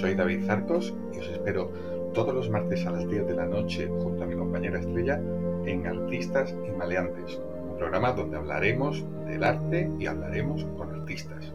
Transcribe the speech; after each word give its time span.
soy 0.00 0.14
David 0.14 0.46
Zarcos 0.46 0.94
y 1.14 1.18
os 1.18 1.28
espero 1.28 1.70
todos 2.14 2.34
los 2.34 2.48
martes 2.48 2.86
a 2.86 2.90
las 2.90 3.06
10 3.06 3.26
de 3.26 3.34
la 3.34 3.44
noche 3.44 3.86
junto 3.86 4.24
a 4.24 4.26
mi 4.26 4.34
compañera 4.34 4.80
Estrella 4.80 5.20
en 5.66 5.86
Artistas 5.86 6.54
y 6.66 6.70
Maleantes, 6.70 7.38
un 7.70 7.76
programa 7.76 8.12
donde 8.12 8.38
hablaremos 8.38 9.04
del 9.26 9.44
arte 9.44 9.90
y 9.98 10.06
hablaremos 10.06 10.64
con 10.78 10.90
artistas. 10.94 11.52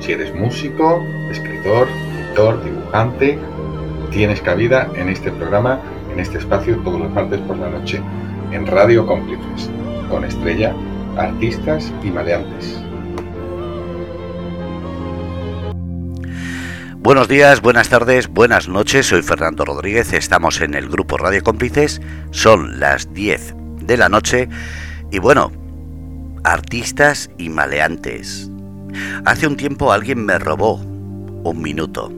Si 0.00 0.12
eres 0.12 0.34
músico, 0.34 0.98
escritor, 1.30 1.86
pintor, 2.16 2.64
dibujante, 2.64 3.38
tienes 4.10 4.40
cabida 4.40 4.90
en 4.96 5.10
este 5.10 5.30
programa, 5.30 5.78
en 6.10 6.20
este 6.20 6.38
espacio 6.38 6.78
todos 6.78 7.00
los 7.00 7.12
martes 7.12 7.40
por 7.40 7.58
la 7.58 7.68
noche, 7.68 8.00
en 8.50 8.66
Radio 8.66 9.06
Cómplices, 9.06 9.70
con 10.10 10.24
Estrella, 10.24 10.74
Artistas 11.16 11.92
y 12.02 12.10
Maleantes. 12.10 12.82
Buenos 17.02 17.26
días, 17.26 17.60
buenas 17.62 17.88
tardes, 17.88 18.28
buenas 18.28 18.68
noches. 18.68 19.06
Soy 19.06 19.22
Fernando 19.22 19.64
Rodríguez. 19.64 20.12
Estamos 20.12 20.60
en 20.60 20.74
el 20.74 20.88
grupo 20.88 21.18
Radio 21.18 21.42
Cómplices. 21.42 22.00
Son 22.30 22.78
las 22.78 23.12
10 23.12 23.56
de 23.80 23.96
la 23.96 24.08
noche. 24.08 24.48
Y 25.10 25.18
bueno, 25.18 25.50
artistas 26.44 27.28
y 27.38 27.48
maleantes. 27.48 28.48
Hace 29.24 29.48
un 29.48 29.56
tiempo 29.56 29.92
alguien 29.92 30.24
me 30.24 30.38
robó 30.38 30.74
un 30.76 31.60
minuto. 31.60 32.12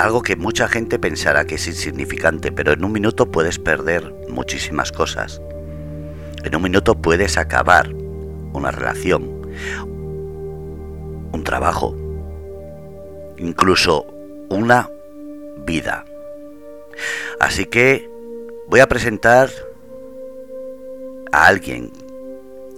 Algo 0.00 0.22
que 0.22 0.34
mucha 0.34 0.66
gente 0.66 0.98
pensará 0.98 1.44
que 1.44 1.54
es 1.54 1.68
insignificante, 1.68 2.50
pero 2.50 2.72
en 2.72 2.84
un 2.84 2.90
minuto 2.90 3.30
puedes 3.30 3.60
perder 3.60 4.12
muchísimas 4.28 4.90
cosas. 4.90 5.40
En 6.42 6.56
un 6.56 6.62
minuto 6.62 7.00
puedes 7.00 7.38
acabar 7.38 7.94
una 8.52 8.72
relación, 8.72 9.22
un 11.32 11.44
trabajo, 11.44 11.96
incluso 13.38 14.06
una 14.48 14.90
vida. 15.64 16.04
Así 17.40 17.66
que 17.66 18.08
voy 18.68 18.80
a 18.80 18.88
presentar 18.88 19.50
a 21.32 21.46
alguien 21.46 21.92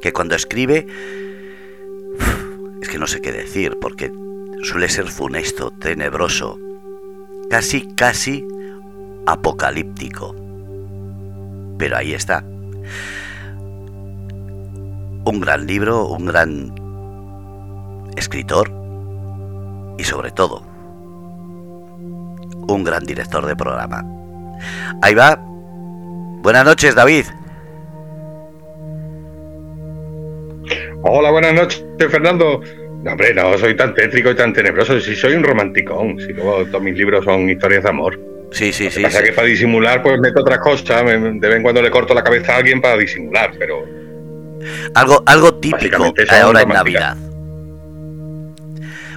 que 0.01 0.12
cuando 0.12 0.34
escribe 0.34 0.87
es 2.83 2.89
que 2.89 2.99
no 2.99 3.07
sé 3.07 3.21
qué 3.21 3.33
decir 3.33 3.79
porque 3.81 4.12
suele 4.62 4.89
ser 4.89 5.09
funesto, 5.09 5.71
tenebroso, 5.71 6.59
casi, 7.49 7.95
casi 7.95 8.47
apocalíptico. 9.27 10.34
Pero 11.79 11.97
ahí 11.97 12.12
está. 12.12 12.45
Un 15.25 15.41
gran 15.41 15.67
libro, 15.67 16.06
un 16.06 16.27
gran 16.27 16.75
escritor, 18.17 18.80
y 20.01 20.05
sobre 20.05 20.31
todo 20.31 20.62
un 22.69 22.84
gran 22.84 23.05
director 23.05 23.45
de 23.45 23.55
programa. 23.55 24.03
Ahí 25.03 25.15
va. 25.15 25.39
Buenas 26.43 26.65
noches, 26.65 26.95
David. 26.95 27.27
Hola, 31.03 31.31
buenas 31.31 31.53
noches, 31.53 31.84
Fernando. 31.98 32.62
No, 33.03 33.11
hombre, 33.11 33.34
no 33.34 33.59
soy 33.59 33.77
tan 33.77 33.95
tétrico 33.95 34.31
y 34.31 34.37
tan 34.37 34.53
tenebroso. 34.53 35.01
Si 35.01 35.15
soy 35.15 35.34
un 35.34 35.43
romanticón. 35.43 36.19
Si 36.19 36.33
luego 36.33 36.65
todos 36.67 36.83
mis 36.83 36.97
libros 36.97 37.25
son 37.25 37.51
historias 37.51 37.83
de 37.83 37.89
amor. 37.89 38.19
Sí, 38.53 38.73
sí, 38.73 38.91
sí. 38.91 39.03
Pasa 39.03 39.23
que 39.23 39.33
para 39.33 39.48
disimular, 39.48 40.03
pues 40.03 40.19
meto 40.21 40.41
otras 40.41 40.61
cosas. 40.61 41.05
De 41.05 41.19
vez 41.19 41.56
en 41.56 41.62
cuando 41.62 41.83
le 41.83 41.91
corto 41.91 42.15
la 42.15 42.23
cabeza 42.23 42.55
a 42.55 42.56
alguien 42.59 42.81
para 42.81 42.97
disimular, 42.97 43.53
pero. 43.59 43.84
Algo, 44.95 45.23
algo 45.27 45.55
típico 45.56 46.15
ahora 46.31 46.62
en 46.62 46.69
Navidad. 46.69 47.17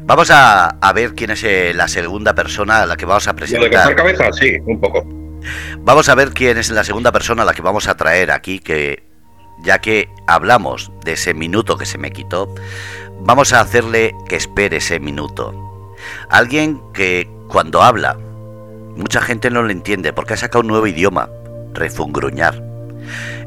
Vamos 0.06 0.30
a, 0.32 0.78
ver 0.94 1.14
quién 1.14 1.32
es 1.32 1.44
eh, 1.44 1.74
la 1.74 1.88
segunda 1.88 2.36
persona 2.36 2.84
a 2.84 2.86
la 2.86 2.98
que 2.98 3.06
vamos 3.06 3.28
a 3.28 3.34
presentar. 3.34 3.70
¿Lo 3.70 3.90
de 3.90 3.96
cabeza? 3.96 4.34
Sí, 4.34 4.58
un 4.66 4.80
poco. 4.80 5.04
Vamos 5.80 6.10
a 6.10 6.16
ver 6.16 6.32
quién 6.32 6.58
es 6.58 6.70
la 6.72 6.84
segunda 6.84 7.12
persona 7.12 7.44
a 7.44 7.46
la 7.46 7.54
que 7.54 7.62
vamos 7.62 7.88
a 7.88 7.96
traer 7.96 8.32
aquí, 8.32 8.60
que 8.60 9.04
ya 9.64 9.80
que 9.80 10.10
hablamos 10.28 10.92
de 11.06 11.14
ese 11.14 11.34
minuto 11.34 11.78
que 11.78 11.86
se 11.86 11.98
me 11.98 12.12
quitó, 12.12 12.54
vamos 13.22 13.54
a 13.54 13.62
hacerle 13.62 14.14
que 14.28 14.36
espere 14.36 14.78
ese 14.78 15.00
minuto. 15.00 15.54
Alguien 16.30 16.82
que 16.94 17.30
cuando 17.48 17.82
habla, 17.82 18.18
mucha 18.96 19.22
gente 19.22 19.50
no 19.50 19.64
lo 19.64 19.72
entiende 19.72 20.12
porque 20.12 20.34
ha 20.34 20.38
sacado 20.38 20.62
un 20.62 20.68
nuevo 20.68 20.88
idioma, 20.88 21.30
refungruñar. 21.74 22.62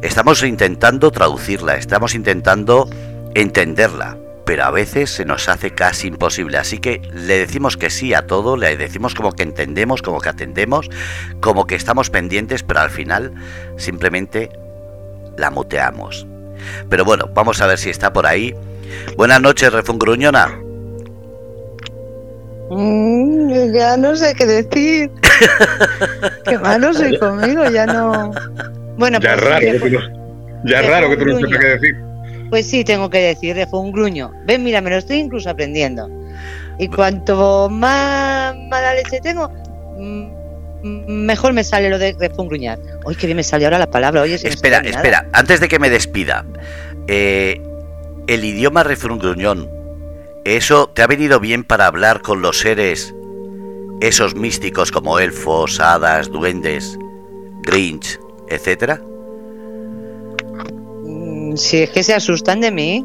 Estamos 0.03 0.43
intentando 0.43 1.11
traducirla, 1.11 1.77
estamos 1.77 2.15
intentando 2.15 2.89
entenderla, 3.35 4.19
pero 4.47 4.65
a 4.65 4.71
veces 4.71 5.11
se 5.11 5.25
nos 5.25 5.49
hace 5.49 5.73
casi 5.73 6.07
imposible. 6.07 6.57
Así 6.57 6.79
que 6.79 7.03
le 7.13 7.37
decimos 7.37 7.77
que 7.77 7.91
sí 7.91 8.15
a 8.15 8.27
todo, 8.27 8.57
le 8.57 8.77
decimos 8.77 9.15
como 9.15 9.33
que 9.33 9.43
entendemos, 9.43 10.03
como 10.03 10.21
que 10.21 10.29
atendemos, 10.29 10.89
como 11.41 11.67
que 11.67 11.75
estamos 11.75 12.09
pendientes, 12.11 12.63
pero 12.63 12.81
al 12.81 12.91
final 12.91 13.33
simplemente 13.77 14.49
la 15.37 15.51
muteamos. 15.51 16.27
Pero 16.89 17.05
bueno, 17.05 17.29
vamos 17.35 17.61
a 17.61 17.67
ver 17.67 17.77
si 17.77 17.91
está 17.91 18.13
por 18.13 18.27
ahí. 18.27 18.55
Buenas 19.17 19.43
noches, 19.43 19.73
Refungruñona. 19.73 20.47
Mm, 22.71 23.75
ya 23.75 23.97
no 23.97 24.15
sé 24.15 24.33
qué 24.37 24.47
decir. 24.47 25.11
qué 26.45 26.57
malo 26.59 26.95
soy 26.95 27.19
conmigo, 27.19 27.69
ya 27.69 27.85
no. 27.87 28.31
Bueno, 28.97 29.19
ya 29.21 29.35
es 29.35 29.41
pues 29.41 29.51
raro, 29.51 29.61
que 29.61 29.79
tú 29.81 29.99
ya 30.65 30.81
es 30.81 30.87
raro 30.89 31.11
que 31.11 31.17
tú 31.17 31.25
no 31.27 31.37
sepas 31.37 31.59
qué 31.59 31.67
decir. 31.67 32.06
Pues 32.51 32.67
sí, 32.67 32.85
tengo 32.85 33.11
que 33.11 33.19
decir, 33.19 33.57
fue 33.69 33.81
un 33.81 33.93
gruño. 33.93 34.33
Ven, 34.45 34.63
mira, 34.63 34.81
me 34.81 34.91
lo 34.91 34.97
estoy 34.97 35.19
incluso 35.19 35.51
aprendiendo. 35.51 36.09
Y 36.79 36.89
cuanto 36.89 37.69
más 37.71 38.55
mala 38.69 38.95
leche 38.95 39.21
tengo, 39.21 39.49
mm, 39.99 40.27
mejor 40.83 41.53
me 41.53 41.65
sale 41.65 41.89
lo 41.91 41.99
de 41.99 42.15
refungruñar. 42.19 42.79
Uy, 43.05 43.15
qué 43.17 43.27
bien 43.27 43.37
me 43.37 43.43
sale 43.43 43.65
ahora 43.65 43.79
la 43.79 43.91
palabra. 43.91 44.23
Oye, 44.23 44.35
espera, 44.35 44.79
espera, 44.79 45.27
antes 45.33 45.61
de 45.61 45.69
que 45.69 45.79
me 45.79 45.91
despida. 45.91 46.45
Eh, 47.09 47.61
el 48.27 48.45
idioma 48.45 48.83
refungruñón, 48.83 49.71
¿eso 50.45 50.89
te 50.89 51.03
ha 51.03 51.07
venido 51.07 51.41
bien 51.41 51.65
para 51.65 51.87
hablar 51.87 52.23
con 52.23 52.43
los 52.43 52.59
seres, 52.59 53.15
esos 54.01 54.35
místicos 54.35 54.91
como 54.91 55.19
elfos, 55.19 55.81
hadas, 55.81 56.31
duendes, 56.31 56.99
grinch, 57.63 58.19
etcétera? 58.49 59.01
Si 61.57 61.79
es 61.79 61.91
que 61.91 62.03
se 62.03 62.15
asustan 62.15 62.61
de 62.61 62.71
mí. 62.71 63.05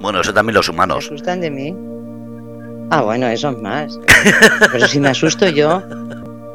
Bueno, 0.00 0.20
eso 0.20 0.32
también 0.32 0.54
los 0.54 0.68
humanos. 0.68 1.04
Se 1.04 1.14
asustan 1.14 1.40
de 1.40 1.50
mí. 1.50 1.76
Ah, 2.90 3.02
bueno, 3.02 3.26
eso 3.26 3.50
es 3.50 3.58
más. 3.58 3.98
Pero 4.72 4.86
si 4.86 5.00
me 5.00 5.08
asusto 5.08 5.48
yo, 5.48 5.82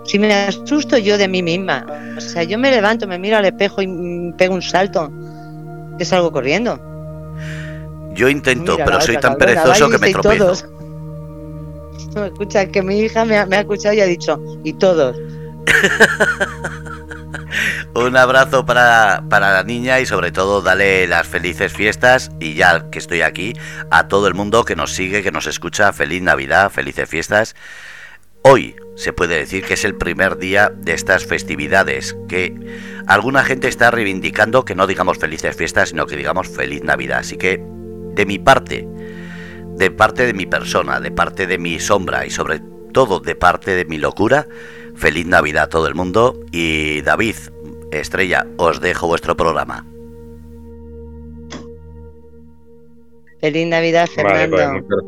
si 0.06 0.18
me 0.18 0.34
asusto 0.34 0.98
yo 0.98 1.18
de 1.18 1.28
mí 1.28 1.44
misma, 1.44 1.86
o 2.18 2.22
sea, 2.22 2.44
yo 2.44 2.58
me 2.58 2.72
levanto, 2.72 3.08
me 3.08 3.20
miro 3.20 3.38
al 3.38 3.46
espejo 3.46 3.82
y 3.82 4.34
pego 4.38 4.54
un 4.54 4.62
salto, 4.62 5.12
que 5.98 6.06
salgo 6.06 6.32
corriendo. 6.32 6.80
Yo 8.14 8.30
intento, 8.30 8.78
pero 8.78 9.02
soy 9.02 9.18
tan 9.18 9.38
perezoso 9.38 9.90
que 9.90 9.98
me 9.98 10.12
tropiezo. 10.12 10.68
No, 12.16 12.26
escucha, 12.26 12.66
que 12.66 12.82
mi 12.82 13.00
hija 13.00 13.26
me 13.26 13.38
ha, 13.38 13.46
me 13.46 13.58
ha 13.58 13.62
escuchado 13.62 13.96
y 13.96 14.02
ha 14.02 14.06
dicho, 14.06 14.40
y 14.64 14.74
todos. 14.74 15.18
Un 17.94 18.16
abrazo 18.16 18.66
para, 18.66 19.22
la 19.30 19.64
niña 19.64 20.00
y 20.00 20.06
sobre 20.06 20.32
todo 20.32 20.62
dale 20.62 21.08
las 21.08 21.28
felices 21.28 21.74
fiestas 21.74 22.32
y 22.40 22.54
ya 22.54 22.90
que 22.90 23.00
estoy 23.00 23.22
aquí 23.22 23.54
a 23.90 24.08
todo 24.08 24.28
el 24.28 24.34
mundo 24.34 24.64
que 24.64 24.78
nos 24.78 24.94
sigue, 24.94 25.22
que 25.22 25.32
nos 25.32 25.46
escucha, 25.46 25.92
feliz 25.92 26.22
Navidad, 26.22 26.72
felices 26.72 27.10
fiestas. 27.10 27.54
Hoy 28.44 28.78
se 28.96 29.12
puede 29.12 29.38
decir 29.38 29.66
que 29.66 29.74
es 29.74 29.84
el 29.84 29.96
primer 29.96 30.38
día 30.38 30.72
de 30.74 30.94
estas 30.94 31.26
festividades, 31.26 32.16
que 32.30 32.56
alguna 33.08 33.44
gente 33.44 33.68
está 33.68 33.92
reivindicando 33.92 34.64
que 34.64 34.74
no 34.74 34.88
digamos 34.88 35.18
felices 35.18 35.58
fiestas, 35.58 35.90
sino 35.90 36.06
que 36.06 36.16
digamos 36.16 36.48
feliz 36.48 36.84
Navidad. 36.84 37.20
Así 37.20 37.36
que 37.38 37.62
de 38.16 38.26
mi 38.26 38.40
parte, 38.40 38.88
de 39.76 39.92
parte 39.92 40.26
de 40.26 40.34
mi 40.34 40.46
persona, 40.46 41.02
de 41.02 41.12
parte 41.12 41.46
de 41.46 41.58
mi 41.58 41.78
sombra 41.82 42.26
y 42.26 42.30
sobre 42.30 42.62
todo 42.94 43.20
de 43.20 43.36
parte 43.36 43.76
de 43.76 43.84
mi 43.84 43.98
locura, 43.98 44.48
feliz 44.96 45.26
Navidad 45.26 45.64
a 45.64 45.70
todo 45.70 45.88
el 45.88 45.96
mundo 45.96 46.40
y 46.52 47.02
David, 47.02 47.36
Estrella, 47.92 48.48
os 48.58 48.80
dejo 48.82 49.08
vuestro 49.08 49.36
programa. 49.36 49.86
Feliz 53.42 53.68
Navidad, 53.68 54.08
Fernando. 54.08 54.58
Pues, 54.88 55.04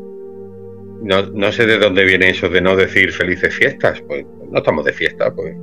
no, 1.02 1.22
no, 1.32 1.52
sé 1.52 1.66
de 1.66 1.78
dónde 1.78 2.04
viene 2.04 2.30
eso 2.30 2.48
de 2.48 2.60
no 2.60 2.76
decir 2.76 3.12
felices 3.12 3.54
fiestas. 3.54 4.02
Pues 4.06 4.24
no 4.50 4.58
estamos 4.58 4.84
de 4.84 4.92
fiesta, 4.92 5.32
pues. 5.34 5.54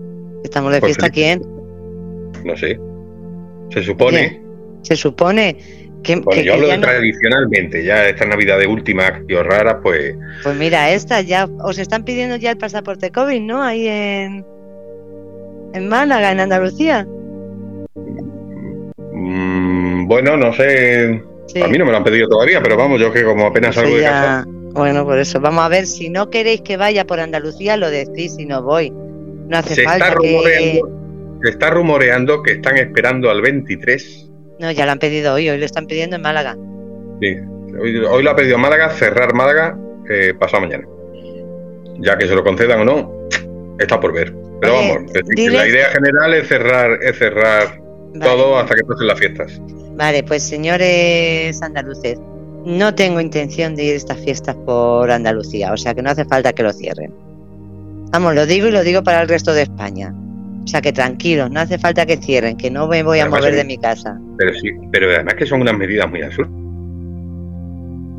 ¿Estamos 0.43 0.71
de 0.71 0.79
pues 0.79 0.95
fiesta 0.95 1.09
quién? 1.09 1.41
No 2.45 2.55
sé. 2.55 2.79
Se 3.71 3.83
supone. 3.83 4.41
Se 4.83 4.95
supone. 4.95 5.57
Que, 6.03 6.19
yo 6.43 6.53
hablo 6.53 6.67
tradicionalmente, 6.79 7.83
ya 7.83 8.07
esta 8.07 8.25
Navidad 8.25 8.57
de 8.57 8.65
última, 8.65 9.23
que 9.27 9.43
rara, 9.43 9.79
pues. 9.81 10.15
Pues 10.41 10.55
mira, 10.55 10.91
esta 10.91 11.21
ya 11.21 11.47
os 11.59 11.77
están 11.77 12.03
pidiendo 12.03 12.37
ya 12.37 12.49
el 12.51 12.57
pasaporte 12.57 13.11
COVID, 13.11 13.41
¿no? 13.41 13.61
Ahí 13.61 13.87
en, 13.87 14.43
en 15.73 15.87
Málaga, 15.87 16.31
en 16.31 16.39
Andalucía. 16.39 17.07
Mm, 19.13 20.07
bueno, 20.07 20.37
no 20.37 20.53
sé. 20.53 21.23
A 21.61 21.67
mí 21.67 21.77
no 21.77 21.85
me 21.85 21.91
lo 21.91 21.97
han 21.97 22.03
pedido 22.03 22.29
todavía, 22.29 22.61
pero 22.61 22.77
vamos, 22.77 22.99
yo 22.99 23.11
que 23.11 23.23
como 23.23 23.45
apenas 23.45 23.75
salgo 23.75 23.95
de 23.95 24.03
casa. 24.03 24.45
Bueno, 24.73 25.03
por 25.05 25.19
eso, 25.19 25.41
vamos 25.41 25.65
a 25.65 25.67
ver, 25.67 25.85
si 25.85 26.09
no 26.09 26.29
queréis 26.29 26.61
que 26.61 26.77
vaya 26.77 27.05
por 27.05 27.19
Andalucía, 27.19 27.75
lo 27.75 27.89
decís 27.89 28.37
y 28.39 28.45
no 28.45 28.63
voy. 28.63 28.89
No 28.89 29.57
hace 29.57 29.75
Se 29.75 29.83
falta 29.83 30.07
está, 30.07 30.19
que... 30.21 30.81
se 31.43 31.49
está 31.49 31.69
rumoreando 31.71 32.41
que 32.41 32.53
están 32.53 32.77
esperando 32.77 33.29
al 33.29 33.41
23. 33.41 34.29
No, 34.59 34.71
ya 34.71 34.85
lo 34.85 34.93
han 34.93 34.99
pedido 34.99 35.33
hoy, 35.33 35.49
hoy 35.49 35.57
lo 35.57 35.65
están 35.65 35.87
pidiendo 35.87 36.15
en 36.15 36.21
Málaga. 36.21 36.55
Sí, 37.19 37.35
hoy, 37.81 37.97
hoy 37.97 38.23
lo 38.23 38.29
ha 38.29 38.35
pedido 38.35 38.57
Málaga, 38.57 38.89
cerrar 38.91 39.33
Málaga 39.33 39.77
eh, 40.09 40.33
pasado 40.39 40.61
mañana. 40.61 40.87
Ya 41.99 42.17
que 42.17 42.27
se 42.27 42.35
lo 42.35 42.43
concedan 42.43 42.79
o 42.79 42.85
no, 42.85 43.27
está 43.83 43.99
por 43.99 44.13
ver. 44.13 44.33
Pero 44.61 44.77
Oye, 44.77 44.93
vamos, 44.95 45.13
decir, 45.13 45.51
la 45.51 45.67
idea 45.67 45.89
general 45.89 46.33
es 46.33 46.47
cerrar, 46.47 46.99
es 47.01 47.17
cerrar 47.17 47.79
Vale. 48.13 48.25
todo 48.25 48.57
hasta 48.57 48.75
que 48.75 48.83
pasen 48.83 49.07
las 49.07 49.19
fiestas. 49.19 49.61
Vale, 49.95 50.23
pues 50.23 50.43
señores 50.43 51.61
andaluces, 51.61 52.19
no 52.65 52.93
tengo 52.93 53.19
intención 53.19 53.75
de 53.75 53.85
ir 53.85 53.93
a 53.93 53.97
estas 53.97 54.17
fiestas 54.19 54.55
por 54.65 55.09
Andalucía, 55.09 55.73
o 55.73 55.77
sea 55.77 55.95
que 55.95 56.01
no 56.01 56.11
hace 56.11 56.25
falta 56.25 56.53
que 56.53 56.63
lo 56.63 56.73
cierren. 56.73 57.13
Vamos, 58.11 58.35
lo 58.35 58.45
digo 58.45 58.67
y 58.67 58.71
lo 58.71 58.83
digo 58.83 59.03
para 59.03 59.21
el 59.21 59.27
resto 59.27 59.53
de 59.53 59.63
España. 59.63 60.13
O 60.63 60.67
sea 60.67 60.81
que 60.81 60.93
tranquilos, 60.93 61.49
no 61.49 61.59
hace 61.59 61.79
falta 61.79 62.05
que 62.05 62.17
cierren, 62.17 62.55
que 62.55 62.69
no 62.69 62.87
me 62.87 63.01
voy 63.03 63.19
a 63.19 63.27
mover 63.27 63.55
de 63.55 63.63
mi 63.63 63.77
casa. 63.77 64.19
Pero 64.37 64.53
sí, 64.53 64.69
pero 64.91 65.09
además 65.09 65.33
que 65.35 65.45
son 65.45 65.61
unas 65.61 65.75
medidas 65.75 66.09
muy 66.09 66.21
absurdas. 66.21 66.60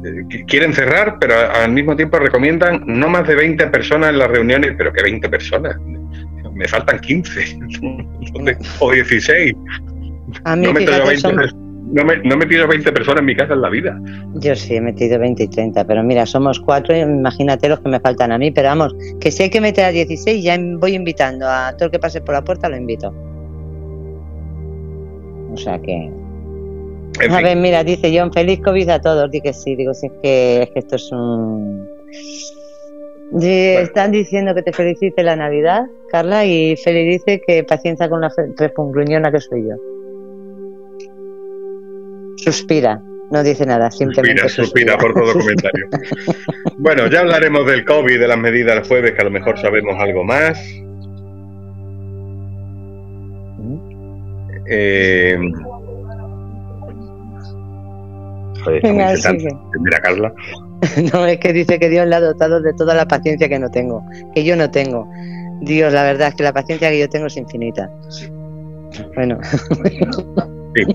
Eh, 0.05 0.23
qu- 0.29 0.47
Quieren 0.47 0.73
cerrar, 0.73 1.19
pero 1.21 1.35
al 1.53 1.71
mismo 1.73 1.95
tiempo 1.97 2.19
recomiendan 2.19 2.83
no 2.87 3.09
más 3.09 3.27
de 3.27 3.35
20 3.35 3.67
personas 3.69 4.11
en 4.11 4.19
las 4.19 4.29
reuniones, 4.29 4.75
pero 4.77 4.93
que 4.93 5.03
20 5.03 5.29
personas. 5.29 5.77
Me 6.55 6.69
faltan 6.69 6.99
15 7.01 7.59
¿Dónde? 8.35 8.57
o 8.81 8.91
16. 8.93 9.55
A 10.45 10.55
mí, 10.57 10.67
No 10.67 10.73
yo 10.73 10.79
fíjate, 10.79 11.09
20, 11.09 11.17
son- 11.21 11.63
no, 11.95 12.05
me, 12.05 12.17
no 12.19 12.35
he 12.35 12.37
metido 12.37 12.67
20 12.67 12.91
personas 12.93 13.21
en 13.21 13.27
mi 13.27 13.37
casa 13.37 13.53
en 13.55 13.61
la 13.61 13.69
vida. 13.69 14.01
yo 14.37 14.55
sí 14.57 14.77
he 14.77 14.81
metido 14.81 15.19
20 15.19 15.43
y 15.45 15.49
30, 15.49 15.85
pero 15.87 16.03
mira, 16.03 16.25
somos 16.27 16.59
cuatro, 16.61 16.97
imagínate 16.97 17.69
los 17.69 17.81
que 17.81 17.89
me 17.91 18.01
faltan 18.01 18.33
a 18.33 18.39
mí, 18.39 18.51
pero 18.51 18.69
vamos, 18.69 18.95
que 19.21 19.31
si 19.31 19.43
hay 19.45 19.51
que 19.51 19.61
meter 19.61 19.85
a 19.85 19.91
16, 19.93 20.43
ya 20.43 20.57
voy 20.79 20.95
invitando 20.95 21.47
a 21.49 21.73
todo 21.77 21.87
el 21.87 21.91
que 21.91 21.99
pase 21.99 22.21
por 22.23 22.35
la 22.35 22.43
puerta, 22.43 22.69
lo 22.71 22.77
invito. 22.77 23.15
O 25.53 25.57
sea 25.57 25.79
que... 25.81 26.11
En 27.21 27.31
a 27.31 27.37
fin, 27.37 27.45
ver, 27.45 27.57
mira, 27.57 27.85
dice 27.85 28.13
John, 28.17 28.33
feliz 28.33 28.61
COVID 28.61 28.89
a 28.89 29.01
todos. 29.01 29.31
Di 29.31 29.41
que 29.41 29.53
sí, 29.53 29.77
digo, 29.77 29.93
si 29.95 30.07
es 30.07 30.13
que, 30.23 30.63
es 30.63 30.71
que 30.71 30.79
esto 30.79 30.97
es 30.97 31.13
un. 31.13 31.87
Di- 33.33 33.77
Están 33.77 34.13
diciendo 34.13 34.55
que 34.55 34.63
te 34.63 34.73
felicite 34.73 35.23
la 35.23 35.37
Navidad, 35.37 35.87
Carla, 36.11 36.45
y 36.45 36.77
Feli 36.77 37.05
dice 37.09 37.41
que 37.47 37.65
paciencia 37.65 38.09
con 38.09 38.21
la 38.21 38.31
respungruñona 38.59 39.31
que 39.33 39.41
soy 39.41 39.63
yo. 39.69 39.77
Suspira, 42.37 43.01
no 43.31 43.43
dice 43.43 43.65
nada, 43.67 43.91
simplemente 43.91 44.49
suspira, 44.49 44.97
suspira 44.97 44.99
por 44.99 45.15
todo 45.15 45.33
comentario. 45.33 45.87
bueno, 46.79 47.07
ya 47.09 47.21
hablaremos 47.21 47.67
del 47.67 47.85
COVID, 47.85 48.19
de 48.21 48.29
las 48.29 48.39
medidas 48.39 48.77
el 48.77 48.85
jueves, 48.89 49.13
que 49.13 49.21
a 49.21 49.25
lo 49.25 49.31
mejor 49.31 49.59
sabemos 49.61 49.95
algo 49.99 50.25
más. 50.25 50.59
Eh, 54.69 55.39
joder, 58.65 58.83
Venga, 58.83 59.17
sigue. 59.17 59.49
Mira, 59.81 60.01
Carla. 60.01 60.33
No, 61.13 61.25
es 61.27 61.39
que 61.39 61.53
dice 61.53 61.79
que 61.79 61.89
Dios 61.89 62.09
le 62.09 62.17
ha 62.17 62.21
dotado 62.21 62.61
de 62.61 62.73
toda 62.75 62.93
la 62.95 63.07
paciencia 63.07 63.49
que 63.49 63.57
no 63.59 63.71
tengo, 63.71 64.05
que 64.35 64.43
yo 64.43 64.57
no 64.57 64.69
tengo. 64.69 65.09
Dios, 65.61 65.93
la 65.93 66.03
verdad 66.03 66.29
es 66.29 66.35
que 66.35 66.43
la 66.43 66.53
paciencia 66.53 66.91
que 66.91 66.99
yo 66.99 67.09
tengo 67.09 67.27
es 67.29 67.37
infinita. 67.37 67.89
Bueno, 69.15 69.39
Sí. 70.75 70.83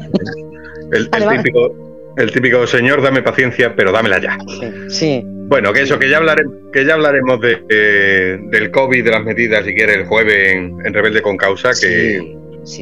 El, 0.92 1.10
el 1.14 1.38
típico, 1.38 1.75
el 2.18 2.31
típico 2.31 2.66
señor, 2.66 3.02
dame 3.02 3.22
paciencia, 3.22 3.75
pero 3.75 3.92
dámela 3.92 4.22
ya. 4.22 4.38
sí, 4.48 4.72
sí. 4.90 5.24
Bueno, 5.50 5.72
que 5.74 5.81
eso, 5.84 5.98
que 6.00 6.10
ya 6.10 6.18
hablaremos, 6.18 6.54
que 6.74 6.86
ya 6.86 6.94
hablaremos 6.96 7.40
de, 7.42 7.64
eh, 7.69 8.38
del 8.52 8.72
COVID, 8.72 9.04
de 9.04 9.12
las 9.12 9.24
medidas, 9.24 9.66
si 9.66 9.74
quiere, 9.74 9.94
el 9.96 10.06
jueves 10.06 10.54
en, 10.54 10.78
en 10.86 10.94
Rebelde 10.94 11.22
con 11.22 11.38
Causa, 11.38 11.72
que, 11.80 12.36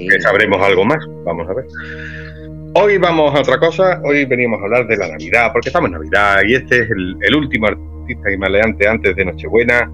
que 0.09 0.21
sabremos 0.21 0.59
algo 0.63 0.83
más. 0.85 0.99
Vamos 1.23 1.47
a 1.49 1.53
ver. 1.53 1.65
Hoy 2.77 2.97
vamos 2.97 3.33
a 3.33 3.39
otra 3.39 3.57
cosa. 3.57 4.01
Hoy 4.03 4.25
venimos 4.25 4.59
a 4.59 4.65
hablar 4.65 4.85
de 4.85 4.97
la 4.97 5.07
Navidad, 5.07 5.49
porque 5.53 5.69
estamos 5.69 5.87
en 5.87 5.93
Navidad 5.93 6.41
y 6.45 6.55
este 6.55 6.81
es 6.81 6.89
el, 6.89 7.33
último 7.33 7.67
artista 7.67 8.29
y 8.29 8.37
maleante 8.37 8.85
antes 8.85 9.15
de 9.15 9.23
Nochebuena. 9.23 9.89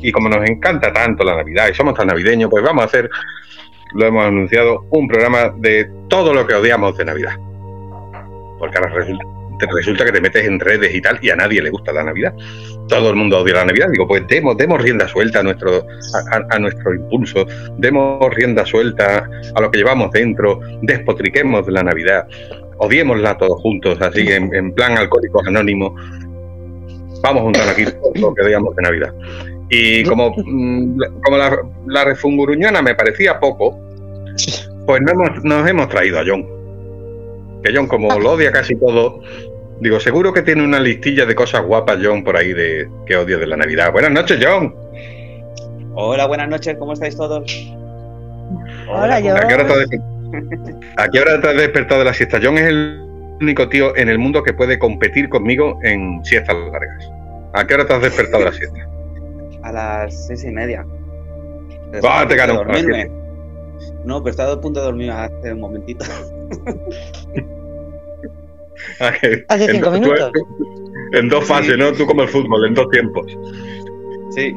Y 0.00 0.10
como 0.10 0.28
nos 0.28 0.44
encanta 0.50 0.92
tanto 0.92 1.22
la 1.22 1.36
Navidad 1.36 1.68
y 1.70 1.74
somos 1.74 1.94
tan 1.94 2.08
navideños, 2.08 2.50
pues 2.50 2.64
vamos 2.64 2.82
a 2.82 2.86
hacer, 2.86 3.08
lo 3.94 4.04
hemos 4.04 4.24
anunciado, 4.24 4.84
un 4.90 5.06
programa 5.06 5.54
de 5.58 5.88
todo 6.08 6.34
lo 6.34 6.44
que 6.44 6.54
odiamos 6.54 6.98
de 6.98 7.04
Navidad. 7.04 7.36
Porque 8.58 8.78
ahora 8.78 8.90
resulta, 8.94 9.24
te 9.58 9.66
resulta 9.74 10.04
que 10.04 10.12
te 10.12 10.20
metes 10.20 10.46
en 10.46 10.58
redes 10.60 10.94
y 10.94 11.00
tal 11.00 11.18
y 11.22 11.30
a 11.30 11.36
nadie 11.36 11.60
le 11.62 11.70
gusta 11.70 11.92
la 11.92 12.04
Navidad. 12.04 12.32
Todo 12.88 13.10
el 13.10 13.16
mundo 13.16 13.38
odia 13.40 13.54
la 13.56 13.64
Navidad. 13.66 13.88
Digo, 13.90 14.06
pues 14.08 14.26
demos, 14.28 14.56
demos 14.56 14.80
rienda 14.82 15.06
suelta 15.08 15.40
a 15.40 15.42
nuestro, 15.42 15.84
a, 16.50 16.58
nuestro 16.58 16.94
impulso, 16.94 17.46
demos 17.76 18.34
rienda 18.34 18.64
suelta 18.64 19.28
a 19.54 19.60
lo 19.60 19.70
que 19.70 19.78
llevamos 19.78 20.10
dentro, 20.12 20.60
despotriquemos 20.82 21.66
de 21.66 21.72
la 21.72 21.82
Navidad, 21.82 22.26
odiémosla 22.78 23.36
todos 23.36 23.60
juntos, 23.60 24.00
así 24.00 24.26
en, 24.28 24.54
en 24.54 24.72
plan 24.72 24.96
alcohólicos 24.96 25.46
anónimos. 25.46 25.92
Vamos 27.22 27.40
a 27.40 27.44
juntar 27.44 27.68
aquí 27.68 27.84
todo 27.84 28.12
lo 28.14 28.34
que 28.34 28.42
odiamos 28.42 28.74
de 28.76 28.82
Navidad. 28.82 29.12
Y 29.70 30.02
como, 30.04 30.30
mm, 30.36 30.98
como 31.22 31.36
la, 31.36 31.58
la 31.88 32.04
refunguruñona 32.04 32.80
me 32.80 32.94
parecía 32.94 33.38
poco, 33.38 33.78
pues 34.86 35.02
no 35.02 35.12
hemos- 35.12 35.44
nos 35.44 35.68
hemos 35.68 35.88
traído 35.88 36.20
a 36.20 36.24
John. 36.26 36.46
Que 37.62 37.74
John, 37.74 37.88
como 37.88 38.08
lo 38.20 38.30
odia 38.32 38.52
casi 38.52 38.76
todo, 38.76 39.20
digo, 39.80 40.00
seguro 40.00 40.32
que 40.32 40.42
tiene 40.42 40.62
una 40.64 40.80
listilla 40.80 41.24
de 41.26 41.34
cosas 41.34 41.64
guapas, 41.64 41.98
John, 42.02 42.24
por 42.24 42.36
ahí 42.36 42.52
de 42.52 42.88
que 43.06 43.16
odio 43.16 43.38
de 43.38 43.46
la 43.46 43.56
Navidad. 43.56 43.92
Buenas 43.92 44.10
noches, 44.12 44.38
John. 44.42 44.74
Hola, 45.94 46.26
buenas 46.26 46.48
noches, 46.48 46.76
¿cómo 46.78 46.92
estáis 46.92 47.16
todos? 47.16 47.44
Hola, 48.88 49.20
¿cómo- 49.20 49.34
¿A 49.36 49.46
qué, 49.48 49.54
hora 49.54 49.66
te 49.66 49.72
has 49.72 49.78
desper- 49.80 50.80
¿A 50.96 51.08
qué 51.08 51.20
hora 51.20 51.40
te 51.40 51.48
has 51.48 51.56
despertado 51.56 51.98
de 52.00 52.04
la 52.04 52.14
siesta? 52.14 52.38
John 52.42 52.56
es 52.58 52.64
el 52.66 53.00
único 53.40 53.68
tío 53.68 53.96
en 53.96 54.08
el 54.08 54.18
mundo 54.18 54.42
que 54.42 54.52
puede 54.52 54.78
competir 54.78 55.28
conmigo 55.28 55.78
en 55.82 56.24
siestas 56.24 56.56
largas. 56.72 57.10
¿A 57.54 57.66
qué 57.66 57.74
hora 57.74 57.86
te 57.86 57.94
has 57.94 58.02
despertado 58.02 58.38
de 58.40 58.44
la 58.50 58.52
siesta? 58.56 58.88
A 59.62 59.72
las 59.72 60.26
seis 60.26 60.44
y 60.44 60.50
media. 60.50 60.84
Ah, 62.04 62.26
te 62.28 62.36
dormirme. 62.46 63.10
No, 64.04 64.22
pero 64.22 64.30
estaba 64.30 64.52
a 64.52 64.60
punto 64.60 64.80
de 64.80 64.86
dormir 64.86 65.10
hace 65.10 65.52
un 65.52 65.60
momentito. 65.60 66.04
Hace 69.00 69.64
en 69.64 69.70
cinco 69.72 69.86
tú- 69.90 69.92
minutos. 70.00 70.32
En 71.12 71.28
dos 71.28 71.44
fases, 71.46 71.76
¿no? 71.78 71.92
Tú 71.92 72.04
como 72.06 72.22
el 72.22 72.28
fútbol, 72.28 72.66
en 72.66 72.74
dos 72.74 72.88
tiempos. 72.90 73.26
Sí. 74.30 74.54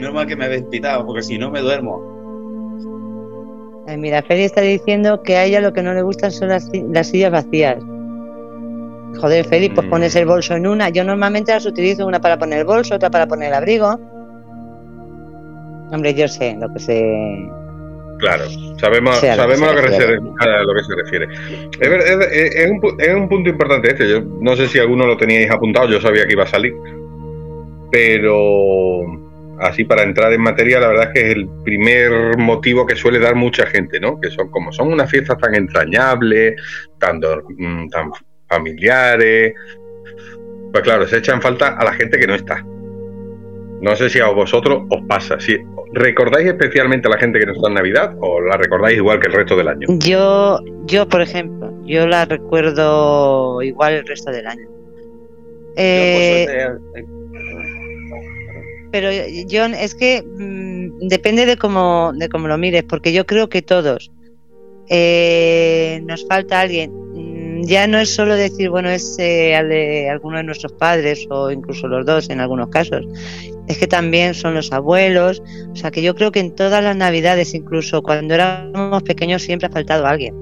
Normal 0.00 0.26
que 0.26 0.36
me 0.36 0.44
habéis 0.44 0.62
pitado, 0.64 1.06
porque 1.06 1.22
si 1.22 1.38
no 1.38 1.50
me 1.50 1.60
duermo. 1.60 2.14
Ay, 3.88 3.96
mira, 3.98 4.22
Feli 4.22 4.42
está 4.42 4.60
diciendo 4.60 5.22
que 5.22 5.36
a 5.36 5.44
ella 5.44 5.60
lo 5.60 5.72
que 5.72 5.82
no 5.82 5.94
le 5.94 6.02
gustan 6.02 6.30
son 6.32 6.48
las, 6.48 6.68
las 6.92 7.08
sillas 7.08 7.30
vacías. 7.32 7.76
Joder, 9.20 9.44
Feli, 9.46 9.70
pues 9.70 9.86
Mm. 9.86 9.90
pones 9.90 10.16
el 10.16 10.26
bolso 10.26 10.54
en 10.54 10.66
una. 10.66 10.88
Yo 10.90 11.02
normalmente 11.04 11.52
las 11.52 11.64
utilizo 11.64 12.06
una 12.06 12.20
para 12.20 12.38
poner 12.38 12.58
el 12.60 12.64
bolso, 12.66 12.96
otra 12.96 13.10
para 13.10 13.26
poner 13.26 13.48
el 13.48 13.54
abrigo. 13.54 13.98
Hombre, 15.92 16.12
yo 16.14 16.28
sé 16.28 16.56
lo 16.60 16.70
que 16.72 16.78
se. 16.80 17.48
Claro, 18.18 18.44
sabemos, 18.80 19.18
Sí, 19.20 19.26
a 19.26 19.36
lo 19.36 19.48
que 19.48 19.56
sabemos 19.56 19.68
se 19.68 19.74
lo, 19.74 19.82
que 19.82 19.88
se, 19.88 19.98
refiere. 20.06 20.20
a 20.40 20.62
lo 20.62 20.74
que 20.74 20.84
se 20.84 20.94
refiere. 20.94 21.28
Es, 21.80 22.04
es- 22.10 22.54
es- 22.56 22.70
un, 22.70 22.80
es 23.00 23.14
un 23.14 23.28
punto 23.28 23.50
importante 23.50 23.88
este. 23.90 24.08
Yo 24.08 24.20
no 24.40 24.56
sé 24.56 24.68
si 24.68 24.78
alguno 24.78 25.06
lo 25.06 25.16
teníais 25.16 25.50
apuntado, 25.50 25.88
yo 25.88 26.00
sabía 26.00 26.24
que 26.26 26.32
iba 26.32 26.44
a 26.44 26.46
salir. 26.46 26.74
Pero 27.90 29.00
así 29.60 29.84
para 29.84 30.02
entrar 30.02 30.32
en 30.32 30.40
materia, 30.42 30.80
la 30.80 30.88
verdad 30.88 31.08
es 31.08 31.12
que 31.14 31.30
es 31.30 31.36
el 31.36 31.48
primer 31.64 32.36
motivo 32.38 32.86
que 32.86 32.96
suele 32.96 33.18
dar 33.18 33.34
mucha 33.34 33.66
gente, 33.66 34.00
¿no? 34.00 34.20
Que 34.20 34.30
son 34.30 34.50
como 34.50 34.72
son 34.72 34.92
unas 34.92 35.10
fiestas 35.10 35.38
tan 35.38 35.54
entrañables, 35.54 36.60
tan, 36.98 37.18
mm, 37.18 37.88
tan 37.88 38.10
familiares. 38.48 39.54
Pues 40.72 40.82
claro, 40.84 41.06
se 41.06 41.18
echan 41.18 41.40
falta 41.40 41.68
a 41.68 41.84
la 41.84 41.92
gente 41.94 42.18
que 42.18 42.26
no 42.26 42.34
está. 42.34 42.64
No 43.86 43.94
sé 43.94 44.10
si 44.10 44.18
a 44.18 44.26
vosotros 44.26 44.82
os 44.90 45.00
pasa. 45.06 45.38
Si 45.38 45.56
¿Recordáis 45.92 46.48
especialmente 46.48 47.06
a 47.06 47.12
la 47.12 47.18
gente 47.18 47.38
que 47.38 47.46
no 47.46 47.52
está 47.52 47.68
en 47.68 47.74
Navidad 47.74 48.16
o 48.20 48.40
la 48.40 48.56
recordáis 48.56 48.96
igual 48.96 49.20
que 49.20 49.28
el 49.28 49.32
resto 49.34 49.56
del 49.56 49.68
año? 49.68 49.86
Yo, 50.00 50.58
yo, 50.86 51.08
por 51.08 51.22
ejemplo, 51.22 51.72
yo 51.84 52.04
la 52.08 52.24
recuerdo 52.24 53.62
igual 53.62 53.94
el 53.94 54.06
resto 54.06 54.32
del 54.32 54.48
año. 54.48 54.68
Eh, 55.76 56.48
eh, 56.96 57.04
Pero 58.90 59.08
John, 59.48 59.72
es 59.74 59.94
que 59.94 60.20
mm, 60.20 61.06
depende 61.06 61.46
de 61.46 61.56
cómo, 61.56 62.12
de 62.12 62.28
cómo 62.28 62.48
lo 62.48 62.58
mires, 62.58 62.82
porque 62.82 63.12
yo 63.12 63.24
creo 63.24 63.48
que 63.48 63.62
todos 63.62 64.10
eh, 64.90 66.02
nos 66.06 66.26
falta 66.26 66.60
alguien. 66.60 66.92
Mm, 67.56 67.62
Ya 67.64 67.86
no 67.86 67.98
es 67.98 68.14
solo 68.14 68.34
decir, 68.36 68.70
bueno, 68.70 68.88
es 68.90 69.16
eh, 69.18 69.62
de 69.68 70.10
alguno 70.10 70.38
de 70.38 70.44
nuestros 70.44 70.72
padres 70.72 71.26
o 71.30 71.50
incluso 71.50 71.88
los 71.88 72.04
dos 72.06 72.30
en 72.30 72.40
algunos 72.40 72.68
casos. 72.68 73.04
Es 73.68 73.78
que 73.78 73.86
también 73.86 74.34
son 74.34 74.54
los 74.54 74.72
abuelos. 74.72 75.42
O 75.72 75.76
sea, 75.76 75.90
que 75.90 76.02
yo 76.02 76.14
creo 76.14 76.32
que 76.32 76.40
en 76.40 76.54
todas 76.54 76.82
las 76.82 76.96
navidades, 76.96 77.54
incluso 77.54 78.02
cuando 78.02 78.34
éramos 78.34 79.02
pequeños, 79.02 79.42
siempre 79.42 79.68
ha 79.68 79.70
faltado 79.70 80.06
alguien. 80.06 80.34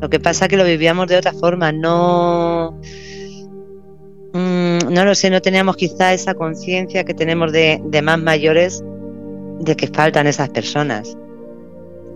Lo 0.00 0.10
que 0.10 0.20
pasa 0.20 0.44
es 0.44 0.48
que 0.50 0.56
lo 0.56 0.64
vivíamos 0.64 1.06
de 1.08 1.16
otra 1.16 1.32
forma, 1.32 1.72
no 1.72 2.78
mm, 4.32 4.78
no 4.92 5.04
lo 5.04 5.14
sé, 5.14 5.30
no 5.30 5.40
teníamos 5.40 5.76
quizá 5.76 6.12
esa 6.12 6.34
conciencia 6.34 7.04
que 7.04 7.14
tenemos 7.14 7.50
de, 7.52 7.80
de 7.82 8.02
más 8.02 8.18
mayores 8.18 8.84
de 9.60 9.74
que 9.74 9.86
faltan 9.86 10.26
esas 10.26 10.50
personas. 10.50 11.16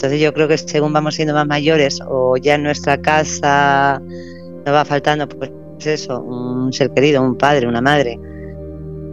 Entonces 0.00 0.18
yo 0.18 0.32
creo 0.32 0.48
que 0.48 0.56
según 0.56 0.94
vamos 0.94 1.16
siendo 1.16 1.34
más 1.34 1.46
mayores 1.46 1.98
o 2.08 2.38
ya 2.38 2.54
en 2.54 2.62
nuestra 2.62 2.96
casa 3.02 4.00
nos 4.64 4.74
va 4.74 4.82
faltando 4.86 5.28
pues 5.28 5.50
eso, 5.84 6.22
un 6.22 6.72
ser 6.72 6.90
querido, 6.94 7.22
un 7.22 7.36
padre, 7.36 7.66
una 7.66 7.82
madre. 7.82 8.18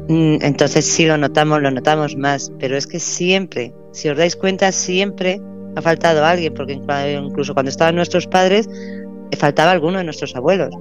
Mm, 0.08 0.38
Entonces 0.40 0.86
sí 0.86 1.06
lo 1.06 1.18
notamos, 1.18 1.62
lo 1.62 1.72
notamos 1.72 2.16
más, 2.16 2.54
pero 2.58 2.78
es 2.78 2.88
que 2.88 3.02
siempre, 3.02 3.74
si 3.92 4.08
os 4.08 4.18
dais 4.18 4.38
cuenta, 4.38 4.72
siempre 4.72 5.42
ha 5.76 5.82
faltado 5.82 6.24
alguien, 6.24 6.54
porque 6.54 6.80
incluso 7.22 7.54
cuando 7.54 7.70
estaban 7.70 7.96
nuestros 7.96 8.26
padres, 8.26 8.70
faltaba 9.38 9.72
alguno 9.72 9.98
de 9.98 10.06
nuestros 10.06 10.38
abuelos. 10.38 10.74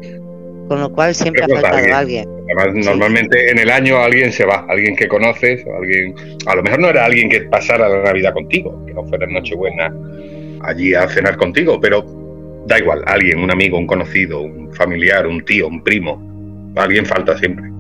Con 0.69 0.81
lo 0.81 0.91
cual 0.91 1.15
siempre 1.15 1.45
ha 1.45 1.49
faltado 1.49 1.95
alguien. 1.95 2.29
Además, 2.47 2.85
Sí. 2.85 2.89
normalmente 2.91 3.51
en 3.51 3.59
el 3.59 3.71
año 3.71 3.99
alguien 3.99 4.33
se 4.33 4.45
va, 4.45 4.67
alguien 4.69 4.97
que 4.97 5.09
conoces, 5.09 5.65
o 5.67 5.77
alguien, 5.77 6.15
a 6.47 6.55
lo 6.57 6.63
mejor 6.63 6.81
no 6.81 6.89
era 6.89 7.05
alguien 7.05 7.29
que 7.29 7.43
pasara 7.43 7.89
la 7.89 8.03
Navidad 8.03 8.33
contigo, 8.33 8.85
que 8.87 8.95
no 8.95 9.05
fuera 9.05 9.27
en 9.27 9.33
Nochebuena 9.35 9.93
allí 10.63 10.95
a 10.95 11.09
cenar 11.09 11.37
contigo, 11.37 11.81
pero 11.81 12.05
da 12.67 12.79
igual, 12.79 13.03
alguien, 13.07 13.41
un 13.41 13.51
amigo, 13.51 13.79
un 13.79 13.87
conocido, 13.87 14.41
un 14.43 14.73
familiar, 14.73 15.27
un 15.27 15.45
tío, 15.45 15.69
un 15.69 15.83
primo, 15.83 16.21
alguien 16.77 17.07
falta 17.07 17.37
siempre. 17.39 17.71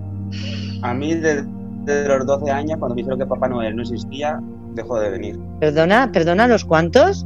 A 0.82 0.94
mí, 0.94 1.14
desde 1.14 1.44
desde 1.86 2.08
los 2.08 2.26
12 2.26 2.50
años, 2.50 2.78
cuando 2.78 2.96
me 2.96 3.02
dijeron 3.02 3.18
que 3.18 3.26
Papá 3.26 3.48
Noel 3.48 3.76
no 3.76 3.82
existía, 3.82 4.40
dejó 4.74 4.98
de 4.98 5.10
venir. 5.10 5.38
Perdona, 5.60 6.10
perdona, 6.12 6.48
¿los 6.48 6.64
cuántos? 6.64 7.24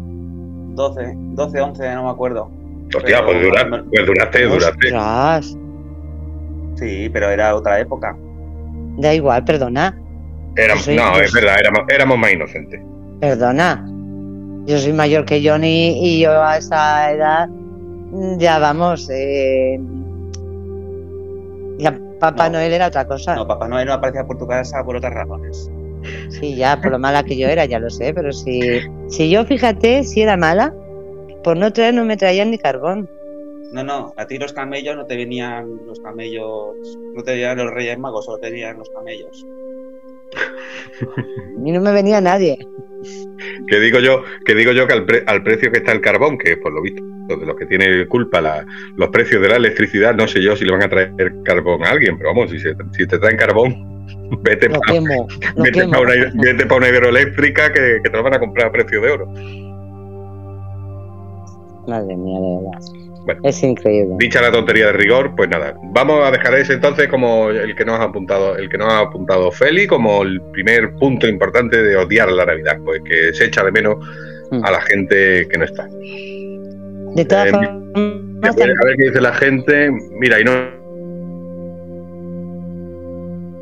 12, 0.75 1.14
12, 1.17 1.61
11, 1.61 1.95
no 1.95 2.05
me 2.05 2.11
acuerdo. 2.11 2.50
Hostia, 2.97 3.17
Pero- 3.19 3.27
pues, 3.27 3.43
dura- 3.43 3.85
pues 3.91 4.07
duraste, 4.07 4.45
duraste. 4.47 4.87
Ostras, 4.89 5.57
Sí, 6.77 7.09
pero 7.13 7.29
era 7.31 7.55
otra 7.55 7.79
época. 7.81 8.17
da 8.99 9.15
igual, 9.15 9.45
perdona, 9.45 9.97
Éramos, 10.57 10.89
no, 10.89 11.13
pues- 11.13 11.27
es 11.27 11.33
verdad, 11.33 11.57
éramos, 11.61 11.83
éramos 11.89 12.19
más 12.19 12.33
inocentes. 12.33 12.81
perdona. 13.21 13.87
Yo 14.67 14.79
soy 14.79 14.93
mayor 14.93 15.25
que 15.25 15.41
Johnny 15.47 15.99
y 16.01 16.21
yo 16.21 16.33
a 16.43 16.57
esa 16.59 17.11
edad 17.13 17.49
mm, 17.49 18.39
ya 18.39 18.59
vamos. 18.59 19.09
Eh, 19.13 19.79
ya 21.79 21.99
Papá 22.21 22.49
No. 22.49 22.59
Noel 22.59 22.73
era 22.75 22.89
otra 22.89 23.07
cosa. 23.07 23.35
No, 23.35 23.47
Papá 23.47 23.67
Noel 23.69 23.87
no 23.87 23.95
aparecía 23.95 24.25
por 24.27 24.37
tu 24.39 24.47
casa 24.47 24.85
por 24.85 24.97
otras 24.97 25.15
razones. 25.15 25.71
Sí, 26.29 26.55
ya, 26.57 26.79
por 26.81 26.91
lo 26.93 26.99
mala 26.99 27.23
que 27.23 27.37
yo 27.37 27.47
era, 27.49 27.65
ya 27.65 27.79
lo 27.79 27.89
sé, 27.91 28.13
pero 28.15 28.33
si, 28.33 28.61
si 29.09 29.31
yo, 29.31 29.45
fíjate, 29.45 30.05
si 30.05 30.21
era 30.23 30.37
mala, 30.37 30.75
por 31.43 31.57
no 31.57 31.73
traer 31.73 31.95
no 31.95 32.05
me 32.05 32.17
traían 32.17 32.51
ni 32.51 32.59
carbón. 32.59 33.09
No, 33.73 33.85
no, 33.85 34.13
a 34.17 34.27
ti 34.27 34.37
los 34.39 34.53
camellos 34.53 34.97
no 34.97 35.07
te 35.07 35.17
venían 35.17 35.69
los 35.87 36.01
camellos, 36.01 36.75
no 37.15 37.23
te 37.23 37.33
venían 37.33 37.57
los 37.59 37.71
Reyes 37.73 37.99
Magos, 37.99 38.25
solo 38.25 38.39
te 38.39 38.51
venían 38.51 38.79
los 38.79 38.91
camellos. 38.91 39.47
Y 41.65 41.73
no 41.73 41.81
me 41.81 41.93
venía 41.93 42.21
nadie. 42.21 42.57
Que 43.69 43.81
digo 43.81 43.99
yo, 44.01 44.23
que 44.45 44.55
digo 44.55 44.73
yo 44.73 44.87
que 44.87 44.93
al, 44.95 45.05
pre- 45.05 45.25
al 45.27 45.43
precio 45.43 45.71
que 45.71 45.79
está 45.79 45.93
el 45.93 46.01
carbón, 46.01 46.39
que 46.39 46.57
por 46.57 46.73
lo 46.73 46.81
visto 46.83 47.03
de 47.29 47.47
los 47.47 47.57
que 47.57 47.67
tiene 47.67 48.07
culpa 48.07 48.41
la- 48.41 48.65
los 48.97 49.09
precios 49.11 49.41
de 49.43 49.49
la 49.49 49.57
electricidad, 49.57 50.15
no 50.15 50.27
sé 50.29 50.43
yo 50.43 50.57
si 50.57 50.65
le 50.65 50.73
van 50.73 50.83
a 50.85 50.89
traer 50.89 51.13
carbón 51.45 51.85
a 51.85 51.91
alguien, 51.91 52.17
pero 52.19 52.31
vamos, 52.31 52.51
si, 52.51 52.59
se- 52.59 52.75
si 52.97 53.07
te 53.07 53.19
traen 53.19 53.37
carbón, 53.37 54.07
vete 55.63 55.85
para 55.91 56.01
una, 56.01 56.15
vete 56.43 56.67
pa 56.67 56.77
una 56.77 56.89
hidroeléctrica 56.89 57.73
que, 57.73 58.01
que 58.03 58.11
te 58.11 58.17
lo 58.17 58.23
van 58.23 58.35
a 58.35 58.39
comprar 58.41 58.69
a 58.69 58.73
precio 58.73 59.01
de 59.01 59.11
oro. 59.11 59.27
Madre 61.87 62.17
mía, 62.17 62.39
de 62.41 62.57
verdad. 62.57 62.81
Bueno. 63.27 63.41
Es 63.45 63.63
increíble. 63.63 64.15
Dicha 64.19 64.41
la 64.41 64.51
tontería 64.51 64.87
de 64.87 64.93
rigor, 64.95 65.35
pues 65.37 65.49
nada, 65.51 65.75
vamos 65.93 66.27
a 66.27 66.31
dejar 66.31 66.55
ese 66.55 66.73
entonces 66.75 67.07
como 67.09 67.51
el 67.51 67.75
que 67.77 67.85
nos 67.85 68.01
ha 68.01 68.05
apuntado, 68.05 68.57
el 68.57 68.69
que 68.71 68.79
nos 68.79 68.91
ha 68.93 69.01
apuntado 69.01 69.51
Feli 69.53 69.87
como 69.87 70.23
el 70.23 70.41
primer 70.53 70.95
punto 70.95 71.29
importante 71.29 71.83
de 71.83 71.97
odiar 71.97 72.31
la 72.33 72.47
Navidad, 72.47 72.79
pues 72.85 73.03
que 73.05 73.33
se 73.35 73.45
echa 73.47 73.63
de 73.65 73.73
menos 73.73 73.97
Mm. 74.53 74.65
a 74.65 74.71
la 74.73 74.81
gente 74.81 75.47
que 75.49 75.59
no 75.59 75.65
está. 75.65 75.87
De 77.15 77.25
todas 77.25 77.47
Eh, 77.47 77.51
formas, 77.51 77.73
A 78.43 78.53
ver, 78.57 78.71
a 78.71 78.85
ver 78.85 78.97
qué 78.97 79.05
dice 79.05 79.21
la 79.21 79.33
gente. 79.35 79.91
Mira, 80.19 80.41
y 80.41 80.45
no. 80.45 80.53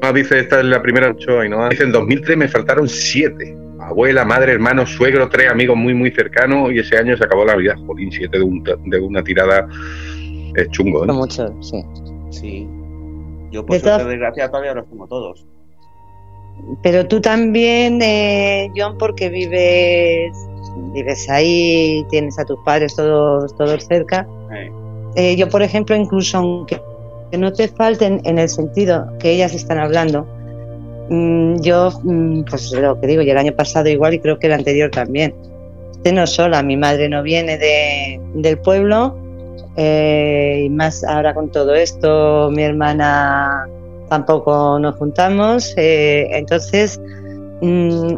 No, 0.02 0.12
dice, 0.12 0.38
esta 0.38 0.60
es 0.60 0.64
la 0.66 0.80
primera 0.80 1.10
ocho, 1.10 1.44
y 1.44 1.48
no. 1.48 1.68
Dice, 1.68 1.82
en 1.82 1.92
2003 1.92 2.36
me 2.38 2.48
faltaron 2.48 2.88
siete. 2.88 3.54
Abuela, 3.88 4.24
madre, 4.24 4.52
hermano, 4.52 4.86
suegro, 4.86 5.28
tres 5.28 5.50
amigos 5.50 5.76
muy, 5.76 5.94
muy 5.94 6.10
cercanos, 6.10 6.70
y 6.72 6.78
ese 6.78 6.96
año 6.98 7.16
se 7.16 7.24
acabó 7.24 7.44
la 7.44 7.56
vida. 7.56 7.76
Jolín, 7.86 8.10
siete 8.12 8.38
de, 8.38 8.44
un- 8.44 8.62
de 8.62 9.00
una 9.00 9.22
tirada 9.22 9.66
es 10.54 10.68
chungo, 10.70 11.04
no 11.06 11.12
¿eh? 11.14 11.16
mucho, 11.16 11.54
sí. 11.62 11.82
Sí. 12.30 12.68
Yo 13.50 13.64
por 13.64 13.76
De 13.76 13.82
todas- 13.82 14.06
desgracia, 14.06 14.48
todavía 14.50 14.74
los 14.74 14.88
tengo 14.88 15.06
todos. 15.06 15.46
Pero 16.82 17.06
tú 17.06 17.20
también, 17.20 18.00
eh, 18.02 18.70
John, 18.76 18.98
porque 18.98 19.28
vives, 19.28 20.32
vives 20.92 21.30
ahí, 21.30 22.04
tienes 22.10 22.38
a 22.38 22.44
tus 22.44 22.58
padres 22.64 22.94
todos, 22.96 23.56
todos 23.56 23.84
cerca. 23.86 24.26
Eh, 24.54 24.70
Eh, 25.16 25.36
yo, 25.36 25.48
por 25.48 25.62
ejemplo, 25.62 25.96
incluso 25.96 26.36
aunque 26.38 26.80
que 27.30 27.38
no 27.38 27.52
te 27.52 27.66
falten 27.68 28.20
en 28.24 28.38
el 28.38 28.48
sentido 28.48 29.06
que 29.18 29.30
ellas 29.32 29.54
están 29.54 29.78
hablando, 29.78 30.26
yo, 31.10 31.90
mm, 32.02 32.42
pues 32.44 32.72
lo 32.72 33.00
que 33.00 33.06
digo, 33.06 33.22
y 33.22 33.30
el 33.30 33.38
año 33.38 33.52
pasado 33.52 33.88
igual 33.88 34.14
y 34.14 34.20
creo 34.20 34.38
que 34.38 34.46
el 34.46 34.52
anterior 34.52 34.90
también. 34.90 35.34
Estoy 35.92 36.12
no 36.12 36.26
sola, 36.26 36.62
mi 36.62 36.76
madre 36.76 37.08
no 37.08 37.22
viene 37.22 37.58
de, 37.58 38.20
del 38.34 38.58
pueblo 38.58 39.16
eh, 39.76 40.64
y 40.66 40.70
más 40.70 41.04
ahora 41.04 41.34
con 41.34 41.50
todo 41.50 41.74
esto, 41.74 42.50
mi 42.52 42.62
hermana 42.62 43.68
tampoco 44.08 44.78
nos 44.78 44.96
juntamos, 44.96 45.74
eh, 45.76 46.28
entonces 46.32 47.00
mm, 47.60 48.14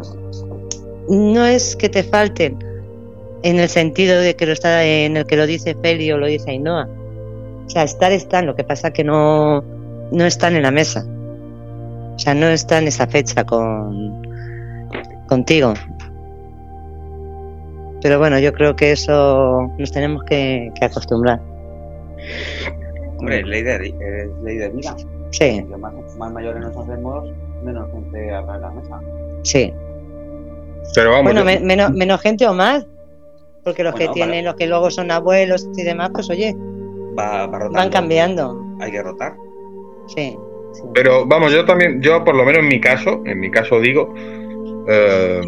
no 1.09 1.45
es 1.45 1.75
que 1.75 1.89
te 1.89 2.03
falten 2.03 2.57
en 3.43 3.59
el 3.59 3.69
sentido 3.69 4.19
de 4.19 4.35
que 4.35 4.45
lo 4.45 4.53
está 4.53 4.83
en 4.83 5.17
el 5.17 5.25
que 5.25 5.35
lo 5.35 5.45
dice 5.45 5.75
Feli 5.75 6.11
o 6.11 6.17
lo 6.17 6.27
dice 6.27 6.51
Ainhoa. 6.51 6.87
O 7.65 7.69
sea, 7.69 7.83
estar 7.83 8.11
están, 8.11 8.45
lo 8.45 8.55
que 8.55 8.63
pasa 8.63 8.91
que 8.91 9.03
no, 9.03 9.63
no 10.11 10.25
están 10.25 10.55
en 10.55 10.63
la 10.63 10.71
mesa. 10.71 11.05
O 12.21 12.23
sea, 12.23 12.35
no 12.35 12.45
están 12.49 12.85
esa 12.85 13.07
fecha 13.07 13.43
con 13.43 14.21
contigo. 15.27 15.73
Pero 18.03 18.19
bueno, 18.19 18.37
yo 18.37 18.53
creo 18.53 18.75
que 18.75 18.91
eso 18.91 19.71
nos 19.79 19.91
tenemos 19.91 20.23
que, 20.25 20.71
que 20.75 20.85
acostumbrar. 20.85 21.41
hombre, 23.17 23.39
es 23.39 23.47
ley 23.47 23.63
de, 23.63 23.75
es 23.87 24.43
ley 24.43 24.57
de 24.57 24.69
vida. 24.69 24.95
Sí, 25.31 25.65
Que 25.67 25.77
más, 25.77 25.93
más 26.19 26.31
mayores 26.31 26.61
nos 26.61 26.77
hacemos, 26.77 27.27
menos 27.63 27.89
gente 27.91 28.31
habrá 28.35 28.55
en 28.57 28.61
la 28.61 28.69
mesa. 28.69 28.99
sí. 29.41 29.73
Pero 30.93 31.09
vamos, 31.09 31.23
Bueno, 31.33 31.39
yo- 31.39 31.45
me- 31.45 31.59
menos, 31.59 31.91
menos 31.91 32.21
gente 32.21 32.45
o 32.47 32.53
más. 32.53 32.85
Porque 33.63 33.83
los 33.83 33.93
Bueno, 33.93 34.09
que 34.09 34.13
tienen, 34.13 34.45
los 34.45 34.53
que 34.55 34.67
luego 34.67 34.91
son 34.91 35.09
abuelos 35.09 35.67
y 35.75 35.81
demás, 35.83 36.11
pues 36.13 36.29
oye, 36.29 36.55
Va, 37.17 37.47
va 37.47 37.57
rotando. 37.57 37.77
van 37.79 37.89
cambiando. 37.89 38.61
Hay 38.79 38.91
que 38.91 39.01
rotar. 39.01 39.33
Sí. 40.07 40.37
Sí. 40.73 40.83
Pero 40.93 41.25
vamos, 41.25 41.51
yo 41.51 41.65
también, 41.65 42.01
yo 42.01 42.23
por 42.23 42.35
lo 42.35 42.43
menos 42.43 42.61
en 42.61 42.67
mi 42.67 42.79
caso, 42.79 43.21
en 43.25 43.39
mi 43.39 43.51
caso 43.51 43.79
digo, 43.79 44.13
eh, 44.87 45.41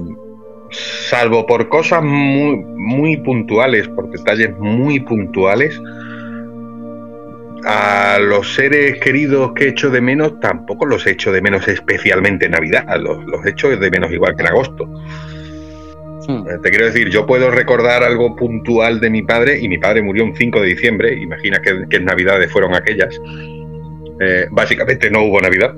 salvo 1.10 1.46
por 1.46 1.70
cosas 1.70 2.04
muy, 2.04 2.58
muy 2.76 3.18
puntuales, 3.18 3.88
por 3.90 4.10
detalles 4.10 4.58
muy 4.60 5.00
puntuales, 5.00 5.80
a 7.66 8.20
los 8.20 8.56
seres 8.56 9.00
queridos 9.00 9.54
que 9.54 9.70
echo 9.70 9.90
de 9.90 10.02
menos 10.02 10.40
tampoco 10.42 10.86
los 10.86 11.08
echo 11.08 11.32
de 11.32 11.42
menos 11.42 11.68
especialmente 11.68 12.46
en 12.46 12.52
Navidad, 12.52 12.86
los, 13.00 13.24
los 13.26 13.46
echo 13.46 13.70
de 13.70 13.90
menos 13.90 14.12
igual 14.12 14.36
que 14.36 14.42
en 14.42 14.50
agosto. 14.50 14.86
Mm. 16.28 16.48
Eh, 16.48 16.60
Te 16.62 16.70
quiero 16.70 16.86
decir, 16.86 17.10
yo 17.10 17.26
puedo 17.26 17.52
recordar 17.52 18.04
algo 18.04 18.36
puntual 18.36 19.00
de 19.00 19.10
mi 19.10 19.22
padre 19.22 19.60
y 19.60 19.70
mi 19.70 19.78
padre 19.78 20.02
murió 20.02 20.24
un 20.24 20.36
5 20.36 20.62
de 20.62 20.68
diciembre, 20.68 21.14
imagina 21.16 21.62
qué, 21.62 21.86
qué 21.90 22.00
navidades 22.00 22.52
fueron 22.52 22.76
aquellas. 22.76 23.20
Eh, 24.26 24.48
básicamente 24.52 25.10
no 25.12 25.24
hubo 25.24 25.40
Navidad. 25.42 25.74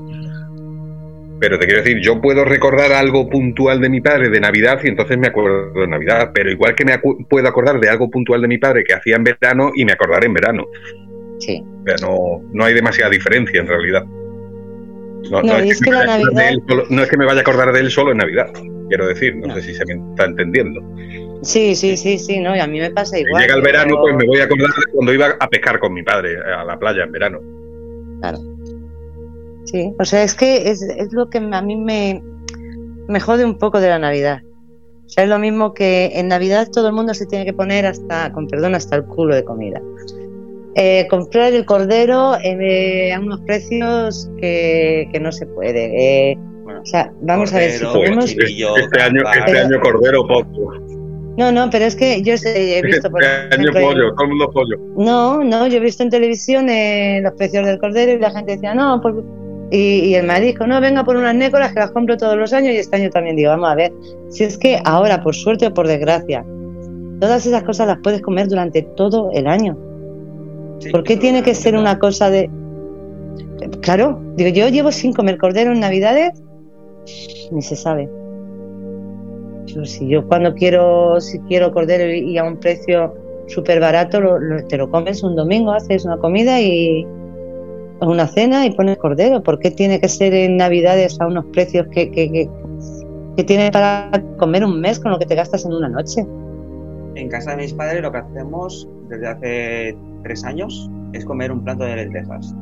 Pero 1.39 1.59
te 1.59 1.65
quiero 1.65 1.81
decir, 1.83 1.99
yo 2.01 2.21
puedo 2.21 2.45
recordar 2.45 2.93
algo 2.93 3.29
puntual 3.29 3.81
de 3.81 3.89
mi 3.89 3.99
padre 4.01 4.29
de 4.29 4.39
Navidad 4.39 4.79
y 4.83 4.87
entonces 4.87 5.17
me 5.17 5.27
acuerdo 5.27 5.73
de 5.81 5.87
Navidad, 5.87 6.31
pero 6.33 6.49
igual 6.49 6.75
que 6.75 6.85
me 6.85 6.93
acu- 6.93 7.27
puedo 7.27 7.47
acordar 7.47 7.79
de 7.79 7.89
algo 7.89 8.09
puntual 8.09 8.41
de 8.41 8.47
mi 8.47 8.57
padre 8.57 8.83
que 8.85 8.93
hacía 8.93 9.17
en 9.17 9.23
verano 9.25 9.71
y 9.75 9.83
me 9.83 9.91
acordaré 9.91 10.27
en 10.27 10.33
verano. 10.33 10.65
Sí. 11.39 11.61
O 11.81 11.83
sea, 11.85 11.95
no, 12.07 12.41
no 12.53 12.63
hay 12.63 12.73
demasiada 12.73 13.11
diferencia 13.11 13.59
en 13.59 13.67
realidad. 13.67 14.05
No, 15.29 15.57
es 15.57 15.81
que 15.81 15.89
me 15.91 15.97
la 15.97 16.05
vaya 16.05 16.13
a 16.13 16.17
acordar 16.17 16.29
de 16.29 16.33
Navidad- 16.35 16.49
él 16.51 16.61
solo- 16.67 16.85
no 16.89 17.01
es 17.03 17.09
que 17.09 17.17
me 17.17 17.25
vaya 17.25 17.39
a 17.39 17.41
acordar 17.41 17.73
de 17.73 17.79
él 17.81 17.91
solo 17.91 18.11
en 18.11 18.17
Navidad, 18.19 18.47
quiero 18.87 19.07
decir, 19.07 19.35
no, 19.35 19.53
sé 19.55 19.61
si 19.61 19.73
se 19.73 19.83
me 19.85 19.93
está 20.11 20.25
entendiendo. 20.25 20.81
Sí, 21.41 21.75
sí, 21.75 21.97
sí, 21.97 22.17
sí, 22.17 22.39
no, 22.39 22.55
y 22.55 22.59
a 22.59 22.67
mí 22.67 22.79
me 22.79 22.91
pasa 22.91 23.19
igual. 23.19 23.41
Llega 23.41 23.55
el 23.55 23.61
pero- 23.61 23.73
verano, 23.73 23.97
pues 24.01 24.15
me 24.15 24.25
voy 24.25 24.39
a 24.39 24.45
acordar 24.45 24.69
de 24.69 24.91
cuando 24.93 25.13
iba 25.13 25.35
a 25.39 25.49
pescar 25.49 25.79
con 25.79 25.93
mi 25.93 26.01
padre 26.03 26.37
a 26.37 26.63
la 26.63 26.79
playa 26.79 27.03
en 27.03 27.11
verano. 27.11 27.39
Sí, 29.65 29.93
o 29.99 30.05
sea, 30.05 30.23
es 30.23 30.33
que 30.35 30.69
es, 30.69 30.81
es 30.81 31.11
lo 31.11 31.29
que 31.29 31.39
a 31.39 31.61
mí 31.61 31.75
me, 31.75 32.21
me 33.07 33.19
jode 33.19 33.43
un 33.45 33.57
poco 33.57 33.79
de 33.79 33.89
la 33.89 33.99
Navidad. 33.99 34.41
O 35.05 35.09
sea, 35.09 35.23
es 35.23 35.29
lo 35.29 35.37
mismo 35.39 35.73
que 35.73 36.11
en 36.15 36.27
Navidad 36.29 36.67
todo 36.71 36.87
el 36.87 36.93
mundo 36.93 37.13
se 37.13 37.25
tiene 37.25 37.45
que 37.45 37.53
poner 37.53 37.85
hasta, 37.85 38.31
con 38.31 38.47
perdón, 38.47 38.75
hasta 38.75 38.95
el 38.97 39.05
culo 39.05 39.35
de 39.35 39.43
comida. 39.43 39.81
eh, 40.75 41.07
comprar 41.09 41.53
el 41.53 41.65
cordero 41.65 42.35
eh, 42.43 43.13
a 43.13 43.19
unos 43.19 43.39
precios 43.41 44.29
que, 44.39 45.07
que 45.11 45.19
no 45.19 45.31
se 45.31 45.45
puede. 45.47 46.31
Eh, 46.31 46.37
Bueno, 46.63 46.81
o 46.81 46.85
sea, 46.85 47.11
vamos 47.21 47.53
a 47.53 47.57
ver 47.59 47.71
si 47.71 47.85
podemos. 47.85 48.25
Este 48.31 49.01
año, 49.01 49.21
este 49.45 49.59
año 49.59 49.79
cordero 49.81 50.27
poco. 50.27 50.73
No, 51.37 51.51
no, 51.51 51.69
pero 51.69 51.85
es 51.85 51.95
que 51.95 52.21
yo 52.21 52.37
sé- 52.37 52.77
he 52.79 52.81
visto 52.85 53.09
por 53.11 53.23
Este 53.23 53.55
año 53.55 53.69
ejemplo, 53.69 53.81
pollo, 53.81 54.13
todo 54.13 54.23
el 54.23 54.29
mundo 54.29 54.49
pollo. 54.51 54.77
No, 54.97 55.43
no, 55.43 55.67
yo 55.67 55.77
he 55.77 55.79
visto 55.81 56.03
en 56.03 56.09
televisión 56.09 56.69
eh, 56.69 57.19
los 57.23 57.33
precios 57.33 57.65
del 57.65 57.77
cordero 57.79 58.13
y 58.13 58.19
la 58.19 58.31
gente 58.31 58.53
decía, 58.53 58.73
no, 58.73 59.01
por- 59.01 59.23
y, 59.71 59.77
y 60.05 60.15
el 60.15 60.25
marisco, 60.27 60.67
no, 60.67 60.79
venga 60.79 61.03
por 61.03 61.15
unas 61.17 61.33
nécoras 61.35 61.73
que 61.73 61.79
las 61.79 61.91
compro 61.91 62.15
todos 62.17 62.37
los 62.37 62.53
años 62.53 62.73
y 62.73 62.77
este 62.77 62.95
año 62.97 63.09
también 63.09 63.35
digo, 63.35 63.49
vamos 63.49 63.69
a 63.69 63.75
ver, 63.75 63.91
si 64.29 64.43
es 64.43 64.57
que 64.57 64.79
ahora, 64.85 65.21
por 65.23 65.33
suerte 65.35 65.65
o 65.67 65.73
por 65.73 65.87
desgracia, 65.87 66.45
todas 67.19 67.45
esas 67.45 67.63
cosas 67.63 67.87
las 67.87 67.97
puedes 68.03 68.21
comer 68.21 68.47
durante 68.47 68.83
todo 68.83 69.31
el 69.33 69.47
año. 69.47 69.75
Sí, 70.79 70.89
¿Por 70.91 71.03
qué 71.03 71.17
tiene 71.17 71.41
que 71.41 71.55
ser 71.55 71.75
una 71.75 71.97
cosa 71.99 72.29
de... 72.29 72.49
Claro, 73.81 74.21
digo, 74.35 74.49
yo 74.51 74.67
llevo 74.69 74.91
sin 74.91 75.13
comer 75.13 75.37
cordero 75.37 75.71
en 75.71 75.79
Navidades, 75.79 76.31
ni 77.51 77.61
se 77.61 77.75
sabe. 77.75 78.07
Si 79.65 80.07
yo 80.07 80.27
cuando 80.27 80.53
quiero, 80.53 81.19
si 81.19 81.39
quiero 81.41 81.71
cordero 81.73 82.11
y, 82.13 82.37
a 82.37 82.43
un 82.43 82.57
precio 82.57 83.13
súper 83.47 83.79
barato, 83.79 84.19
lo- 84.21 84.39
lo- 84.39 84.65
te 84.67 84.77
lo 84.77 84.89
comes 84.89 85.23
un 85.23 85.35
domingo, 85.35 85.71
haces 85.71 86.05
una 86.05 86.17
comida 86.17 86.61
y 86.61 87.05
una 88.01 88.27
cena 88.27 88.65
y 88.65 88.71
pones 88.71 88.97
cordero. 88.97 89.41
¿Por 89.43 89.59
qué 89.59 89.71
tiene 89.71 89.99
que 89.99 90.07
ser 90.07 90.33
en 90.33 90.57
Navidades 90.57 91.19
a 91.19 91.27
unos 91.27 91.45
precios 91.47 91.87
que, 91.91 92.11
que, 92.11 92.31
que, 92.31 92.49
que 93.37 93.43
tienes 93.43 93.71
para 93.71 94.11
comer 94.37 94.63
un 94.65 94.79
mes 94.81 94.99
con 94.99 95.11
lo 95.11 95.19
que 95.19 95.25
te 95.25 95.35
gastas 95.35 95.65
en 95.65 95.73
una 95.73 95.89
noche? 95.89 96.25
En 97.15 97.29
casa 97.29 97.51
de 97.51 97.57
mis 97.57 97.73
padres 97.73 98.01
lo 98.01 98.11
que 98.11 98.17
hacemos 98.19 98.87
desde 99.09 99.27
hace 99.27 99.97
tres 100.23 100.43
años 100.43 100.89
es 101.13 101.23
comer 101.25 101.51
un 101.51 101.63
plato 101.63 101.83
de 101.85 101.95
lentejas. 101.95 102.53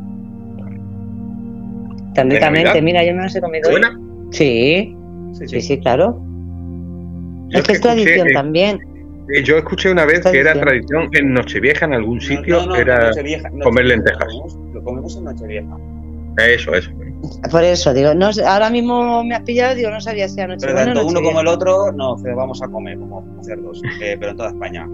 Tan 2.13 2.29
¿De 2.29 2.35
ricamente, 2.35 2.81
mira, 2.81 3.03
yo 3.03 3.13
me 3.15 3.23
las 3.23 3.35
he 3.35 3.41
comido. 3.41 3.69
¿Buena? 3.71 3.99
Sí, 4.31 4.95
Sí, 5.33 5.47
sí, 5.47 5.61
sí, 5.61 5.79
claro. 5.79 6.21
Yo 7.53 7.59
es 7.59 7.65
que 7.67 7.73
es 7.73 7.81
tradición 7.81 8.27
eh, 8.27 8.33
también. 8.33 8.79
eh, 9.33 9.43
Yo 9.43 9.57
escuché 9.57 9.91
una 9.91 10.05
vez 10.05 10.21
que 10.25 10.39
era 10.39 10.53
Tradición. 10.53 11.09
en 11.13 11.33
Nochevieja 11.33 11.85
en 11.85 11.93
algún 11.93 12.19
sitio, 12.19 12.55
No, 12.57 12.65
no, 12.65 12.73
no, 12.73 12.75
era 12.75 13.07
Nochevieja, 13.09 13.49
comer 13.49 13.63
Nochevieja, 13.65 13.87
lentejas. 13.95 14.19
Lo 14.19 14.39
comemos, 14.43 14.73
lo 14.73 14.83
comemos 14.83 15.17
en 15.17 15.23
Nochevieja. 15.23 15.77
eso, 16.47 16.73
eso. 16.73 16.91
Por 17.49 17.63
eso, 17.63 17.93
digo, 17.93 18.13
no, 18.13 18.33
sé, 18.33 18.43
ahora 18.45 18.69
mismo 18.69 19.23
me 19.23 19.35
has 19.35 19.43
pillado, 19.43 19.75
digo, 19.75 19.89
no 19.89 20.01
sabía 20.01 20.27
si 20.27 20.41
anoche 20.41 20.65
Pero 20.67 20.77
tanto 20.77 21.05
uno 21.05 21.21
como 21.21 21.39
el 21.39 21.47
otro 21.47 21.91
no 21.93 22.17
vamos 22.35 22.61
a 22.61 22.67
comer 22.67 22.97
como 22.99 23.23
cerdos, 23.43 23.81
eh, 24.01 24.17
pero 24.19 24.31
en 24.31 24.37
toda 24.37 24.49
España. 24.49 24.85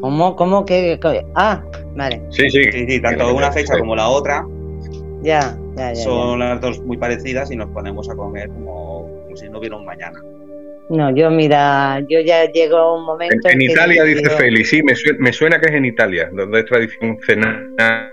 ¿Cómo, 0.00 0.36
cómo 0.36 0.64
que- 0.64 0.98
Ah, 1.34 1.62
vale, 1.96 2.22
Sí, 2.30 2.48
sí. 2.50 2.62
Sí, 2.70 2.86
sí, 2.88 3.00
tanto 3.02 3.34
una 3.34 3.50
fecha 3.50 3.76
como 3.78 3.96
la 3.96 4.08
otra 4.08 4.46
ya, 5.22 5.56
ya, 5.76 5.88
ya. 5.88 5.94
ya. 5.94 6.02
son 6.04 6.38
las 6.38 6.60
dos 6.60 6.80
muy 6.82 6.96
parecidas 6.96 7.50
y 7.50 7.56
nos 7.56 7.68
ponemos 7.70 8.08
a 8.10 8.14
comer 8.16 8.48
como, 8.48 9.22
como 9.24 9.36
si 9.36 9.48
no 9.48 9.58
hubiera 9.58 9.76
un 9.76 9.84
mañana. 9.84 10.20
No, 10.88 11.10
yo 11.14 11.30
mira, 11.30 12.00
yo 12.08 12.20
ya 12.20 12.44
llego 12.50 12.76
a 12.76 12.94
un 12.94 13.00
En, 13.00 13.06
momento 13.06 13.48
en 13.48 13.58
que 13.58 13.64
Italia 13.64 14.04
dice 14.04 14.30
Feli, 14.30 14.64
sí, 14.64 14.82
me 14.84 14.94
suena, 14.94 15.18
me 15.20 15.32
suena 15.32 15.58
que 15.60 15.66
es 15.66 15.72
en 15.72 15.84
Italia, 15.84 16.30
donde 16.32 16.60
es 16.60 16.64
tradición 16.66 17.18
cenar 17.26 18.12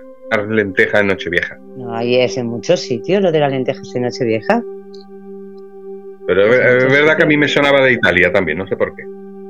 lentejas 0.49 1.01
en 1.01 1.07
Nochevieja. 1.07 1.57
No, 1.77 1.95
ahí 1.95 2.15
es 2.19 2.35
en 2.37 2.47
muchos 2.47 2.79
sitios 2.79 3.21
lo 3.21 3.31
de 3.31 3.39
las 3.39 3.51
lentejas 3.51 3.93
en 3.95 4.01
Nochevieja. 4.01 4.63
Pero 6.25 6.45
es, 6.53 6.91
verdad 6.91 7.15
que 7.17 7.23
a 7.23 7.27
mí 7.27 7.37
me 7.37 7.47
sonaba 7.47 7.81
de 7.81 7.93
Italia 7.93 8.31
también, 8.31 8.57
no 8.57 8.65
sé 8.67 8.75
por 8.75 8.95
qué. 8.95 9.03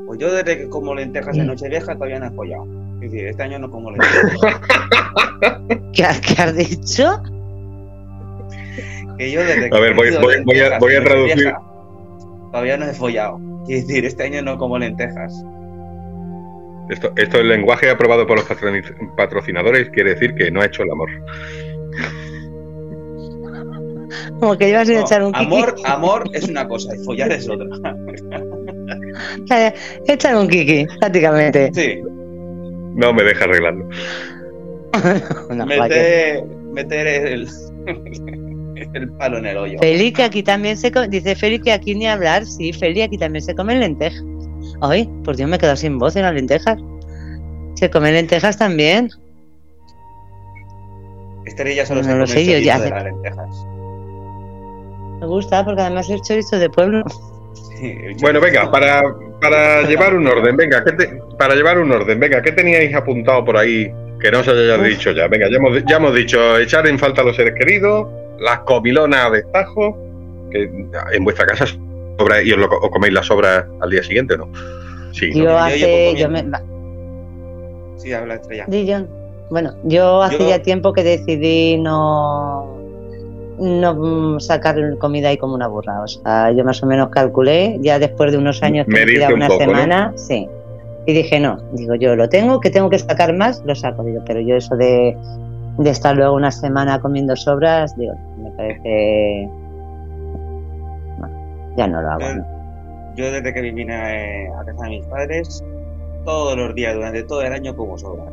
Pues 0.05 0.19
yo 0.19 0.31
desde 0.33 0.57
que 0.57 0.67
como 0.67 0.93
lentejas 0.93 1.37
en 1.37 1.45
Mm. 1.45 1.47
Nochevieja 1.47 1.93
todavía 1.95 2.19
no 2.19 2.25
he 2.27 2.31
follado. 2.31 2.65
Es 3.01 3.11
decir, 3.11 3.27
este 3.27 3.43
año 3.43 3.59
no 3.59 3.69
como 3.71 3.91
lentejas. 3.91 4.59
¿Qué, 5.93 6.03
has- 6.03 6.19
qué 6.21 6.41
has 6.41 6.55
dicho? 6.55 7.21
Que 9.17 9.31
yo 9.31 9.39
desde 9.41 9.69
que 9.69 9.75
A 9.77 9.79
ver, 9.79 9.93
voy- 9.93 10.11
voy- 10.21 10.43
voy 10.43 10.59
a- 10.59 10.79
voy 10.79 10.93
traducir. 11.03 11.53
Todavía 12.51 12.77
no 12.77 12.85
he 12.85 12.93
follado. 12.93 13.39
Es 13.67 13.87
decir, 13.87 14.05
este 14.05 14.23
año 14.23 14.41
no 14.41 14.57
como 14.57 14.77
lentejas. 14.77 15.33
Esto, 16.89 17.11
esto 17.15 17.39
el 17.39 17.47
lenguaje 17.49 17.89
aprobado 17.89 18.27
por 18.27 18.37
los 18.37 18.47
patrocinadores 19.15 19.89
quiere 19.89 20.11
decir 20.15 20.35
que 20.35 20.51
no 20.51 20.61
ha 20.61 20.65
hecho 20.65 20.83
el 20.83 20.91
amor. 20.91 21.09
Como 24.39 24.57
que 24.57 24.69
ibas 24.69 24.89
a 24.89 24.93
No, 24.93 24.99
echar 25.01 25.23
un 25.23 25.31
kiki. 25.31 25.45
amor, 25.45 25.75
amor 25.85 26.23
es 26.33 26.47
una 26.49 26.67
cosa 26.67 26.93
y 26.95 26.99
follar 27.03 27.31
es 27.31 27.47
otra. 27.49 27.65
Echar 30.07 30.35
un 30.35 30.47
kiki, 30.47 30.85
prácticamente. 30.99 31.71
Sí, 31.73 32.01
No 32.95 33.13
me 33.13 33.23
deja 33.23 33.45
arreglarlo. 33.45 33.87
Una 35.49 35.65
joya. 35.65 35.81
meter, 35.83 36.43
meter 36.73 37.07
el, 37.07 37.47
el 38.93 39.09
palo 39.13 39.37
en 39.37 39.45
el 39.45 39.57
hoyo. 39.57 39.79
Feli, 39.79 40.11
que 40.11 40.23
aquí 40.23 40.43
también 40.43 40.77
se 40.77 40.91
come, 40.91 41.07
dice 41.07 41.35
Feli 41.35 41.59
que 41.59 41.71
aquí 41.71 41.95
ni 41.95 42.07
hablar, 42.07 42.45
sí, 42.45 42.71
Feli, 42.73 43.01
aquí 43.01 43.17
también 43.17 43.43
se 43.43 43.55
comen 43.55 43.79
lentejas. 43.79 44.23
Ay, 44.81 45.09
por 45.23 45.35
Dios, 45.35 45.49
me 45.49 45.55
he 45.55 45.59
quedado 45.59 45.75
sin 45.77 45.97
voz 45.99 46.15
en 46.15 46.23
las 46.23 46.33
lentejas. 46.33 46.77
Se 47.75 47.89
comen 47.89 48.13
lentejas 48.13 48.57
también. 48.57 49.09
Estrella 51.45 51.85
solo 51.85 52.01
No 52.01 52.07
se 52.07 52.13
lo 52.15 52.25
come 52.25 52.27
sé, 52.27 52.39
el 52.41 52.45
yo 52.45 52.51
chorizo 52.53 52.65
ya 52.65 52.79
de 52.79 52.83
sé. 52.87 52.89
las 52.93 53.03
lentejas. 53.03 53.65
Me 55.19 55.27
gusta 55.27 55.65
porque 55.65 55.81
además 55.81 56.09
es 56.09 56.21
chorizo 56.21 56.57
de 56.59 56.69
pueblo. 56.69 57.03
Sí, 57.77 57.95
Bueno, 58.21 58.39
venga, 58.39 58.69
para, 58.71 59.03
para 59.41 59.81
llevar 59.87 60.15
un 60.15 60.27
orden, 60.27 60.55
venga, 60.55 60.83
¿qué 60.83 60.91
te- 60.93 61.19
para 61.37 61.55
llevar 61.55 61.79
un 61.79 61.91
orden, 61.91 62.19
venga, 62.19 62.41
¿qué 62.41 62.51
teníais 62.51 62.93
apuntado 62.95 63.43
por 63.43 63.57
ahí 63.57 63.91
que 64.21 64.31
no 64.31 64.43
se 64.43 64.51
haya 64.51 64.77
dicho 64.77 65.11
ya? 65.11 65.27
Venga, 65.27 65.47
ya 65.49 65.57
hemos, 65.57 65.83
ya 65.85 65.97
hemos 65.97 66.15
dicho 66.15 66.57
echar 66.59 66.87
en 66.87 66.97
falta 66.97 67.21
a 67.21 67.25
los 67.25 67.35
seres 67.35 67.53
queridos, 67.59 68.07
las 68.39 68.59
comilonas 68.59 69.31
de 69.31 69.43
tajo, 69.43 69.97
que 70.51 70.63
en 71.13 71.23
vuestra 71.23 71.45
casa 71.45 71.65
sobra 72.17 72.41
y 72.41 72.51
os, 72.51 72.57
lo, 72.59 72.67
os 72.67 72.89
coméis 72.89 73.13
las 73.13 73.25
sobras 73.25 73.65
al 73.81 73.89
día 73.89 74.03
siguiente, 74.03 74.37
¿no? 74.37 74.47
Sí, 75.11 75.29
¿no? 75.31 75.35
Yo 75.35 75.43
yo 75.43 75.57
hace, 75.57 76.15
yo 76.15 76.29
me, 76.29 76.43
Sí, 77.97 78.11
habla 78.13 78.35
Estrella. 78.35 78.65
di, 78.67 78.85
John. 78.91 79.07
Bueno, 79.49 79.73
yo 79.83 80.21
hace 80.21 80.39
Yo- 80.39 80.49
ya 80.49 80.61
tiempo 80.61 80.93
que 80.93 81.03
decidí 81.03 81.77
no 81.77 82.69
no 83.59 84.39
sacar 84.39 84.75
comida 84.97 85.29
ahí 85.29 85.37
como 85.37 85.53
una 85.53 85.67
burra. 85.67 86.01
O 86.01 86.07
sea, 86.07 86.51
yo 86.51 86.63
más 86.65 86.81
o 86.81 86.87
menos 86.87 87.09
calculé, 87.09 87.77
ya 87.81 87.99
después 87.99 88.31
de 88.31 88.39
unos 88.39 88.63
años 88.63 88.87
que 88.87 89.05
me 89.05 89.27
un 89.27 89.33
una 89.33 89.47
poco, 89.47 89.59
¿no? 89.65 89.65
semana, 89.71 90.13
sí. 90.15 90.47
Y 91.05 91.13
dije, 91.13 91.39
no, 91.39 91.57
digo, 91.73 91.93
yo 91.95 92.15
lo 92.15 92.27
tengo, 92.29 92.59
que 92.59 92.71
tengo 92.71 92.89
que 92.89 92.97
sacar 92.97 93.33
más, 93.35 93.61
lo 93.65 93.75
saco. 93.75 94.03
Digo, 94.03 94.23
pero 94.25 94.39
yo 94.41 94.55
eso 94.55 94.75
de, 94.75 95.15
de 95.77 95.89
estar 95.89 96.15
luego 96.15 96.35
una 96.35 96.51
semana 96.51 96.99
comiendo 96.99 97.35
sobras, 97.35 97.95
digo, 97.97 98.15
me 98.37 98.51
parece... 98.51 99.49
no, 101.19 101.75
ya 101.75 101.87
no 101.87 102.01
lo 102.01 102.09
hago. 102.11 102.21
Yo, 102.21 102.35
¿no? 102.35 103.15
yo 103.15 103.31
desde 103.31 103.53
que 103.53 103.61
vine 103.61 103.93
a, 103.93 104.59
a 104.59 104.65
casa 104.65 104.83
de 104.83 104.89
mis 104.89 105.05
padres, 105.07 105.63
todos 106.25 106.57
los 106.57 106.75
días, 106.75 106.93
durante 106.93 107.23
todo 107.23 107.41
el 107.41 107.53
año, 107.53 107.75
como 107.75 107.97
sobras. 107.97 108.31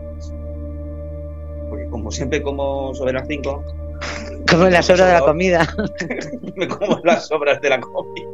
Porque 1.69 1.87
como 1.89 2.11
siempre 2.11 2.43
como 2.43 2.95
sobre 2.95 3.13
las 3.13 3.27
5, 3.27 3.65
Como 4.51 4.67
en 4.67 4.73
la 4.73 4.83
sobra 4.83 5.07
de 5.07 5.13
la 5.13 5.21
comida. 5.21 5.69
me 6.57 6.67
como 6.69 6.99
las 7.05 7.27
sobras 7.29 7.61
de 7.61 7.71
la 7.71 7.81
comida. 7.81 8.29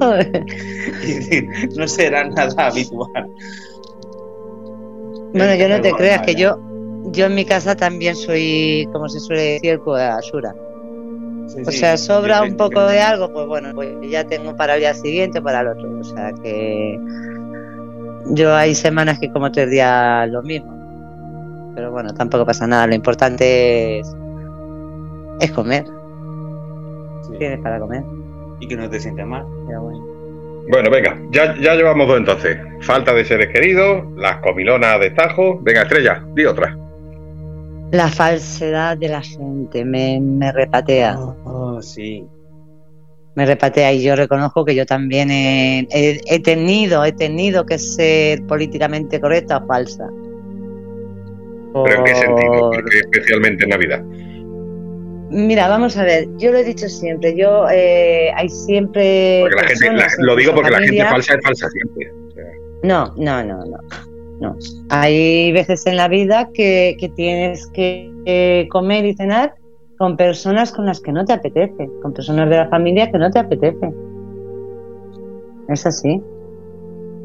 Decir, 1.02 1.48
no 1.76 1.86
será 1.86 2.24
nada 2.24 2.66
habitual. 2.66 3.28
Bueno, 5.32 5.54
yo 5.54 5.68
no 5.68 5.80
te 5.80 5.92
creas 5.92 6.18
bueno, 6.18 6.26
que 6.26 6.34
yo, 6.34 6.58
yo 7.06 7.26
en 7.26 7.34
mi 7.34 7.44
casa 7.44 7.74
también 7.74 8.14
soy, 8.16 8.88
como 8.92 9.08
se 9.08 9.20
suele 9.20 9.42
decir, 9.60 9.78
basura. 9.84 10.54
Sí, 11.48 11.62
O 11.66 11.70
sí, 11.70 11.78
sea, 11.78 11.96
sobra 11.96 12.42
un 12.42 12.56
poco 12.56 12.86
que- 12.86 12.92
de 12.92 13.00
algo, 13.00 13.32
pues 13.32 13.46
bueno, 13.46 13.70
pues 13.74 13.88
ya 14.08 14.24
tengo 14.24 14.54
para 14.56 14.74
el 14.74 14.80
día 14.80 14.94
siguiente 14.94 15.40
o 15.40 15.42
para 15.42 15.60
el 15.60 15.68
otro. 15.68 15.90
O 16.00 16.04
sea 16.04 16.32
que 16.42 16.98
yo 18.30 18.54
hay 18.54 18.74
semanas 18.74 19.18
que 19.18 19.30
como 19.32 19.50
tres 19.50 19.68
días 19.70 20.28
lo 20.30 20.42
mismo. 20.42 20.72
Pero 21.74 21.90
bueno, 21.90 22.14
tampoco 22.14 22.46
pasa 22.46 22.66
nada. 22.66 22.86
Lo 22.86 22.94
importante 22.94 23.98
es, 23.98 24.16
es 25.40 25.50
comer. 25.52 25.84
sí, 27.28 27.32
Tienes 27.38 27.58
para 27.60 27.78
comer. 27.80 28.02
Y 28.60 28.68
que 28.68 28.76
no 28.76 28.88
te 28.88 29.00
sientes 29.00 29.26
mal. 29.26 29.44
Pero 29.66 29.82
bueno. 29.82 30.06
Bueno, 30.70 30.90
venga, 30.90 31.18
ya, 31.32 31.56
ya 31.60 31.74
llevamos 31.74 32.06
dos 32.06 32.18
entonces. 32.18 32.56
Falta 32.82 33.12
de 33.12 33.24
seres 33.24 33.48
queridos, 33.52 34.04
las 34.16 34.36
comilonas 34.36 35.00
de 35.00 35.10
tajo. 35.10 35.58
Venga, 35.60 35.82
estrella, 35.82 36.24
di 36.34 36.44
otra. 36.44 36.76
La 37.92 38.08
falsedad 38.08 38.96
de 38.96 39.08
la 39.08 39.20
gente 39.22 39.84
me, 39.84 40.18
me 40.20 40.50
repatea. 40.50 41.16
Oh, 41.44 41.80
sí. 41.82 42.26
me 43.34 43.46
repatea 43.46 43.92
y 43.92 44.02
yo 44.02 44.14
reconozco 44.16 44.64
que 44.64 44.74
yo 44.74 44.84
también 44.84 45.30
he, 45.30 45.86
he- 45.90 46.20
he 46.26 46.40
tenido, 46.40 47.02
he 47.04 47.12
tenido 47.12 47.64
que 47.64 47.78
ser 47.78 48.44
políticamente 48.46 49.20
correcta 49.20 49.58
o 49.58 49.66
falsa. 49.66 50.06
¿Pero 51.84 51.98
en 51.98 52.04
qué 52.04 52.14
sentido? 52.14 52.52
Por- 52.52 52.74
Porque 52.82 52.98
especialmente 52.98 53.64
en 53.64 53.70
Navidad. 53.70 54.02
Mira, 55.30 55.66
vamos 55.68 55.96
a 55.96 56.04
ver, 56.04 56.28
yo 56.36 56.52
lo 56.52 56.58
he 56.58 56.64
dicho 56.64 56.88
siempre, 56.90 57.34
yo 57.34 57.66
eh, 57.70 58.30
hay 58.36 58.48
siempre... 58.50 59.40
Porque 59.42 59.56
la 59.56 59.68
gente, 59.68 59.84
la- 59.86 59.92
personas 59.92 60.18
en 60.18 60.26
lo 60.26 60.36
digo 60.36 60.54
porque 60.54 60.70
la 60.70 60.78
gente 60.80 61.04
falsa 61.04 61.34
es 61.34 61.40
falsa 61.42 61.70
siempre. 61.70 62.10
O 62.12 62.30
sea, 62.32 62.44
No, 62.82 63.14
no, 63.16 63.42
no, 63.42 63.64
no. 63.64 63.78
No. 64.42 64.56
Hay 64.90 65.52
veces 65.52 65.86
en 65.86 65.96
la 65.96 66.08
vida 66.08 66.50
que, 66.52 66.96
tienes 67.16 67.66
que 67.68 68.12
eh, 68.26 68.68
comer 68.70 69.06
y 69.06 69.14
cenar 69.14 69.54
con 69.96 70.16
personas 70.16 70.72
con 70.72 70.84
las 70.84 71.00
que 71.00 71.12
no 71.12 71.24
te 71.24 71.32
apetece, 71.32 71.88
con 72.02 72.12
personas 72.12 72.50
de 72.50 72.56
la 72.56 72.68
familia 72.68 73.10
que 73.10 73.18
no 73.18 73.30
te 73.30 73.38
apetece. 73.38 73.92
Es 75.68 75.86
así. 75.86 76.20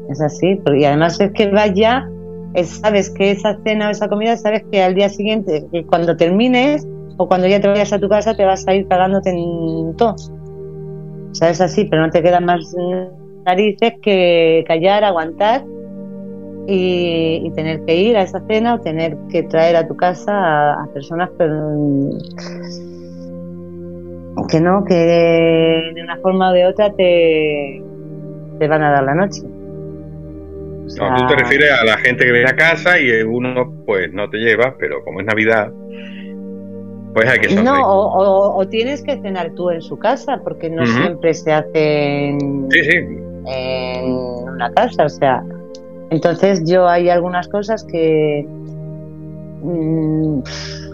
Es 0.08 0.20
así. 0.20 0.60
Y 0.76 0.84
además 0.84 1.20
es 1.20 1.32
que 1.32 1.50
vaya, 1.50 2.08
es, 2.54 2.68
sabes 2.68 3.10
que 3.10 3.32
esa 3.32 3.58
cena 3.64 3.88
o 3.88 3.90
esa 3.90 4.08
comida, 4.08 4.36
sabes 4.36 4.62
que 4.70 4.82
al 4.82 4.94
día 4.94 5.08
siguiente, 5.08 5.66
que 5.72 5.84
cuando 5.84 6.16
termines 6.16 6.86
o 7.16 7.26
cuando 7.26 7.48
ya 7.48 7.60
te 7.60 7.68
vayas 7.68 7.92
a 7.92 7.98
tu 7.98 8.08
casa, 8.08 8.34
te 8.36 8.44
vas 8.44 8.66
a 8.68 8.74
ir 8.74 8.86
cagándote 8.86 9.30
en 9.30 9.94
todo. 9.96 10.14
Sabes 11.32 11.60
así, 11.60 11.84
pero 11.84 12.02
no 12.02 12.10
te 12.10 12.22
quedan 12.22 12.44
más 12.44 12.74
narices 13.44 13.94
que 14.02 14.64
callar, 14.66 15.04
aguantar 15.04 15.64
y, 16.70 17.50
tener 17.54 17.82
que 17.86 17.96
ir 17.96 18.16
a 18.18 18.22
esa 18.22 18.40
cena 18.46 18.74
o 18.74 18.80
tener 18.80 19.16
que 19.30 19.42
traer 19.44 19.74
a 19.76 19.88
tu 19.88 19.96
casa 19.96 20.74
a, 20.74 20.86
personas 20.92 21.30
que 24.50 24.60
no, 24.60 24.84
que 24.84 24.94
de 24.94 26.02
una 26.02 26.18
forma 26.18 26.50
o 26.50 26.52
de 26.52 26.66
otra 26.66 26.92
te, 26.92 27.82
te 28.58 28.68
van 28.68 28.82
a 28.82 28.90
dar 28.90 29.02
la 29.02 29.14
noche. 29.14 29.40
no, 29.44 31.16
tú 31.16 31.26
te 31.26 31.36
refieres 31.36 31.72
a 31.72 31.84
la 31.86 31.96
gente 31.96 32.26
que 32.26 32.32
viene 32.32 32.50
a 32.50 32.56
casa 32.56 33.00
y 33.00 33.10
uno 33.22 33.72
pues 33.86 34.12
no 34.12 34.28
te 34.28 34.36
lleva, 34.36 34.76
pero 34.78 35.02
como 35.04 35.20
es 35.20 35.26
Navidad, 35.26 35.72
pues 37.14 37.30
hay 37.30 37.40
que 37.40 37.54
No, 37.62 37.76
o, 37.80 38.68
tienes 38.68 39.02
que 39.02 39.18
cenar 39.22 39.52
tú 39.54 39.70
en 39.70 39.80
su 39.80 39.98
casa, 39.98 40.38
porque 40.44 40.68
no 40.68 40.84
siempre 40.84 41.32
se 41.32 41.50
hace 41.50 42.28
en, 42.28 42.68
sí, 42.70 42.84
sí. 42.84 42.96
en 43.46 44.12
una 44.12 44.70
casa, 44.74 45.06
o 45.06 45.08
sea, 45.08 45.42
entonces 46.10 46.62
yo 46.64 46.88
hay 46.88 47.08
algunas 47.08 47.48
cosas 47.48 47.84
que, 47.84 48.46
mm, 49.62 50.40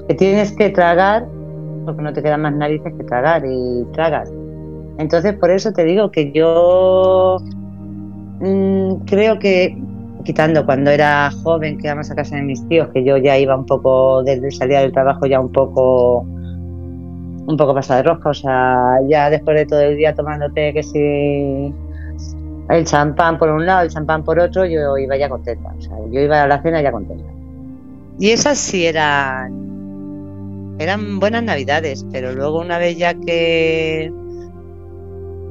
que 0.08 0.14
tienes 0.14 0.52
que 0.52 0.70
tragar 0.70 1.26
porque 1.84 2.02
no 2.02 2.12
te 2.12 2.22
quedan 2.22 2.42
más 2.42 2.54
narices 2.54 2.92
que 2.96 3.04
tragar 3.04 3.44
y 3.46 3.84
tragas. 3.92 4.32
Entonces 4.98 5.34
por 5.34 5.50
eso 5.50 5.72
te 5.72 5.84
digo 5.84 6.10
que 6.10 6.32
yo 6.32 7.38
mm, 8.40 9.04
creo 9.06 9.38
que 9.38 9.76
quitando 10.24 10.64
cuando 10.64 10.90
era 10.90 11.30
joven 11.42 11.78
que 11.78 11.86
íbamos 11.86 12.10
a 12.10 12.14
casa 12.14 12.36
de 12.36 12.42
mis 12.42 12.66
tíos, 12.68 12.88
que 12.88 13.04
yo 13.04 13.16
ya 13.18 13.38
iba 13.38 13.54
un 13.56 13.66
poco 13.66 14.22
desde 14.22 14.50
salida 14.50 14.80
del 14.80 14.92
trabajo 14.92 15.26
ya 15.26 15.38
un 15.38 15.52
poco 15.52 16.26
un 17.46 17.56
poco 17.58 17.74
pasada 17.74 18.02
de 18.02 18.08
rosca, 18.08 18.30
o 18.30 18.34
sea, 18.34 19.00
ya 19.06 19.28
después 19.28 19.54
de 19.56 19.66
todo 19.66 19.80
el 19.82 19.98
día 19.98 20.14
tomándote 20.14 20.72
que 20.72 20.82
si 20.82 21.74
el 22.70 22.84
champán 22.84 23.38
por 23.38 23.50
un 23.50 23.66
lado, 23.66 23.82
el 23.82 23.90
champán 23.90 24.24
por 24.24 24.38
otro, 24.38 24.64
yo 24.64 24.96
iba 24.96 25.16
ya 25.16 25.28
contenta. 25.28 25.74
O 25.76 25.80
sea, 25.80 25.96
yo 26.10 26.20
iba 26.20 26.42
a 26.42 26.46
la 26.46 26.62
cena 26.62 26.80
ya 26.82 26.92
contenta. 26.92 27.24
Y 28.18 28.30
esas 28.30 28.58
sí 28.58 28.86
eran, 28.86 30.76
eran 30.78 31.18
buenas 31.20 31.42
navidades, 31.42 32.06
pero 32.12 32.32
luego 32.32 32.60
una 32.60 32.78
vez 32.78 32.96
ya 32.96 33.14
que, 33.14 34.12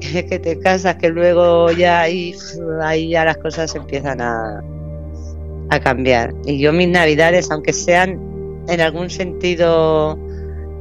que 0.00 0.38
te 0.38 0.58
casas, 0.58 0.96
que 0.96 1.10
luego 1.10 1.70
ya 1.70 2.00
ahí, 2.00 2.34
ahí 2.82 3.10
ya 3.10 3.24
las 3.24 3.36
cosas 3.36 3.74
empiezan 3.74 4.20
a, 4.20 4.62
a 5.70 5.80
cambiar. 5.80 6.34
Y 6.44 6.58
yo 6.58 6.72
mis 6.72 6.88
navidades, 6.88 7.50
aunque 7.50 7.72
sean 7.72 8.18
en 8.68 8.80
algún 8.80 9.10
sentido 9.10 10.18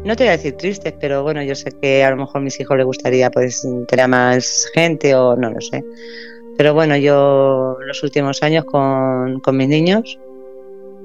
no 0.05 0.15
te 0.15 0.23
voy 0.23 0.29
a 0.29 0.37
decir 0.37 0.57
tristes, 0.57 0.93
pero 0.99 1.23
bueno, 1.23 1.41
yo 1.43 1.55
sé 1.55 1.71
que 1.71 2.03
a 2.03 2.09
lo 2.09 2.17
mejor 2.17 2.37
a 2.37 2.43
mis 2.43 2.59
hijos 2.59 2.75
les 2.75 2.85
gustaría 2.85 3.31
pues 3.31 3.65
tener 3.87 4.07
más 4.09 4.67
gente 4.73 5.15
o 5.15 5.35
no 5.35 5.49
lo 5.49 5.61
sé. 5.61 5.83
Pero 6.57 6.73
bueno, 6.73 6.97
yo 6.97 7.77
los 7.85 8.03
últimos 8.03 8.43
años 8.43 8.65
con, 8.65 9.41
mis 9.53 9.67
niños, 9.67 10.19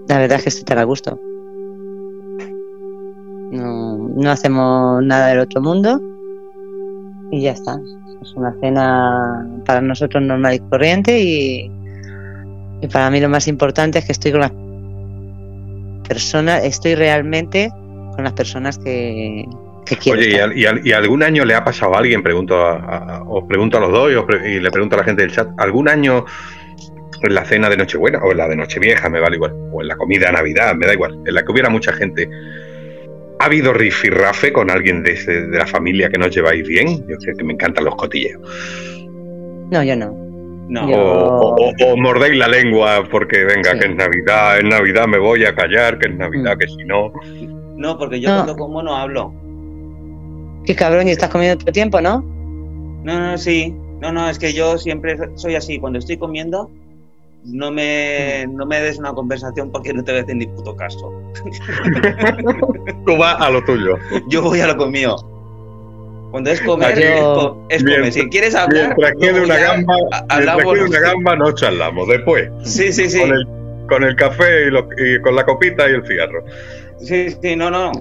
la 0.09 0.19
verdad 0.19 0.39
es 0.39 0.43
que 0.43 0.49
estoy 0.49 0.65
tan 0.65 0.79
a 0.79 0.85
gusto. 0.85 1.19
No, 3.51 4.31
hacemos 4.31 5.03
nada 5.05 5.29
del 5.29 5.39
otro 5.39 5.63
mundo 5.63 6.01
y 7.31 7.43
ya 7.43 7.53
está. 7.53 7.81
Es 8.21 8.35
una 8.35 8.53
cena 8.61 9.49
para 9.65 9.81
nosotros 9.81 10.23
normal 10.23 10.55
y 10.55 10.59
corriente 10.59 11.21
y, 11.21 11.71
y 12.83 12.87
para 12.89 13.11
mí 13.11 13.21
lo 13.21 13.29
más 13.29 13.47
importante 13.47 14.01
es 14.01 14.07
que 14.07 14.13
estoy 14.13 14.33
con 14.33 14.41
las 14.41 14.53
personas, 16.09 16.65
estoy 16.65 16.97
realmente 16.97 17.71
con 18.19 18.25
las 18.25 18.33
personas 18.33 18.77
que, 18.79 19.47
quiero. 20.03 20.19
Oye, 20.19 20.83
¿y, 20.83 20.93
algún 20.93 21.23
año 21.23 21.45
le 21.45 21.55
ha 21.55 21.63
pasado 21.63 21.95
a 21.95 21.99
alguien? 21.99 22.21
Pregunto 22.21 22.57
os 23.29 23.45
pregunto 23.45 23.79
a 23.79 23.81
los 23.81 23.93
dos 23.93 24.11
y, 24.45 24.59
le 24.59 24.73
pregunto 24.73 24.97
a 24.97 24.99
la 24.99 25.05
gente 25.05 25.23
del 25.23 25.31
chat. 25.31 25.49
¿Algún 25.57 25.89
año 25.89 26.25
en 27.23 27.33
la 27.33 27.45
cena 27.45 27.71
de 27.71 27.77
Nochebuena 27.77 28.19
o 28.19 28.33
en 28.33 28.39
la 28.39 28.49
de 28.49 28.57
Nochevieja, 28.57 29.09
me 29.09 29.21
vale 29.21 29.37
igual, 29.37 29.55
o 29.73 29.83
en 29.83 29.87
la 29.87 29.97
comida 29.97 30.27
de 30.27 30.33
Navidad, 30.33 30.75
me 30.75 30.87
da 30.87 30.95
igual, 30.95 31.17
en 31.25 31.33
la 31.33 31.45
que 31.45 31.53
hubiera 31.53 31.71
mucha 31.71 31.93
gente? 31.93 32.29
¿Ha 33.39 33.45
habido 33.45 33.73
rifirrafe 33.73 34.53
con 34.53 34.69
alguien 34.69 35.05
de, 35.05 35.15
de 35.15 35.57
la 35.57 35.67
familia 35.69 36.09
que 36.09 36.19
no 36.19 36.27
lleváis 36.27 36.67
bien? 36.67 37.07
Yo 37.07 37.15
sé 37.21 37.35
que 37.39 37.45
me 37.45 37.53
encantan 37.53 37.85
los 37.85 37.95
cotilleos. 37.95 38.43
No, 39.71 39.81
yo 39.85 39.95
no. 39.95 40.13
No. 40.69 40.87
O, 40.89 41.97
mordéis 41.97 42.37
la 42.37 42.49
lengua 42.49 43.05
porque 43.09 43.45
venga, 43.45 43.79
que 43.79 43.87
es 43.87 43.95
Navidad, 43.95 44.59
es 44.59 44.65
Navidad 44.65 45.07
me 45.07 45.19
voy 45.19 45.45
a 45.45 45.55
callar, 45.55 46.01
que 46.01 46.09
es 46.09 46.17
Navidad, 46.17 46.57
mm. 46.57 46.59
que 46.59 46.67
si 46.67 46.85
no. 46.85 47.13
No, 47.79 47.97
porque 47.97 48.21
yo 48.21 48.29
cuando 48.29 48.57
como 48.57 48.83
no 48.83 48.95
hablo. 48.97 49.33
Qué 50.67 50.75
cabrón, 50.75 51.07
y 51.07 51.13
estás 51.13 51.31
comiendo 51.31 51.59
todo 51.59 51.69
el 51.69 51.73
tiempo, 51.73 52.01
¿no? 52.01 52.23
No, 53.05 53.21
no, 53.21 53.39
sí. 53.39 53.75
No, 54.01 54.13
no, 54.13 54.29
es 54.29 54.39
que 54.39 54.53
yo 54.53 54.77
siempre 54.79 55.17
soy 55.37 55.55
así. 55.55 55.79
Cuando 55.79 56.01
estoy 56.01 56.17
comiendo, 56.17 56.69
no 57.45 57.71
me, 57.71 58.47
no 58.49 58.67
me 58.67 58.81
des 58.81 58.99
una 58.99 59.13
conversación 59.13 59.71
porque 59.71 59.95
no 59.95 60.03
te 60.03 60.11
voy 60.11 60.21
a 60.21 60.23
hacer 60.25 60.37
ni 60.37 60.47
puto 60.49 60.75
caso. 60.75 61.13
Tú 63.07 63.17
vas 63.17 63.41
a 63.41 63.49
lo 63.49 63.65
tuyo. 63.65 63.97
Yo 64.29 64.43
voy 64.43 64.61
a 64.61 64.67
lo 64.67 64.87
mío. 64.89 65.17
Cuando 66.33 66.51
es 66.51 66.61
comer, 66.61 66.99
es, 66.99 67.83
comer. 67.85 68.13
Si 68.13 68.29
quieres 68.29 68.57
hablar. 68.57 68.95
Mientras 68.99 69.13
quede 69.21 69.41
una, 69.41 69.57
gamba, 69.57 69.95
hablamos, 70.29 70.79
una 70.81 71.01
gamba, 71.01 71.37
no 71.37 71.53
charlamos. 71.53 72.09
Después. 72.09 72.51
Sí, 72.65 72.93
sí, 72.93 73.09
sí. 73.09 73.21
Con 73.21 73.33
el, 73.33 73.47
con 73.89 74.05
el 74.05 74.15
café 74.17 74.69
y, 74.69 75.15
y, 75.15 75.21
con 75.21 75.35
la 75.35 75.45
copita 75.45 75.89
y 75.89 75.95
el 75.95 76.07
cigarro. 76.07 76.45
Sí, 77.01 77.31
sí, 77.43 77.57
no, 77.57 77.71
no. 77.71 77.93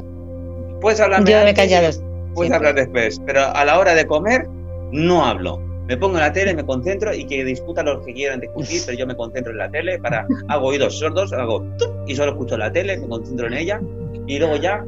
Puedes 0.82 1.00
hablar. 1.00 1.24
Yo 1.26 1.44
me 1.44 1.54
callado. 1.54 1.90
Puedes 2.34 2.54
hablar 2.54 2.76
después, 2.76 3.20
pero 3.26 3.42
a 3.44 3.66
la 3.66 3.80
hora 3.80 3.96
de 3.96 4.06
comer 4.06 4.48
no 4.92 5.26
hablo. 5.26 5.60
Me 5.88 5.96
pongo 5.96 6.18
en 6.18 6.22
la 6.22 6.34
tele, 6.34 6.54
me 6.54 6.66
concentro 6.66 7.14
y 7.14 7.26
que 7.26 7.44
discutan 7.46 7.86
los 7.86 8.06
que 8.06 8.14
quieran 8.14 8.42
discutir, 8.42 8.82
pero 8.86 8.98
yo 8.98 9.08
me 9.08 9.16
concentro 9.16 9.54
en 9.54 9.58
la 9.58 9.70
tele 9.70 9.98
para 10.00 10.28
hago 10.50 10.68
oídos 10.68 11.00
sordos, 11.00 11.32
hago 11.34 11.66
y 12.06 12.16
solo 12.16 12.32
escucho 12.32 12.58
la 12.58 12.72
tele, 12.72 12.98
me 12.98 13.08
concentro 13.08 13.48
en 13.48 13.54
ella 13.54 13.82
y 14.28 14.38
luego 14.38 14.58
ya 14.58 14.84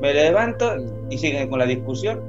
me 0.00 0.12
levanto 0.12 0.74
y 1.08 1.16
siguen 1.16 1.48
con 1.48 1.60
la 1.60 1.66
discusión 1.66 2.20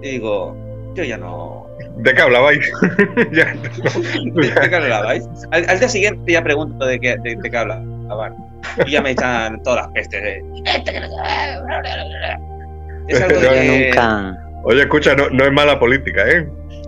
y 0.00 0.10
digo, 0.12 0.56
yo 0.94 1.04
ya 1.04 1.18
no. 1.18 1.66
¿De 1.96 2.14
qué 2.14 2.22
hablabais? 2.22 2.72
¿De 3.30 4.68
qué 4.70 4.76
hablabais? 4.76 5.24
Al, 5.50 5.68
al, 5.68 5.78
día 5.78 5.88
siguiente 5.88 6.32
ya 6.32 6.42
pregunto 6.42 6.84
de 6.84 6.98
qué, 7.00 7.16
de, 7.22 7.36
de 7.36 7.50
qué 7.50 7.56
hablaban. 7.56 8.36
Y 8.86 8.92
ya 8.92 9.02
me 9.02 9.10
echan 9.10 9.62
todas 9.62 9.86
las 9.86 9.88
pestes. 9.92 10.42
Es 13.08 13.22
algo 13.22 13.40
Nunca. 13.40 14.38
Oye, 14.62 14.82
escucha, 14.82 15.14
no, 15.14 15.30
no, 15.30 15.44
es 15.44 15.52
mala 15.52 15.78
política, 15.78 16.28
¿eh? 16.28 16.46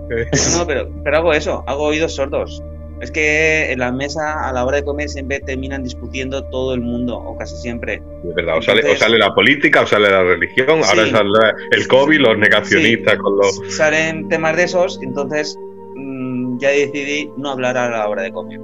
No, 0.08 0.58
no, 0.58 0.66
pero, 0.66 0.90
pero 1.02 1.16
hago 1.16 1.32
eso, 1.32 1.64
hago 1.66 1.84
oídos 1.84 2.14
sordos. 2.14 2.62
Es 3.02 3.10
que 3.10 3.72
en 3.72 3.80
la 3.80 3.90
mesa, 3.90 4.48
a 4.48 4.52
la 4.52 4.64
hora 4.64 4.76
de 4.76 4.84
comer, 4.84 5.08
siempre 5.08 5.40
terminan 5.40 5.82
discutiendo 5.82 6.44
todo 6.44 6.72
el 6.72 6.80
mundo, 6.80 7.18
o 7.18 7.36
casi 7.36 7.56
siempre. 7.56 8.00
Es 8.28 8.34
verdad, 8.36 8.58
o 8.58 8.62
sale, 8.62 8.88
o 8.88 8.96
sale 8.96 9.18
la 9.18 9.34
política, 9.34 9.80
o 9.80 9.86
sale 9.88 10.08
la 10.08 10.22
religión, 10.22 10.68
ahora 10.84 11.10
sale 11.10 11.28
el 11.72 11.88
COVID, 11.88 12.20
los 12.20 12.38
negacionistas 12.38 13.16
con 13.18 13.38
los. 13.38 13.60
Salen 13.76 14.28
temas 14.28 14.56
de 14.56 14.62
esos, 14.62 15.00
entonces 15.02 15.58
mmm, 15.96 16.58
ya 16.60 16.68
decidí 16.68 17.28
no 17.36 17.50
hablar 17.50 17.76
a 17.76 17.90
la 17.90 18.08
hora 18.08 18.22
de 18.22 18.30
comer. 18.30 18.60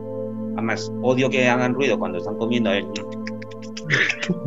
Además, 0.53 0.89
odio 1.03 1.29
que 1.29 1.49
hagan 1.49 1.75
ruido 1.75 1.99
cuando 1.99 2.19
están 2.19 2.37
comiendo. 2.37 2.71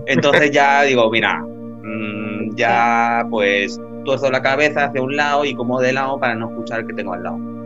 Entonces 0.05 0.51
ya 0.51 0.83
digo, 0.83 1.11
mira, 1.11 1.37
mmm, 1.37 2.55
ya 2.55 3.27
pues 3.29 3.77
tuerzo 4.05 4.31
la 4.31 4.41
cabeza 4.41 4.85
hacia 4.85 5.01
un 5.01 5.17
lado 5.17 5.43
y 5.43 5.53
como 5.53 5.81
de 5.81 5.91
lado 5.91 6.17
para 6.17 6.33
no 6.35 6.49
escuchar 6.49 6.79
el 6.79 6.87
que 6.87 6.93
tengo 6.93 7.13
al 7.13 7.23
lado. 7.23 7.60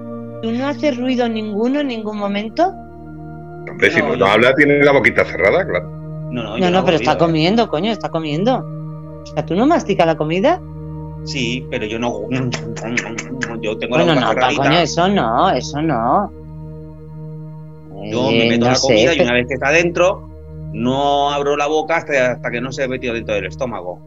¿Tú 0.46 0.52
no 0.52 0.68
haces 0.68 0.96
ruido 0.96 1.28
ninguno 1.28 1.80
en 1.80 1.88
ningún 1.88 2.20
momento? 2.20 2.68
Hombre, 2.68 3.90
si 3.90 4.00
no, 4.00 4.24
habla, 4.28 4.54
tiene 4.54 4.84
la 4.84 4.92
boquita 4.92 5.26
cerrada, 5.26 5.66
claro. 5.66 5.90
No, 6.30 6.44
no, 6.44 6.58
no, 6.60 6.70
no 6.70 6.86
pero 6.86 6.98
está 6.98 7.14
¿eh? 7.14 7.18
comiendo, 7.18 7.68
coño, 7.68 7.92
está 7.92 8.10
comiendo. 8.10 8.58
O 8.60 9.26
sea, 9.26 9.44
¿tú 9.44 9.56
no 9.56 9.66
masticas 9.66 10.06
la 10.06 10.16
comida? 10.16 10.62
Sí, 11.24 11.66
pero 11.72 11.88
yo 11.88 11.98
no. 11.98 12.30
Yo 13.60 13.76
tengo 13.80 13.96
bueno, 13.96 14.14
la 14.14 14.28
boca 14.28 14.52
no, 14.52 14.58
coño, 14.58 14.78
eso 14.78 15.08
no, 15.08 15.50
eso 15.50 15.82
no. 15.82 16.32
Yo 18.04 18.30
me 18.30 18.48
meto 18.48 18.68
la 18.68 18.78
comida 18.80 19.16
y 19.16 19.22
una 19.22 19.34
vez 19.34 19.48
que 19.48 19.56
está 19.56 19.72
dentro, 19.72 20.30
no 20.74 21.32
abro 21.32 21.58
la 21.58 21.66
boca 21.66 21.96
hasta, 21.98 22.34
hasta 22.34 22.52
que 22.52 22.62
no 22.62 22.72
se 22.72 22.84
ha 22.84 22.88
metido 22.88 23.16
dentro 23.16 23.34
del 23.34 23.48
estómago. 23.48 24.00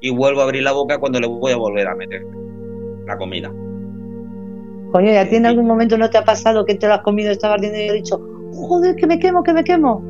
Y 0.00 0.10
vuelvo 0.10 0.42
a 0.42 0.44
abrir 0.44 0.62
la 0.62 0.70
boca 0.70 0.98
cuando 0.98 1.18
le 1.18 1.26
voy 1.26 1.50
a 1.50 1.56
volver 1.56 1.88
a 1.88 1.96
meter 1.96 2.22
la 3.06 3.16
comida. 3.18 3.50
Coño, 4.92 5.10
¿y 5.10 5.16
a 5.16 5.28
ti 5.28 5.36
en 5.36 5.46
algún 5.46 5.66
momento 5.66 5.96
no 5.96 6.10
te 6.10 6.18
ha 6.18 6.24
pasado 6.24 6.64
que 6.66 6.74
te 6.74 6.86
lo 6.86 6.94
has 6.94 7.02
comido, 7.02 7.30
estabas 7.30 7.56
ardiendo 7.56 7.78
y 7.78 7.88
has 7.88 7.94
dicho, 7.94 8.20
joder, 8.52 8.94
que 8.96 9.06
me 9.06 9.18
quemo, 9.18 9.42
que 9.42 9.52
me 9.54 9.64
quemo? 9.64 10.02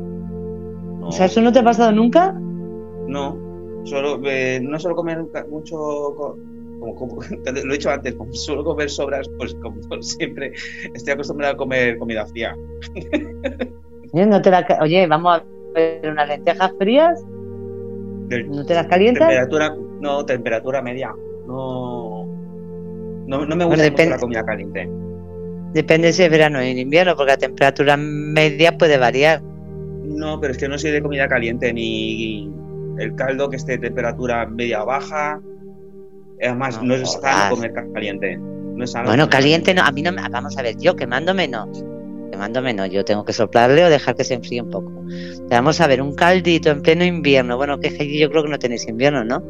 No, 0.99 1.07
O 1.07 1.11
sea, 1.11 1.25
¿eso 1.27 1.41
no 1.41 1.51
te 1.51 1.59
ha 1.59 1.63
pasado 1.63 1.91
nunca? 1.91 2.33
no. 3.07 3.41
Solo, 3.85 4.17
eh, 4.23 4.61
no 4.63 4.79
suelo 4.79 4.95
comer 4.95 5.19
mucho, 5.49 5.75
co- 5.75 6.37
como, 6.79 6.95
como- 6.95 7.15
lo 7.65 7.73
he 7.73 7.77
dicho 7.77 7.89
antes, 7.89 8.15
como 8.15 8.31
suelo 8.33 8.63
comer 8.63 8.89
sobras, 8.89 9.29
pues 9.37 9.53
como 9.55 9.75
siempre 10.01 10.53
estoy 10.93 11.13
acostumbrado 11.13 11.53
a 11.53 11.57
comer 11.57 11.97
comida 11.97 12.25
fría. 12.25 12.55
Oye, 14.13 14.25
¿no 14.25 14.41
te 14.41 14.51
la 14.51 14.65
Oye, 14.81 15.05
vamos 15.07 15.37
a 15.37 15.43
ver 15.73 16.09
unas 16.09 16.27
lentejas 16.29 16.71
frías, 16.77 17.21
¿no 17.25 18.65
te 18.65 18.73
las 18.73 18.87
calientas? 18.87 19.27
temperatura, 19.27 19.75
no, 19.99 20.25
temperatura 20.25 20.81
media. 20.81 21.13
No, 21.45 22.12
no, 23.39 23.45
no 23.45 23.55
me 23.55 23.65
Bueno, 23.65 23.69
gusta 23.69 23.83
mucho 23.83 23.91
depende- 23.91 24.15
la 24.15 24.19
comida 24.19 24.45
caliente. 24.45 24.89
Depende 25.73 26.13
si 26.13 26.23
es 26.23 26.29
verano 26.29 26.59
o 26.59 26.61
en 26.61 26.77
invierno, 26.77 27.15
porque 27.15 27.31
la 27.31 27.37
temperatura 27.37 27.97
media 27.97 28.77
puede 28.77 28.97
variar. 28.97 29.41
No, 30.03 30.39
pero 30.39 30.51
es 30.51 30.57
que 30.59 30.67
no 30.67 30.77
soy 30.77 30.91
de 30.91 31.01
comida 31.01 31.27
caliente 31.27 31.73
ni 31.73 32.51
el 32.99 33.15
caldo 33.15 33.49
que 33.49 33.55
esté 33.55 33.73
de 33.73 33.77
temperatura 33.79 34.45
media 34.45 34.83
o 34.83 34.85
baja. 34.85 35.41
Además, 36.41 36.77
No 36.81 36.89
no, 36.89 36.95
es 36.95 37.11
sano 37.13 37.55
comer 37.55 37.73
caliente. 37.93 38.37
No 38.37 38.83
es 38.83 38.91
sano 38.91 39.07
Bueno, 39.07 39.29
caliente 39.29 39.73
no, 39.73 39.81
a 39.83 39.91
mí 39.91 40.01
no 40.03 40.11
me. 40.11 40.21
Vamos 40.29 40.57
a 40.57 40.61
ver, 40.61 40.77
yo 40.77 40.95
quemándome 40.95 41.47
no. 41.47 41.67
Quemándome 42.31 42.73
no, 42.73 42.85
yo 42.85 43.03
tengo 43.05 43.23
que 43.25 43.33
soplarle 43.33 43.83
o 43.85 43.89
dejar 43.89 44.15
que 44.15 44.23
se 44.23 44.33
enfríe 44.35 44.61
un 44.61 44.69
poco. 44.69 44.91
Vamos 45.49 45.79
a 45.81 45.87
ver, 45.87 46.01
un 46.01 46.13
caldito 46.15 46.69
en 46.69 46.81
pleno 46.81 47.03
invierno. 47.05 47.57
Bueno, 47.57 47.79
que 47.79 47.89
yo 48.19 48.29
creo 48.29 48.43
que 48.43 48.49
no 48.49 48.59
tenéis 48.59 48.87
invierno, 48.87 49.23
¿no? 49.23 49.41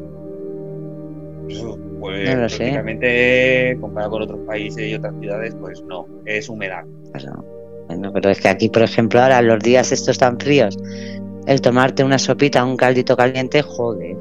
Pues 2.04 2.34
No 2.34 2.42
lo 2.42 2.48
sé. 2.50 2.56
prácticamente 2.58 3.78
comparado 3.80 4.10
con 4.10 4.22
otros 4.24 4.40
países 4.46 4.86
y 4.90 4.94
otras 4.94 5.14
ciudades, 5.20 5.56
pues 5.58 5.82
no, 5.84 6.06
es 6.26 6.48
humedad. 6.50 6.84
Pero, 7.14 7.32
bueno, 7.88 8.12
pero 8.12 8.28
es 8.28 8.40
que 8.42 8.48
aquí, 8.48 8.68
por 8.68 8.82
ejemplo, 8.82 9.22
ahora 9.22 9.40
los 9.40 9.58
días 9.60 9.90
estos 9.90 10.18
tan 10.18 10.38
fríos, 10.38 10.76
el 11.46 11.62
tomarte 11.62 12.04
una 12.04 12.18
sopita, 12.18 12.62
un 12.62 12.76
caldito 12.76 13.16
caliente, 13.16 13.62
joder. 13.62 14.16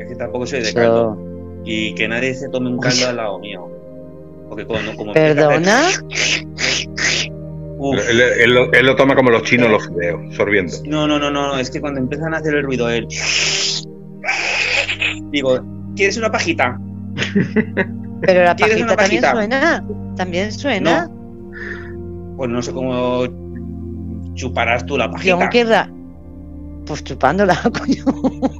Es 0.00 0.08
que 0.08 0.16
tampoco 0.16 0.46
soy 0.48 0.62
de 0.62 0.68
Eso- 0.70 0.74
caldo. 0.74 1.60
Y 1.64 1.94
que 1.94 2.08
nadie 2.08 2.34
se 2.34 2.48
tome 2.48 2.70
un 2.70 2.78
caldo 2.80 3.06
al 3.08 3.16
lado 3.16 3.38
mío. 3.38 3.68
Porque 4.48 4.64
cuando 4.64 4.96
como 4.96 5.12
¿Perdona? 5.12 5.86
hacer- 5.86 6.02
Uf. 7.78 7.98
Él, 8.10 8.20
él 8.20 8.50
lo- 8.52 8.72
él 8.72 8.84
lo 8.84 8.96
toma 8.96 9.14
como 9.14 9.30
los 9.30 9.44
chinos 9.44 9.70
los 9.70 9.86
fideos, 9.86 10.34
sorbiendo. 10.34 10.72
No, 10.86 11.06
no, 11.06 11.20
no, 11.20 11.30
no, 11.30 11.56
es 11.56 11.70
que 11.70 11.80
cuando 11.80 12.00
empiezan 12.00 12.34
a 12.34 12.38
hacer 12.38 12.54
el 12.56 12.64
ruido, 12.64 12.88
él. 12.90 13.06
Digo, 15.30 15.60
¿quieres 15.98 16.16
una 16.16 16.30
pajita? 16.30 16.78
Pero 18.22 18.44
la 18.44 18.54
¿Quieres 18.54 18.84
pajita 18.84 18.86
una 18.86 18.96
también 18.96 19.22
suena. 19.32 19.84
También 20.16 20.52
suena. 20.52 21.10
Pues 22.36 22.50
no 22.50 22.62
sé 22.62 22.72
cómo 22.72 23.24
chuparás 24.34 24.86
tú 24.86 24.96
la 24.96 25.10
pajita. 25.10 25.34
aún 25.34 25.48
querrá. 25.48 25.90
Pues 26.86 27.02
chupándola, 27.04 27.60
coño. 27.78 28.04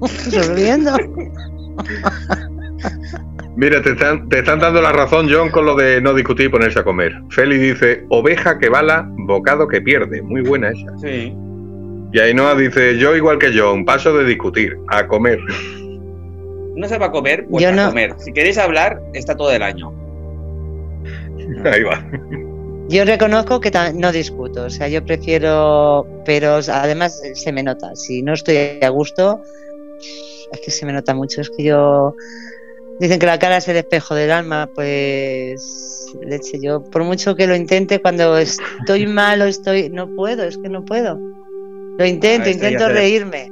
Sorbiendo. 0.08 0.96
Mira, 3.56 3.82
te 3.82 3.90
están, 3.90 4.28
te 4.28 4.40
están 4.40 4.58
dando 4.58 4.82
la 4.82 4.92
razón, 4.92 5.28
John, 5.30 5.50
con 5.50 5.64
lo 5.64 5.76
de 5.76 6.00
no 6.00 6.14
discutir 6.14 6.46
y 6.46 6.48
ponerse 6.48 6.80
a 6.80 6.84
comer. 6.84 7.12
Feli 7.30 7.56
dice, 7.56 8.04
oveja 8.08 8.58
que 8.58 8.68
bala, 8.68 9.08
bocado 9.16 9.66
que 9.66 9.80
pierde. 9.80 10.22
Muy 10.22 10.42
buena 10.42 10.70
esa. 10.70 10.98
Sí. 10.98 11.32
Y 12.12 12.18
Ainhoa 12.18 12.54
dice, 12.54 12.98
yo 12.98 13.14
igual 13.16 13.38
que 13.38 13.52
John, 13.56 13.84
paso 13.84 14.16
de 14.16 14.24
discutir, 14.24 14.76
a 14.88 15.06
comer. 15.06 15.38
No 16.78 16.88
se 16.88 16.96
va 16.96 17.06
a 17.06 17.10
comer, 17.10 17.44
pues 17.50 17.62
Yo 17.62 17.70
a 17.70 17.72
no. 17.72 17.88
comer. 17.88 18.14
Si 18.18 18.32
queréis 18.32 18.56
hablar, 18.56 19.02
está 19.12 19.36
todo 19.36 19.50
el 19.50 19.62
año. 19.62 19.92
Ahí 21.64 21.82
va. 21.82 22.04
Yo 22.88 23.04
reconozco 23.04 23.60
que 23.60 23.70
no 23.94 24.12
discuto, 24.12 24.64
o 24.64 24.70
sea, 24.70 24.88
yo 24.88 25.04
prefiero, 25.04 26.06
pero 26.24 26.60
además 26.72 27.20
eh, 27.22 27.34
se 27.34 27.52
me 27.52 27.62
nota. 27.62 27.94
Si 27.96 28.22
no 28.22 28.32
estoy 28.32 28.78
a 28.80 28.88
gusto, 28.88 29.42
es 30.52 30.60
que 30.60 30.70
se 30.70 30.86
me 30.86 30.92
nota 30.92 31.14
mucho. 31.14 31.40
Es 31.42 31.50
que 31.50 31.64
yo. 31.64 32.14
Dicen 33.00 33.18
que 33.18 33.26
la 33.26 33.38
cara 33.38 33.58
es 33.58 33.68
el 33.68 33.76
espejo 33.76 34.14
del 34.14 34.30
alma, 34.30 34.70
pues. 34.74 36.06
Leche, 36.22 36.58
yo 36.62 36.82
por 36.82 37.04
mucho 37.04 37.36
que 37.36 37.46
lo 37.46 37.54
intente, 37.54 38.00
cuando 38.00 38.38
estoy 38.38 39.06
mal 39.08 39.42
o 39.42 39.46
estoy. 39.46 39.90
No 39.90 40.08
puedo, 40.14 40.44
es 40.44 40.56
que 40.56 40.68
no 40.70 40.84
puedo. 40.84 41.18
Lo 41.98 42.06
intento, 42.06 42.48
Ah, 42.48 42.52
intento 42.52 42.88
reírme. 42.88 43.50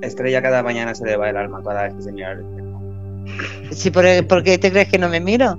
Estrella 0.00 0.42
cada 0.42 0.62
mañana 0.62 0.94
se 0.94 1.04
le 1.04 1.16
va 1.16 1.30
el 1.30 1.36
alma 1.36 1.62
cada 1.62 1.84
vez 1.84 1.94
que 1.94 2.02
se 2.02 2.12
mira 2.12 2.30
al. 2.30 2.44
Sí, 3.72 3.90
por, 3.90 4.04
¿por 4.26 4.42
qué 4.42 4.58
te 4.58 4.70
crees 4.70 4.88
que 4.88 4.98
no 4.98 5.08
me 5.08 5.20
miro? 5.20 5.56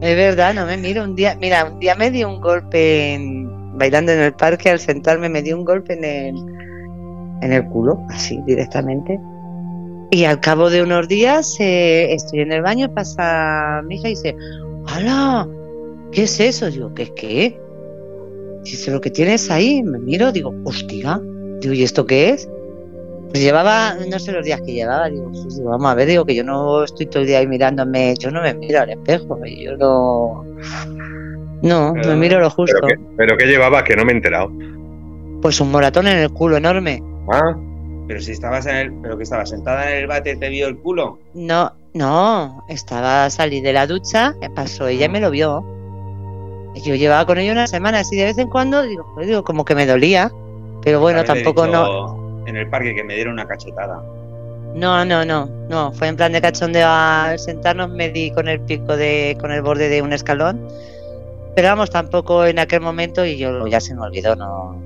Es 0.00 0.16
verdad, 0.16 0.54
no 0.54 0.66
me 0.66 0.76
miro. 0.76 1.04
Un 1.04 1.14
día, 1.14 1.36
mira, 1.38 1.66
un 1.66 1.78
día 1.78 1.94
me 1.94 2.10
dio 2.10 2.28
un 2.28 2.40
golpe 2.40 3.18
bailando 3.74 4.12
en 4.12 4.20
el 4.20 4.32
parque, 4.32 4.70
al 4.70 4.80
sentarme 4.80 5.28
me 5.28 5.42
dio 5.42 5.56
un 5.56 5.64
golpe 5.64 5.94
en 5.94 6.04
el, 6.04 6.36
en 7.42 7.52
el 7.52 7.64
culo, 7.66 8.02
así 8.08 8.40
directamente. 8.46 9.20
Y 10.10 10.24
al 10.24 10.40
cabo 10.40 10.70
de 10.70 10.82
unos 10.82 11.06
días 11.06 11.56
eh, 11.60 12.12
estoy 12.12 12.40
en 12.40 12.52
el 12.52 12.62
baño, 12.62 12.92
pasa 12.92 13.82
mi 13.86 13.96
hija 13.96 14.08
y 14.08 14.10
dice, 14.10 14.36
¡Hala! 14.86 15.46
¿Qué 16.12 16.24
es 16.24 16.40
eso? 16.40 16.70
Digo, 16.70 16.92
¿qué 16.94 17.04
es 17.04 17.10
qué? 17.12 17.60
Dice, 18.64 18.90
lo 18.90 19.00
que 19.00 19.10
tienes 19.10 19.50
ahí, 19.50 19.82
me 19.82 19.98
miro, 19.98 20.32
digo, 20.32 20.52
hostia. 20.64 21.20
Digo, 21.60 21.74
¿y 21.74 21.82
esto 21.82 22.06
qué 22.06 22.30
es? 22.30 22.48
Pues 23.30 23.42
llevaba, 23.42 23.94
no 24.10 24.18
sé 24.18 24.32
los 24.32 24.44
días 24.44 24.60
que 24.62 24.72
llevaba, 24.72 25.08
digo, 25.08 25.30
pues 25.30 25.56
digo, 25.56 25.70
vamos 25.70 25.90
a 25.90 25.94
ver, 25.94 26.08
digo 26.08 26.24
que 26.24 26.34
yo 26.34 26.42
no 26.42 26.82
estoy 26.82 27.06
todo 27.06 27.20
el 27.22 27.28
día 27.28 27.38
ahí 27.38 27.46
mirándome, 27.46 28.14
yo 28.18 28.30
no 28.30 28.42
me 28.42 28.52
miro 28.54 28.80
al 28.80 28.90
espejo, 28.90 29.38
yo 29.46 29.76
no. 29.76 30.44
No, 31.62 31.92
me 31.94 32.00
Pero- 32.02 32.16
miro 32.16 32.40
lo 32.40 32.50
justo. 32.50 32.76
¿Pero 32.80 32.86
qué, 32.88 33.04
pero 33.16 33.36
qué 33.36 33.46
llevabas? 33.46 33.82
Que 33.84 33.94
no 33.94 34.04
me 34.04 34.12
he 34.12 34.16
enterado. 34.16 34.50
Pues 35.42 35.60
un 35.60 35.70
moratón 35.70 36.06
en 36.08 36.18
el 36.18 36.30
culo 36.30 36.56
enorme. 36.56 37.02
Ah, 37.32 37.54
Pero 38.08 38.20
si 38.20 38.32
estabas 38.32 38.66
en 38.66 38.76
el. 38.76 38.92
Pero 39.02 39.16
que 39.16 39.22
estabas 39.22 39.50
sentada 39.50 39.90
en 39.92 39.98
el 39.98 40.06
bate, 40.08 40.34
te 40.36 40.48
vio 40.48 40.66
el 40.66 40.76
culo. 40.78 41.18
No, 41.34 41.72
no, 41.94 42.64
estaba, 42.68 43.30
salí 43.30 43.60
de 43.60 43.72
la 43.72 43.86
ducha, 43.86 44.34
pasó 44.56 44.88
ella 44.88 45.06
y 45.06 45.08
me 45.10 45.20
lo 45.20 45.30
vio. 45.30 45.62
Yo 46.84 46.94
llevaba 46.96 47.26
con 47.26 47.38
ella 47.38 47.52
una 47.52 47.66
semana, 47.68 48.00
así 48.00 48.16
de 48.16 48.24
vez 48.24 48.38
en 48.38 48.48
cuando, 48.48 48.82
digo, 48.82 49.06
pues 49.14 49.26
digo, 49.28 49.44
como 49.44 49.64
que 49.64 49.74
me 49.76 49.86
dolía. 49.86 50.32
Pero 50.82 51.00
bueno, 51.00 51.20
tampoco 51.24 51.66
no. 51.66 52.44
En 52.46 52.56
el 52.56 52.68
parque 52.68 52.94
que 52.94 53.04
me 53.04 53.14
dieron 53.14 53.34
una 53.34 53.46
cachetada. 53.46 54.02
No, 54.74 55.04
no, 55.04 55.24
no, 55.24 55.46
no, 55.68 55.92
fue 55.92 56.08
en 56.08 56.16
plan 56.16 56.32
de 56.32 56.40
cachondeo 56.40 56.86
al 56.88 57.38
sentarnos, 57.38 57.90
me 57.90 58.08
di 58.10 58.30
con 58.30 58.48
el 58.48 58.60
pico 58.60 58.96
de, 58.96 59.36
con 59.40 59.50
el 59.50 59.62
borde 59.62 59.88
de 59.88 60.00
un 60.00 60.12
escalón. 60.12 60.66
Pero 61.56 61.68
vamos, 61.68 61.90
tampoco 61.90 62.44
en 62.46 62.58
aquel 62.60 62.80
momento 62.80 63.24
y 63.24 63.36
yo 63.36 63.66
ya 63.66 63.80
se 63.80 63.94
me 63.94 64.02
olvidó, 64.02 64.36
no, 64.36 64.80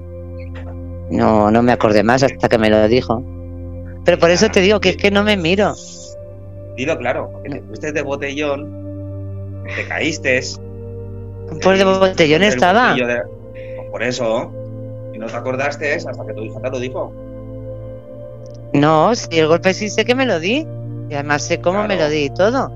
no, 1.10 1.50
no 1.50 1.62
me 1.62 1.72
acordé 1.72 2.02
más 2.02 2.22
hasta 2.22 2.48
que 2.48 2.56
me 2.58 2.70
lo 2.70 2.88
dijo. 2.88 3.22
Pero 4.04 4.18
por 4.18 4.30
eso 4.30 4.48
te 4.48 4.60
digo 4.60 4.80
que 4.80 4.90
es 4.90 4.96
que 4.96 5.10
no 5.10 5.22
me 5.22 5.36
miro. 5.36 5.74
Dilo 6.76 6.98
claro, 6.98 7.30
porque 7.32 7.50
te 7.50 7.60
fuiste 7.62 7.92
de 7.92 8.02
botellón, 8.02 9.64
te 9.76 9.86
caíste. 9.86 10.40
Por 11.62 11.76
de 11.76 11.84
botellón 11.84 12.42
el 12.42 12.48
estaba. 12.48 12.94
de- 12.94 13.22
Pues 13.76 13.90
por 13.90 14.02
eso. 14.02 14.50
Y 15.14 15.18
no 15.18 15.26
te 15.26 15.36
acordaste 15.36 15.94
hasta 15.94 16.26
que 16.26 16.34
tu 16.34 16.42
hija 16.42 16.60
te 16.60 16.70
lo 16.70 16.80
dijo. 16.80 17.12
No, 18.72 19.14
si 19.14 19.38
el 19.38 19.46
golpe 19.46 19.72
sí 19.72 19.88
sé 19.88 20.04
que 20.04 20.14
me 20.14 20.26
lo 20.26 20.40
di. 20.40 20.66
Y 21.08 21.14
además 21.14 21.42
sé 21.42 21.60
cómo 21.60 21.86
me 21.86 21.96
lo 21.96 22.08
di 22.08 22.24
y 22.24 22.30
todo. 22.30 22.72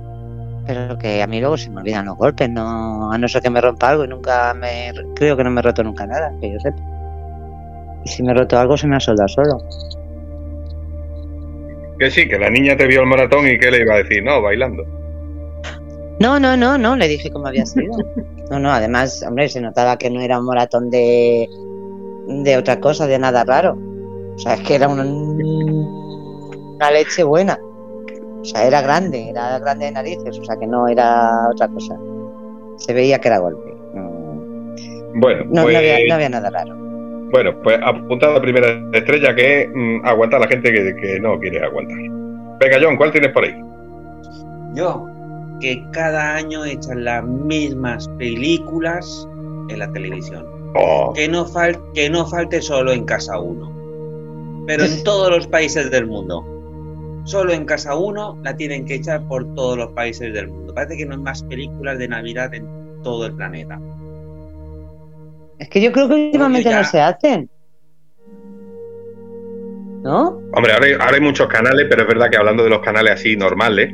Pero 0.67 0.97
que 0.99 1.23
a 1.23 1.27
mí 1.27 1.41
luego 1.41 1.57
se 1.57 1.71
me 1.71 1.81
olvidan 1.81 2.07
los 2.07 2.17
golpes, 2.17 2.49
no, 2.49 3.11
a 3.11 3.19
no 3.19 3.27
ser 3.27 3.43
que 3.43 3.51
me 3.51 3.61
rompa 3.61 3.89
algo 3.89 4.05
y 4.05 4.09
nunca 4.09 4.55
me. 4.55 4.93
Creo 5.17 5.37
que 5.37 5.43
no 5.43 5.51
me 5.51 5.61
he 5.61 5.63
roto 5.63 5.83
nunca 5.83 6.07
nada, 6.07 6.33
que 6.41 6.53
yo 6.53 6.61
sepa. 6.61 6.79
Y 8.05 8.09
si 8.09 8.23
me 8.23 8.33
he 8.33 8.35
roto 8.35 8.59
algo 8.59 8.77
se 8.77 8.87
me 8.87 8.97
ha 8.97 9.01
soldado 9.01 9.29
solo. 9.29 9.63
que 11.99 12.11
sí, 12.11 12.29
que 12.29 12.39
la 12.39 12.51
niña 12.51 12.77
te 12.77 12.87
vio 12.87 13.01
el 13.01 13.07
maratón 13.07 13.49
y 13.49 13.59
que 13.59 13.71
le 13.71 13.81
iba 13.81 13.95
a 13.95 13.99
decir, 13.99 14.23
no, 14.23 14.41
bailando. 14.43 14.85
No, 16.21 16.39
no, 16.39 16.57
no, 16.57 16.77
no, 16.77 16.97
le 16.97 17.09
dije 17.09 17.31
cómo 17.31 17.49
había 17.49 17.67
sido. 17.67 17.97
No, 18.51 18.59
no, 18.59 18.71
además, 18.71 19.23
hombre, 19.29 19.47
se 19.51 19.61
notaba 19.61 19.99
que 19.99 20.09
no 20.09 20.23
era 20.23 20.39
un 20.39 20.47
maratón 20.47 20.89
de, 20.89 21.47
de 22.29 22.57
otra 22.57 22.79
cosa, 22.81 23.07
de 23.07 23.19
nada 23.19 23.45
raro. 23.45 23.77
O 24.35 24.39
sea, 24.39 24.55
es 24.55 24.61
que 24.61 24.75
era 24.77 24.87
una, 24.89 25.05
una 25.05 26.91
leche 26.93 27.25
buena. 27.25 27.59
O 28.41 28.45
sea, 28.45 28.65
era 28.67 28.81
grande, 28.83 29.31
era 29.31 29.59
grande 29.59 29.87
de 29.87 29.93
narices, 29.93 30.39
o 30.39 30.45
sea, 30.45 30.57
que 30.57 30.67
no 30.67 30.87
era 30.87 31.49
otra 31.51 31.67
cosa. 31.69 31.97
Se 32.77 32.93
veía 32.95 33.19
que 33.19 33.29
era 33.29 33.39
golpe. 33.39 33.75
No, 33.95 34.11
Bueno, 35.15 35.45
no, 35.47 35.63
pues, 35.63 35.73
no 35.73 35.79
había, 35.79 35.99
no 36.09 36.15
había 36.15 36.29
nada 36.29 36.51
raro. 36.51 36.75
bueno, 37.33 37.53
pues 37.65 37.79
apuntada 37.85 38.35
la 38.35 38.41
primera 38.41 38.69
estrella 38.93 39.35
que 39.35 39.63
es 39.63 39.69
mm, 39.75 40.07
aguantar 40.07 40.39
a 40.39 40.43
la 40.45 40.49
gente 40.49 40.71
que, 40.73 40.95
que 40.97 41.19
no 41.21 41.39
quiere 41.41 41.61
aguantar. 41.65 41.97
Venga, 42.61 42.79
John, 42.81 42.97
¿cuál 42.97 43.11
tienes 43.11 43.33
por 43.33 43.45
ahí? 43.45 43.55
Yo, 44.75 45.05
que 45.61 45.83
cada 45.93 46.37
año 46.37 46.65
echan 46.65 47.05
las 47.05 47.25
mismas 47.25 48.07
películas 48.19 49.29
en 49.71 49.79
la 49.81 49.91
televisión. 49.93 50.47
Oh, 50.75 51.13
Que 51.15 51.29
no, 51.29 51.47
fal- 51.47 51.81
que 51.95 52.11
no 52.11 52.27
falte 52.27 52.61
solo 52.61 52.93
en 52.93 53.05
casa 53.05 53.39
uno, 53.39 54.65
pero 54.67 54.85
en 54.85 55.03
todos 55.03 55.31
los 55.31 55.47
países 55.47 55.91
del 55.91 56.07
mundo. 56.07 56.45
solo 57.25 57.53
en 57.53 57.65
casa 57.67 57.95
uno 57.95 58.39
la 58.43 58.57
tienen 58.57 58.85
que 58.87 58.95
echar 58.97 59.23
por 59.29 59.55
todos 59.55 59.77
los 59.77 59.93
países 59.93 60.33
del 60.33 60.49
mundo. 60.49 60.73
Parece 60.75 60.97
que 60.97 61.05
no 61.07 61.15
hay 61.15 61.21
más 61.21 61.43
películas 61.43 61.99
de 61.99 62.09
Navidad 62.09 62.55
en 62.55 62.67
todo 63.03 63.27
el 63.27 63.35
planeta. 63.35 63.79
Es 65.59 65.69
que 65.69 65.81
yo 65.83 65.91
creo 65.93 66.09
que 66.09 66.15
últimamente 66.15 66.71
ya- 66.71 66.79
no 66.83 66.85
se 66.89 67.01
hacen. 67.01 67.51
¿No? 70.03 70.41
Hombre, 70.55 70.73
ahora 70.73 70.87
hay, 70.87 70.93
ahora 70.93 71.15
hay 71.17 71.21
muchos 71.21 71.49
canales, 71.49 71.87
pero 71.91 72.03
es 72.03 72.09
verdad 72.09 72.31
que 72.31 72.37
hablando 72.37 72.63
de 72.65 72.71
los 72.71 72.81
canales 72.81 73.13
así 73.15 73.37
normales, 73.37 73.91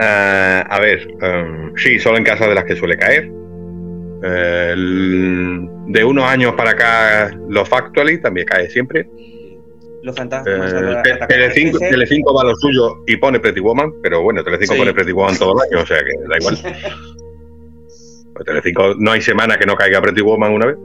eh, 0.00 0.64
a 0.68 0.78
ver, 0.80 1.08
em, 1.22 1.72
sí, 1.76 1.98
solo 1.98 2.18
en 2.18 2.24
casa 2.24 2.46
de 2.46 2.54
las 2.54 2.64
que 2.64 2.76
suele 2.76 2.96
caer. 2.96 3.30
Eh, 4.22 4.70
el- 4.72 5.68
de 5.86 6.04
unos 6.04 6.24
años 6.24 6.54
para 6.56 6.70
acá, 6.70 7.30
los 7.48 7.68
Factually 7.68 8.20
también 8.20 8.46
cae 8.46 8.68
siempre. 8.70 9.08
Los 10.02 10.14
fantasmas 10.16 10.72
Eh, 10.72 11.02
Te- 11.02 11.26
Telecinco, 11.90 12.34
va 12.34 12.42
a 12.42 12.44
lo 12.46 12.56
suyo 12.56 13.02
y 13.06 13.16
pone 13.16 13.40
Pretty 13.40 13.60
Woman, 13.60 13.92
pero 14.02 14.22
bueno, 14.22 14.42
Telecinco 14.44 14.74
Sí. 14.74 14.78
pone 14.80 14.92
Pretty 14.94 15.12
Woman 15.12 15.36
todo 15.38 15.54
el 15.62 15.68
año, 15.72 15.82
o 15.82 15.86
sea 15.86 15.98
que 15.98 16.12
da 16.28 16.36
igual. 16.38 16.58
Pues 18.34 18.44
Telecinco 18.46 18.94
no 18.98 19.10
hay 19.12 19.20
semana 19.20 19.56
que 19.58 19.66
no 19.66 19.74
caiga 19.76 20.00
Pretty 20.00 20.20
Woman 20.22 20.52
una 20.52 20.66
vez. 20.66 20.76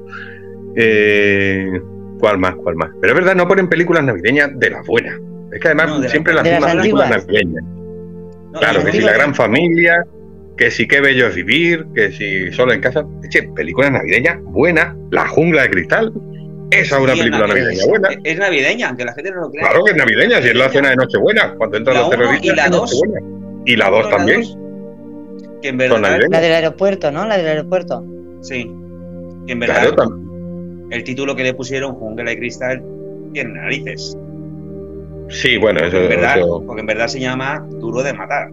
Eh, 0.75 1.79
¿Cuál 2.19 2.37
más? 2.39 2.55
¿Cuál 2.55 2.75
más? 2.75 2.89
Pero 3.01 3.13
es 3.13 3.19
verdad, 3.19 3.35
no 3.35 3.47
ponen 3.47 3.67
películas 3.67 4.03
navideñas 4.03 4.49
de 4.59 4.69
las 4.71 4.85
buenas. 4.87 5.19
Es 5.51 5.59
que 5.59 5.67
además 5.67 5.87
No, 5.89 5.95
de 5.97 6.01
las 6.03 6.11
siempre 6.11 6.33
las 6.33 6.43
mismas 6.43 6.75
películas 6.75 7.09
navideñas. 7.09 7.63
No, 7.63 8.59
Claro, 8.59 8.83
que 8.85 8.91
si 8.91 9.01
la 9.01 9.13
gran 9.13 9.35
familia, 9.35 10.05
que 10.57 10.69
si 10.71 10.87
qué 10.87 11.01
bello 11.01 11.27
es 11.27 11.35
vivir, 11.35 11.85
que 11.95 12.11
si 12.11 12.51
solo 12.51 12.73
en 12.73 12.81
casa. 12.81 13.05
Che, 13.29 13.43
películas 13.55 13.91
navideñas 13.91 14.39
buenas, 14.43 14.95
La 15.11 15.27
jungla 15.27 15.63
de 15.63 15.69
cristal. 15.71 16.13
Esa 16.71 16.95
es 16.97 17.03
una 17.03 17.13
Sí, 17.13 17.19
película 17.19 17.45
es- 17.45 17.49
navideña 17.49 17.85
buena. 17.87 18.09
Es, 18.23 18.37
navideña, 18.39 18.87
aunque 18.89 19.05
la 19.05 19.13
gente 19.13 19.31
no 19.31 19.41
lo 19.41 19.51
crea. 19.51 19.63
Claro 19.65 19.83
que 19.83 19.91
es 19.91 19.97
navideña, 19.97 20.41
si 20.41 20.47
es 20.49 20.55
la 20.55 20.69
cena 20.69 20.89
de 20.89 20.95
Nochebuena, 20.95 21.53
cuando 21.57 21.77
entran 21.77 21.95
La 21.95 22.01
los 22.01 22.09
terroristas. 22.09 22.43
y 22.45 22.55
la 22.55 22.65
es 22.65 22.71
dos. 22.71 22.93
Nochebuena. 22.93 23.27
Y 23.65 23.75
la 23.75 23.87
Uno, 23.89 23.97
2 23.97 24.09
también. 24.09 24.41
dos, 24.41 24.57
Que 25.61 25.69
en 25.69 25.77
verdad. 25.77 26.19
La 26.29 26.41
del 26.41 26.51
aeropuerto, 26.53 27.11
¿no? 27.11 27.25
La 27.27 27.37
del 27.37 27.47
aeropuerto. 27.47 28.03
sí. 28.41 28.69
Que 29.45 29.53
en 29.53 29.59
verdad, 29.59 29.93
Claro, 29.93 30.19
el 30.89 31.03
título 31.03 31.35
que 31.35 31.43
le 31.43 31.53
pusieron, 31.53 31.93
Jungla 31.95 32.23
de 32.23 32.37
Cristal, 32.37 32.81
tiene 33.33 33.53
narices. 33.53 34.17
sí, 35.29 35.57
bueno, 35.57 35.79
eso, 35.85 35.97
En 35.97 36.09
verdad, 36.09 36.37
eso- 36.39 36.63
porque 36.65 36.81
en 36.81 36.87
verdad 36.87 37.07
se 37.07 37.19
llama 37.19 37.65
Duro 37.79 38.03
de 38.03 38.13
Matar. 38.13 38.49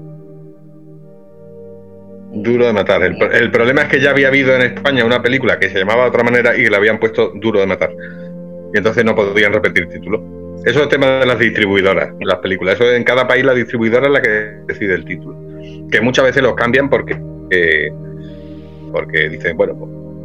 Duro 2.32 2.66
de 2.66 2.72
matar. 2.72 3.02
El, 3.02 3.16
pro- 3.18 3.32
el 3.32 3.50
problema 3.50 3.82
es 3.82 3.88
que 3.88 4.00
ya 4.00 4.10
había 4.10 4.28
habido 4.28 4.54
en 4.54 4.62
España 4.62 5.04
una 5.04 5.22
película 5.22 5.58
que 5.58 5.68
se 5.68 5.78
llamaba 5.78 6.04
de 6.04 6.08
otra 6.08 6.22
manera 6.22 6.56
y 6.56 6.68
le 6.68 6.76
habían 6.76 6.98
puesto 6.98 7.32
duro 7.34 7.60
de 7.60 7.66
matar. 7.66 7.90
Y 8.72 8.78
entonces 8.78 9.04
no 9.04 9.14
podían 9.14 9.52
repetir 9.52 9.88
título. 9.88 10.22
Eso 10.64 10.82
es 10.82 10.88
tema 10.90 11.20
de 11.20 11.26
las 11.26 11.38
distribuidoras, 11.38 12.10
las 12.20 12.38
películas. 12.38 12.74
Eso 12.74 12.90
en 12.92 13.02
cada 13.02 13.26
país 13.26 13.44
la 13.44 13.54
distribuidora 13.54 14.06
es 14.06 14.12
la 14.12 14.22
que 14.22 14.28
decide 14.66 14.94
el 14.94 15.04
título. 15.04 15.36
Que 15.90 16.00
muchas 16.00 16.24
veces 16.26 16.42
los 16.42 16.54
cambian 16.54 16.88
porque 16.88 17.18
eh, 17.50 17.90
porque 18.92 19.28
dicen, 19.28 19.56
bueno, 19.56 19.74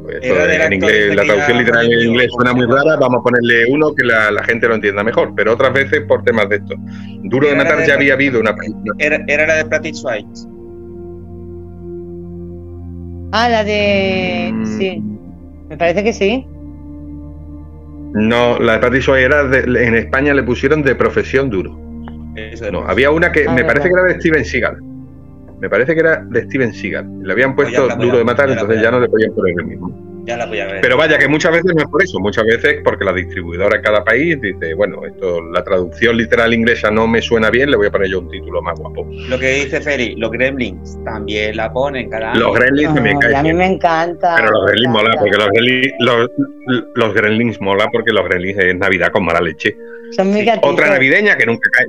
pues 0.03 0.17
esto 0.21 0.35
del 0.47 0.61
en 0.61 0.73
inglés, 0.73 0.93
este 0.93 1.15
la 1.15 1.23
traducción 1.23 1.57
era 1.57 1.59
literal 1.59 1.85
en 1.91 2.09
inglés 2.09 2.27
¿cómo 2.31 2.43
suena 2.43 2.53
muy 2.53 2.65
rara, 2.65 2.97
vamos 2.99 3.19
a 3.19 3.23
ponerle 3.23 3.65
uno 3.71 3.93
que 3.95 4.03
la, 4.03 4.29
la 4.29 4.43
gente 4.43 4.67
lo 4.67 4.75
entienda 4.75 5.03
mejor. 5.03 5.33
Pero 5.35 5.53
otras 5.53 5.73
veces 5.73 6.01
por 6.07 6.23
temas 6.23 6.49
de 6.49 6.57
esto. 6.57 6.75
Duro 7.23 7.47
de 7.47 7.55
matar 7.55 7.85
ya 7.87 7.95
había 7.95 8.13
habido 8.13 8.39
una 8.39 8.55
película. 8.55 8.93
Era, 8.99 9.19
era 9.27 9.47
la 9.47 9.63
de 9.63 9.93
Swayze. 9.93 10.47
Ah, 13.31 13.49
la 13.49 13.63
de. 13.63 14.51
Mm. 14.53 14.65
Sí. 14.77 15.03
Me 15.69 15.77
parece 15.77 16.03
que 16.03 16.13
sí. 16.13 16.45
No, 18.13 18.57
la 18.59 18.73
de 18.73 18.79
Patrick 18.79 19.07
era 19.09 19.43
de- 19.43 19.85
en 19.88 19.95
España 19.95 20.33
le 20.33 20.43
pusieron 20.43 20.81
de 20.83 20.95
profesión 20.95 21.49
duro. 21.49 21.77
No, 22.71 22.85
había 22.88 23.11
una 23.11 23.31
que 23.31 23.45
Ah, 23.47 23.51
me 23.51 23.63
verdad. 23.63 23.67
parece 23.73 23.89
que 23.89 23.93
era 23.99 24.03
de 24.13 24.19
Steven 24.19 24.45
Seagal. 24.45 24.77
Me 25.59 25.69
parece 25.69 25.93
que 25.93 25.99
era 25.99 26.17
de 26.29 26.43
Steven 26.43 26.73
Seagal. 26.73 27.09
Le 27.23 27.31
habían 27.33 27.55
Pues 27.55 27.71
ya 27.71 27.79
puesto 27.81 28.01
duro 28.01 28.17
de 28.17 28.23
matar, 28.25 28.47
ya 28.47 28.53
entonces 28.53 28.81
ya 28.81 28.91
no 28.91 28.99
le 28.99 29.09
podían 29.09 29.33
poner 29.33 29.55
el 29.59 29.65
mismo. 29.65 30.04
Ya 30.25 30.38
la 30.38 30.45
voy 30.47 30.59
a 30.59 30.65
ver. 30.65 30.81
Pero 30.81 30.97
vaya, 30.97 31.17
que 31.19 31.27
muchas 31.27 31.51
veces 31.51 31.71
no 31.75 31.81
es 31.83 31.88
por 31.88 32.01
eso, 32.03 32.19
muchas 32.19 32.45
veces 32.45 32.77
porque 32.83 33.05
la 33.05 33.13
distribuidora 33.13 33.75
en 33.77 33.81
cada 33.83 34.03
país 34.03 34.39
dice, 34.41 34.73
bueno, 34.73 35.05
esto, 35.05 35.41
la 35.51 35.63
traducción 35.63 36.17
literal 36.17 36.53
inglesa 36.53 36.89
no 36.89 37.07
me 37.07 37.21
suena 37.21 37.49
bien, 37.51 37.69
le 37.69 37.77
voy 37.77 37.88
a 37.88 37.91
poner 37.91 38.09
yo 38.09 38.19
un 38.19 38.29
título 38.29 38.61
más 38.61 38.77
guapo. 38.79 39.07
Lo 39.29 39.38
que 39.38 39.51
dice 39.51 39.81
Ferry, 39.81 40.15
los 40.15 40.31
Gremlins 40.31 40.97
también 41.05 41.55
la 41.55 41.71
ponen 41.71 42.09
cada 42.09 42.31
año. 42.31 42.39
Los 42.39 42.55
Gremlins 42.55 42.93
caen 43.19 43.35
a 43.35 43.43
mí 43.43 43.53
me 43.53 43.67
encanta. 43.67 44.35
pero 44.38 44.51
los 44.51 44.65
Gremlins 44.65 44.89
mola, 44.91 45.15
porque 45.19 45.38
los 45.38 45.47
Gremlins, 45.49 45.93
los, 45.99 46.29
los 46.95 47.13
Gremlins 47.13 47.61
mola 47.61 47.88
porque 47.91 48.11
los 48.11 48.25
Gremlins 48.27 48.57
es 48.59 48.75
Navidad 48.77 49.11
con 49.11 49.25
mala 49.25 49.41
leche. 49.41 49.75
Son 50.11 50.27
muy. 50.31 50.49
Otra 50.61 50.89
navideña 50.89 51.35
que 51.38 51.45
nunca 51.45 51.69
cae. 51.71 51.88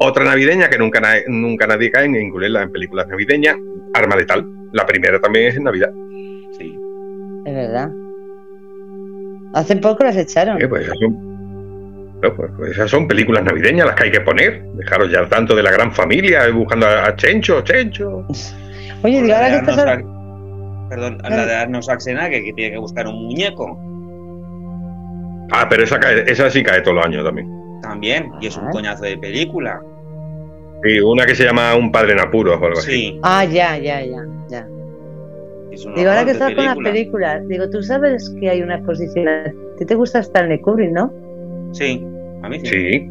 Otra 0.00 0.24
navideña 0.24 0.68
que 0.68 0.76
nunca, 0.76 1.00
na- 1.00 1.22
nunca 1.28 1.66
nadie 1.66 1.90
cae 1.90 2.06
en 2.06 2.16
incluirla 2.16 2.62
en 2.62 2.72
películas 2.72 3.06
navideñas, 3.08 3.56
Arma 3.94 4.16
Letal. 4.16 4.44
La 4.72 4.84
primera 4.84 5.20
también 5.20 5.46
es 5.46 5.56
en 5.56 5.64
Navidad. 5.64 5.90
Sí. 6.58 6.74
Es 7.44 7.54
verdad. 7.54 7.90
Hace 9.54 9.76
poco 9.76 10.04
las 10.04 10.16
echaron. 10.16 10.60
Eh, 10.60 10.66
pues 10.68 10.82
esas 10.84 10.98
son, 10.98 12.20
no, 12.20 12.34
pues- 12.34 12.50
pues 12.56 12.70
esas 12.72 12.90
son 12.90 13.06
películas 13.06 13.44
navideñas 13.44 13.86
las 13.86 13.94
que 13.94 14.04
hay 14.04 14.10
que 14.10 14.20
poner. 14.20 14.62
Dejaros 14.74 15.10
ya 15.12 15.28
tanto 15.28 15.54
de 15.54 15.62
la 15.62 15.70
gran 15.70 15.92
familia, 15.92 16.46
eh, 16.46 16.50
buscando 16.52 16.86
a, 16.86 17.06
a 17.08 17.16
Chencho, 17.16 17.60
Chencho. 17.62 18.26
Oye, 19.02 19.16
digo, 19.16 19.28
La 19.28 19.36
ahora 19.36 19.50
que 19.50 19.56
estás. 19.56 19.76
Schwar- 19.78 20.88
Perdón, 20.88 21.18
la 21.22 21.46
de 21.46 21.54
Arnold 21.54 21.82
Schwarzenegger 21.82 22.42
que 22.44 22.52
tiene 22.52 22.72
que 22.72 22.78
buscar 22.78 23.06
un 23.06 23.24
muñeco. 23.26 23.78
Ah, 25.52 25.66
pero 25.68 25.82
esa, 25.84 25.98
cae- 25.98 26.24
esa 26.30 26.50
sí 26.50 26.62
cae 26.62 26.80
todos 26.82 26.96
los 26.96 27.06
años 27.06 27.24
también. 27.24 27.48
También. 27.82 28.30
Y 28.40 28.46
es 28.48 28.56
un 28.56 28.66
Ah. 28.66 28.70
coñazo 28.70 29.04
de 29.04 29.16
película. 29.18 29.80
Y 30.84 31.00
una 31.00 31.24
que 31.26 31.34
se 31.34 31.44
llama 31.44 31.74
Un 31.74 31.90
padre 31.90 32.12
en 32.12 32.20
apuros 32.20 32.58
o 32.60 32.64
algo 32.66 32.78
así. 32.78 32.90
Sí. 32.92 33.20
Ah, 33.22 33.44
ya, 33.44 33.76
ya, 33.78 34.00
ya. 34.04 34.22
ya. 34.48 34.66
Es 35.74 35.84
un 35.84 35.94
Digo, 35.94 36.10
ahora 36.10 36.24
que 36.24 36.30
estás 36.32 36.54
con 36.54 36.64
las 36.64 36.74
película. 36.76 36.90
películas, 36.92 37.48
digo, 37.48 37.70
tú 37.70 37.82
sabes 37.82 38.34
que 38.40 38.48
hay 38.50 38.62
una 38.62 38.76
exposición. 38.76 39.28
A 39.28 39.52
ti 39.78 39.84
te 39.84 39.94
gusta 39.94 40.20
Stanley 40.20 40.60
Kubrick, 40.60 40.92
¿no? 40.92 41.12
Sí, 41.72 42.04
a 42.42 42.48
mí 42.48 42.60
sí. 42.60 42.66
Sí, 42.68 43.10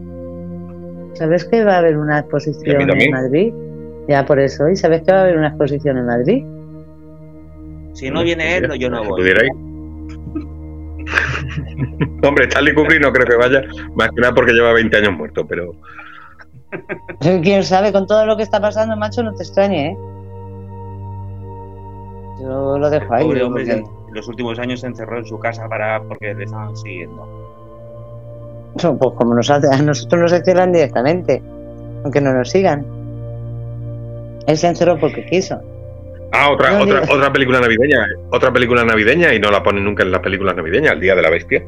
¿Sabes 1.15 1.45
que 1.45 1.63
va 1.63 1.75
a 1.75 1.77
haber 1.79 1.97
una 1.97 2.19
exposición 2.19 2.89
en. 2.89 3.11
Madrid? 3.11 3.53
Ya 4.07 4.25
por 4.25 4.39
eso. 4.39 4.69
¿Y 4.69 4.75
sabes 4.75 5.01
que 5.03 5.11
va 5.11 5.19
a 5.19 5.23
haber 5.23 5.37
una 5.37 5.49
exposición 5.49 5.97
en 5.97 6.05
Madrid? 6.05 6.43
Si 7.93 8.09
no 8.09 8.23
viene 8.23 8.57
él, 8.57 8.67
no, 8.67 8.75
yo 8.75 8.89
no 8.89 9.03
voy. 9.03 9.21
pudiera 9.21 9.45
ir. 9.45 9.51
Hombre, 12.23 12.45
Stanley 12.45 12.73
Kubrick 12.73 13.01
no 13.01 13.11
creo 13.11 13.27
que 13.27 13.35
vaya, 13.35 13.61
más 13.95 14.09
que 14.09 14.21
nada 14.21 14.33
porque 14.33 14.53
lleva 14.53 14.73
20 14.73 14.97
años 14.97 15.13
muerto, 15.17 15.45
pero 15.45 15.73
Quién 17.43 17.63
sabe, 17.63 17.91
con 17.91 18.07
todo 18.07 18.25
lo 18.25 18.35
que 18.37 18.43
está 18.43 18.59
pasando, 18.59 18.95
macho, 18.97 19.21
no 19.23 19.33
te 19.35 19.43
extrañe, 19.43 19.89
¿eh? 19.89 19.97
Yo 22.43 22.77
lo 22.77 22.89
dejo 22.89 23.13
ahí. 23.13 23.23
Pobre 23.23 23.35
digo, 23.39 23.47
hombre, 23.47 23.65
porque- 23.65 23.79
en 24.09 24.13
los 24.13 24.27
últimos 24.27 24.59
años 24.59 24.79
se 24.81 24.87
encerró 24.87 25.17
en 25.17 25.25
su 25.25 25.39
casa 25.39 25.67
para 25.67 26.01
porque 26.03 26.33
le 26.35 26.43
estaban 26.43 26.75
siguiendo. 26.77 27.25
No, 28.83 28.97
Pues 28.97 29.11
como 29.15 29.33
nos 29.35 29.49
hace, 29.49 29.67
a 29.73 29.81
nosotros 29.81 30.31
nos 30.31 30.43
cierran 30.43 30.71
directamente, 30.71 31.41
aunque 32.03 32.19
no 32.21 32.33
nos 32.33 32.49
sigan. 32.49 32.85
Él 34.45 34.57
se 34.57 34.67
encerró 34.67 34.99
porque 34.99 35.25
quiso. 35.25 35.59
Ah, 36.31 36.49
otra, 36.51 36.71
No, 36.77 36.83
otra, 36.83 37.01
digo- 37.01 37.13
otra 37.15 37.31
película 37.31 37.59
navideña, 37.61 38.07
otra 38.31 38.51
película 38.51 38.83
navideña 38.83 39.33
y 39.33 39.39
no 39.39 39.49
la 39.51 39.61
ponen 39.63 39.83
nunca 39.85 40.03
en 40.03 40.11
las 40.11 40.21
películas 40.21 40.55
navideñas, 40.55 40.93
El 40.93 40.99
Día 40.99 41.15
de 41.15 41.21
la 41.21 41.29
Bestia. 41.29 41.59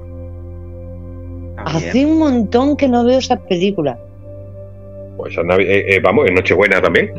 También. 1.55 1.89
Hace 1.89 2.05
un 2.05 2.17
montón 2.19 2.75
que 2.75 2.87
no 2.87 3.05
veo 3.05 3.19
esa 3.19 3.37
película. 3.37 3.97
Pues 5.17 5.37
eh, 5.37 5.85
eh, 5.95 5.99
vamos, 6.03 6.27
en 6.27 6.33
Nochebuena 6.35 6.81
también, 6.81 7.11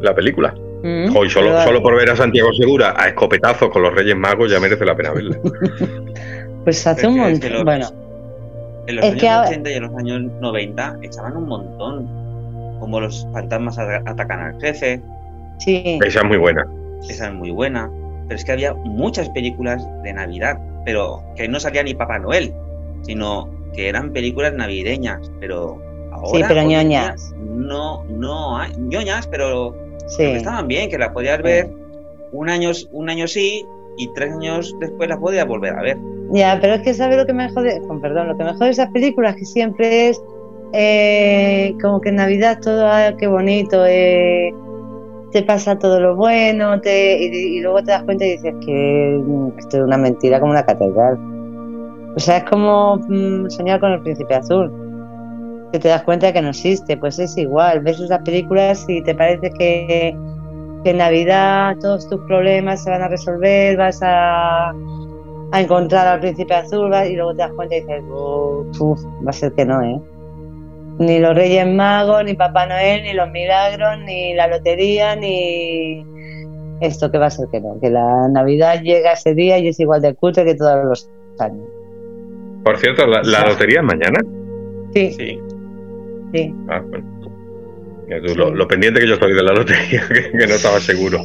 la 0.00 0.14
película. 0.14 0.54
Mm, 0.82 1.14
Hoy 1.16 1.28
solo, 1.28 1.60
solo 1.62 1.82
por 1.82 1.94
ver 1.96 2.10
a 2.10 2.16
Santiago 2.16 2.52
Segura 2.54 2.94
a 2.96 3.08
escopetazos 3.08 3.68
con 3.70 3.82
los 3.82 3.94
Reyes 3.94 4.16
Magos 4.16 4.50
ya 4.50 4.58
merece 4.60 4.84
la 4.84 4.96
pena 4.96 5.12
verla. 5.12 5.36
Pues 6.64 6.86
hace 6.86 7.06
un 7.06 7.14
que- 7.16 7.32
es 7.32 7.40
que 7.40 7.48
montón. 7.50 7.52
los- 7.52 7.64
Bueno, 7.64 7.86
En 8.86 8.96
los 8.96 9.04
Es 9.04 9.10
años 9.12 9.20
que 9.20 9.28
ahora- 9.28 9.48
80 9.48 9.70
y 9.70 9.74
en 9.74 9.82
los 9.82 9.94
años 9.96 10.20
90 10.40 10.96
echaban 11.02 11.36
un 11.36 11.46
montón. 11.46 12.20
Como 12.80 13.00
los 13.00 13.26
fantasmas 13.32 13.78
ata- 13.78 14.02
atacan 14.06 14.40
al 14.40 14.60
jefe, 14.60 15.00
sí. 15.58 15.98
Esa 16.04 16.20
es 16.20 16.24
muy 16.26 16.38
buena. 16.38 16.66
esa 17.08 17.28
es 17.28 17.34
muy 17.34 17.50
buena. 17.50 17.90
Pero 18.26 18.36
es 18.38 18.44
que 18.44 18.52
había 18.52 18.74
muchas 18.74 19.28
películas 19.30 19.86
de 20.02 20.12
Navidad, 20.12 20.58
pero 20.84 21.22
que 21.36 21.46
no 21.48 21.58
salía 21.60 21.82
ni 21.82 21.94
Papá 21.94 22.18
Noel, 22.18 22.52
sino 23.02 23.48
que 23.74 23.88
eran 23.88 24.12
películas 24.12 24.52
navideñas. 24.54 25.30
Pero 25.40 25.78
ahora. 26.12 26.38
Sí, 26.38 26.44
pero 26.48 26.62
ñoñas. 26.62 27.34
No, 27.38 28.04
no 28.04 28.58
hay. 28.58 28.72
ñoñas, 28.78 29.26
pero 29.28 29.74
Sí. 30.06 30.18
que 30.18 30.36
estaban 30.36 30.68
bien, 30.68 30.90
que 30.90 30.98
las 30.98 31.10
podías 31.10 31.42
ver 31.42 31.70
un 32.32 32.48
año, 32.48 32.70
un 32.92 33.10
año 33.10 33.26
sí 33.26 33.64
y 33.96 34.12
tres 34.14 34.32
años 34.32 34.74
después 34.80 35.08
las 35.08 35.18
podías 35.18 35.46
volver 35.46 35.74
a 35.74 35.82
ver. 35.82 35.96
Ya, 36.32 36.58
pero 36.60 36.74
es 36.74 36.82
que 36.82 36.94
sabe 36.94 37.16
lo 37.16 37.26
que 37.26 37.32
me 37.32 37.50
jode, 37.50 37.80
con 37.86 38.00
perdón, 38.00 38.28
lo 38.28 38.36
que 38.36 38.44
me 38.44 38.52
jode 38.52 38.66
de 38.66 38.70
esas 38.70 38.90
películas 38.90 39.34
que 39.36 39.44
siempre 39.44 40.10
es 40.10 40.22
eh, 40.72 41.74
como 41.82 42.00
que 42.00 42.10
en 42.10 42.16
Navidad 42.16 42.60
todo, 42.62 42.86
ah, 42.86 43.12
qué 43.18 43.26
bonito, 43.26 43.84
eh, 43.86 44.54
te 45.32 45.42
pasa 45.42 45.78
todo 45.78 46.00
lo 46.00 46.16
bueno, 46.16 46.80
te, 46.80 47.20
y, 47.20 47.58
y 47.58 47.60
luego 47.60 47.82
te 47.82 47.90
das 47.90 48.04
cuenta 48.04 48.24
y 48.24 48.32
dices 48.32 48.54
que 48.64 49.20
esto 49.58 49.76
es 49.78 49.82
una 49.82 49.96
mentira 49.96 50.38
como 50.38 50.52
una 50.52 50.64
catedral. 50.64 51.18
O 52.16 52.20
sea, 52.20 52.38
es 52.38 52.44
como 52.44 52.96
mm, 53.08 53.48
soñar 53.50 53.80
con 53.80 53.92
el 53.92 54.00
príncipe 54.02 54.34
azul. 54.34 54.89
Que 55.72 55.78
te 55.78 55.88
das 55.88 56.02
cuenta 56.02 56.26
de 56.28 56.32
que 56.32 56.42
no 56.42 56.50
existe. 56.50 56.96
Pues 56.96 57.18
es 57.18 57.36
igual, 57.36 57.80
ves 57.80 58.00
esas 58.00 58.20
películas 58.22 58.84
y 58.88 59.02
te 59.02 59.14
parece 59.14 59.50
que, 59.58 60.16
que 60.84 60.90
en 60.90 60.96
Navidad 60.98 61.76
todos 61.80 62.08
tus 62.08 62.20
problemas 62.22 62.82
se 62.82 62.90
van 62.90 63.02
a 63.02 63.08
resolver, 63.08 63.76
vas 63.76 64.00
a, 64.02 64.70
a 64.70 65.60
encontrar 65.60 66.06
al 66.06 66.20
príncipe 66.20 66.54
azul 66.54 66.92
y 67.08 67.14
luego 67.16 67.32
te 67.32 67.38
das 67.42 67.52
cuenta 67.52 67.76
y 67.76 67.80
dices, 67.80 68.02
"Uf, 68.10 68.80
uf, 68.80 69.04
va 69.26 69.30
a 69.30 69.32
ser 69.32 69.52
que 69.52 69.64
no, 69.64 69.82
¿eh? 69.82 70.00
Ni 70.98 71.18
los 71.18 71.34
Reyes 71.34 71.66
Magos, 71.66 72.24
ni 72.24 72.34
Papá 72.34 72.66
Noel, 72.66 73.02
ni 73.04 73.14
los 73.14 73.30
milagros, 73.30 73.98
ni 74.04 74.34
la 74.34 74.48
lotería, 74.48 75.16
ni 75.16 76.04
esto 76.80 77.10
que 77.10 77.18
va 77.18 77.26
a 77.26 77.30
ser 77.30 77.48
que 77.50 77.60
no, 77.60 77.78
que 77.80 77.88
la 77.90 78.28
Navidad 78.28 78.82
llega 78.82 79.12
ese 79.12 79.34
día 79.34 79.58
y 79.58 79.68
es 79.68 79.80
igual 79.80 80.02
de 80.02 80.14
cutre 80.14 80.44
que 80.44 80.54
todos 80.54 80.84
los 80.84 81.10
años. 81.38 81.66
Por 82.64 82.76
cierto, 82.78 83.06
la, 83.06 83.22
la 83.22 83.46
lotería 83.46 83.80
es 83.80 83.86
mañana. 83.86 84.20
Sí, 84.92 85.12
Sí. 85.12 85.38
Sí. 86.32 86.54
Ah, 86.68 86.80
bueno. 86.88 87.06
Tú, 88.26 88.34
lo, 88.36 88.52
lo 88.54 88.66
pendiente 88.66 89.00
que 89.00 89.06
yo 89.06 89.14
estoy 89.14 89.32
de 89.34 89.42
la 89.42 89.52
lotería, 89.52 90.02
que, 90.08 90.30
que 90.36 90.46
no 90.46 90.54
estaba 90.54 90.80
seguro. 90.80 91.18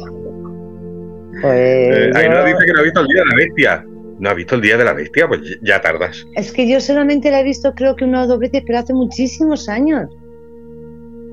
Pues 1.42 1.54
Eh, 1.54 2.10
ahí 2.14 2.28
no 2.28 2.36
yo- 2.40 2.44
dice 2.46 2.66
que 2.66 2.72
no 2.72 2.80
ha 2.80 2.82
visto 2.84 3.00
el 3.00 3.06
día 3.08 3.22
de 3.22 3.26
la 3.28 3.36
bestia. 3.36 3.84
¿No 4.18 4.30
ha 4.30 4.34
visto 4.34 4.54
el 4.54 4.60
día 4.62 4.76
de 4.78 4.84
la 4.84 4.92
bestia? 4.94 5.28
Pues 5.28 5.58
ya 5.62 5.80
tardas. 5.82 6.24
Es 6.36 6.50
que 6.52 6.66
yo 6.68 6.80
solamente 6.80 7.30
la 7.30 7.40
he 7.40 7.44
visto 7.44 7.74
creo 7.74 7.96
que 7.96 8.04
una 8.04 8.22
o 8.22 8.26
dos 8.26 8.38
veces, 8.38 8.62
pero 8.66 8.78
hace 8.78 8.94
muchísimos 8.94 9.68
años. 9.68 10.08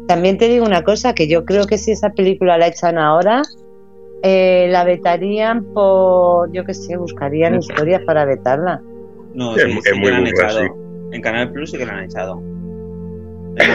También 0.07 0.37
te 0.37 0.49
digo 0.49 0.65
una 0.65 0.83
cosa, 0.83 1.13
que 1.13 1.29
yo 1.29 1.45
creo 1.45 1.65
que 1.65 1.77
si 1.77 1.91
esa 1.91 2.09
película 2.09 2.57
la 2.57 2.67
echan 2.67 2.97
ahora, 2.97 3.41
eh, 4.21 4.67
la 4.69 4.83
vetarían 4.83 5.63
por, 5.73 6.51
yo 6.51 6.65
qué 6.65 6.73
sé, 6.73 6.97
buscarían 6.97 7.55
historias 7.55 8.01
para 8.05 8.25
vetarla. 8.25 8.81
No, 9.33 9.55
Es- 9.55 9.63
sí, 9.63 9.69
es 9.69 9.75
sí 9.75 9.81
que 9.91 9.95
muy 9.99 10.11
la 10.11 10.17
han 10.17 10.23
burra, 10.25 10.33
echado. 10.47 10.59
sí. 10.59 10.67
En 11.13 11.21
Canal 11.21 11.51
Plus 11.53 11.71
sí 11.71 11.77
que 11.77 11.85
la 11.85 11.93
han 11.93 12.03
echado. 12.03 12.41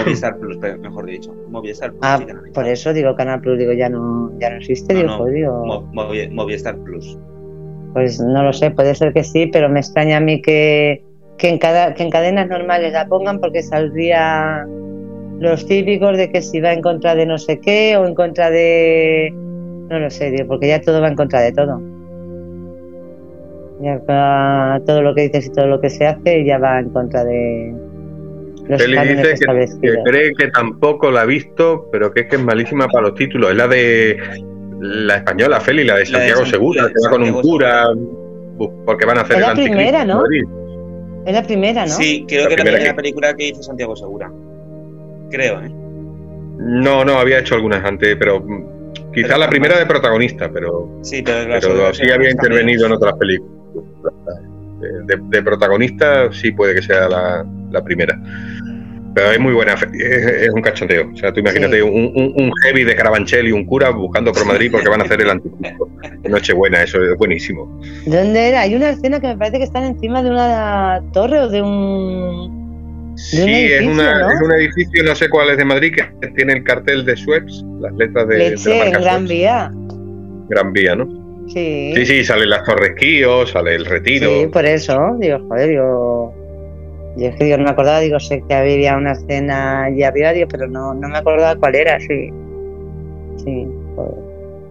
Movistar 0.04 0.36
Plus, 0.40 0.58
mejor 0.58 1.06
dicho. 1.06 1.34
Movistar 1.48 1.90
Plus 1.90 2.00
Ah, 2.02 2.20
por 2.54 2.66
eso 2.66 2.92
digo 2.92 3.14
Canal 3.14 3.40
Plus, 3.40 3.58
digo, 3.58 3.72
ya 3.72 3.88
no, 3.88 4.32
ya 4.40 4.50
no 4.50 4.56
existe, 4.56 4.92
No, 4.94 5.00
digo, 5.00 5.10
no. 5.12 5.18
pues, 5.18 5.34
digo, 5.34 5.64
Mo- 5.66 5.92
Movi- 5.92 6.30
Movistar 6.32 6.76
Plus. 6.78 7.18
pues 7.94 8.20
no 8.20 8.42
lo 8.42 8.52
sé, 8.52 8.70
puede 8.70 8.94
ser 8.94 9.12
que 9.12 9.24
sí, 9.24 9.46
pero 9.52 9.68
me 9.68 9.80
extraña 9.80 10.16
a 10.18 10.20
mí 10.20 10.40
que, 10.42 11.02
que, 11.38 11.48
en, 11.48 11.58
cada, 11.58 11.94
que 11.94 12.02
en 12.02 12.10
cadenas 12.10 12.48
normales 12.48 12.92
la 12.92 13.06
pongan 13.06 13.40
porque 13.40 13.62
saldría 13.62 14.66
los 15.38 15.64
típicos 15.66 16.16
de 16.16 16.30
que 16.30 16.42
si 16.42 16.60
va 16.60 16.72
en 16.72 16.82
contra 16.82 17.14
de 17.14 17.24
no 17.26 17.38
sé 17.38 17.60
qué 17.60 17.96
o 17.96 18.06
en 18.06 18.14
contra 18.16 18.50
de... 18.50 19.30
No 19.88 19.98
lo 20.00 20.10
sé, 20.10 20.30
digo, 20.32 20.48
porque 20.48 20.66
ya 20.68 20.80
todo 20.80 21.00
va 21.00 21.08
en 21.08 21.14
contra 21.16 21.40
de 21.40 21.52
todo. 21.52 21.80
Ya 23.80 24.80
todo 24.84 25.02
lo 25.02 25.14
que 25.14 25.22
dices 25.22 25.46
y 25.46 25.50
todo 25.52 25.68
lo 25.68 25.80
que 25.80 25.88
se 25.90 26.04
hace 26.06 26.44
ya 26.44 26.58
va 26.58 26.80
en 26.80 26.90
contra 26.90 27.24
de 27.24 27.72
los 28.68 28.80
Feli 28.82 28.96
dice 29.16 29.34
que, 29.80 29.94
cree 30.04 30.32
que 30.34 30.48
tampoco 30.48 31.10
la 31.10 31.22
ha 31.22 31.26
visto, 31.26 31.88
pero 31.90 32.12
que 32.12 32.20
es 32.22 32.26
que 32.28 32.36
es 32.36 32.42
malísima 32.42 32.86
para 32.88 33.08
los 33.08 33.14
títulos. 33.14 33.50
Es 33.50 33.56
la 33.56 33.68
de 33.68 34.16
la 34.80 35.16
española, 35.16 35.60
Feli, 35.60 35.84
la 35.84 35.94
de 35.96 36.00
La 36.00 36.04
de 36.04 36.06
Santiago 36.06 36.40
San- 36.42 36.50
Segura, 36.50 36.86
que 36.88 36.94
va 37.04 37.10
con 37.10 37.22
un 37.22 37.40
cura, 37.42 37.86
porque 38.86 39.04
van 39.06 39.18
a 39.18 39.20
hacer 39.22 39.36
Es 39.36 39.42
la 39.42 39.54
primera, 39.54 40.04
¿no? 40.04 40.22
Es 41.26 41.32
la 41.34 41.42
primera, 41.42 41.82
¿no? 41.86 41.92
Sí, 41.92 42.24
creo 42.28 42.44
La 42.44 42.48
que 42.48 42.54
es 42.54 42.64
la 42.64 42.72
primera 42.72 42.96
película 42.96 43.34
que 43.34 43.48
hizo 43.48 43.62
Santiago 43.62 43.94
Segura. 43.96 44.30
Creo, 45.30 45.60
¿eh? 45.62 45.70
No, 46.60 47.04
no, 47.04 47.18
había 47.18 47.38
hecho 47.40 47.54
algunas 47.54 47.84
antes, 47.84 48.16
pero 48.18 48.44
quizá 49.14 49.28
Pero 49.28 49.38
la 49.38 49.48
primera 49.50 49.78
de 49.78 49.86
protagonista, 49.86 50.50
pero, 50.52 50.98
Sí, 51.02 51.22
pero, 51.22 51.92
sí 51.94 52.10
había 52.10 52.30
intervenido 52.30 52.86
en 52.86 52.92
otras 52.92 53.14
películas. 53.14 53.54
De, 54.80 55.16
de- 55.16 55.22
de 55.28 55.42
protagonista 55.42 56.32
sí 56.32 56.52
puede 56.52 56.74
que 56.76 56.82
sea 56.82 57.08
la, 57.08 57.44
la 57.70 57.82
primera. 57.84 58.16
Pero 59.14 59.32
es 59.32 59.40
muy 59.40 59.52
buena, 59.52 59.72
es, 59.74 59.82
es 60.42 60.50
un 60.50 60.60
cachondeo. 60.62 61.10
O 61.12 61.16
sea, 61.16 61.32
tú 61.32 61.40
imagínate 61.40 61.76
Sí. 61.76 61.82
un, 61.82 62.12
un- 62.14 62.32
un 62.36 62.52
heavy 62.62 62.84
de 62.84 62.94
Carabanchel 62.94 63.48
y 63.48 63.52
un 63.52 63.64
cura 63.64 63.90
buscando 63.90 64.32
por 64.32 64.44
Madrid 64.46 64.70
porque 64.70 64.88
van 64.88 65.00
a 65.00 65.04
hacer 65.04 65.20
el 65.22 65.30
anticristo. 65.30 65.88
Nochebuena, 66.28 66.82
eso 66.82 67.02
es 67.02 67.16
buenísimo. 67.18 67.80
¿Dónde 68.06 68.48
era? 68.50 68.60
Hay 68.62 68.74
una 68.74 68.90
escena 68.90 69.18
que 69.20 69.28
me 69.28 69.36
parece 69.36 69.58
que 69.58 69.64
están 69.64 69.84
encima 69.84 70.22
de 70.22 70.30
una 70.30 71.02
torre 71.12 71.38
o 71.40 71.48
de 71.48 71.62
un... 71.62 72.58
Sí, 73.16 73.42
un 73.42 73.48
es, 73.48 73.70
edificio, 73.72 73.90
una- 73.92 74.18
¿no? 74.20 74.30
es 74.30 74.40
un 74.40 74.52
edificio, 74.52 75.02
no 75.02 75.14
sé 75.16 75.28
cuál 75.28 75.50
es 75.50 75.56
de 75.56 75.64
Madrid, 75.64 75.92
que 76.20 76.28
tiene 76.36 76.52
el 76.52 76.62
cartel 76.62 77.04
de 77.04 77.16
Suez, 77.16 77.42
las 77.80 77.92
letras 77.94 78.28
de, 78.28 78.36
de 78.36 78.44
la 78.44 78.50
Leche 78.50 78.78
marca 78.78 78.98
Gran. 79.00 79.26
Vía. 79.26 79.70
Gran 80.48 80.72
Vía, 80.72 80.94
¿no? 80.94 81.06
Sí. 81.48 81.92
Sí, 81.96 82.06
sí, 82.06 82.24
salen 82.24 82.50
las 82.50 82.62
Torres 82.62 82.92
Kío, 82.96 83.44
sale 83.46 83.74
el 83.74 83.86
Retiro. 83.86 84.28
Sí, 84.42 84.46
por 84.52 84.64
eso, 84.66 85.16
digo, 85.18 85.38
joder, 85.48 85.68
digo, 85.70 86.34
yo 87.18 87.28
es 87.28 87.36
que 87.36 87.44
digo, 87.44 87.56
no 87.58 87.64
me 87.64 87.70
acordaba, 87.70 88.00
digo, 88.00 88.18
sé 88.20 88.42
que 88.48 88.54
había 88.54 88.96
una 88.96 89.12
escena 89.12 89.84
allí 89.84 90.02
arriba, 90.02 90.32
digo, 90.32 90.48
pero 90.50 90.66
no, 90.68 90.94
no 90.94 91.08
me 91.08 91.18
acordaba 91.18 91.58
cuál 91.58 91.74
era, 91.74 91.98
sí. 92.00 92.30
Sí, 93.44 93.66
joder. 93.94 94.14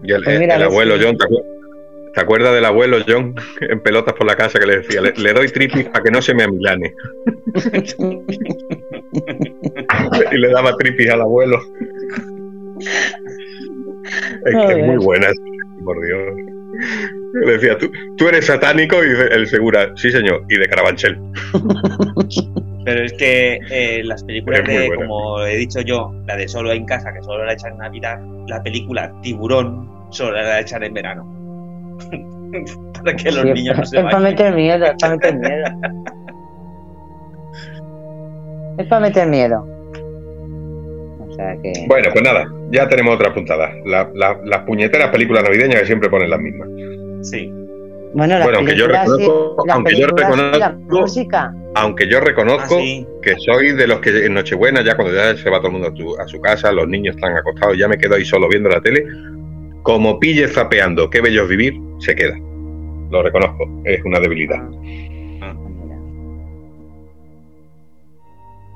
Y 0.02 0.12
el, 0.12 0.22
Pues 0.24 0.40
mira, 0.40 0.54
el 0.54 0.60
ves 0.62 0.68
abuelo 0.70 0.94
John, 1.00 1.16
¿te 1.16 1.24
acuer- 1.26 1.44
¿te 2.14 2.20
acuerdas 2.20 2.54
del 2.54 2.64
abuelo 2.64 2.96
John 3.06 3.34
en 3.60 3.80
pelotas 3.80 4.14
por 4.14 4.26
la 4.26 4.34
casa 4.36 4.58
que 4.58 4.66
le 4.66 4.78
decía, 4.78 5.00
le, 5.00 5.12
le 5.12 5.32
doy 5.32 5.48
tripis 5.48 5.84
para 5.86 6.02
que 6.02 6.10
no 6.10 6.20
se 6.22 6.34
me 6.34 6.42
amilane? 6.44 6.92
y 10.32 10.36
le 10.38 10.48
daba 10.50 10.76
tripis 10.76 11.10
al 11.10 11.20
abuelo. 11.22 11.58
Es 14.46 14.54
que 14.66 14.80
es 14.80 14.86
muy 14.86 14.96
buena, 15.04 15.26
por 15.84 15.96
Dios. 16.04 16.57
Le 17.44 17.52
decía, 17.52 17.76
¿tú, 17.78 17.90
tú 18.16 18.28
eres 18.28 18.46
satánico 18.46 18.96
y 19.04 19.08
el 19.32 19.46
segura, 19.46 19.90
sí 19.96 20.10
señor, 20.10 20.44
y 20.48 20.56
de 20.56 20.68
Carabanchel. 20.68 21.18
Pero 22.84 23.04
es 23.04 23.12
que 23.14 23.60
eh, 23.70 24.02
las 24.04 24.24
películas 24.24 24.64
de, 24.66 24.86
buena. 24.86 25.06
como 25.06 25.42
he 25.42 25.56
dicho 25.56 25.80
yo, 25.82 26.10
la 26.26 26.36
de 26.36 26.48
Solo 26.48 26.72
en 26.72 26.86
casa, 26.86 27.12
que 27.12 27.20
solo 27.22 27.44
la 27.44 27.52
echan 27.52 27.72
en 27.72 27.78
Navidad, 27.78 28.18
la 28.46 28.62
película 28.62 29.12
Tiburón 29.20 29.90
solo 30.10 30.32
la 30.32 30.60
echan 30.60 30.82
en 30.84 30.94
verano. 30.94 31.26
Para 32.94 33.14
que 33.14 33.30
los 33.30 33.42
Sí, 33.42 33.52
niños 33.52 33.76
no 33.76 33.84
se 33.84 33.98
Es 33.98 34.02
para 34.04 34.20
meter 34.20 34.54
miedo, 34.54 34.86
es 34.86 34.94
para 34.98 35.14
meter 35.16 35.36
miedo. 35.36 35.64
Es 38.78 38.86
para 38.86 39.00
meter 39.00 39.26
miedo. 39.28 39.77
O 41.38 41.40
sea 41.40 41.56
que... 41.62 41.72
Bueno, 41.86 42.08
pues 42.12 42.24
nada, 42.24 42.46
ya 42.72 42.88
tenemos 42.88 43.14
otra 43.14 43.32
puntada. 43.32 43.70
La- 43.84 44.10
la- 44.14 44.40
las 44.44 44.60
puñeteras 44.62 45.10
películas 45.10 45.44
navideñas 45.44 45.80
que 45.80 45.86
siempre 45.86 46.10
ponen 46.10 46.30
las 46.30 46.40
mismas. 46.40 46.68
Sí. 47.22 47.52
Bueno, 48.14 48.34
las 48.38 48.44
Bueno, 48.44 48.58
aunque 48.58 48.74
yo 48.76 48.86
sí, 48.86 48.90
reconozco- 48.90 49.64
aunque 49.70 49.92
yo 49.92 50.08
sí, 50.08 50.14
la 50.16 50.28
reconozco- 50.28 50.74
música. 51.00 51.54
Aunque 51.74 52.08
yo 52.08 52.20
reconozco 52.20 52.76
Ah, 52.78 52.80
sí. 52.80 53.06
que 53.22 53.34
soy 53.38 53.72
de 53.72 53.86
los 53.86 54.00
que 54.00 54.26
en 54.26 54.34
Nochebuena, 54.34 54.82
ya 54.82 54.96
cuando 54.96 55.14
ya 55.14 55.36
se 55.36 55.48
va 55.50 55.58
todo 55.58 55.68
el 55.68 55.72
mundo 55.74 55.88
a, 55.88 55.94
tu- 55.94 56.16
a 56.18 56.26
su 56.26 56.40
casa, 56.40 56.72
los 56.72 56.88
niños 56.88 57.14
están 57.14 57.36
acostados, 57.36 57.76
ya 57.78 57.86
me 57.86 57.98
quedo 57.98 58.16
ahí 58.16 58.24
solo 58.24 58.48
viendo 58.48 58.68
la 58.68 58.80
tele, 58.80 59.04
como 59.82 60.18
pille 60.18 60.48
zapeando, 60.48 61.08
qué 61.08 61.20
bello 61.20 61.42
es 61.44 61.48
vivir, 61.50 61.74
se 62.00 62.14
queda. 62.16 62.36
Lo 63.10 63.22
reconozco, 63.22 63.64
es 63.84 64.02
una 64.04 64.18
debilidad. 64.18 64.58
Ah. 65.42 65.54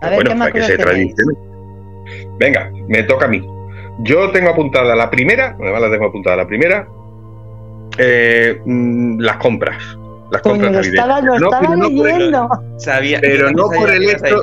A 0.02 0.10
ver, 0.10 0.14
bueno, 0.16 0.30
¿qué 0.30 0.36
más 0.36 0.50
para 0.50 0.66
que 0.66 0.72
se 0.72 0.78
tenéis? 0.78 1.14
Venga, 2.38 2.70
me 2.88 3.02
toca 3.04 3.26
a 3.26 3.28
mí. 3.28 3.46
Yo 4.00 4.30
tengo 4.30 4.50
apuntada 4.50 4.94
la 4.96 5.10
primera, 5.10 5.56
además 5.60 5.82
la 5.82 5.90
tengo 5.90 6.06
apuntada 6.06 6.36
la 6.36 6.46
primera, 6.46 6.88
eh, 7.98 8.60
mm, 8.64 9.20
las 9.20 9.36
compras. 9.36 9.82
Las 10.30 10.40
Coño, 10.42 10.62
compras 10.64 10.86
lo 10.86 10.92
estaba, 10.92 11.20
lo 11.20 11.38
No, 11.38 11.50
estaba 11.52 11.76
no 11.76 11.86
el- 11.88 11.94
leyendo. 11.96 12.48
Sabía, 12.78 13.20
Pero 13.20 13.50
no 13.50 13.66
sabía 13.66 13.80
por 13.80 13.90
el 13.90 14.02
hecho-. 14.10 14.40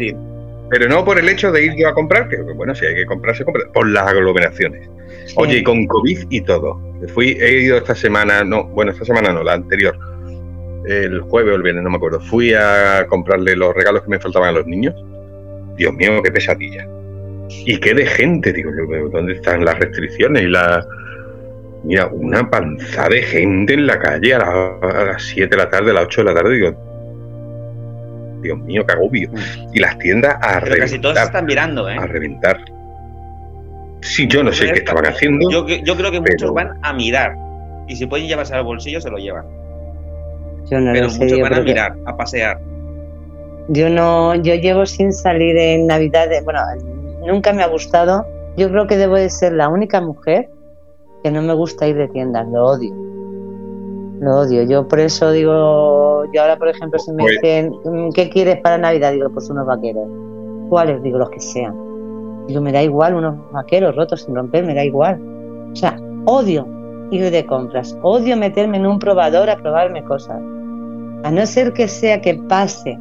Pero 0.69 0.87
no 0.87 1.03
por 1.03 1.17
el 1.17 1.27
hecho 1.29 1.51
de 1.51 1.65
ir 1.65 1.75
yo 1.75 1.87
a 1.89 1.95
comprar, 1.95 2.29
que 2.29 2.37
bueno, 2.37 2.75
si 2.75 2.85
hay 2.85 2.93
que 2.93 3.05
comprar, 3.07 3.35
se 3.35 3.43
compra, 3.43 3.63
por 3.73 3.87
las 3.89 4.05
aglomeraciones. 4.07 4.87
Oye, 5.35 5.57
y 5.57 5.63
con 5.63 5.87
COVID 5.87 6.27
y 6.29 6.41
todo. 6.41 6.79
Fui, 7.13 7.35
he 7.41 7.61
ido 7.61 7.77
esta 7.77 7.95
semana, 7.95 8.43
no, 8.43 8.65
bueno, 8.65 8.91
esta 8.91 9.03
semana 9.03 9.31
no, 9.33 9.41
la 9.43 9.53
anterior, 9.53 9.97
el 10.85 11.21
jueves 11.21 11.53
o 11.53 11.55
el 11.55 11.63
viernes, 11.63 11.83
no 11.83 11.89
me 11.89 11.95
acuerdo. 11.97 12.19
Fui 12.19 12.53
a 12.53 13.05
comprarle 13.07 13.55
los 13.55 13.73
regalos 13.73 14.03
que 14.03 14.09
me 14.09 14.19
faltaban 14.19 14.49
a 14.49 14.51
los 14.51 14.67
niños. 14.67 14.93
Dios 15.75 15.91
mío, 15.95 16.21
qué 16.23 16.31
pesadilla. 16.31 16.87
Y 17.49 17.79
qué 17.79 17.93
de 17.93 18.05
gente, 18.05 18.53
digo 18.53 18.71
yo, 18.71 19.09
¿dónde 19.09 19.33
están 19.33 19.65
las 19.65 19.77
restricciones 19.79 20.43
y 20.43 20.47
la... 20.47 20.85
Mira, 21.83 22.07
una 22.07 22.49
panza 22.49 23.07
de 23.07 23.21
gente 23.21 23.73
en 23.73 23.87
la 23.87 23.97
calle 23.99 24.33
a, 24.35 24.39
la- 24.39 24.79
a 24.81 25.05
las 25.05 25.23
7 25.23 25.49
de 25.49 25.57
la 25.63 25.69
tarde, 25.69 25.91
a 25.91 25.93
las 25.93 26.03
8 26.05 26.21
de 26.21 26.25
la 26.25 26.33
tarde, 26.33 26.55
digo, 26.55 26.75
Dios 28.41 28.57
mío, 28.59 28.85
qué 28.85 28.93
agobio. 28.93 29.29
Y 29.73 29.79
las 29.79 29.97
tiendas 29.97 30.35
a 30.41 30.59
Pero 30.61 30.75
casi 30.77 30.99
todos 30.99 31.15
reventar, 31.15 31.23
están 31.25 31.45
mirando, 31.45 31.89
¿eh? 31.89 31.95
a 31.97 32.05
reventar. 32.05 32.57
Sí, 34.01 34.27
yo 34.27 34.43
no 34.43 34.51
sé 34.51 34.71
qué 34.71 34.79
estaban 34.79 35.05
haciendo. 35.05 35.49
Yo, 35.49 35.65
yo 35.67 35.95
creo 35.95 36.11
que 36.11 36.21
pero- 36.21 36.33
muchos 36.33 36.53
van 36.53 36.77
a 36.81 36.93
mirar. 36.93 37.35
Y 37.87 37.95
si 37.95 38.05
pueden 38.05 38.27
llevarse 38.27 38.53
al 38.53 38.63
bolsillo, 38.63 39.01
se 39.01 39.09
lo 39.09 39.17
llevan. 39.17 39.45
Yo 40.69 40.79
no 40.79 40.91
Pero 40.93 41.05
lo 41.05 41.09
sé, 41.11 41.19
muchos 41.23 41.37
yo 41.37 41.43
van 41.43 41.53
a 41.53 41.57
que- 41.57 41.63
mirar, 41.63 41.95
a 42.05 42.15
pasear. 42.17 42.59
Yo 43.69 43.89
no, 43.89 44.35
yo 44.35 44.55
llevo 44.55 44.85
sin 44.85 45.11
salir 45.13 45.55
en 45.57 45.87
Navidad, 45.87 46.29
de- 46.29 46.41
bueno, 46.41 46.59
nunca 47.25 47.53
me 47.53 47.63
ha 47.63 47.67
gustado. 47.67 48.25
Yo 48.57 48.69
creo 48.69 48.87
que 48.87 48.97
debo 48.97 49.15
de 49.15 49.29
ser 49.29 49.53
la 49.53 49.69
única 49.69 50.01
mujer 50.01 50.49
que 51.23 51.31
no 51.31 51.41
me 51.41 51.53
gusta 51.53 51.87
ir 51.87 51.95
de 51.97 52.07
tiendas, 52.07 52.47
lo 52.49 52.65
odio. 52.65 52.93
Lo 54.21 54.37
odio. 54.39 54.63
Yo 54.63 54.87
por 54.87 54.99
eso 54.99 55.31
digo, 55.31 56.25
yo 56.33 56.41
ahora 56.41 56.57
por 56.57 56.67
ejemplo 56.69 56.99
si 56.99 57.11
me 57.11 57.23
Pues- 57.23 57.39
dicen, 57.41 57.73
"Mm, 57.85 58.09
¿qué 58.13 58.29
quieres 58.29 58.57
para 58.61 58.77
Navidad? 58.77 59.11
Digo, 59.13 59.29
pues 59.29 59.49
unos 59.49 59.65
vaqueros. 59.65 60.07
¿cuáles? 60.69 61.01
Digo, 61.01 61.17
los 61.17 61.29
que 61.31 61.39
sean. 61.39 61.73
Digo, 62.47 62.61
me 62.61 62.71
da 62.71 62.83
igual, 62.83 63.15
unos 63.15 63.35
vaqueros 63.51 63.95
rotos 63.95 64.21
sin 64.21 64.35
romper, 64.35 64.63
me 64.65 64.75
da 64.75 64.83
igual. 64.83 65.19
O 65.71 65.75
sea, 65.75 65.99
odio 66.25 66.67
ir 67.11 67.31
de 67.31 67.45
compras, 67.47 67.97
odio 68.03 68.37
meterme 68.37 68.77
en 68.77 68.85
un 68.85 68.99
probador 68.99 69.49
a 69.49 69.57
probarme 69.57 70.03
cosas. 70.03 70.39
A 71.23 71.31
no 71.31 71.45
ser 71.47 71.73
que 71.73 71.87
sea 71.87 72.21
que 72.21 72.35
pase 72.35 72.99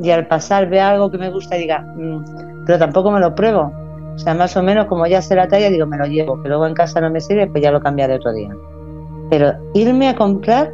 y 0.00 0.10
al 0.10 0.26
pasar 0.26 0.68
vea 0.68 0.90
algo 0.90 1.10
que 1.10 1.18
me 1.18 1.30
gusta 1.30 1.56
y 1.56 1.62
diga, 1.62 1.80
"Mm", 1.80 2.64
pero 2.66 2.78
tampoco 2.78 3.10
me 3.10 3.20
lo 3.20 3.34
pruebo. 3.34 3.72
O 4.14 4.18
sea, 4.18 4.34
más 4.34 4.56
o 4.56 4.62
menos 4.62 4.86
como 4.86 5.06
ya 5.06 5.20
sé 5.20 5.34
la 5.34 5.48
talla, 5.48 5.70
digo, 5.70 5.86
me 5.86 5.96
lo 5.98 6.06
llevo, 6.06 6.40
que 6.42 6.48
luego 6.48 6.66
en 6.66 6.74
casa 6.74 7.00
no 7.00 7.10
me 7.10 7.20
sirve, 7.20 7.46
pues 7.48 7.62
ya 7.62 7.72
lo 7.72 7.80
cambiaré 7.80 8.14
otro 8.14 8.32
día. 8.32 8.50
Pero 9.30 9.52
irme 9.74 10.08
a 10.08 10.14
comprar, 10.14 10.72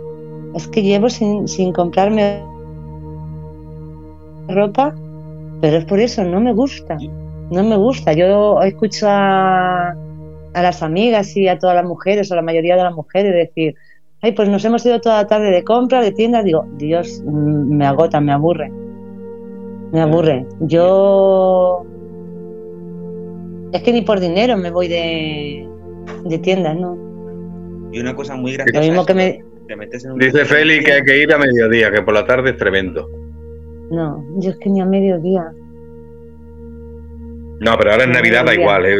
es 0.54 0.68
que 0.68 0.82
llevo 0.82 1.08
sin, 1.08 1.48
sin 1.48 1.72
comprarme 1.72 2.44
ropa, 4.48 4.94
pero 5.60 5.76
es 5.78 5.84
por 5.84 6.00
eso, 6.00 6.24
no 6.24 6.40
me 6.40 6.52
gusta. 6.52 6.96
No 7.50 7.64
me 7.64 7.76
gusta. 7.76 8.12
Yo 8.12 8.60
escucho 8.62 9.06
a, 9.08 9.90
a 9.90 10.62
las 10.62 10.82
amigas 10.82 11.36
y 11.36 11.48
a 11.48 11.58
todas 11.58 11.76
las 11.76 11.84
mujeres, 11.84 12.30
o 12.30 12.34
a 12.34 12.36
la 12.36 12.42
mayoría 12.42 12.76
de 12.76 12.82
las 12.82 12.94
mujeres, 12.94 13.32
decir, 13.34 13.74
ay, 14.22 14.32
pues 14.32 14.48
nos 14.48 14.64
hemos 14.64 14.84
ido 14.86 15.00
toda 15.00 15.22
la 15.22 15.26
tarde 15.26 15.50
de 15.50 15.64
compra, 15.64 16.00
de 16.00 16.12
tienda. 16.12 16.42
Digo, 16.42 16.64
Dios, 16.76 17.22
mm, 17.24 17.76
me 17.76 17.86
agota, 17.86 18.20
me 18.20 18.32
aburre. 18.32 18.70
Me 19.92 20.00
aburre. 20.00 20.46
Yo. 20.60 21.84
Es 23.72 23.82
que 23.82 23.92
ni 23.92 24.02
por 24.02 24.18
dinero 24.20 24.56
me 24.56 24.70
voy 24.70 24.88
de, 24.88 25.68
de 26.24 26.38
tiendas, 26.38 26.76
¿no? 26.76 26.96
Y 27.92 28.00
una 28.00 28.14
cosa 28.14 28.34
muy 28.36 28.52
Lo 28.52 28.58
graciosa. 28.64 28.80
mismo 28.80 29.00
es 29.02 29.06
que 29.06 29.14
me. 29.14 29.44
te 29.68 29.76
metes 29.76 30.04
en 30.04 30.12
un 30.12 30.18
Dice 30.18 30.44
Félix 30.44 30.84
que 30.84 30.92
hay 30.92 31.02
que 31.02 31.22
ir 31.22 31.32
a 31.32 31.38
mediodía, 31.38 31.90
que 31.90 32.02
por 32.02 32.14
la 32.14 32.24
tarde 32.26 32.50
es 32.50 32.56
tremendo. 32.56 33.08
No, 33.90 34.24
yo 34.38 34.50
es 34.50 34.56
que 34.58 34.70
ni 34.70 34.80
a 34.80 34.86
mediodía. 34.86 35.44
No, 37.60 37.76
pero 37.76 37.90
ahora 37.92 38.04
en 38.04 38.12
Navidad 38.12 38.44
da 38.46 38.54
igual. 38.54 38.86
eh. 38.86 38.94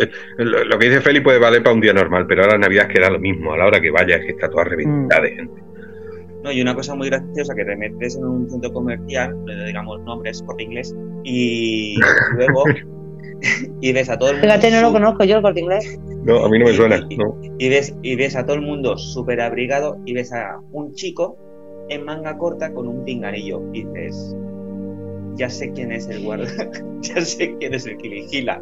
Eh, 0.00 0.10
Lo 0.38 0.64
lo 0.64 0.78
que 0.78 0.86
dice 0.88 1.00
Félix 1.00 1.22
puede 1.24 1.38
valer 1.38 1.62
para 1.62 1.74
un 1.74 1.80
día 1.80 1.92
normal, 1.92 2.26
pero 2.26 2.42
ahora 2.42 2.56
en 2.56 2.62
Navidad 2.62 2.88
queda 2.88 3.08
lo 3.10 3.20
mismo. 3.20 3.52
A 3.52 3.58
la 3.58 3.66
hora 3.66 3.80
que 3.80 3.90
vaya 3.90 4.16
es 4.16 4.22
que 4.24 4.32
está 4.32 4.50
toda 4.50 4.64
reventada 4.64 5.20
Mm. 5.20 5.24
de 5.24 5.30
gente. 5.36 5.62
No, 6.42 6.50
y 6.50 6.60
una 6.60 6.74
cosa 6.74 6.94
muy 6.94 7.08
graciosa 7.08 7.54
que 7.54 7.64
te 7.64 7.76
metes 7.76 8.16
en 8.16 8.24
un 8.24 8.50
centro 8.50 8.72
comercial, 8.72 9.34
digamos 9.66 10.00
nombres 10.02 10.42
por 10.42 10.60
inglés, 10.60 10.94
y 11.22 11.96
luego 12.36 12.64
y 13.80 13.92
ves 13.92 14.08
a 14.10 14.18
todo 14.18 14.30
el 14.30 14.36
mundo. 14.36 14.48
Fíjate, 14.48 14.70
no 14.72 14.82
lo 14.82 14.92
conozco 14.92 15.24
yo 15.24 15.36
el 15.36 15.42
corte 15.42 15.60
inglés. 15.60 15.98
No, 16.24 16.44
a 16.44 16.48
mí 16.48 16.58
no 16.58 16.66
me 16.66 16.72
suena. 16.72 17.00
No. 17.16 17.36
Y 17.58 17.68
ves, 17.68 17.94
y 18.02 18.16
ves 18.16 18.34
a 18.36 18.44
todo 18.44 18.56
el 18.56 18.62
mundo 18.62 18.96
súper 18.96 19.40
abrigado 19.40 19.98
y 20.04 20.14
ves 20.14 20.32
a 20.32 20.58
un 20.72 20.92
chico 20.94 21.36
en 21.88 22.04
manga 22.04 22.36
corta 22.38 22.72
con 22.72 22.88
un 22.88 23.04
pinganillo. 23.04 23.60
Y 23.72 23.84
dices, 23.84 24.36
ya 25.36 25.48
sé 25.48 25.70
quién 25.72 25.92
es 25.92 26.08
el 26.08 26.24
guarda, 26.24 26.46
ya 27.02 27.20
sé 27.20 27.54
quién 27.58 27.74
es 27.74 27.86
el 27.86 27.96
que 27.98 28.08
vigila. 28.08 28.60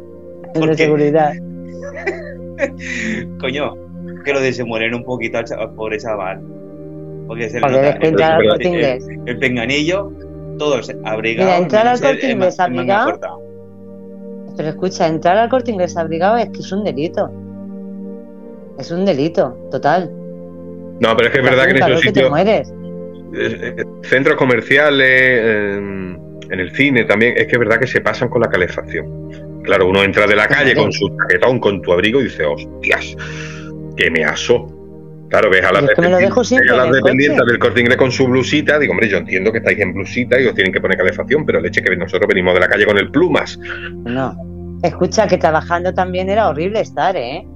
De 0.53 0.59
Porque- 0.59 0.75
seguridad. 0.85 1.33
Coño, 3.39 3.73
que 4.23 4.33
lo 4.33 4.39
desemuelen 4.41 4.93
un 4.93 5.03
poquito 5.03 5.39
al 5.39 5.73
pobre 5.75 5.97
chaval. 5.97 6.41
Porque 7.31 7.49
se 7.49 7.61
le 7.61 7.67
nota 7.67 7.89
el- 7.91 7.97
corte 8.49 8.63
el- 8.67 8.67
inglés. 8.67 9.07
el 9.25 9.39
pinganillo, 9.39 10.11
todos 10.59 10.89
abrigados. 11.05 11.53
Mira, 11.53 11.57
entrar 11.63 11.87
al 11.87 12.01
Corte 12.01 12.29
Inglés 12.29 12.59
abrigado. 12.59 13.41
Pero 14.57 14.67
escucha, 14.67 15.07
entrar 15.07 15.37
al 15.37 15.47
corte 15.49 15.71
inglés 15.71 15.95
abrigado 15.95 16.35
es 16.35 16.49
que 16.49 16.59
es 16.59 16.71
un 16.73 16.83
delito. 16.83 17.31
Es 18.77 18.91
un 18.91 19.05
delito, 19.05 19.57
total. 19.71 20.11
No, 20.99 21.15
pero 21.15 21.29
es 21.29 21.33
que 21.33 21.39
es 21.39 21.43
verdad 21.45 21.63
que 21.65 21.71
en 21.71 21.77
esos 21.77 21.89
que 21.89 21.95
te 21.95 22.19
sitios, 22.19 22.29
mueres. 22.29 22.69
eh, 23.33 23.75
eh, 23.77 23.83
centros 24.03 24.35
comerciales, 24.35 25.07
eh, 25.09 25.75
en 25.77 26.59
el 26.59 26.75
cine 26.75 27.05
también, 27.05 27.35
es 27.37 27.47
que 27.47 27.53
es 27.53 27.59
verdad 27.59 27.79
que 27.79 27.87
se 27.87 28.01
pasan 28.01 28.27
con 28.27 28.41
la 28.41 28.49
calefacción. 28.49 29.61
Claro, 29.63 29.87
uno 29.87 30.03
entra 30.03 30.27
de 30.27 30.35
la 30.35 30.49
calle 30.49 30.75
con 30.75 30.91
su 30.91 31.07
chaquetón, 31.17 31.61
con 31.61 31.81
tu 31.81 31.93
abrigo 31.93 32.19
y 32.19 32.25
dice, 32.25 32.43
hostias, 32.43 33.15
que 33.95 34.11
me 34.11 34.25
asó. 34.25 34.67
Claro, 35.31 35.49
ves 35.49 35.63
a 35.65 35.71
las, 35.71 35.83
es 35.83 35.89
que 36.91 36.97
dependientes- 36.97 37.45
del 37.45 37.57
corte 37.59 37.79
inglés 37.79 37.97
con 37.97 38.11
su 38.11 38.27
blusita. 38.27 38.77
Digo, 38.77 38.91
hombre, 38.91 39.09
yo 39.09 39.17
entiendo 39.17 39.51
que 39.51 39.59
estáis 39.59 39.79
en 39.79 39.93
blusita 39.93 40.39
y 40.39 40.45
os 40.45 40.53
tienen 40.53 40.71
que 40.73 40.79
poner 40.81 40.97
calefacción, 40.97 41.45
pero 41.45 41.59
leche 41.61 41.81
que 41.81 41.95
nosotros 41.95 42.27
venimos 42.27 42.53
de 42.53 42.59
la 42.59 42.67
calle 42.67 42.85
con 42.85 42.97
el 42.97 43.09
plumas. 43.09 43.57
No. 44.03 44.35
Escucha, 44.83 45.27
que 45.27 45.37
trabajando 45.37 45.93
también 45.93 46.29
era 46.29 46.49
horrible 46.49 46.81
estar, 46.81 47.15
¿eh? 47.15 47.47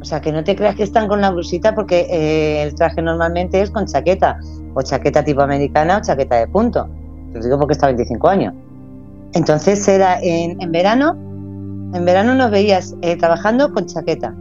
O 0.00 0.04
sea, 0.04 0.20
que 0.20 0.30
no 0.30 0.44
te 0.44 0.54
creas 0.54 0.76
que 0.76 0.84
están 0.84 1.08
con 1.08 1.20
la 1.20 1.30
blusita 1.30 1.74
porque 1.74 2.06
eh, 2.08 2.62
el 2.62 2.74
traje 2.76 3.02
normalmente 3.02 3.60
es 3.60 3.70
con 3.70 3.86
chaqueta. 3.86 4.38
O 4.74 4.82
chaqueta 4.82 5.24
tipo 5.24 5.42
americana 5.42 5.96
o 5.98 6.00
chaqueta 6.02 6.36
de 6.36 6.46
punto. 6.46 6.88
Te 7.32 7.38
lo 7.38 7.44
digo 7.44 7.58
porque 7.58 7.72
está 7.72 7.86
25 7.86 8.28
años. 8.28 8.54
Entonces 9.34 9.88
era 9.88 10.20
en, 10.22 10.60
en 10.62 10.70
verano, 10.70 11.12
en 11.94 12.04
verano 12.04 12.34
nos 12.36 12.50
veías 12.52 12.94
eh, 13.02 13.16
trabajando 13.16 13.72
con 13.72 13.86
chaqueta, 13.86 14.34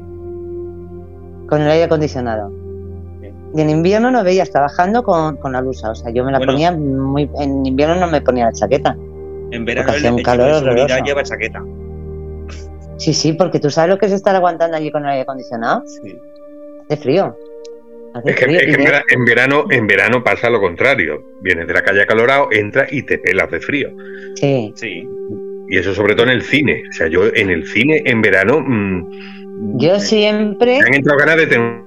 con 1.47 1.61
el 1.61 1.69
aire 1.69 1.85
acondicionado. 1.85 2.51
Y 3.55 3.61
en 3.61 3.69
invierno 3.69 4.11
nos 4.11 4.23
veías 4.23 4.51
trabajando 4.51 5.03
con, 5.03 5.37
con 5.37 5.53
la 5.53 5.61
blusa. 5.61 5.91
O 5.91 5.95
sea, 5.95 6.11
yo 6.11 6.25
me 6.25 6.31
la 6.31 6.39
Bueno. 6.39 6.53
ponía 6.53 6.71
muy. 6.73 7.29
En 7.39 7.65
invierno 7.65 7.95
no 7.95 8.07
me 8.07 8.19
ponía 8.19 8.45
la 8.45 8.51
chaqueta. 8.51 8.97
En 9.51 9.63
verano 9.63 9.93
el, 9.93 10.11
un 10.11 10.23
calor 10.23 10.61
de 10.63 11.01
lleva 11.03 11.23
chaqueta. 11.23 11.63
Sí, 12.97 13.13
sí, 13.13 13.33
porque 13.33 13.59
tú 13.59 13.69
sabes 13.69 13.89
lo 13.89 13.97
que 13.97 14.07
es 14.07 14.11
estar 14.11 14.35
aguantando 14.35 14.75
allí 14.75 14.91
con 14.91 15.03
el 15.03 15.11
aire 15.11 15.21
acondicionado. 15.21 15.83
Sí. 15.85 16.17
Hace 16.85 16.97
frío. 16.97 17.35
Es 18.23 18.35
que, 18.35 18.45
es 18.45 18.77
que 18.77 19.13
en 19.13 19.25
verano, 19.25 19.65
en 19.69 19.87
verano 19.87 20.23
pasa 20.23 20.49
lo 20.49 20.59
contrario. 20.61 21.21
Vienes 21.41 21.67
de 21.67 21.73
la 21.73 21.81
calle 21.81 22.01
acalorado, 22.01 22.47
entras 22.51 22.91
y 22.91 23.03
te 23.03 23.17
pelas 23.17 23.51
de 23.51 23.59
frío. 23.59 23.89
Sí. 24.35 24.73
Sí. 24.75 25.07
Y 25.67 25.77
eso 25.77 25.93
sobre 25.93 26.15
todo 26.15 26.27
en 26.27 26.31
el 26.33 26.41
cine. 26.41 26.83
O 26.89 26.93
sea, 26.93 27.07
yo 27.07 27.25
en 27.33 27.49
el 27.49 27.67
cine 27.67 28.01
en 28.05 28.21
verano 28.21 28.61
mm, 28.61 29.34
Yo 29.78 29.99
siempre, 29.99 30.80
me 30.82 30.88
han 30.88 30.93
entrado 30.95 31.20
ganas 31.20 31.38
de 31.38 31.47
tener 31.47 31.86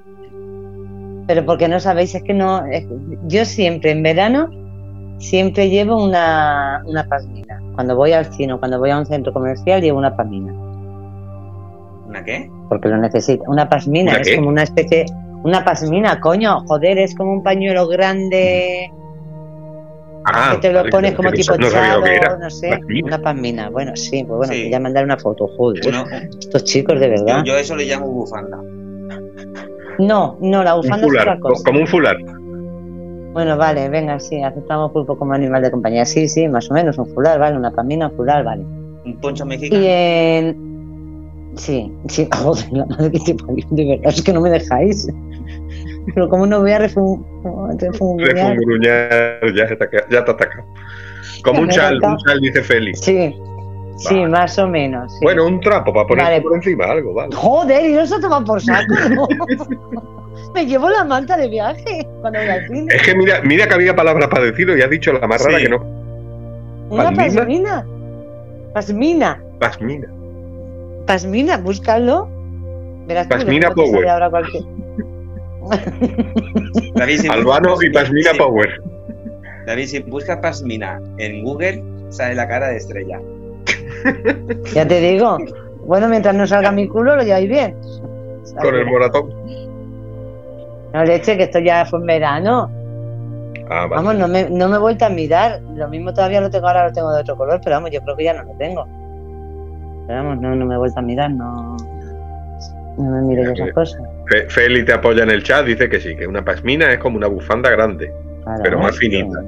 pero 1.26 1.44
porque 1.44 1.68
no 1.68 1.78
sabéis, 1.78 2.14
es 2.14 2.22
que 2.22 2.32
no. 2.32 2.64
es- 2.66 2.86
yo 3.26 3.44
siempre 3.44 3.90
en 3.90 4.02
verano, 4.02 4.48
siempre 5.18 5.68
llevo 5.68 6.02
una, 6.02 6.82
una 6.86 7.04
pasmina. 7.06 7.60
Cuando 7.74 7.94
voy 7.96 8.12
al 8.12 8.24
cine 8.32 8.54
o 8.54 8.58
cuando 8.58 8.78
voy 8.78 8.88
a 8.90 8.98
un 8.98 9.04
centro 9.04 9.30
comercial, 9.34 9.82
llevo 9.82 9.98
una 9.98 10.16
pasmina. 10.16 10.52
¿Una 12.06 12.24
qué? 12.24 12.50
Porque 12.70 12.88
lo 12.88 12.96
necesito. 12.96 13.44
Una 13.46 13.68
pasmina 13.68 14.12
¿Una 14.12 14.20
es 14.22 14.28
qué? 14.28 14.36
como 14.36 14.48
una 14.48 14.62
especie. 14.62 15.04
Una 15.44 15.62
pasmina, 15.64 16.18
coño, 16.18 16.60
joder, 16.66 16.96
es 16.98 17.14
como 17.14 17.32
un 17.34 17.42
pañuelo 17.42 17.86
grande 17.86 18.90
Ah, 20.34 20.52
que 20.54 20.58
te 20.62 20.72
lo 20.72 20.78
vale, 20.80 20.90
pones 20.90 21.14
como 21.14 21.30
no 21.30 21.34
tipo 21.36 21.52
sabía 21.54 21.70
chado, 21.70 22.38
no 22.38 22.50
sé, 22.50 22.68
Pasmina. 22.70 23.06
una 23.06 23.22
pasmina. 23.22 23.70
Bueno, 23.70 23.92
sí, 23.96 24.24
pues 24.24 24.36
bueno, 24.38 24.52
Sí. 24.52 24.70
ya 24.70 24.80
mandar 24.80 25.04
una 25.04 25.16
foto, 25.16 25.46
joder. 25.56 25.82
Estos 26.38 26.64
chicos, 26.64 26.98
de 27.00 27.06
yo, 27.06 27.24
verdad. 27.24 27.44
yo 27.44 27.56
eso 27.56 27.74
le 27.76 27.84
llamo 27.86 28.06
bufanda. 28.08 28.58
No, 29.98 30.36
no, 30.40 30.62
la 30.62 30.74
bufanda 30.74 31.06
es 31.06 31.12
otra 31.12 31.38
cosa. 31.40 31.62
como 31.64 31.80
un 31.80 31.86
fular. 31.86 32.16
Bueno, 33.32 33.56
vale, 33.56 33.88
venga, 33.88 34.18
sí, 34.18 34.42
aceptamos 34.42 34.90
pulpo 34.92 35.16
como 35.16 35.32
animal 35.32 35.62
de 35.62 35.70
compañía. 35.70 36.04
Sí, 36.06 36.28
sí, 36.28 36.48
más 36.48 36.70
o 36.70 36.74
menos, 36.74 36.98
un 36.98 37.06
fular, 37.06 37.38
vale, 37.38 37.56
una 37.56 37.70
pamina, 37.70 38.08
un 38.08 38.16
fular, 38.16 38.44
vale. 38.44 38.62
Un 39.04 39.16
poncho 39.20 39.44
mexicano. 39.46 39.82
Y 39.82 39.86
en... 39.88 40.68
Sí, 41.56 41.92
sí, 42.08 42.28
joder, 42.34 42.64
la 42.72 42.86
madre 42.86 43.10
que 43.12 43.18
te 43.20 43.34
parió, 43.34 43.64
de 43.70 43.84
verdad, 43.86 44.12
es 44.14 44.22
que 44.22 44.32
no 44.32 44.40
me 44.40 44.50
dejáis. 44.50 45.08
Pero 46.14 46.28
cómo 46.28 46.46
no 46.46 46.60
voy 46.60 46.72
a? 46.72 46.78
Refungruñar, 46.78 49.40
ya, 49.54 49.68
se 49.68 49.76
te 49.76 49.84
ha 49.84 49.90
quedado- 49.90 50.08
ya 50.10 50.24
te 50.24 50.30
ha 50.30 50.34
atacado. 50.34 50.64
Como 51.42 51.60
un 51.62 51.68
chal, 51.68 52.00
un 52.02 52.16
chal, 52.18 52.40
dice 52.40 52.62
Félix. 52.62 53.00
Sí, 53.00 53.34
sí, 53.98 54.14
más 54.26 54.58
o 54.58 54.66
menos. 54.68 55.12
sí. 55.12 55.18
Bueno, 55.22 55.46
un 55.46 55.60
trapo 55.60 55.92
para 55.92 56.06
poner 56.06 56.24
Vale. 56.24 56.40
por 56.40 56.54
encima, 56.56 56.86
algo, 56.86 57.14
vale. 57.14 57.34
Joder, 57.34 57.90
y 57.90 57.94
no 57.94 58.06
se 58.06 58.20
toma 58.20 58.44
por 58.44 58.60
saco, 58.60 58.94
¿no? 59.10 59.26
Me 60.54 60.66
llevo 60.66 60.88
la 60.88 61.04
manta 61.04 61.36
de 61.36 61.48
viaje 61.48 62.06
cuando 62.20 62.38
voy 62.38 62.48
al 62.48 62.66
cine. 62.68 62.94
Es 62.94 63.02
que 63.02 63.14
mira, 63.14 63.40
mira 63.44 63.66
que 63.68 63.74
había 63.74 63.94
palabras 63.94 64.28
para 64.28 64.44
decirlo 64.44 64.76
y 64.76 64.82
has 64.82 64.90
dicho 64.90 65.12
la 65.12 65.26
más 65.26 65.42
rara 65.44 65.58
Sí. 65.58 65.64
que 65.64 65.70
no. 65.70 65.78
Una 66.90 67.12
¿Pasmina? 67.12 67.84
pasmina. 68.72 69.42
Pasmina. 69.60 70.08
Pasmina. 71.06 71.56
Búscalo. 71.58 72.28
Verás 73.06 73.26
Pasmina 73.26 73.70
Power. 73.70 74.08
ahora 74.08 74.30
cualquier- 74.30 74.64
David, 76.94 77.18
si 77.20 77.28
Albano 77.28 77.70
buscas- 77.70 77.84
y 77.84 77.90
Pasmina 77.92 78.30
Power. 78.38 78.82
David, 79.66 79.86
si 79.86 79.98
buscas 80.00 80.38
Pasmina 80.38 81.00
en 81.18 81.44
Google, 81.44 81.82
sale 82.08 82.34
la 82.34 82.48
cara 82.48 82.68
de 82.68 82.76
estrella. 82.76 83.20
Ya 84.74 84.86
te 84.86 85.00
digo. 85.00 85.38
Bueno, 85.86 86.08
mientras 86.08 86.34
no 86.34 86.46
salga 86.46 86.70
mi 86.70 86.86
culo, 86.88 87.16
lo 87.16 87.22
lleváis 87.22 87.48
bien. 87.48 87.76
Con 88.60 88.74
el 88.74 88.86
moratón. 88.86 89.30
No, 90.92 91.04
leche, 91.04 91.36
que 91.36 91.44
esto 91.44 91.58
ya 91.58 91.84
fue 91.86 91.98
en 92.00 92.06
verano. 92.06 92.70
Ah, 93.70 93.86
vale. 93.86 93.94
Vamos, 93.96 94.14
no 94.16 94.28
me, 94.28 94.48
no 94.48 94.68
me 94.68 94.76
he 94.76 94.78
vuelto 94.78 95.04
a 95.04 95.10
mirar. 95.10 95.60
Lo 95.74 95.88
mismo 95.88 96.12
todavía 96.14 96.40
lo 96.40 96.48
tengo 96.50 96.66
ahora, 96.66 96.86
lo 96.88 96.92
tengo 96.92 97.12
de 97.12 97.20
otro 97.20 97.36
color, 97.36 97.60
pero 97.62 97.76
vamos, 97.76 97.90
yo 97.90 98.00
creo 98.02 98.16
que 98.16 98.24
ya 98.24 98.32
no 98.34 98.44
lo 98.44 98.52
tengo. 98.58 98.86
Pero 100.06 100.22
vamos, 100.22 100.40
no, 100.40 100.54
no 100.56 100.64
me 100.64 100.74
he 100.74 100.78
vuelto 100.78 100.98
a 100.98 101.02
mirar, 101.02 101.30
no. 101.30 101.76
No 102.98 103.10
me 103.12 103.22
miro 103.22 103.44
yo 103.44 103.52
esas 103.52 103.72
cosas. 103.72 104.02
Fe- 104.26 104.48
Feli 104.50 104.84
te 104.84 104.92
apoya 104.92 105.22
en 105.22 105.30
el 105.30 105.42
chat, 105.42 105.64
dice 105.64 105.88
que 105.88 106.00
sí, 106.00 106.16
que 106.16 106.26
una 106.26 106.44
pasmina 106.44 106.92
es 106.92 106.98
como 106.98 107.16
una 107.16 107.28
bufanda 107.28 107.70
grande. 107.70 108.12
Claro, 108.42 108.60
Pero 108.64 108.78
más 108.80 108.96
sí. 108.96 109.08
finita. 109.08 109.40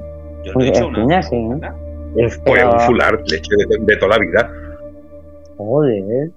Yo 0.43 0.51
no 0.51 0.53
Pues 0.53 0.65
he 0.65 0.69
hecho 0.69 0.89
es 0.91 0.97
una. 0.97 1.21
sí. 1.21 1.35
bufanda. 1.37 1.73
Un, 1.73 2.13
pues, 2.13 2.41
Pero- 2.45 2.71
un 2.73 2.79
fular, 2.81 3.19
leche 3.21 3.51
de, 3.69 3.77
de 3.79 3.95
toda 3.97 4.17
la 4.17 4.19
vida. 4.25 4.51
Joder. 5.57 6.29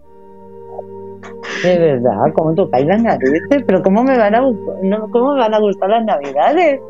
De 1.62 1.78
verdad, 1.78 2.32
¿cómo 2.34 2.54
tocáis 2.54 2.84
las 2.86 3.02
navidades? 3.02 3.64
Pero 3.66 3.82
¿cómo 3.82 4.02
me 4.04 4.18
van 4.18 4.34
a, 4.34 4.40
no, 4.82 5.08
¿cómo 5.10 5.32
me 5.34 5.40
van 5.40 5.54
a 5.54 5.58
gustar 5.60 5.88
las 5.90 6.04
navidades? 6.04 6.80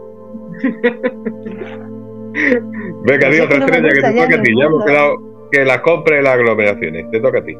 Venga, 3.06 3.28
di 3.30 3.40
otra 3.40 3.58
no 3.58 3.64
estrella 3.66 3.88
que 3.90 4.00
te 4.00 4.12
toca 4.12 4.34
a 4.36 4.42
ti. 4.42 4.52
Ya 4.58 4.64
hemos 4.64 4.84
quedado 4.84 5.16
que 5.52 5.64
las 5.64 5.78
compre 5.80 6.22
las 6.22 6.34
aglomeraciones. 6.34 7.10
Te 7.10 7.20
toca 7.20 7.38
a 7.38 7.44
ti. 7.44 7.56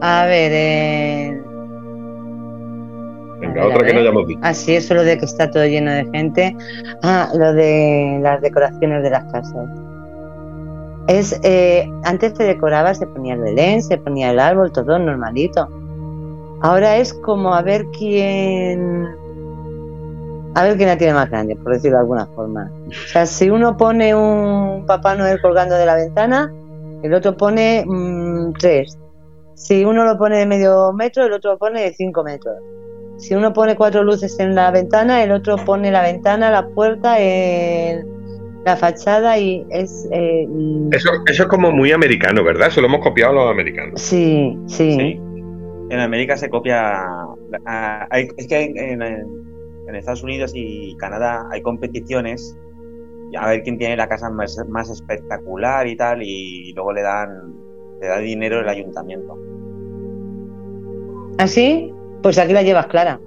A 0.00 0.26
ver, 0.26 0.50
eh... 0.54 1.40
Venga, 3.40 3.66
otra 3.66 3.86
que 3.86 3.94
no 3.94 4.00
hayamos 4.00 4.26
dicho. 4.26 4.40
Ah, 4.42 4.54
sí, 4.54 4.74
eso 4.74 4.94
lo 4.94 5.04
de 5.04 5.18
que 5.18 5.24
está 5.24 5.50
todo 5.50 5.64
lleno 5.64 5.92
de 5.92 6.06
gente. 6.12 6.56
Ah, 7.02 7.30
lo 7.34 7.52
de 7.52 8.18
las 8.22 8.40
decoraciones 8.40 9.02
de 9.02 9.10
las 9.10 9.24
casas. 9.32 9.68
Es, 11.06 11.40
eh, 11.42 11.90
antes 12.04 12.34
se 12.36 12.44
decoraba, 12.44 12.94
se 12.94 13.06
ponía 13.06 13.34
el 13.34 13.40
Belén, 13.40 13.82
se 13.82 13.96
ponía 13.96 14.30
el 14.30 14.38
árbol, 14.38 14.72
todo 14.72 14.98
normalito. 14.98 15.68
Ahora 16.60 16.96
es 16.96 17.14
como 17.14 17.54
a 17.54 17.62
ver 17.62 17.86
quién, 17.96 19.06
a 20.54 20.64
ver 20.64 20.76
quién 20.76 20.88
la 20.88 20.98
tiene 20.98 21.14
más 21.14 21.30
grande, 21.30 21.56
por 21.56 21.72
decirlo 21.72 21.98
de 21.98 22.02
alguna 22.02 22.26
forma. 22.26 22.70
O 22.88 23.08
sea, 23.08 23.24
si 23.26 23.48
uno 23.48 23.76
pone 23.76 24.14
un 24.14 24.84
Papá 24.86 25.14
Noel 25.14 25.40
colgando 25.40 25.76
de 25.76 25.86
la 25.86 25.94
ventana, 25.94 26.52
el 27.02 27.14
otro 27.14 27.36
pone 27.36 27.84
mm, 27.86 28.54
tres. 28.58 28.98
Si 29.54 29.84
uno 29.84 30.04
lo 30.04 30.18
pone 30.18 30.38
de 30.38 30.46
medio 30.46 30.92
metro, 30.92 31.24
el 31.24 31.32
otro 31.32 31.52
lo 31.52 31.58
pone 31.58 31.82
de 31.82 31.92
cinco 31.94 32.24
metros. 32.24 32.56
Si 33.18 33.34
uno 33.34 33.52
pone 33.52 33.76
cuatro 33.76 34.02
luces 34.04 34.38
en 34.40 34.54
la 34.54 34.70
ventana, 34.70 35.22
el 35.22 35.32
otro 35.32 35.56
pone 35.64 35.90
la 35.90 36.02
ventana, 36.02 36.50
la 36.50 36.68
puerta, 36.68 37.18
el- 37.18 38.06
la 38.64 38.76
fachada 38.76 39.38
y 39.38 39.66
es... 39.70 40.08
eh, 40.12 40.46
Eso, 40.92 41.10
eso 41.26 41.42
es 41.44 41.48
como 41.48 41.70
muy 41.72 41.90
americano, 41.92 42.44
¿verdad? 42.44 42.68
Eso 42.68 42.80
lo 42.80 42.86
hemos 42.88 43.00
copiado 43.00 43.32
los 43.34 43.50
americanos. 43.50 44.00
sí, 44.00 44.56
sí, 44.66 44.92
Sí. 44.92 45.20
En 45.90 46.00
América 46.00 46.36
se 46.36 46.50
copia. 46.50 46.92
ah, 47.66 48.06
hay- 48.10 48.28
es 48.36 48.46
que 48.46 48.62
en, 48.76 49.02
Estados 49.94 50.22
Unidos 50.22 50.52
y 50.54 50.94
Canadá 50.96 51.46
hay 51.50 51.62
competiciones. 51.62 52.54
A 53.38 53.48
ver 53.48 53.62
quién 53.62 53.78
tiene 53.78 53.96
la 53.96 54.06
casa 54.06 54.28
más, 54.30 54.56
más 54.68 54.90
espectacular 54.90 55.86
y 55.86 55.96
tal. 55.96 56.22
Y 56.22 56.72
luego 56.74 56.92
le 56.92 57.02
dan, 57.02 57.54
le 58.02 58.06
da 58.06 58.18
dinero 58.18 58.60
el 58.60 58.68
ayuntamiento. 58.68 59.34
¿Así? 61.38 61.92
Pues 62.22 62.38
aquí 62.38 62.52
la 62.52 62.62
llevas 62.62 62.86
clara. 62.86 63.20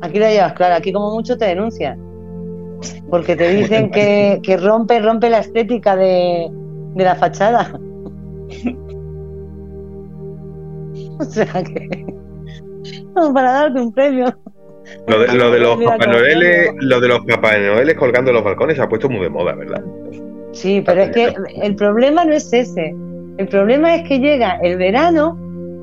Aquí 0.00 0.18
la 0.18 0.30
llevas 0.30 0.52
clara. 0.54 0.76
Aquí 0.76 0.92
como 0.92 1.12
mucho 1.12 1.36
te 1.36 1.46
denuncian. 1.46 1.98
Porque 3.10 3.36
te 3.36 3.48
dicen 3.54 3.90
que, 3.90 4.40
que 4.42 4.56
rompe, 4.56 5.00
rompe 5.00 5.30
la 5.30 5.38
estética 5.38 5.96
de, 5.96 6.48
de 6.94 7.04
la 7.04 7.14
fachada. 7.16 7.72
O 11.18 11.24
sea 11.24 11.46
que... 11.46 12.04
Para 13.14 13.52
darte 13.52 13.80
un 13.80 13.92
premio. 13.92 14.34
Lo 15.06 15.20
de, 15.20 15.34
lo 15.34 15.50
de 15.50 15.60
los 15.60 15.76
Papá 15.84 16.06
lo 16.06 17.00
de 17.00 17.08
los 17.08 17.20
Papá 17.20 17.50
colgando 17.96 18.30
en 18.30 18.34
los 18.34 18.44
balcones 18.44 18.76
se 18.76 18.82
ha 18.82 18.88
puesto 18.88 19.08
muy 19.08 19.20
de 19.20 19.28
moda, 19.28 19.54
¿verdad? 19.54 19.82
Sí, 20.52 20.82
pero 20.84 21.02
es 21.02 21.10
que 21.10 21.34
el 21.62 21.76
problema 21.76 22.24
no 22.24 22.32
es 22.32 22.52
ese. 22.52 22.94
El 23.38 23.48
problema 23.48 23.94
es 23.94 24.08
que 24.08 24.18
llega 24.18 24.58
el 24.62 24.76
verano 24.76 25.38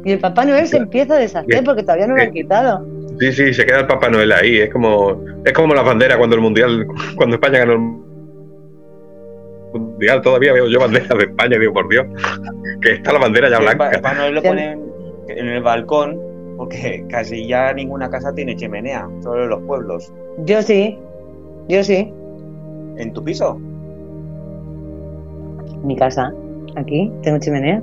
y 0.06 0.12
el 0.12 0.20
Papá 0.20 0.46
Noel 0.46 0.68
se 0.68 0.78
empieza 0.78 1.16
a 1.16 1.20
deshacer 1.20 1.64
porque 1.64 1.84
todavía 1.84 2.08
no 2.08 2.16
lo 2.16 2.22
han 2.22 2.32
quitado. 2.32 2.86
Sí, 3.20 3.34
sí, 3.34 3.54
se 3.54 3.66
queda 3.66 3.80
el 3.80 3.88
Papá 3.88 4.10
Noel 4.10 4.32
ahí. 4.32 4.60
Es 4.60 4.72
como, 4.72 5.24
es 5.44 5.54
como 5.54 5.74
las 5.74 5.86
banderas 5.86 6.18
cuando 6.18 6.36
el 6.36 6.42
mundial, 6.42 6.88
cuando 7.16 7.36
España 7.36 7.60
ganó 7.60 7.74
el 7.74 7.80
mundial. 9.80 10.22
Todavía 10.22 10.54
veo 10.54 10.68
yo 10.68 10.80
banderas 10.80 11.10
de 11.10 11.26
España, 11.26 11.60
digo 11.60 11.74
por 11.74 11.90
Dios, 11.90 12.06
que 12.82 12.94
está 12.94 13.12
la 13.12 13.20
bandera 13.20 13.50
ya 13.50 13.58
Sí, 13.58 13.64
blanca. 13.64 13.92
Papá 13.92 14.14
Noel 14.14 14.36
lo 14.36 14.42
ponen 14.42 14.80
en 15.28 15.48
el 15.48 15.62
balcón. 15.62 16.30
Porque 16.60 17.06
casi 17.08 17.48
ya 17.48 17.72
ninguna 17.72 18.10
casa 18.10 18.34
tiene 18.36 18.54
chimenea. 18.54 19.08
Solo 19.22 19.44
en 19.46 19.50
los 19.50 19.62
pueblos. 19.62 20.12
Yo 20.40 20.62
sí, 20.62 21.00
yo 21.70 21.82
sí. 21.86 22.14
En 22.98 23.14
tu 23.14 23.24
piso. 23.24 23.58
Mi 25.86 25.96
casa, 25.96 26.34
aquí, 26.76 27.10
tengo 27.24 27.40
chimenea. 27.40 27.82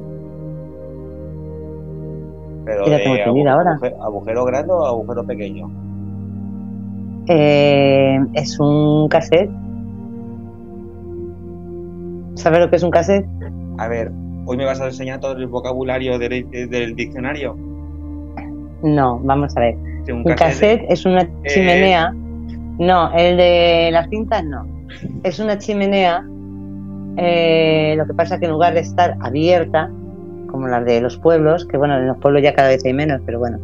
Pero 2.67 2.85
de 2.85 3.49
ahora. 3.49 3.71
agujero, 3.73 4.03
agujero 4.05 4.45
grande 4.45 4.73
o 4.73 4.85
agujero 4.85 5.25
pequeño. 5.25 5.71
Eh, 7.29 8.19
es 8.35 8.61
un 8.61 9.09
cassette. 9.09 9.51
¿Sabes 12.35 12.61
lo 12.61 12.69
que 12.71 12.77
es 12.77 12.83
un 12.83 12.91
cassette? 12.91 13.27
A 13.79 13.89
ver, 13.89 14.11
hoy 14.47 14.57
me 14.57 14.65
vas 14.65 14.81
a 14.81 14.87
enseñar 14.87 15.21
todo 15.21 15.33
el 15.33 15.47
vocabulario 15.47 16.19
del, 16.19 16.49
del 16.51 16.95
diccionario. 16.95 17.57
No, 18.83 19.19
vamos 19.25 19.57
a 19.57 19.61
ver. 19.61 19.75
Un 20.09 20.19
Un 20.19 20.25
cassette. 20.25 20.37
cassette 20.81 20.85
es 20.91 21.07
una 21.07 21.27
chimenea. 21.47 22.13
No, 22.79 23.11
el 23.15 23.37
de 23.37 23.89
las 23.93 24.09
cintas 24.11 24.45
no. 24.45 24.67
Es 25.23 25.39
una 25.41 25.57
chimenea. 25.59 26.23
eh, 27.17 27.95
lo 27.97 28.07
que 28.07 28.13
pasa 28.15 28.35
es 28.35 28.41
que 28.41 28.47
en 28.47 28.53
lugar 28.53 28.75
de 28.75 28.81
estar 28.81 29.17
abierta, 29.21 29.91
como 30.51 30.69
las 30.69 30.85
de 30.85 31.01
los 31.01 31.17
pueblos, 31.19 31.67
que 31.67 31.77
bueno, 31.77 31.97
en 31.99 32.07
los 32.09 32.19
pueblos 32.19 32.43
ya 32.43 32.55
cada 32.55 32.69
vez 32.69 32.85
hay 32.85 32.93
menos, 32.93 33.21
pero 33.27 33.39
bueno, 33.39 33.59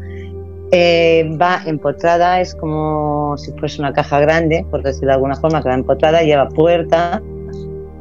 eh, 0.72 1.28
va 1.40 1.60
empotrada, 1.66 2.40
es 2.40 2.54
como 2.54 3.36
si 3.36 3.52
fuese 3.52 3.80
una 3.80 3.92
caja 3.92 4.20
grande, 4.20 4.66
por 4.70 4.82
decirlo 4.82 5.08
de 5.08 5.14
alguna 5.14 5.36
forma, 5.36 5.62
que 5.62 5.68
va 5.68 5.74
empotrada, 5.74 6.22
lleva 6.22 6.48
puerta 6.48 7.20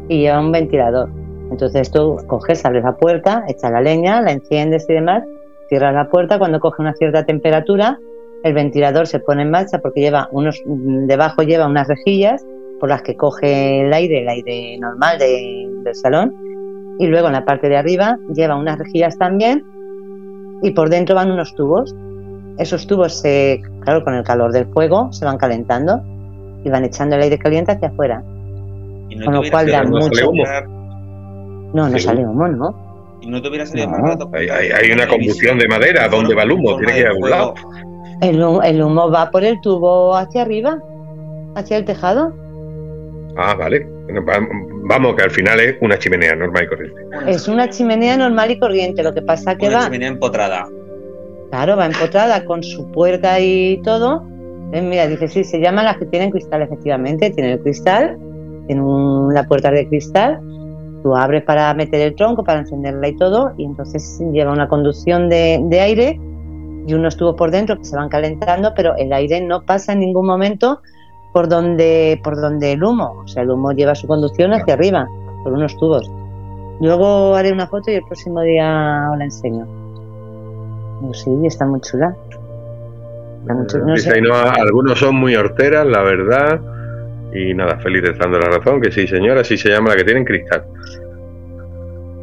y 0.08 0.20
lleva 0.22 0.40
un 0.40 0.52
ventilador. 0.52 1.10
Entonces 1.52 1.92
tú 1.92 2.18
coges, 2.28 2.64
abres 2.66 2.84
la 2.84 2.96
puerta, 2.96 3.44
echas 3.48 3.72
la 3.72 3.82
leña, 3.82 4.22
la 4.22 4.32
enciendes 4.32 4.86
y 4.90 4.94
demás, 4.94 5.24
cierras 5.68 5.94
la 5.94 6.10
puerta, 6.10 6.40
cuando 6.40 6.60
coge 6.60 6.82
una 6.82 6.94
cierta 6.94 7.26
temperatura, 7.26 8.00
el 8.44 8.54
ventilador 8.54 9.06
se 9.06 9.20
pone 9.20 9.42
en 9.44 9.52
marcha 9.52 9.80
porque 9.80 10.00
lleva 10.02 10.30
unos, 10.32 10.62
mm, 10.66 11.08
debajo 11.08 11.44
lleva 11.44 11.68
unas 11.68 11.88
rejillas 11.88 12.44
por 12.80 12.90
las 12.90 13.02
que 13.04 13.16
coge 13.16 13.82
el 13.82 13.94
aire, 13.94 14.22
el 14.24 14.30
aire 14.30 14.78
normal 14.80 15.20
de- 15.20 15.70
del 15.84 15.94
salón, 15.96 16.34
y 17.00 17.08
luego 17.08 17.28
en 17.28 17.34
la 17.34 17.46
parte 17.46 17.70
de 17.70 17.78
arriba 17.78 18.18
lleva 18.34 18.56
unas 18.56 18.78
rejillas 18.78 19.18
también, 19.18 19.64
y 20.62 20.72
por 20.72 20.90
dentro 20.90 21.16
van 21.16 21.32
unos 21.32 21.56
tubos. 21.56 21.96
Esos 22.58 22.86
tubos, 22.86 23.20
se, 23.20 23.62
claro, 23.82 24.04
con 24.04 24.14
el 24.14 24.24
calor 24.24 24.52
del 24.52 24.66
fuego, 24.68 25.12
se 25.12 25.26
van 25.26 25.38
calentando 25.38 26.02
y 26.64 26.70
van 26.70 26.84
echando 26.86 27.16
el 27.16 27.24
aire 27.24 27.40
caliente 27.40 27.72
hacia 27.72 27.88
afuera. 27.88 28.24
Y 29.10 29.16
no 29.16 29.26
Con 29.26 29.34
lo 29.36 29.42
cual 29.50 29.68
da 29.72 29.84
mucho- 29.84 30.32
barato- 30.32 30.70
No, 31.74 31.90
no 31.90 31.98
Sí. 31.98 32.00
sale 32.04 32.26
humo, 32.26 32.48
¿no? 32.50 33.18
Y 33.22 33.28
no 33.30 33.42
te 33.42 33.48
hubiera 33.48 33.66
salido 33.66 33.90
No. 33.90 33.98
más. 34.00 34.18
Hay, 34.34 34.50
hay- 34.50 34.70
hay 34.72 34.92
una 34.92 35.08
combustión 35.08 35.58
de 35.58 35.68
madera. 35.68 36.08
¿Dónde 36.10 36.36
va 36.36 36.44
el 36.44 36.52
humo? 36.52 36.76
Tiene 36.78 36.94
que 36.94 37.00
ir 37.00 37.08
a 37.08 37.10
algún 37.12 37.30
lado. 37.30 37.54
El, 38.22 38.40
hu- 38.42 38.62
el 38.64 38.82
humo 38.84 39.10
va 39.10 39.32
por 39.32 39.44
el 39.44 39.60
tubo 39.62 40.16
hacia 40.16 40.42
arriba, 40.44 40.78
hacia 41.56 41.78
el 41.78 41.86
tejado. 41.86 42.34
Ah, 43.38 43.56
vale. 43.58 43.88
Vamos, 44.84 45.16
que 45.16 45.24
al 45.24 45.32
final 45.32 45.60
es 45.60 45.76
una 45.82 45.98
chimenea 45.98 46.36
normal 46.36 46.64
y 46.64 46.68
corriente. 46.68 47.02
Es 47.28 47.48
una 47.48 47.70
chimenea 47.70 48.18
normal 48.18 48.52
y 48.52 48.60
corriente, 48.60 49.04
lo 49.04 49.14
que 49.14 49.22
pasa 49.22 49.56
que 49.56 49.68
Una 49.68 49.78
va, 49.78 49.84
chimenea 49.86 50.10
empotrada. 50.10 50.68
claro, 51.50 51.78
va 51.78 51.86
empotrada 51.86 52.44
con 52.46 52.62
su 52.64 52.92
puerta 52.92 53.40
y 53.40 53.82
todo. 53.84 54.24
Eh, 54.74 54.82
mira, 54.82 55.08
dice, 55.08 55.28
sí, 55.28 55.44
se 55.44 55.60
llaman 55.60 55.86
las 55.86 55.98
que 55.98 56.06
tienen 56.06 56.32
cristal, 56.32 56.62
efectivamente, 56.62 57.30
tiene 57.30 57.54
el 57.54 57.60
cristal, 57.62 58.18
tiene 58.68 58.82
un- 58.82 59.34
la 59.34 59.44
puerta 59.44 59.72
de 59.72 59.88
cristal, 59.88 60.40
tú 61.04 61.16
abres 61.16 61.44
para 61.44 61.74
meter 61.74 62.02
el 62.02 62.16
tronco, 62.16 62.44
para 62.44 62.60
encenderla 62.60 63.08
y 63.08 63.16
todo, 63.18 63.52
y 63.58 63.66
entonces 63.66 64.20
lleva 64.32 64.52
una 64.52 64.68
conducción 64.68 65.30
de, 65.30 65.60
de 65.64 65.80
aire 65.82 66.20
y 66.88 66.94
unos 66.94 67.16
tubos 67.18 67.36
por 67.36 67.52
dentro 67.52 67.78
que 67.78 67.86
se 67.86 67.96
van 67.96 68.10
calentando, 68.10 68.74
pero 68.76 68.96
el 68.98 69.12
aire 69.14 69.42
no 69.42 69.62
pasa 69.66 69.94
en 69.94 70.00
ningún 70.00 70.26
momento 70.26 70.82
por 71.34 71.48
donde, 71.48 72.20
por 72.24 72.40
donde 72.40 72.74
el 72.74 72.84
humo, 72.84 73.22
o 73.24 73.28
sea, 73.28 73.44
el 73.44 73.52
humo 73.52 73.72
lleva 73.72 73.96
su 73.96 74.08
conducción 74.08 74.54
hacia 74.54 74.74
arriba, 74.74 75.08
por 75.44 75.54
unos 75.54 75.76
tubos. 75.78 76.10
Luego 76.80 77.36
haré 77.36 77.52
una 77.52 77.68
foto 77.68 77.92
y 77.92 77.96
el 77.96 78.04
próximo 78.04 78.42
día 78.42 79.08
os 79.12 79.18
la 79.18 79.24
enseño. 79.24 79.68
Pues 81.02 81.20
sí, 81.22 81.32
está 81.46 81.66
muy 81.66 81.80
chula. 81.82 82.16
Está 83.42 83.54
muy 83.54 83.68
chula. 83.68 84.22
No 84.22 84.36
algunos 84.36 85.00
son 85.00 85.16
muy 85.16 85.36
horteras, 85.36 85.86
la 85.86 86.02
verdad. 86.02 86.60
Y 87.34 87.54
nada, 87.54 87.78
feliz 87.78 88.04
dando 88.20 88.40
la 88.40 88.50
razón, 88.50 88.82
que 88.82 88.92
sí, 88.92 89.08
señora, 89.08 89.42
así 89.42 89.58
se 89.58 89.70
llama 89.70 89.92
la 89.92 89.96
que 89.96 90.04
tienen 90.04 90.26
cristal. 90.26 90.64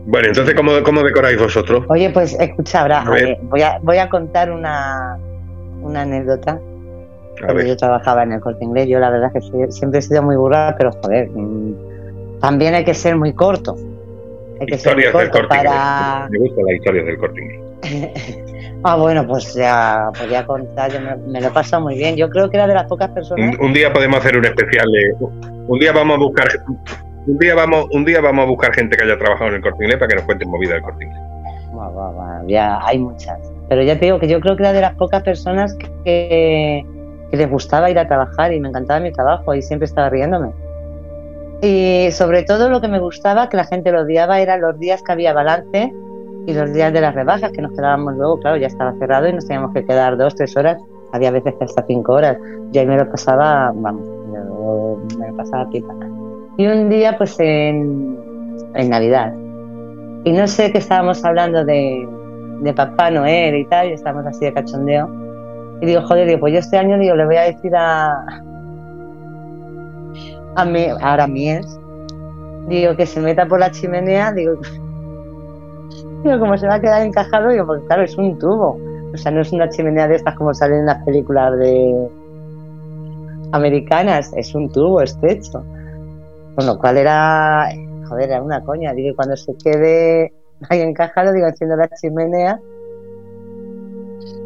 Bueno, 0.06 0.28
entonces, 0.28 0.54
¿cómo, 0.54 0.72
cómo 0.84 1.02
decoráis 1.02 1.38
vosotros? 1.38 1.84
Oye, 1.88 2.10
pues 2.10 2.38
escucha, 2.38 2.82
ahora 2.82 3.02
A 3.02 3.10
ver. 3.10 3.28
eh, 3.28 3.38
voy, 3.42 3.62
a, 3.62 3.78
voy 3.82 3.98
a 3.98 4.08
contar 4.08 4.50
una, 4.50 5.18
una 5.82 6.02
anécdota. 6.02 6.58
Cuando 7.44 7.62
yo 7.64 7.76
trabajaba 7.76 8.22
en 8.22 8.32
el 8.32 8.40
corte 8.40 8.64
inglés, 8.64 8.88
yo 8.88 8.98
la 8.98 9.10
verdad 9.10 9.32
que 9.32 9.40
soy- 9.40 9.70
siempre 9.72 10.00
he 10.00 10.02
sido 10.02 10.22
muy 10.22 10.36
burra, 10.36 10.74
pero 10.76 10.92
joder, 10.92 11.28
mm, 11.30 12.40
también 12.40 12.74
hay 12.74 12.84
que 12.84 12.94
ser 12.94 13.16
muy 13.16 13.32
corto. 13.32 13.76
Hay 14.60 14.66
que 14.66 14.78
ser 14.78 14.94
muy 14.94 15.04
historias 15.04 15.12
del 15.12 15.30
corto 15.30 15.38
corte 15.48 15.56
para. 15.56 16.26
inglés. 16.26 16.30
Me 16.30 16.38
gustan 16.48 16.64
las 16.66 16.74
historias 16.74 17.06
del 17.06 17.18
corte 17.18 17.40
inglés. 17.40 17.60
ah, 18.84 18.96
bueno, 18.96 19.26
pues 19.26 19.54
ya 19.54 20.10
podía 20.18 20.44
contar, 20.44 20.90
yo 20.92 21.00
me, 21.00 21.16
me 21.16 21.40
lo 21.40 21.46
he 21.48 21.50
pasado 21.50 21.82
muy 21.82 21.96
bien. 21.96 22.16
Yo 22.16 22.28
creo 22.28 22.50
que 22.50 22.56
era 22.56 22.66
de 22.66 22.74
las 22.74 22.84
pocas 22.84 23.08
personas. 23.10 23.56
Un, 23.58 23.66
un 23.66 23.72
día 23.72 23.92
podemos 23.92 24.18
hacer 24.18 24.36
un 24.36 24.44
especial. 24.44 24.86
Un 25.68 25.78
día 25.78 25.92
vamos 25.92 26.16
a 26.16 26.18
buscar. 26.20 26.48
un 27.26 27.38
día 27.38 27.54
vamos, 27.54 27.86
un 27.92 28.04
día 28.04 28.20
vamos 28.20 28.44
a 28.44 28.48
buscar 28.48 28.72
gente 28.74 28.96
que 28.96 29.04
haya 29.04 29.16
trabajado 29.18 29.50
en 29.50 29.56
el 29.56 29.62
Corte 29.62 29.84
Inglés 29.84 29.98
para 29.98 30.08
que 30.08 30.14
nos 30.16 30.24
cuenten 30.24 30.48
movida 30.50 30.74
del 30.74 30.82
Corte 30.82 31.04
Inglés. 31.04 31.20
Ya 32.46 32.80
hay 32.84 32.98
muchas. 32.98 33.38
Pero 33.68 33.82
ya 33.82 33.98
te 33.98 34.06
digo 34.06 34.18
que 34.18 34.28
yo 34.28 34.40
creo 34.40 34.56
que 34.56 34.62
era 34.62 34.72
de 34.72 34.80
las 34.80 34.94
pocas 34.94 35.22
personas 35.22 35.76
que, 36.04 36.84
que 37.30 37.36
les 37.36 37.50
gustaba 37.50 37.90
ir 37.90 37.98
a 37.98 38.06
trabajar 38.06 38.52
y 38.52 38.60
me 38.60 38.68
encantaba 38.68 39.00
mi 39.00 39.12
trabajo 39.12 39.54
y 39.54 39.62
siempre 39.62 39.86
estaba 39.86 40.08
riéndome. 40.10 40.52
Y 41.60 42.10
sobre 42.12 42.44
todo 42.44 42.68
lo 42.68 42.80
que 42.80 42.88
me 42.88 43.00
gustaba, 43.00 43.48
que 43.48 43.56
la 43.56 43.64
gente 43.64 43.90
lo 43.90 44.02
odiaba, 44.02 44.40
eran 44.40 44.60
los 44.60 44.78
días 44.78 45.02
que 45.02 45.12
había 45.12 45.32
balance 45.32 45.92
y 46.46 46.52
los 46.54 46.72
días 46.72 46.92
de 46.92 47.00
las 47.00 47.14
rebajas, 47.14 47.50
que 47.52 47.60
nos 47.60 47.72
quedábamos 47.72 48.14
luego, 48.16 48.38
claro, 48.40 48.56
ya 48.56 48.68
estaba 48.68 48.94
cerrado 48.98 49.28
y 49.28 49.32
nos 49.32 49.46
teníamos 49.46 49.72
que 49.74 49.84
quedar 49.84 50.16
dos, 50.16 50.34
tres 50.34 50.56
horas, 50.56 50.80
había 51.12 51.30
veces 51.30 51.54
que 51.58 51.64
hasta 51.64 51.84
cinco 51.86 52.12
horas. 52.12 52.38
Y 52.72 52.78
ahí 52.78 52.86
me 52.86 52.96
lo 52.96 53.10
pasaba, 53.10 53.72
vamos, 53.74 54.06
me 55.18 55.28
lo 55.28 55.36
pasaba 55.36 55.68
pipa. 55.68 55.94
Y 56.56 56.66
un 56.66 56.88
día, 56.88 57.18
pues 57.18 57.38
en, 57.40 58.16
en 58.74 58.90
Navidad, 58.90 59.34
y 60.24 60.32
no 60.32 60.46
sé 60.46 60.72
qué 60.72 60.78
estábamos 60.78 61.24
hablando 61.24 61.64
de, 61.64 62.08
de 62.60 62.72
Papá 62.72 63.10
Noel 63.10 63.56
y 63.56 63.64
tal, 63.66 63.88
y 63.88 63.92
estábamos 63.92 64.26
así 64.26 64.44
de 64.44 64.52
cachondeo. 64.52 65.27
Y 65.80 65.86
digo, 65.86 66.02
joder, 66.02 66.26
digo, 66.26 66.40
pues 66.40 66.52
yo 66.52 66.58
este 66.58 66.78
año 66.78 66.98
digo, 66.98 67.14
le 67.14 67.26
voy 67.26 67.36
a 67.36 67.42
decir 67.42 67.74
a, 67.76 68.42
a 70.56 70.64
mi, 70.64 70.86
ahora 71.00 71.24
a 71.24 71.28
mi 71.28 71.50
ex, 71.50 71.78
digo, 72.68 72.96
que 72.96 73.06
se 73.06 73.20
meta 73.20 73.46
por 73.46 73.60
la 73.60 73.70
chimenea, 73.70 74.32
digo, 74.32 74.54
digo, 76.24 76.38
como 76.40 76.56
se 76.58 76.66
va 76.66 76.74
a 76.74 76.80
quedar 76.80 77.02
encajado, 77.02 77.48
digo, 77.50 77.66
porque 77.66 77.86
claro, 77.86 78.02
es 78.02 78.16
un 78.16 78.38
tubo. 78.38 78.78
O 79.12 79.16
sea, 79.16 79.32
no 79.32 79.40
es 79.40 79.52
una 79.52 79.68
chimenea 79.70 80.06
de 80.06 80.16
estas 80.16 80.34
como 80.34 80.52
salen 80.52 80.80
en 80.80 80.86
las 80.86 81.02
películas 81.04 81.58
de 81.58 82.08
americanas, 83.52 84.32
es 84.36 84.54
un 84.54 84.70
tubo 84.70 85.00
estrecho. 85.00 85.64
Con 86.54 86.66
lo 86.66 86.78
cual 86.78 86.98
era, 86.98 87.68
joder, 88.08 88.30
era 88.30 88.42
una 88.42 88.62
coña. 88.62 88.92
Digo, 88.92 89.14
cuando 89.16 89.36
se 89.36 89.56
quede 89.56 90.32
ahí 90.68 90.80
encajado, 90.80 91.32
digo, 91.32 91.46
enciendo 91.46 91.76
la 91.76 91.88
chimenea. 91.88 92.60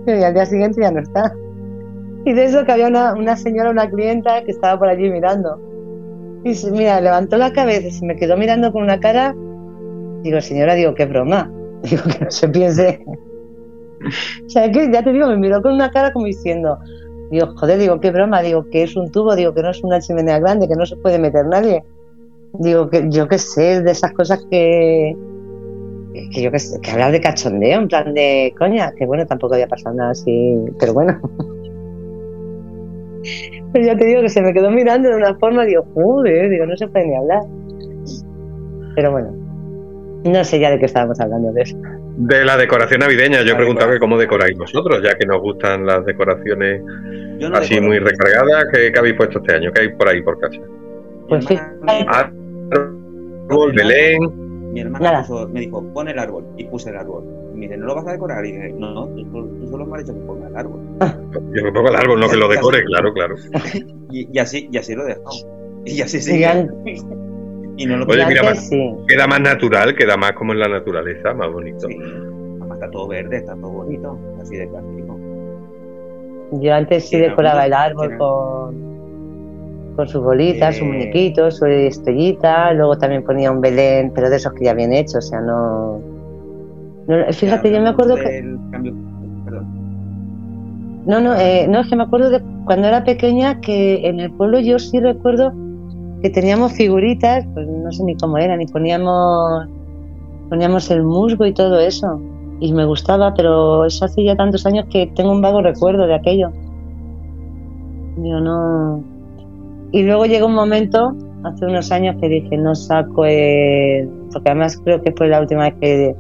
Y 0.07 0.11
al 0.23 0.35
día 0.35 0.47
siguiente 0.47 0.81
ya 0.81 0.91
no 0.91 1.01
está. 1.01 1.33
Y 2.25 2.33
de 2.33 2.45
eso 2.45 2.65
que 2.65 2.73
había 2.73 2.89
una, 2.89 3.15
una 3.15 3.37
señora, 3.37 3.71
una 3.71 3.89
clienta 3.89 4.45
que 4.45 4.53
estaba 4.53 4.79
por 4.79 4.89
allí 4.89 5.11
mirando. 5.11 5.61
Y 6.45 6.55
mira, 6.71 7.01
levantó 7.01 7.37
la 7.37 7.53
cabeza 7.53 7.89
y 7.89 7.91
se 7.91 8.05
me 8.05 8.17
quedó 8.17 8.37
mirando 8.37 8.73
con 8.73 8.83
una 8.83 8.99
cara. 8.99 9.35
Digo, 10.23 10.41
señora, 10.41 10.75
digo, 10.75 10.95
qué 10.95 11.07
broma. 11.07 11.51
Digo, 11.83 12.03
que 12.05 12.25
no 12.25 12.31
se 12.31 12.49
piense. 12.49 13.05
O 14.45 14.51
sea, 14.51 14.69
que 14.69 14.91
ya 14.93 15.05
te 15.05 15.13
digo, 15.13 15.29
me 15.29 15.37
miró 15.37 15.63
con 15.63 15.75
una 15.75 15.89
cara 15.93 16.13
como 16.13 16.27
diciendo, 16.27 16.77
digo, 17.31 17.55
joder, 17.55 17.79
digo, 17.79 18.01
qué 18.01 18.11
broma, 18.11 18.43
digo, 18.43 18.69
que 18.69 18.83
es 18.83 18.97
un 18.97 19.13
tubo, 19.13 19.37
digo, 19.37 19.55
que 19.55 19.63
no 19.63 19.71
es 19.71 19.81
una 19.85 20.01
chimenea 20.01 20.41
grande, 20.41 20.67
que 20.67 20.75
no 20.75 20.85
se 20.85 20.97
puede 20.97 21.21
meter 21.21 21.47
nadie. 21.47 21.85
Digo, 22.55 22.91
que 22.91 23.07
yo 23.11 23.29
qué 23.29 23.39
sé, 23.39 23.81
de 23.81 23.93
esas 23.93 24.13
cosas 24.13 24.45
que, 24.51 25.17
que 26.13 26.43
yo 26.43 26.51
sé, 26.59 26.81
que 26.81 26.91
hablar 26.91 27.13
de 27.13 27.21
cachondeo, 27.21 27.81
en 27.81 27.89
plan 27.89 28.13
de 28.15 28.55
coña, 28.59 28.93
que 28.97 29.07
bueno, 29.07 29.27
tampoco 29.27 29.55
había 29.55 29.67
pasado 29.69 29.95
nada 29.97 30.11
así, 30.11 30.57
pero 30.79 30.93
bueno. 30.95 31.21
Pero 33.73 33.87
ya 33.87 33.97
te 33.97 34.05
digo 34.05 34.21
que 34.21 34.29
se 34.29 34.43
me 34.43 34.53
quedó 34.53 34.71
mirando 34.71 35.09
de 35.09 35.17
una 35.17 35.35
forma, 35.37 35.65
digo, 35.65 35.87
joder, 35.95 36.51
digo, 36.51 36.67
no 36.67 36.77
se 36.77 36.89
puede 36.89 37.07
ni 37.07 37.17
hablar. 37.17 37.41
Pero 38.97 39.13
bueno, 39.13 39.31
no 40.25 40.45
sé 40.45 40.59
ya 40.59 40.71
de 40.73 40.79
qué 40.79 40.87
estábamos 40.87 41.19
hablando 41.21 41.53
de 41.53 41.63
eso. 41.63 41.77
De 42.17 42.45
la 42.45 42.57
decoración 42.57 43.01
navideña, 43.01 43.41
yo 43.43 43.53
La 43.53 43.57
preguntaba 43.59 43.93
que 43.93 43.99
cómo 43.99 44.19
decoráis 44.19 44.59
vosotros, 44.59 45.01
ya 45.03 45.15
que 45.15 45.25
nos 45.25 45.41
gustan 45.41 45.87
las 45.87 46.05
decoraciones 46.05 46.83
no 46.83 47.57
así 47.57 47.75
decoro. 47.75 47.89
muy 47.89 47.99
recargadas. 48.01 48.67
¿Qué, 48.73 48.93
qué 48.93 48.99
habéis 48.99 49.15
puesto 49.15 49.39
este 49.39 49.55
año? 49.55 49.73
¿Qué 49.73 49.83
hay 49.83 49.89
por 49.91 50.09
ahí 50.09 50.21
por 50.21 50.39
casa? 50.39 50.59
Pues 51.29 51.47
hermana- 51.51 52.33
Árbol, 53.49 53.73
Belén. 53.73 54.42
Mi 54.73 54.81
hermana 54.81 55.05
Nada. 55.13 55.27
puso- 55.27 55.49
me 55.49 55.61
dijo, 55.61 55.83
pon 55.93 56.09
el 56.09 56.19
árbol. 56.19 56.45
Y 56.57 56.65
puse 56.65 56.91
el 56.91 56.97
árbol. 56.97 57.25
Y 57.53 57.57
me 57.57 57.61
dice, 57.67 57.77
¿no 57.77 57.87
lo 57.87 57.95
vas 57.95 58.07
a 58.07 58.13
decorar? 58.13 58.45
Y 58.45 58.53
dije, 58.53 58.73
no, 58.73 59.07
tú, 59.09 59.25
solo- 59.31 59.47
tú 59.47 59.69
solo 59.69 59.87
me 59.87 59.99
has 59.99 60.05
dicho 60.07 60.19
que 60.19 60.25
ponga 60.27 60.49
el 60.49 60.57
árbol. 60.57 60.81
Yo 61.55 61.65
me 61.65 61.73
pongo 61.73 61.89
el 61.91 61.97
árbol, 61.97 62.21
no 62.21 62.29
que 62.29 62.37
lo 62.37 62.49
decore, 62.49 62.85
claro, 62.87 63.13
claro. 63.13 63.35
Y, 64.11 64.29
y 64.35 64.39
así, 64.39 64.69
y 64.73 64.77
así 64.79 64.95
lo 64.95 65.03
he 65.05 65.09
dejado. 65.09 65.31
Y 65.85 66.01
así 66.01 66.21
sigue. 66.21 66.47
Y 67.75 67.87
no 67.87 67.97
lo 67.97 68.05
Oye, 68.05 68.27
mira, 68.27 68.43
más- 68.43 68.69
sí. 68.69 68.95
Queda 69.09 69.27
más 69.27 69.41
natural, 69.41 69.95
queda 69.97 70.17
más 70.19 70.33
como 70.33 70.53
en 70.53 70.59
la 70.61 70.69
naturaleza, 70.69 71.33
más 71.33 71.51
bonito. 71.51 71.89
Sí. 71.89 71.97
Además 72.61 72.73
está 72.79 72.91
todo 72.91 73.09
verde, 73.09 73.39
está 73.39 73.55
todo 73.55 73.71
bonito. 73.71 74.19
Así 74.41 74.57
de 74.57 74.67
plástico. 74.69 75.19
Yo 76.61 76.75
antes 76.75 77.09
sí 77.09 77.19
decoraba 77.19 77.65
el 77.65 77.73
árbol 77.73 78.19
con, 78.19 78.92
con 79.97 80.09
sus 80.09 80.23
bolitas, 80.23 80.77
sus 80.77 80.85
Eh. 80.87 80.91
muñequitos, 80.91 81.57
su 81.59 81.67
estrellita, 81.67 82.73
luego 82.73 82.97
también 82.97 83.23
ponía 83.25 83.51
un 83.51 83.61
Belén, 83.61 84.13
pero 84.15 84.31
de 84.31 84.37
esos 84.37 84.53
que 84.55 84.65
ya 84.65 84.71
habían 84.73 84.93
hecho, 84.93 85.19
o 85.19 85.23
sea, 85.23 85.41
no... 85.41 86.01
no- 87.07 87.33
fíjate, 87.33 87.71
Ya 87.71 87.77
yo 87.79 87.83
me 87.83 87.89
acuerdo 87.91 88.15
que... 88.17 88.57
cambio-. 88.71 88.95
No, 91.05 91.21
no, 91.21 91.35
eh, 91.35 91.67
no, 91.69 91.81
es 91.81 91.89
que 91.89 91.97
me 91.97 92.05
acuerdo 92.05 92.31
de 92.31 92.41
cuando 92.65 92.87
era 92.87 93.03
pequeña 93.05 93.61
que 93.61 94.07
en 94.07 94.21
el 94.21 94.31
pueblo 94.33 94.61
yo 94.61 94.79
sí 94.79 95.01
recuerdo 95.01 95.53
que 96.23 96.31
teníamos 96.31 96.73
figuritas, 96.75 97.45
pues 97.55 97.67
no 97.67 97.91
sé 97.91 98.05
ni 98.05 98.17
cómo 98.17 98.39
eran, 98.39 98.63
y 98.63 98.67
poníamos, 98.67 99.67
poníamos 100.49 100.89
el 100.93 101.03
musgo 101.03 101.45
y 101.45 101.53
todo 101.53 101.81
eso. 101.81 102.21
Y 102.61 102.73
me 102.73 102.85
gustaba, 102.85 103.35
pero 103.35 103.85
eso 103.85 104.05
hace 104.05 104.23
ya 104.23 104.37
tantos 104.37 104.65
años 104.65 104.87
que 104.91 105.09
tengo 105.17 105.33
un 105.33 105.43
vago 105.43 105.61
recuerdo 105.61 106.07
de 106.07 106.15
aquello. 106.15 106.53
Yo 108.19 108.41
no. 108.41 109.03
Y 109.93 110.03
luego 110.03 110.25
llegó 110.25 110.47
un 110.47 110.55
momento, 110.55 111.15
hace 111.45 111.67
unos 111.67 111.93
años, 111.93 112.17
que 112.21 112.29
dije, 112.29 112.57
no 112.57 112.75
saco 112.75 113.27
el. 113.27 114.09
Porque 114.33 114.51
además 114.51 114.81
creo 114.83 115.03
que 115.03 115.13
fue 115.13 115.29
la 115.29 115.41
última 115.41 115.65
vez 115.65 115.75
que 115.81 116.17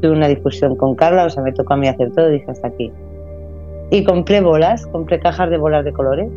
tuve 0.00 0.12
una 0.12 0.28
discusión 0.28 0.76
con 0.76 0.94
Carla, 0.94 1.24
o 1.24 1.30
sea, 1.30 1.42
me 1.42 1.52
tocó 1.52 1.72
a 1.72 1.76
mí 1.78 1.88
hacer 1.88 2.12
todo, 2.12 2.28
dije 2.28 2.50
hasta 2.50 2.68
aquí. 2.68 2.92
Y 3.90 4.04
compré 4.04 4.42
bolas, 4.42 4.86
compré 4.88 5.18
cajas 5.18 5.48
de 5.48 5.56
bolas 5.56 5.84
de 5.84 5.92
colores. 5.92 6.30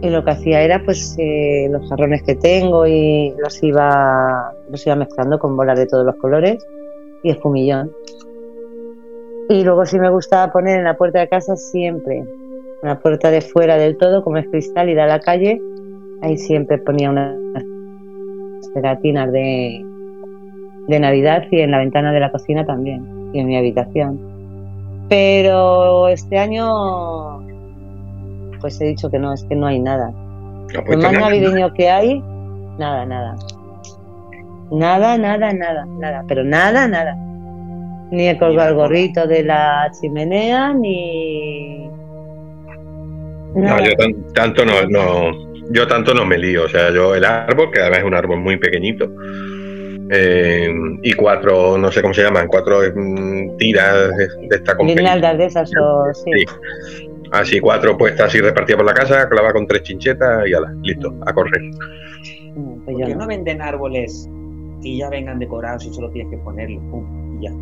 Y 0.00 0.10
lo 0.10 0.24
que 0.24 0.30
hacía 0.30 0.62
era, 0.62 0.80
pues, 0.84 1.16
eh, 1.18 1.66
los 1.70 1.88
jarrones 1.88 2.22
que 2.22 2.36
tengo 2.36 2.86
y 2.86 3.34
los 3.38 3.60
iba, 3.64 4.52
los 4.70 4.86
iba 4.86 4.94
mezclando 4.94 5.40
con 5.40 5.56
bolas 5.56 5.76
de 5.76 5.86
todos 5.86 6.06
los 6.06 6.14
colores 6.16 6.64
y 7.24 7.30
espumillón. 7.30 7.90
Y 9.48 9.64
luego 9.64 9.84
sí 9.86 9.98
me 9.98 10.10
gustaba 10.10 10.52
poner 10.52 10.78
en 10.78 10.84
la 10.84 10.96
puerta 10.96 11.18
de 11.18 11.28
casa 11.28 11.56
siempre, 11.56 12.22
la 12.82 12.98
puerta 13.00 13.30
de 13.30 13.40
fuera 13.40 13.76
del 13.76 13.96
todo, 13.96 14.22
como 14.22 14.36
es 14.36 14.46
cristal 14.48 14.88
y 14.88 14.94
da 14.94 15.04
a 15.04 15.08
la 15.08 15.20
calle, 15.20 15.60
ahí 16.22 16.36
siempre 16.36 16.78
ponía 16.78 17.10
unas 17.10 17.34
pegatinas 18.74 19.32
de, 19.32 19.84
de 20.88 21.00
Navidad 21.00 21.44
y 21.50 21.60
en 21.60 21.70
la 21.70 21.78
ventana 21.78 22.12
de 22.12 22.20
la 22.20 22.30
cocina 22.30 22.64
también, 22.64 23.30
y 23.32 23.40
en 23.40 23.46
mi 23.46 23.56
habitación. 23.56 24.20
Pero 25.08 26.08
este 26.08 26.38
año, 26.38 27.40
pues 28.60 28.80
he 28.80 28.84
dicho 28.84 29.10
que 29.10 29.18
no, 29.18 29.32
es 29.32 29.42
que 29.44 29.56
no 29.56 29.66
hay 29.66 29.80
nada. 29.80 30.10
No 30.10 30.80
has 30.80 30.88
Lo 30.88 30.98
más 30.98 31.12
navideño 31.12 31.72
que 31.72 31.88
hay, 31.88 32.22
nada, 32.78 33.06
nada. 33.06 33.36
Nada, 34.70 35.16
nada, 35.16 35.52
nada, 35.52 35.86
nada, 35.86 36.24
pero 36.28 36.44
nada, 36.44 36.86
nada. 36.86 37.16
Ni 38.10 38.28
he 38.28 38.38
colgado 38.38 38.70
el 38.70 38.74
gorrito 38.76 39.26
de 39.26 39.42
la 39.44 39.90
chimenea, 39.98 40.74
ni. 40.74 41.87
No, 43.54 43.84
yo 43.84 43.92
tan- 43.96 44.32
tanto 44.34 44.64
no, 44.64 44.86
no, 44.88 45.32
yo 45.70 45.86
tanto 45.86 46.14
no 46.14 46.24
me 46.24 46.38
lío. 46.38 46.64
O 46.64 46.68
sea, 46.68 46.90
yo 46.90 47.14
el 47.14 47.24
árbol, 47.24 47.70
que 47.70 47.80
además 47.80 48.00
es 48.00 48.04
un 48.04 48.14
árbol 48.14 48.38
muy 48.40 48.56
pequeñito, 48.56 49.10
eh, 50.10 50.72
y 51.02 51.12
cuatro, 51.12 51.76
no 51.76 51.90
sé 51.92 52.00
cómo 52.00 52.14
se 52.14 52.22
llaman, 52.22 52.48
cuatro 52.48 52.80
mm, 52.94 53.56
tiras 53.58 54.16
de, 54.16 54.56
esta 54.56 54.76
compañía. 54.76 54.94
Guirnaldas 55.02 55.38
de 55.38 55.44
esas 55.44 55.70
o 55.80 56.14
sí. 56.14 56.30
Sí. 56.34 56.44
Así 57.30 57.60
cuatro 57.60 57.98
puestas 57.98 58.28
así 58.28 58.40
repartidas 58.40 58.78
por 58.78 58.86
la 58.86 58.94
casa, 58.94 59.28
clavada 59.28 59.52
con 59.52 59.66
tres 59.66 59.82
chinchetas 59.82 60.48
y 60.48 60.54
ala, 60.54 60.72
listo, 60.82 61.14
a 61.26 61.32
correr. 61.34 61.60
No, 62.54 62.80
pues 62.84 62.96
¿Por 62.96 63.06
qué 63.06 63.14
no. 63.14 63.26
venden 63.26 63.60
árboles 63.60 64.28
que 64.82 64.96
ya 64.96 65.10
vengan 65.10 65.38
decorados 65.38 65.84
y 65.84 65.92
solo 65.92 66.10
tienes 66.10 66.30
que 66.30 66.38
ponerlos? 66.38 66.82
Pum, 66.90 67.38
y 67.38 67.44
ya. 67.44 67.52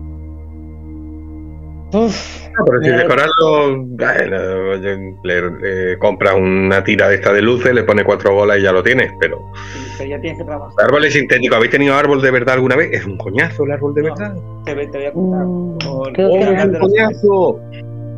Uf, 1.92 2.48
No, 2.58 2.64
pero 2.64 2.80
si 2.82 2.88
decorarlo, 2.90 3.76
bueno, 3.86 4.74
le, 5.22 5.50
le 5.92 5.98
compras 5.98 6.34
una 6.34 6.82
tira 6.82 7.08
de 7.08 7.14
esta 7.16 7.32
de 7.32 7.42
luces, 7.42 7.72
le 7.72 7.84
pones 7.84 8.04
cuatro 8.04 8.32
bolas 8.34 8.58
y 8.58 8.62
ya 8.62 8.72
lo 8.72 8.82
tienes, 8.82 9.12
pero 9.20 9.40
Pero 9.98 10.10
ya 10.10 10.20
tienes 10.20 10.38
que 10.38 10.44
trabajar. 10.44 10.84
árboles 10.84 11.12
sintéticos, 11.12 11.56
¿habéis 11.56 11.70
tenido 11.70 11.94
árbol 11.94 12.20
de 12.22 12.30
verdad 12.30 12.54
alguna 12.56 12.76
vez? 12.76 12.90
Es 12.92 13.06
un 13.06 13.16
coñazo 13.16 13.64
el 13.64 13.70
árbol 13.72 13.94
de 13.94 14.02
No. 14.02 14.08
verdad. 14.14 14.34
Te, 14.64 14.74
voy- 14.74 14.90
te 14.90 14.98
voy 14.98 15.06
a 15.06 15.12
contar. 15.12 15.44
mm, 15.44 15.78
Con- 15.78 16.12
creo 16.14 16.28
¡Oh, 16.28 16.32
que 16.32 16.38
Voy 16.38 16.54
a 16.54 16.58
es 16.62 16.64
un 16.66 16.78
coñazo! 16.78 17.60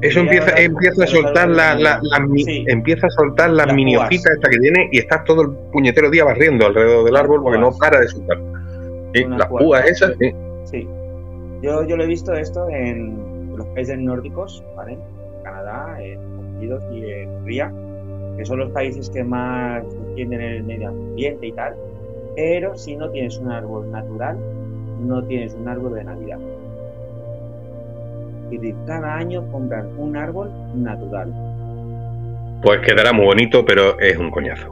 Eso 0.00 0.20
empieza, 0.20 0.50
empieza 0.56 1.02
a 1.02 1.06
soltar 1.08 1.48
la, 1.50 1.70
árboles 1.72 1.82
la, 1.84 2.00
la 2.02 2.20
mi- 2.26 2.44
Sí. 2.44 2.64
empieza 2.68 3.08
a 3.08 3.10
soltar 3.10 3.50
las 3.50 3.74
mini 3.74 3.96
púas. 3.96 4.06
hojitas 4.06 4.32
esta 4.34 4.48
que 4.48 4.58
tiene 4.58 4.88
y 4.92 4.98
estás 4.98 5.24
todo 5.24 5.42
el 5.42 5.50
puñetero 5.72 6.08
día 6.08 6.24
barriendo 6.24 6.66
alrededor 6.66 7.04
del 7.04 7.16
árbol 7.16 7.42
porque 7.42 7.58
no 7.58 7.72
para 7.76 8.00
de 8.00 8.06
soltar. 8.08 8.38
Sí, 9.12 9.24
las 9.24 9.48
púas. 9.48 9.62
púas 9.64 9.84
esas, 9.90 10.12
sí. 10.20 10.32
Sí. 10.70 10.88
Yo, 11.62 11.84
yo 11.84 11.96
lo 11.96 12.04
he 12.04 12.06
visto 12.06 12.32
esto 12.32 12.68
en 12.68 13.18
los 13.58 13.66
países 13.68 13.98
nórdicos, 13.98 14.64
¿vale? 14.76 14.98
Canadá, 15.42 15.96
en 16.00 16.12
Estados 16.12 16.46
Unidos 16.56 16.84
y 16.92 17.04
en 17.04 17.28
Hungría, 17.30 17.72
que 18.36 18.44
son 18.44 18.58
los 18.60 18.70
países 18.70 19.10
que 19.10 19.24
más 19.24 19.82
defienden 20.08 20.40
el 20.40 20.64
medio 20.64 20.88
ambiente 20.88 21.46
y 21.46 21.52
tal, 21.52 21.74
Pero 22.36 22.76
si 22.76 22.94
no 22.94 23.10
tienes 23.10 23.36
un 23.38 23.50
árbol 23.50 23.90
natural, 23.90 24.38
no 25.00 25.24
tienes 25.24 25.54
un 25.54 25.66
árbol 25.66 25.94
de 25.94 26.04
Navidad. 26.04 26.38
Es 28.44 28.60
decir, 28.60 28.74
cada 28.86 29.16
año 29.16 29.44
compran 29.50 29.88
un 29.98 30.16
árbol 30.16 30.50
natural. 30.74 31.32
Pues 32.62 32.80
quedará 32.80 33.12
muy 33.12 33.26
bonito, 33.26 33.64
pero 33.64 33.98
es 33.98 34.16
un 34.16 34.30
coñazo. 34.30 34.68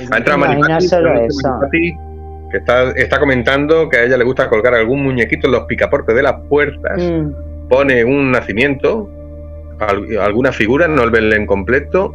Es 0.00 0.10
Ha 0.12 0.18
entrado 0.18 0.38
y 0.38 0.40
Maripati, 0.40 1.96
que 2.50 2.56
está, 2.56 2.90
está 2.92 3.18
comentando 3.18 3.88
que 3.88 3.98
a 3.98 4.04
ella 4.04 4.16
le 4.16 4.24
gusta 4.24 4.48
colgar 4.48 4.74
algún 4.74 5.02
muñequito 5.02 5.46
en 5.48 5.52
los 5.52 5.64
picaportes 5.64 6.14
de 6.14 6.22
las 6.22 6.40
puertas, 6.48 6.98
Mm, 6.98 7.32
pone 7.68 8.04
un 8.04 8.30
nacimiento, 8.32 9.08
al- 9.80 10.18
alguna 10.18 10.52
figura, 10.52 10.88
no 10.88 11.02
el 11.04 11.10
Belén 11.10 11.46
completo, 11.46 12.14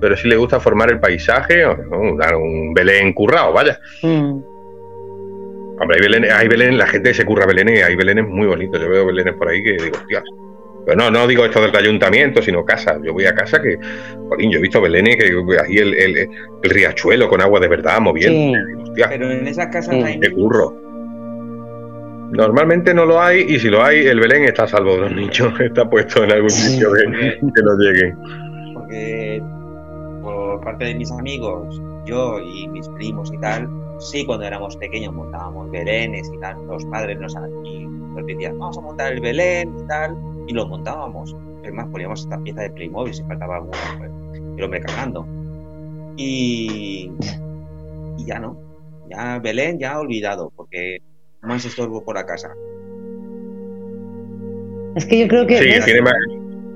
pero 0.00 0.16
sí 0.16 0.28
le 0.28 0.36
gusta 0.36 0.58
formar 0.60 0.90
el 0.90 1.00
paisaje, 1.00 1.64
o, 1.64 1.76
¿no? 1.76 2.16
dar 2.16 2.36
un 2.36 2.72
Belén 2.74 3.12
currado, 3.12 3.52
vaya. 3.52 3.78
mm. 4.02 4.42
Hombre, 5.80 5.96
hay 5.96 6.02
Belén, 6.02 6.24
hay 6.32 6.48
Belén, 6.48 6.78
la 6.78 6.86
gente 6.86 7.12
se 7.14 7.24
curra 7.24 7.46
Belén, 7.46 7.68
hay 7.68 7.96
Belénes 7.96 8.26
muy 8.28 8.46
bonitos, 8.46 8.80
yo 8.80 8.88
veo 8.88 9.06
Belénes 9.06 9.34
por 9.34 9.48
ahí 9.48 9.62
que 9.64 9.72
digo, 9.72 9.96
hostias. 9.96 10.22
Pero 10.84 10.96
no, 10.96 11.10
no 11.10 11.26
digo 11.28 11.44
esto 11.44 11.60
del 11.60 11.74
ayuntamiento, 11.76 12.42
sino 12.42 12.64
casa. 12.64 12.98
Yo 13.04 13.12
voy 13.12 13.24
a 13.26 13.34
casa 13.34 13.62
que, 13.62 13.78
jolín, 14.28 14.50
yo 14.50 14.58
he 14.58 14.62
visto 14.62 14.80
Belénes 14.80 15.16
que 15.16 15.24
ahí 15.60 15.76
el, 15.78 15.94
el, 15.94 16.16
el 16.62 16.70
riachuelo 16.70 17.28
con 17.28 17.40
agua 17.40 17.60
de 17.60 17.68
verdad 17.68 18.00
moviendo. 18.00 18.58
Sí. 18.58 18.64
Digo, 18.66 18.82
hostia, 18.82 19.08
Pero 19.08 19.30
en 19.30 19.46
esas 19.46 19.66
casas 19.66 19.94
Sí. 19.94 20.02
hay 20.02 20.18
curro. 20.32 20.81
Normalmente 22.32 22.94
no 22.94 23.04
lo 23.04 23.20
hay 23.20 23.42
y 23.42 23.58
si 23.58 23.68
lo 23.68 23.84
hay, 23.84 24.06
el 24.06 24.18
Belén 24.18 24.44
está 24.44 24.64
a 24.64 24.68
salvo 24.68 24.94
de 24.94 25.00
los 25.02 25.12
niños, 25.12 25.52
está 25.60 25.88
puesto 25.88 26.24
en 26.24 26.32
algún 26.32 26.48
sitio 26.48 26.90
que, 26.92 27.02
que 27.02 27.62
no 27.62 27.76
lleguen. 27.76 28.18
porque 28.72 29.42
por 30.22 30.60
parte 30.62 30.86
de 30.86 30.94
mis 30.94 31.10
amigos, 31.12 31.78
yo 32.06 32.40
y 32.40 32.68
mis 32.68 32.88
primos 32.88 33.30
y 33.34 33.38
tal, 33.38 33.68
sí, 33.98 34.24
cuando 34.24 34.46
éramos 34.46 34.78
pequeños 34.78 35.12
montábamos 35.12 35.70
belenes 35.70 36.30
y 36.34 36.38
tal, 36.38 36.66
los 36.66 36.84
padres 36.86 37.20
nos, 37.20 37.36
y 37.64 37.84
nos 37.84 38.26
decían, 38.26 38.58
vamos 38.58 38.78
a 38.78 38.80
montar 38.80 39.12
el 39.12 39.20
belén 39.20 39.70
y 39.78 39.86
tal, 39.86 40.16
y 40.46 40.54
lo 40.54 40.66
montábamos. 40.66 41.36
Es 41.62 41.72
más, 41.72 41.86
poníamos 41.88 42.20
esta 42.22 42.38
pieza 42.38 42.62
de 42.62 42.70
Playmobil 42.70 43.12
si 43.12 43.22
faltaba 43.24 43.56
alguna, 43.56 43.78
pues, 43.98 44.10
el 44.56 44.64
hombre 44.64 44.80
cagando. 44.80 45.26
Y, 46.16 47.12
y 48.16 48.24
ya 48.24 48.38
no, 48.38 48.56
ya 49.10 49.38
Belén 49.38 49.78
ya 49.78 49.98
olvidado, 49.98 50.50
porque 50.56 51.02
más 51.42 51.64
estorbo 51.64 52.04
por 52.04 52.14
la 52.16 52.24
casa. 52.24 52.54
Es 54.94 55.06
que 55.06 55.20
yo 55.20 55.28
creo 55.28 55.46
que 55.46 55.56
Sí, 55.58 55.84
tiene 55.84 56.02
más, 56.02 56.12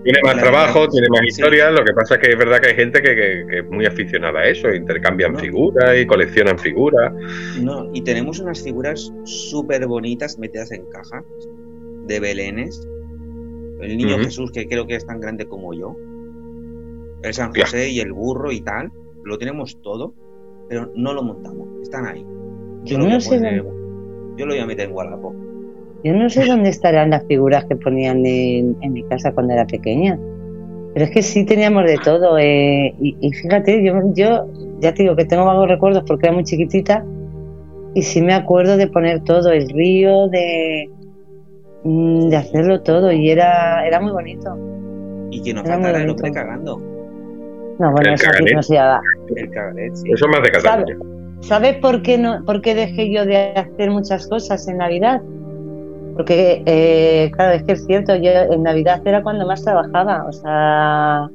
tiene 0.02 0.18
más 0.24 0.36
trabajo, 0.38 0.80
verdad, 0.80 0.92
tiene 0.92 1.08
más 1.10 1.20
sí. 1.20 1.26
historias. 1.28 1.72
Lo 1.72 1.84
que 1.84 1.92
pasa 1.92 2.14
es 2.14 2.20
que 2.20 2.30
es 2.32 2.38
verdad 2.38 2.60
que 2.60 2.68
hay 2.68 2.74
gente 2.74 3.02
que, 3.02 3.14
que- 3.14 3.44
que 3.48 3.58
es 3.58 3.70
muy 3.70 3.84
aficionada 3.86 4.40
a 4.40 4.48
eso, 4.48 4.72
intercambian 4.72 5.34
No. 5.34 5.38
figuras 5.38 5.96
y 5.98 6.06
coleccionan 6.06 6.58
figuras. 6.58 7.12
No, 7.60 7.90
y 7.92 8.02
tenemos 8.02 8.38
unas 8.40 8.62
figuras 8.62 9.12
súper 9.24 9.86
bonitas 9.86 10.38
metidas 10.38 10.72
en 10.72 10.86
cajas 10.86 11.24
de 12.06 12.20
belenes. 12.20 12.88
El 13.80 13.98
niño. 13.98 14.18
Jesús, 14.18 14.50
que 14.50 14.66
creo 14.66 14.86
que 14.86 14.94
es 14.96 15.04
tan 15.06 15.20
grande 15.20 15.44
como 15.46 15.74
yo. 15.74 15.94
El 17.22 17.34
San. 17.34 17.52
José 17.54 17.90
y 17.90 18.00
el 18.00 18.12
burro 18.12 18.50
y 18.50 18.62
tal. 18.62 18.90
Lo 19.24 19.36
tenemos 19.36 19.78
todo, 19.82 20.14
pero 20.68 20.90
no 20.94 21.12
lo 21.12 21.22
montamos. 21.22 21.68
Están 21.82 22.06
ahí. 22.06 22.24
Yo 22.84 22.96
no 22.98 23.20
sé 23.20 23.36
poner- 23.36 23.64
yo 24.36 24.46
lo 24.46 24.52
voy 24.54 24.60
a 24.62 24.66
meter 24.66 24.88
en 24.88 24.94
Wallapop. 24.94 25.34
Yo 26.04 26.12
no 26.14 26.28
sé 26.30 26.44
dónde 26.46 26.68
estarán 26.68 27.10
las 27.10 27.24
figuras 27.26 27.64
que 27.64 27.76
ponían 27.76 28.24
en, 28.24 28.76
en 28.80 28.92
mi 28.92 29.02
casa 29.04 29.32
cuando 29.32 29.54
era 29.54 29.66
pequeña. 29.66 30.18
Pero 30.94 31.04
es 31.06 31.10
que 31.10 31.22
sí 31.22 31.44
teníamos 31.44 31.84
de 31.84 31.98
todo. 32.02 32.38
eh, 32.38 32.94
y, 33.00 33.16
y 33.20 33.32
fíjate, 33.32 33.84
yo, 33.84 33.94
yo 34.14 34.46
ya 34.80 34.94
te 34.94 35.02
digo 35.02 35.16
que 35.16 35.24
tengo 35.24 35.44
vagos 35.44 35.68
recuerdos 35.68 36.04
porque 36.06 36.26
era 36.26 36.34
muy 36.34 36.44
chiquitita. 36.44 37.04
Y 37.94 38.02
sí 38.02 38.20
me 38.22 38.34
acuerdo 38.34 38.76
de 38.76 38.86
poner 38.88 39.20
todo, 39.24 39.50
el 39.52 39.68
río, 39.70 40.28
de, 40.28 40.88
mm, 41.84 42.28
de 42.28 42.36
hacerlo 42.36 42.82
todo. 42.82 43.10
Y 43.10 43.30
era, 43.30 43.86
era 43.86 44.00
muy 44.00 44.12
bonito. 44.12 44.56
Y 45.30 45.42
que 45.42 45.52
nos 45.54 45.66
faltara 45.66 46.02
el 46.02 46.10
hombre 46.10 46.30
cagando. 46.30 46.78
No, 47.78 47.92
bueno, 47.92 48.08
El 48.10 48.14
eso 48.14 48.26
caganet. 48.30 48.54
no 48.54 48.62
se 48.62 48.74
llama. 48.74 49.00
El 49.34 49.50
caganet, 49.50 49.94
sí. 49.96 50.10
Eso 50.12 50.26
es 50.26 50.30
más 50.30 50.42
de 50.42 50.50
Cataluña. 50.50 50.96
¿Sabes 51.40 51.76
por 51.76 52.02
qué, 52.02 52.18
no, 52.18 52.44
por 52.44 52.60
qué 52.60 52.74
dejé 52.74 53.12
yo 53.12 53.24
de 53.24 53.52
hacer 53.52 53.90
muchas 53.90 54.26
cosas 54.26 54.66
en 54.68 54.78
Navidad? 54.78 55.22
Porque, 56.16 56.62
eh, 56.64 57.30
claro, 57.34 57.52
es 57.52 57.62
que 57.62 57.72
es 57.72 57.84
cierto, 57.84 58.16
yo 58.16 58.30
en 58.30 58.62
Navidad 58.62 59.02
era 59.04 59.22
cuando 59.22 59.46
más 59.46 59.62
trabajaba. 59.62 60.24
O 60.26 60.32
sea, 60.32 61.28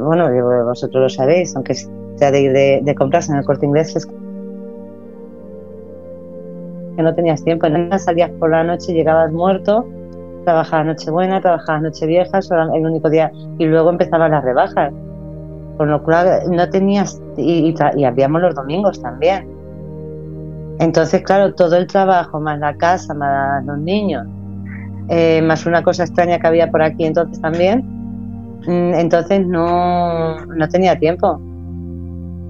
bueno, 0.00 0.28
vosotros 0.64 1.02
lo 1.02 1.08
sabéis, 1.08 1.54
aunque 1.54 1.74
sea 1.74 2.30
de 2.30 2.40
ir 2.40 2.52
de, 2.52 2.80
de 2.82 2.94
compras 2.94 3.28
en 3.28 3.36
el 3.36 3.44
corte 3.44 3.64
inglés, 3.64 3.94
es 3.94 4.06
que 4.06 4.12
no 7.02 7.14
tenías 7.14 7.42
tiempo. 7.44 7.66
En 7.66 7.98
salías 7.98 8.30
por 8.38 8.50
la 8.50 8.64
noche, 8.64 8.92
llegabas 8.92 9.32
muerto, 9.32 9.86
trabajabas 10.44 10.86
Nochebuena, 10.86 11.40
trabajabas 11.40 11.82
Nochevieja, 11.82 12.40
era 12.50 12.64
el 12.74 12.86
único 12.86 13.10
día. 13.10 13.30
Y 13.58 13.66
luego 13.66 13.90
empezaban 13.90 14.32
las 14.32 14.44
rebajas. 14.44 14.92
Con 15.76 15.90
lo 15.90 16.02
cual 16.02 16.42
no 16.50 16.68
tenías, 16.70 17.20
y, 17.36 17.74
habíamos 18.04 18.40
los 18.40 18.54
domingos 18.54 19.00
también. 19.00 19.46
Entonces, 20.78 21.22
claro, 21.22 21.54
todo 21.54 21.76
el 21.76 21.86
trabajo, 21.86 22.40
más 22.40 22.58
la 22.58 22.74
casa, 22.76 23.14
más 23.14 23.64
los 23.64 23.78
niños, 23.78 24.26
eh, 25.08 25.42
más 25.42 25.66
una 25.66 25.82
cosa 25.82 26.04
extraña 26.04 26.38
que 26.38 26.46
había 26.46 26.70
por 26.70 26.82
aquí 26.82 27.04
entonces 27.04 27.40
también, 27.40 27.84
mm, 28.66 28.94
entonces 28.94 29.46
no, 29.46 30.44
no 30.46 30.68
tenía 30.68 30.98
tiempo. 30.98 31.40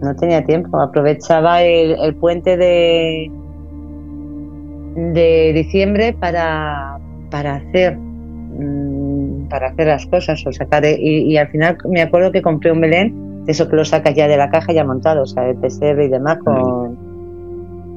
No 0.02 0.14
tenía 0.16 0.44
tiempo. 0.44 0.78
Aprovechaba 0.78 1.62
el, 1.62 1.98
el 1.98 2.14
puente 2.16 2.56
de, 2.56 3.30
de 4.96 5.52
diciembre 5.54 6.14
para, 6.14 6.98
para 7.30 7.56
hacer 7.56 7.96
mm, 7.96 9.05
para 9.48 9.68
hacer 9.68 9.86
las 9.86 10.06
cosas 10.06 10.44
o 10.46 10.52
sacar 10.52 10.84
y, 10.84 11.22
y 11.22 11.36
al 11.36 11.48
final 11.48 11.78
me 11.88 12.02
acuerdo 12.02 12.32
que 12.32 12.42
compré 12.42 12.72
un 12.72 12.80
Belén 12.80 13.44
eso 13.46 13.68
que 13.68 13.76
lo 13.76 13.84
sacas 13.84 14.14
ya 14.14 14.26
de 14.28 14.36
la 14.36 14.50
caja 14.50 14.72
ya 14.72 14.84
montado, 14.84 15.22
o 15.22 15.26
sea, 15.26 15.48
el 15.48 15.56
pesebre 15.56 16.06
y 16.06 16.08
demás 16.08 16.38
con 16.44 16.96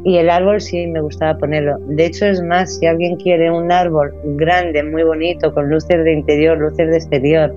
y 0.06 0.18
el 0.18 0.30
árbol 0.30 0.62
sí 0.62 0.88
me 0.88 1.02
gustaba 1.02 1.38
ponerlo. 1.38 1.78
De 1.88 2.06
hecho 2.06 2.26
es 2.26 2.42
más, 2.42 2.78
si 2.78 2.86
alguien 2.86 3.18
quiere 3.18 3.52
un 3.52 3.70
árbol 3.70 4.14
grande, 4.38 4.82
muy 4.82 5.04
bonito, 5.04 5.54
con 5.54 5.70
luces 5.70 6.04
de 6.04 6.14
interior, 6.14 6.58
luces 6.58 6.90
de 6.90 6.96
exterior, 6.96 7.54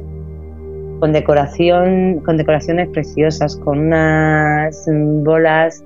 con 0.98 1.12
decoración, 1.12 2.20
con 2.24 2.36
decoraciones 2.36 2.88
preciosas, 2.88 3.56
con 3.58 3.78
unas 3.78 4.88
bolas 5.22 5.84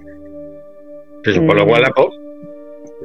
Sí, 1.24 1.34
lo 1.34 1.42
Mm. 1.42 1.68
cual, 1.68 1.92
pues, 1.94 2.08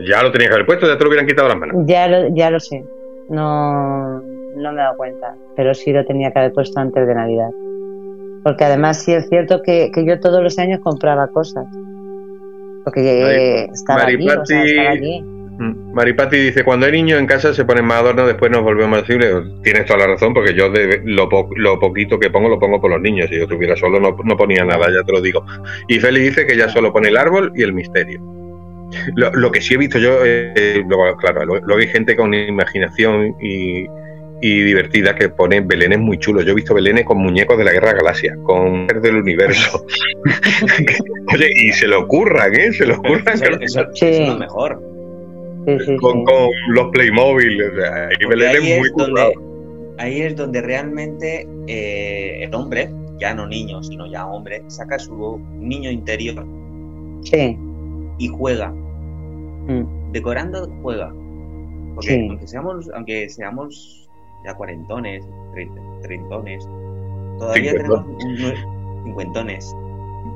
ya 0.07 0.21
lo 0.23 0.31
tenías 0.31 0.49
que 0.49 0.53
haber 0.55 0.65
puesto, 0.65 0.87
ya 0.87 0.97
te 0.97 1.03
lo 1.03 1.09
hubieran 1.09 1.27
quitado 1.27 1.47
las 1.49 1.57
manos. 1.57 1.75
Ya 1.87 2.07
lo, 2.07 2.33
ya 2.35 2.51
lo 2.51 2.59
sé, 2.59 2.83
no, 3.29 4.21
no 4.55 4.71
me 4.71 4.79
he 4.81 4.83
dado 4.83 4.97
cuenta, 4.97 5.35
pero 5.55 5.73
sí 5.73 5.91
lo 5.91 6.05
tenía 6.05 6.31
que 6.31 6.39
haber 6.39 6.53
puesto 6.53 6.79
antes 6.79 7.05
de 7.07 7.15
Navidad. 7.15 7.49
Porque 8.43 8.63
además 8.63 9.03
sí 9.03 9.13
es 9.13 9.29
cierto 9.29 9.61
que, 9.61 9.91
que 9.93 10.05
yo 10.05 10.19
todos 10.19 10.41
los 10.41 10.57
años 10.57 10.79
compraba 10.81 11.27
cosas. 11.27 11.65
Porque 12.83 13.01
eh, 13.01 13.69
estaba 13.71 14.03
allí, 14.05 14.27
o 14.27 14.45
sea, 14.45 14.63
Maripati- 14.63 14.65
estaba 14.69 14.89
allí. 14.89 15.21
Mm. 15.21 15.93
Maripati 15.93 16.37
dice, 16.37 16.63
cuando 16.63 16.87
hay 16.87 16.93
niños 16.93 17.19
en 17.19 17.27
casa 17.27 17.53
se 17.53 17.65
ponen 17.65 17.85
más 17.85 17.99
adornos, 17.99 18.25
después 18.25 18.49
nos 18.51 18.63
volvemos 18.63 18.97
sensibles. 18.99 19.43
Tienes 19.63 19.85
toda 19.85 19.99
la 19.99 20.07
razón, 20.07 20.33
porque 20.33 20.55
yo 20.55 20.71
de 20.71 21.01
lo, 21.05 21.29
po- 21.29 21.49
lo 21.55 21.79
poquito 21.79 22.17
que 22.19 22.31
pongo 22.31 22.49
lo 22.49 22.57
pongo 22.57 22.81
por 22.81 22.89
los 22.89 22.99
niños. 23.01 23.27
Si 23.29 23.37
yo 23.37 23.43
estuviera 23.43 23.75
solo 23.75 23.99
no, 23.99 24.17
no 24.23 24.35
ponía 24.37 24.65
nada, 24.65 24.87
ya 24.87 25.03
te 25.05 25.11
lo 25.11 25.21
digo. 25.21 25.45
Y 25.87 25.99
Feli 25.99 26.21
dice 26.21 26.47
que 26.47 26.57
ya 26.57 26.67
solo 26.69 26.91
pone 26.91 27.09
el 27.09 27.17
árbol 27.17 27.51
y 27.55 27.61
el 27.61 27.73
misterio. 27.73 28.19
Lo, 29.15 29.31
lo 29.33 29.51
que 29.51 29.61
sí 29.61 29.75
he 29.75 29.77
visto 29.77 29.99
yo, 29.99 30.17
eh, 30.25 30.83
luego, 30.87 31.15
claro, 31.17 31.45
luego 31.45 31.77
hay 31.77 31.87
gente 31.87 32.15
con 32.15 32.33
imaginación 32.33 33.35
y, 33.39 33.85
y 34.41 34.61
divertida 34.63 35.13
que 35.15 35.29
pone 35.29 35.61
belenes 35.61 35.99
muy 35.99 36.17
chulos. 36.17 36.43
Yo 36.45 36.51
he 36.51 36.55
visto 36.55 36.73
belenes 36.73 37.05
con 37.05 37.17
muñecos 37.19 37.57
de 37.57 37.63
la 37.63 37.71
Guerra 37.73 37.93
Galaxia, 37.93 38.35
con 38.43 38.87
del 38.87 39.17
universo. 39.17 39.85
Oye, 41.33 41.49
y 41.63 41.71
se 41.73 41.87
lo 41.87 42.01
ocurran, 42.01 42.53
¿eh? 42.55 42.71
Se 42.73 42.85
lo 42.85 42.95
ocurran 42.95 43.35
Eso, 43.35 43.43
que- 43.59 43.65
eso- 43.65 43.85
Sí. 43.93 44.05
eso 44.07 44.23
es 44.23 44.29
lo 44.29 44.37
mejor. 44.37 44.81
Sí, 45.67 45.77
sí, 45.85 45.97
con, 45.97 46.13
sí. 46.19 46.23
con 46.25 46.49
los 46.75 46.89
Playmobil. 46.91 47.61
O 47.63 47.75
sea, 47.75 48.07
hay 48.07 48.15
Porque 48.23 48.27
belenes 48.27 48.55
ahí 48.63 48.79
muy 48.79 48.87
es 48.87 48.93
donde, 48.95 49.11
currados. 49.11 49.33
ahí 49.99 50.21
es 50.21 50.35
donde 50.35 50.61
realmente 50.61 51.47
eh, 51.67 52.43
el 52.43 52.55
hombre, 52.55 52.89
ya 53.19 53.35
no 53.35 53.45
niño, 53.47 53.83
sino 53.83 54.11
ya 54.11 54.25
hombre, 54.25 54.63
saca 54.67 54.97
su 54.97 55.39
niño 55.59 55.91
interior 55.91 56.43
Sí, 57.23 57.55
y 58.17 58.27
juega. 58.27 58.69
Mm. 58.71 60.11
Decorando, 60.11 60.67
juega. 60.81 61.13
Porque 61.93 62.09
Sí. 62.09 62.27
aunque 62.27 62.47
seamos, 62.47 62.89
aunque 62.95 63.29
seamos 63.29 64.00
ya 64.45 64.53
cuarentones, 64.55 65.23
trein- 65.53 66.01
treintones, 66.01 66.67
todavía 67.39 67.71
tenemos 67.73 68.05
cincuentones, 69.03 69.75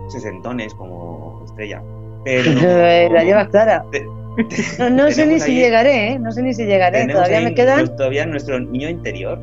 sesentones 0.09 0.73
como 0.75 1.41
estrella. 1.45 1.81
Pero 2.25 3.13
la 3.13 3.23
llevas 3.23 3.49
clara. 3.49 3.85
Te- 3.91 4.05
No, 4.79 4.89
no 4.89 5.11
sé 5.11 5.25
ni 5.27 5.39
si 5.39 5.51
ahí- 5.51 5.57
llegaré, 5.59 6.11
¿eh? 6.11 6.19
No 6.19 6.29
sé 6.31 6.41
ni 6.43 6.53
si 6.53 6.65
llegaré. 6.65 7.07
Todavía 7.07 7.39
me 7.39 7.53
quedan 7.53 7.85
nues- 7.85 7.95
todavía 7.95 8.25
nuestro 8.25 8.59
niño 8.59 8.89
interior 8.89 9.39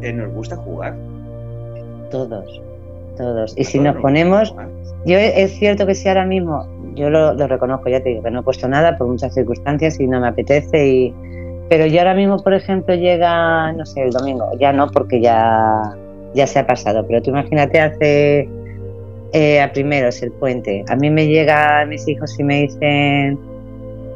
que 0.00 0.12
nos 0.12 0.32
gusta 0.32 0.56
jugar. 0.56 0.94
todos, 2.10 2.60
todos. 3.16 3.54
Y 3.58 3.64
si 3.64 3.78
Todos 3.78 3.94
nos 3.94 4.02
ponemos, 4.02 4.54
yo 5.04 5.18
es 5.18 5.50
cierto 5.58 5.84
que 5.86 5.94
si 5.94 6.08
ahora 6.08 6.26
mismo 6.26 6.66
yo 6.94 7.10
lo, 7.10 7.34
lo 7.34 7.46
reconozco, 7.48 7.88
ya 7.88 8.00
te 8.02 8.10
digo 8.10 8.22
que 8.22 8.30
no 8.30 8.40
he 8.40 8.42
puesto 8.42 8.68
nada 8.68 8.96
por 8.96 9.08
muchas 9.08 9.34
circunstancias 9.34 9.98
y 10.00 10.06
no 10.06 10.20
me 10.20 10.28
apetece 10.28 10.86
y 10.86 11.14
pero 11.70 11.86
yo 11.86 12.00
ahora 12.00 12.14
mismo, 12.14 12.36
por 12.42 12.52
ejemplo, 12.52 12.96
llega, 12.96 13.70
no 13.72 13.86
sé, 13.86 14.02
el 14.02 14.10
domingo, 14.10 14.50
ya 14.58 14.72
no 14.72 14.90
porque 14.90 15.20
ya, 15.20 15.94
ya 16.34 16.44
se 16.48 16.58
ha 16.58 16.66
pasado, 16.66 17.06
pero 17.06 17.22
tú 17.22 17.30
imagínate 17.30 17.80
hace 17.80 18.48
eh, 19.32 19.62
a 19.62 19.70
primeros 19.72 20.20
el 20.20 20.32
puente. 20.32 20.84
A 20.88 20.96
mí 20.96 21.10
me 21.10 21.28
llegan 21.28 21.88
mis 21.88 22.08
hijos 22.08 22.36
y 22.40 22.42
me 22.42 22.62
dicen, 22.62 23.38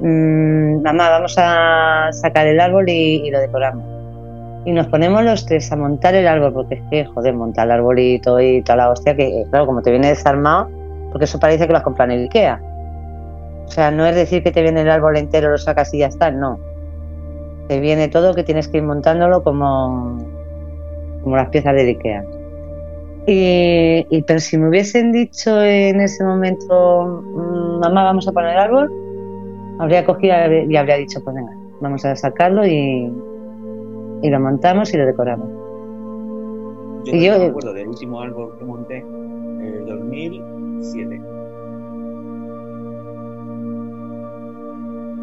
"Mm, 0.00 0.82
mamá, 0.82 1.10
vamos 1.10 1.36
a 1.38 2.08
sacar 2.10 2.48
el 2.48 2.58
árbol 2.58 2.88
y, 2.88 3.30
lo 3.30 3.38
decoramos. 3.38 3.84
Y 4.64 4.72
nos 4.72 4.88
ponemos 4.88 5.22
los 5.22 5.46
tres 5.46 5.70
a 5.70 5.76
montar 5.76 6.16
el 6.16 6.26
árbol, 6.26 6.52
porque 6.54 6.74
es 6.74 6.82
que, 6.90 7.04
joder, 7.04 7.34
montar 7.34 7.66
el 7.66 7.72
arbolito 7.72 8.40
y 8.40 8.62
toda 8.62 8.78
la 8.78 8.90
hostia, 8.90 9.14
que 9.14 9.44
claro, 9.50 9.66
como 9.66 9.80
te 9.80 9.92
viene 9.92 10.08
desarmado, 10.08 10.68
porque 11.12 11.26
eso 11.26 11.38
parece 11.38 11.68
que 11.68 11.72
lo 11.72 11.78
has 11.78 11.84
comprado 11.84 12.10
en 12.10 12.18
el 12.18 12.24
Ikea. 12.24 12.60
O 13.66 13.70
sea, 13.70 13.92
no 13.92 14.04
es 14.06 14.16
decir 14.16 14.42
que 14.42 14.50
te 14.50 14.60
viene 14.60 14.80
el 14.80 14.90
árbol 14.90 15.16
entero, 15.16 15.50
lo 15.50 15.58
sacas 15.58 15.94
y 15.94 15.98
ya 15.98 16.08
está, 16.08 16.32
no. 16.32 16.73
Te 17.68 17.80
viene 17.80 18.08
todo 18.08 18.34
que 18.34 18.42
tienes 18.44 18.68
que 18.68 18.78
ir 18.78 18.82
montándolo 18.82 19.42
como, 19.42 20.18
como 21.22 21.36
las 21.36 21.48
piezas 21.48 21.74
del 21.74 21.88
Ikea. 21.88 22.24
Y, 23.26 24.06
y- 24.10 24.22
pero 24.26 24.38
si 24.38 24.58
me 24.58 24.68
hubiesen 24.68 25.12
dicho 25.12 25.62
en 25.62 26.00
ese 26.00 26.22
momento, 26.24 27.22
"Mm, 27.24 27.80
mamá, 27.80 28.04
vamos 28.04 28.28
a 28.28 28.32
poner 28.32 28.50
el 28.50 28.58
árbol, 28.58 28.92
habría 29.78 30.04
cogido 30.04 30.34
y 30.68 30.76
habría 30.76 30.96
dicho, 30.96 31.20
pues 31.24 31.34
venga, 31.34 31.52
vamos 31.80 32.04
a 32.04 32.14
sacarlo 32.16 32.66
y, 32.66 33.10
y 34.22 34.28
lo 34.30 34.40
montamos 34.40 34.92
y 34.92 34.98
lo 34.98 35.06
decoramos. 35.06 35.48
Yo, 37.06 37.14
Y 37.16 37.24
yo- 37.24 37.38
me 37.38 37.46
acuerdo 37.46 37.72
del 37.72 37.88
último 37.88 38.20
árbol 38.20 38.56
que 38.58 38.64
monté 38.66 38.98
el 38.98 39.86
2007. 39.86 41.20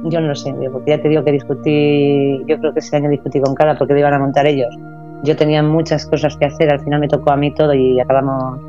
Yo 0.04 0.20
no 0.20 0.34
sé, 0.36 0.54
porque 0.72 0.92
ya 0.92 1.02
te 1.02 1.10
digo 1.10 1.24
que 1.24 1.32
discutí, 1.32 2.44
yo 2.48 2.58
creo 2.60 2.74
que 2.74 2.80
ese 2.80 2.96
año 2.96 3.10
discutí 3.10 3.40
con 3.40 3.54
Cara 3.54 3.78
porque 3.78 3.94
lo 3.94 4.00
iban 4.00 4.14
a 4.14 4.20
montar 4.20 4.48
ellos. 4.48 4.76
Yo 5.24 5.36
tenía 5.36 5.62
muchas 5.62 6.08
cosas 6.08 6.36
que 6.38 6.46
hacer, 6.46 6.72
al 6.72 6.80
final 6.80 7.00
me 7.00 7.08
tocó 7.08 7.32
a 7.32 7.38
mí 7.38 7.54
todo 7.54 7.74
y 7.74 8.00
acabamos. 8.00 8.60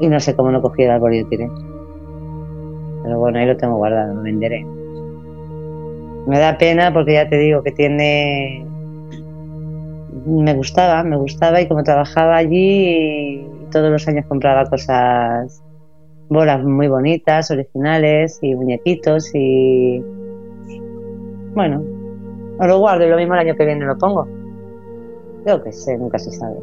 Y 0.00 0.08
no 0.08 0.20
sé 0.20 0.36
cómo 0.36 0.52
no 0.52 0.62
cogí 0.62 0.82
el 0.82 0.90
árbol 0.90 1.14
y 1.14 1.24
tiré. 1.24 1.50
Pero 3.02 3.18
bueno, 3.18 3.38
ahí 3.38 3.46
lo 3.46 3.56
tengo 3.56 3.76
guardado, 3.76 4.14
lo 4.14 4.22
venderé. 4.22 4.64
Me 6.26 6.38
da 6.38 6.58
pena 6.58 6.92
porque 6.92 7.14
ya 7.14 7.28
te 7.28 7.38
digo 7.38 7.62
que 7.62 7.72
tiene. 7.72 8.64
Me 10.26 10.54
gustaba, 10.54 11.02
me 11.02 11.16
gustaba 11.16 11.60
y 11.60 11.68
como 11.68 11.82
trabajaba 11.82 12.36
allí, 12.36 13.46
todos 13.70 13.90
los 13.90 14.06
años 14.08 14.26
compraba 14.26 14.64
cosas, 14.66 15.62
bolas 16.28 16.64
muy 16.64 16.88
bonitas, 16.88 17.50
originales 17.50 18.38
y 18.42 18.54
muñequitos 18.54 19.34
y. 19.34 20.02
Bueno, 21.56 21.82
o 22.58 22.66
lo 22.66 22.78
guardo 22.78 23.04
y 23.04 23.10
lo 23.10 23.16
mismo 23.16 23.34
el 23.34 23.40
año 23.40 23.56
que 23.56 23.64
viene 23.66 23.84
lo 23.84 23.96
pongo. 23.98 24.28
Yo 25.46 25.62
que 25.64 25.72
sé, 25.72 25.96
nunca 25.98 26.18
se 26.18 26.30
sabe. 26.30 26.56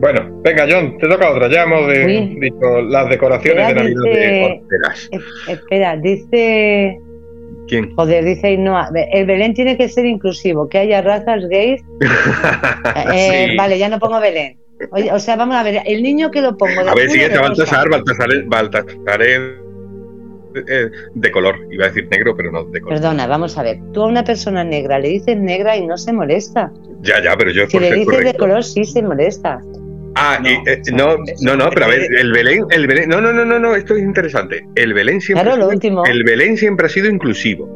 Bueno, 0.00 0.40
venga, 0.42 0.64
John, 0.68 0.96
te 0.98 1.08
toca 1.08 1.30
otra. 1.30 1.48
Ya 1.48 1.62
hemos 1.64 1.86
de- 1.88 2.36
dicho 2.40 2.80
las 2.88 3.08
decoraciones 3.10 3.68
de 3.68 3.74
Navidad 3.74 4.02
de 4.04 4.10
dice- 4.10 4.44
Horteras. 4.62 5.08
Eh, 5.12 5.52
Espera, 5.52 5.96
dice. 5.96 7.00
¿Quién? 7.66 7.94
Joder, 7.96 8.24
dice 8.24 8.46
Ainhoa. 8.46 8.88
El 9.12 9.26
Belén 9.26 9.52
tiene 9.54 9.76
que 9.76 9.88
ser 9.88 10.06
inclusivo, 10.06 10.68
que 10.68 10.78
haya 10.78 11.02
razas 11.02 11.46
gays. 11.48 11.82
Eh, 13.14 13.48
Sí. 13.50 13.56
Vale, 13.56 13.78
ya 13.78 13.88
no 13.88 13.98
pongo 13.98 14.20
Belén. 14.20 14.56
Oye, 14.92 15.12
o 15.12 15.18
sea, 15.18 15.36
vamos 15.36 15.56
a 15.56 15.62
ver, 15.64 15.82
el 15.84 16.02
niño 16.02 16.30
que 16.30 16.40
lo 16.40 16.56
pongo. 16.56 16.82
de 16.84 16.90
A 16.90 16.94
ver, 16.94 17.08
de 17.08 17.28
rosa? 17.28 17.40
Baltasar, 17.42 17.88
Baltasar, 17.90 18.28
Baltasar 18.46 19.22
eh, 20.54 20.90
de 21.14 21.30
color. 21.30 21.56
Iba 21.70 21.86
a 21.86 21.88
decir 21.88 22.08
negro, 22.10 22.36
pero 22.36 22.50
no 22.52 22.64
de 22.64 22.80
color. 22.80 22.98
Perdona, 22.98 23.26
vamos 23.26 23.56
a 23.58 23.62
ver. 23.62 23.78
Tú 23.92 24.02
a 24.02 24.06
una 24.06 24.24
persona 24.24 24.64
negra 24.64 24.98
le 24.98 25.08
dices 25.08 25.36
negra 25.36 25.76
y 25.76 25.86
no 25.86 25.96
se 25.98 26.12
molesta. 26.12 26.72
Ya, 27.02 27.22
ya, 27.22 27.36
pero 27.36 27.50
yo 27.50 27.66
Si 27.66 27.72
por 27.72 27.82
le 27.82 27.94
dices 27.94 28.24
de 28.24 28.34
color, 28.34 28.64
sí 28.64 28.84
se 28.84 29.02
molesta. 29.02 29.60
Ah, 30.16 30.38
No, 30.42 30.48
y, 30.50 30.52
eh, 30.66 30.80
no, 30.92 31.16
no, 31.42 31.56
no, 31.56 31.70
pero 31.70 31.86
a 31.86 31.88
ver, 31.88 32.02
el 32.18 32.32
Belén, 32.32 32.64
el 32.70 32.86
Belén, 32.88 33.08
no, 33.08 33.20
no, 33.20 33.32
no, 33.32 33.44
no, 33.44 33.58
no, 33.60 33.76
esto 33.76 33.94
es 33.94 34.02
interesante. 34.02 34.66
El 34.74 34.92
Belén 34.92 35.20
siempre, 35.20 35.44
Claro, 35.44 35.54
ha 35.54 35.58
lo 35.58 35.64
sido- 35.66 35.74
último. 35.74 36.04
el 36.06 36.24
Belén 36.24 36.56
siempre 36.56 36.86
ha 36.86 36.88
sido 36.88 37.08
inclusivo, 37.08 37.68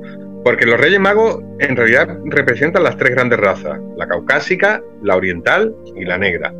porque 0.42 0.66
los 0.66 0.80
Reyes 0.80 0.98
Magos 0.98 1.38
en 1.60 1.76
realidad 1.76 2.18
representan 2.24 2.82
las 2.82 2.96
tres 2.96 3.12
grandes 3.12 3.38
razas: 3.38 3.78
la 3.96 4.08
caucásica, 4.08 4.82
la 5.02 5.14
oriental 5.16 5.72
y 5.94 6.04
la 6.04 6.18
negra. 6.18 6.52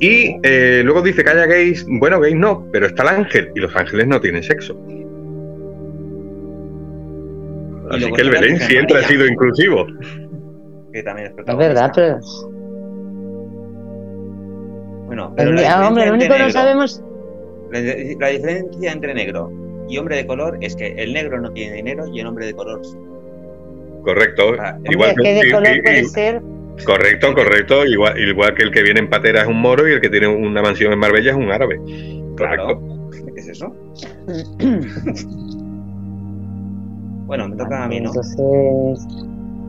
Y 0.00 0.34
eh, 0.42 0.80
luego 0.82 1.02
dice 1.02 1.22
que 1.22 1.30
haya 1.30 1.46
gays, 1.46 1.84
bueno, 1.86 2.18
gays 2.20 2.34
no, 2.34 2.66
pero 2.72 2.86
está 2.86 3.02
el 3.02 3.08
ángel 3.10 3.50
y 3.54 3.60
los 3.60 3.76
ángeles 3.76 4.06
no 4.08 4.20
tienen 4.20 4.42
sexo. 4.42 4.74
Así 7.90 8.12
que 8.12 8.22
el 8.22 8.30
Belén 8.30 8.58
siempre 8.60 8.98
ha 8.98 9.02
sido 9.08 9.26
inclusivo. 9.26 9.86
Que 10.92 11.02
también 11.02 11.28
es 11.28 11.46
Es 11.46 11.56
verdad, 11.56 11.92
pero. 11.94 12.18
Bueno, 15.06 15.32
pero 15.36 15.52
la 15.52 15.72
Ah, 15.74 15.88
hombre, 15.88 16.06
lo 16.06 16.14
único 16.14 16.32
que 16.34 16.38
no 16.42 16.50
sabemos. 16.50 17.02
La, 17.72 17.80
diferencia 17.80 18.92
entre 18.92 19.14
negro 19.14 19.50
y 19.88 19.96
hombre 19.98 20.16
de 20.16 20.26
color 20.26 20.58
es 20.60 20.74
que 20.76 20.88
el 20.98 21.12
negro 21.12 21.40
no 21.40 21.52
tiene 21.52 21.76
dinero 21.76 22.04
y 22.12 22.20
el 22.20 22.26
hombre 22.26 22.46
de 22.46 22.54
color 22.54 22.80
sí. 22.84 22.96
Correcto. 24.02 24.54
Ah, 24.58 24.76
igual 24.88 25.10
Hombre, 25.10 25.24
que 25.24 25.44
de 25.44 25.50
color 25.52 25.76
y- 25.76 25.82
puede 25.82 26.00
y- 26.00 26.04
ser. 26.06 26.40
Correcto, 26.86 27.34
correcto. 27.34 27.84
Igual, 27.86 28.18
igual 28.18 28.54
que 28.54 28.62
el 28.62 28.70
que 28.70 28.82
viene 28.82 29.00
en 29.00 29.10
patera 29.10 29.42
es 29.42 29.48
un 29.48 29.60
moro 29.60 29.86
y 29.88 29.92
el 29.92 30.00
que 30.00 30.08
tiene 30.08 30.26
una 30.28 30.62
mansión 30.62 30.92
en 30.92 30.98
Marbella 30.98 31.30
es 31.32 31.36
un 31.36 31.50
árabe. 31.50 31.78
Claro. 32.36 32.80
Correcto. 32.80 33.32
¿Qué 33.34 33.40
es 33.40 33.48
eso? 33.48 33.74
Bueno, 37.30 37.48
me 37.48 37.54
toca 37.54 37.84
a 37.84 37.86
mí, 37.86 38.00
¿no? 38.00 38.08
Entonces. 38.08 38.36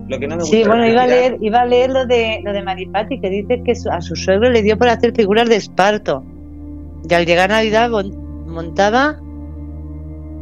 Lo 0.09 0.19
que 0.19 0.27
no 0.27 0.35
me 0.35 0.41
gusta 0.41 0.57
Sí, 0.57 0.63
bueno, 0.65 0.87
iba 0.87 1.03
a 1.03 1.07
leer, 1.07 1.37
iba 1.41 1.61
a 1.61 1.65
leer 1.67 1.91
lo 1.91 2.07
de 2.07 2.41
lo 2.43 2.53
de 2.53 2.63
Maripati 2.63 3.19
que 3.21 3.29
dice 3.29 3.61
que 3.63 3.75
su- 3.75 3.87
a 3.91 4.01
su 4.01 4.15
suegro 4.15 4.49
le 4.49 4.63
dio 4.63 4.79
por 4.79 4.87
hacer 4.89 5.13
figuras 5.15 5.47
de 5.47 5.57
esparto. 5.57 6.23
Y 7.07 7.13
al 7.13 7.27
llegar 7.27 7.51
Navidad 7.51 7.91
mon- 7.91 8.47
montaba 8.47 9.15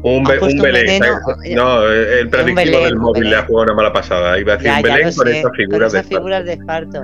Un, 0.02 0.26
Ha 0.26 0.30
be- 0.30 0.34
un 0.36 0.40
puesto 0.40 0.48
un 0.48 0.62
Belén. 0.62 1.04
eh, 1.04 1.56
No, 1.58 1.86
el 1.86 2.30
predictivo 2.30 2.56
Belén, 2.56 2.84
del 2.86 2.96
móvil 2.96 3.30
le 3.32 3.36
ha 3.36 3.42
jugado 3.46 3.64
una 3.66 3.74
mala 3.76 3.92
pasada. 3.92 4.40
Iba 4.40 4.54
a 4.54 4.56
decir 4.56 4.72
ya, 4.72 4.78
un 4.78 4.84
Belén 4.84 5.04
con 5.04 5.12
sé, 5.28 5.42
con 5.42 5.54
figuras 5.56 5.92
de 5.92 6.00
esas 6.00 6.10
figuras 6.10 6.46
de 6.46 6.54
esparto. 6.54 7.04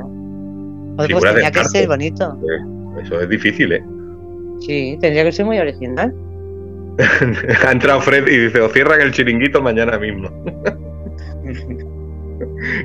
Pues, 0.95 1.07
Figuras 1.09 1.33
tenía 1.35 1.51
que 1.51 1.59
esparto. 1.59 1.77
ser 1.77 1.87
bonito. 1.89 2.23
esparto. 2.41 3.01
Eso 3.01 3.19
es 3.21 3.27
difícil, 3.29 3.73
¿eh? 3.73 3.83
Sí, 4.61 4.97
tendría 5.01 5.25
que 5.25 5.33
ser 5.33 5.45
muy 5.45 5.59
original. 5.59 6.13
Ha 6.97 7.71
entrado 7.71 8.01
Fred 8.01 8.27
y 8.27 8.37
dice, 8.37 8.61
o 8.61 8.69
cierran 8.69 9.01
el 9.01 9.11
chiringuito 9.11 9.61
mañana 9.61 9.97
mismo. 9.99 10.29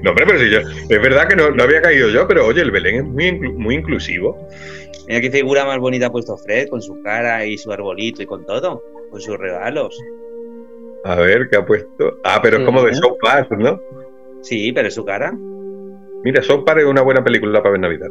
No, 0.03 0.11
hombre, 0.11 0.25
pero 0.27 0.39
si 0.39 0.49
yo... 0.51 0.61
Es 0.61 1.03
verdad 1.03 1.27
que 1.29 1.35
no, 1.35 1.51
no 1.51 1.63
había 1.65 1.83
caído 1.83 2.09
yo, 2.09 2.27
pero 2.29 2.47
oye, 2.47 2.63
el 2.63 2.71
Belén 2.71 2.95
es 2.97 3.05
muy, 3.05 3.25
inclu- 3.25 3.55
muy 3.55 3.75
inclusivo. 3.75 4.47
Mira 5.09 5.21
qué 5.21 5.31
figura 5.31 5.65
más 5.65 5.79
bonita 5.79 6.07
ha 6.07 6.13
puesto 6.13 6.37
Fred, 6.39 6.69
con 6.69 6.81
su 6.81 7.03
cara 7.03 7.45
y 7.45 7.59
su 7.59 7.73
arbolito 7.73 8.23
y 8.23 8.27
con 8.27 8.47
todo, 8.47 8.85
con 9.11 9.21
sus 9.21 9.37
regalos. 9.37 9.99
A 11.05 11.17
ver, 11.17 11.49
¿qué 11.51 11.57
ha 11.57 11.67
puesto? 11.67 12.19
Ah, 12.23 12.39
pero 12.41 12.59
es 12.59 12.65
como 12.65 12.85
de 12.85 12.95
South 12.95 13.17
Park, 13.21 13.51
¿no? 13.59 13.81
Sí, 14.43 14.71
pero 14.73 14.89
su 14.91 15.05
cara. 15.05 15.33
Mira, 16.23 16.43
South 16.43 16.63
Park 16.65 16.79
es 16.81 16.87
una 16.87 17.03
buena 17.03 17.25
película 17.25 17.61
para 17.61 17.73
ver 17.73 17.81
Navidad. 17.81 18.09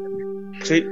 Sí. 0.64 0.86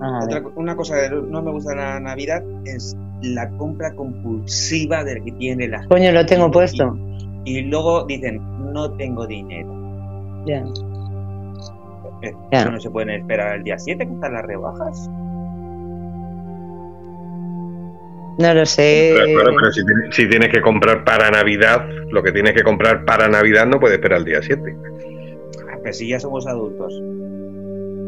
A 0.00 0.26
ver. 0.26 0.38
Otra, 0.38 0.52
una 0.56 0.76
cosa 0.76 0.96
que 1.00 1.10
no 1.14 1.42
me 1.42 1.50
gusta 1.50 1.70
de 1.70 1.76
la 1.76 2.00
Navidad 2.00 2.42
es 2.64 2.96
la 3.22 3.48
compra 3.50 3.94
compulsiva 3.94 5.04
del 5.04 5.22
que 5.22 5.32
tiene 5.32 5.68
la. 5.68 5.84
Coño, 5.86 6.10
lo 6.12 6.24
tengo 6.24 6.50
puesto. 6.50 6.96
Y 7.44 7.62
luego 7.62 8.04
dicen, 8.06 8.40
no 8.72 8.90
tengo 8.92 9.26
dinero. 9.26 9.74
Ya. 10.46 10.64
Eh, 12.22 12.34
Ya. 12.52 12.60
¿eso 12.62 12.70
¿No 12.70 12.80
se 12.80 12.90
pueden 12.90 13.10
esperar 13.10 13.56
el 13.56 13.64
día 13.64 13.78
7 13.78 14.06
que 14.06 14.12
están 14.12 14.32
las 14.34 14.44
rebajas? 14.44 15.10
No 18.38 18.54
lo 18.54 18.64
sé. 18.64 19.12
Pero, 19.14 19.26
claro, 19.38 19.56
pero 19.58 19.72
si, 19.72 19.84
tienes, 19.84 20.16
si 20.16 20.28
tienes 20.28 20.48
que 20.48 20.62
comprar 20.62 21.04
para 21.04 21.30
Navidad, 21.30 21.86
lo 22.10 22.22
que 22.22 22.32
tienes 22.32 22.54
que 22.54 22.62
comprar 22.62 23.04
para 23.04 23.28
Navidad 23.28 23.66
no 23.66 23.78
puede 23.78 23.94
esperar 23.96 24.20
el 24.20 24.24
día 24.24 24.40
7. 24.40 24.76
Ah, 25.70 25.76
pero 25.82 25.92
si 25.92 26.08
ya 26.08 26.18
somos 26.18 26.46
adultos. 26.46 27.02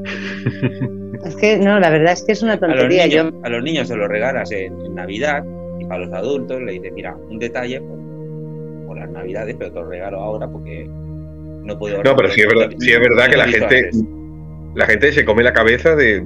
Es 1.25 1.37
que 1.37 1.59
no, 1.59 1.79
la 1.79 1.91
verdad 1.91 2.13
es 2.13 2.23
que 2.25 2.33
es 2.33 2.43
una 2.43 2.55
A 2.55 2.57
los, 2.57 2.69
tontería. 2.71 3.07
Yo, 3.07 3.25
niños, 3.25 3.41
a 3.45 3.49
los 3.49 3.63
niños 3.63 3.89
se 3.89 3.97
los 3.97 4.09
regalas 4.09 4.51
en, 4.53 4.81
en 4.81 4.95
Navidad 4.95 5.45
y 5.79 5.85
para 5.85 6.05
los 6.05 6.13
adultos 6.13 6.61
le 6.63 6.73
dices, 6.73 6.93
mira, 6.93 7.15
un 7.15 7.39
detalle 7.39 7.81
por, 7.81 8.87
por 8.87 8.99
las 8.99 9.11
Navidades, 9.11 9.55
pero 9.59 9.73
te 9.73 9.81
lo 9.81 9.89
regalo 9.89 10.21
ahora 10.21 10.49
porque 10.49 10.85
no 10.89 11.79
puedo... 11.79 12.03
No, 12.03 12.17
pero 12.17 12.29
sí 12.31 12.41
es 12.41 12.47
verdad, 12.49 12.71
sí 12.79 12.93
es 12.93 12.99
verdad 13.01 13.31
que 13.31 13.37
la 13.37 13.47
gente, 13.47 13.77
antes. 13.79 14.05
la 14.75 14.87
gente 14.87 15.13
se 15.13 15.25
come 15.25 15.43
la 15.45 15.53
cabeza 15.53 15.95
de, 15.95 16.21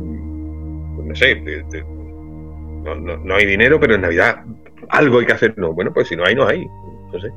pues 0.95 1.07
no 1.09 1.15
sé, 1.15 1.27
de- 1.35 1.63
de- 1.71 1.85
no, 2.83 2.95
no- 2.95 3.17
no 3.19 3.35
hay 3.35 3.45
dinero, 3.47 3.79
pero 3.81 3.95
en 3.97 4.01
Navidad 4.03 4.37
algo 4.89 5.19
hay 5.19 5.27
que 5.27 5.33
hacer. 5.33 5.55
No, 5.59 5.73
bueno, 5.75 5.93
pues 5.93 6.09
si 6.09 6.17
no 6.17 6.25
hay, 6.25 6.35
no 6.35 6.47
hay. 6.47 6.65
No 7.13 7.21
sé. 7.21 7.29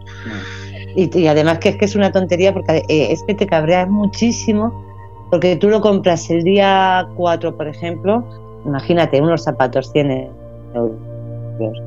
y, 0.96 1.20
y 1.20 1.28
además 1.28 1.60
que 1.60 1.70
es 1.70 1.76
que 1.78 1.86
es 1.86 1.96
una 1.96 2.12
tontería 2.12 2.54
porque 2.54 2.84
eh, 2.88 3.12
es 3.12 3.22
que 3.28 3.34
te 3.36 3.48
cabreas 3.48 3.88
muchísimo 3.90 4.86
porque 5.30 5.56
tú 5.56 5.70
lo 5.70 5.82
compras 5.82 6.30
el 6.30 6.44
día 6.44 7.08
4, 7.16 7.56
por 7.56 7.68
ejemplo, 7.68 8.24
imagínate, 8.66 9.22
unos 9.22 9.44
zapatos 9.44 9.92
100 9.92 10.30
euros. 10.74 11.78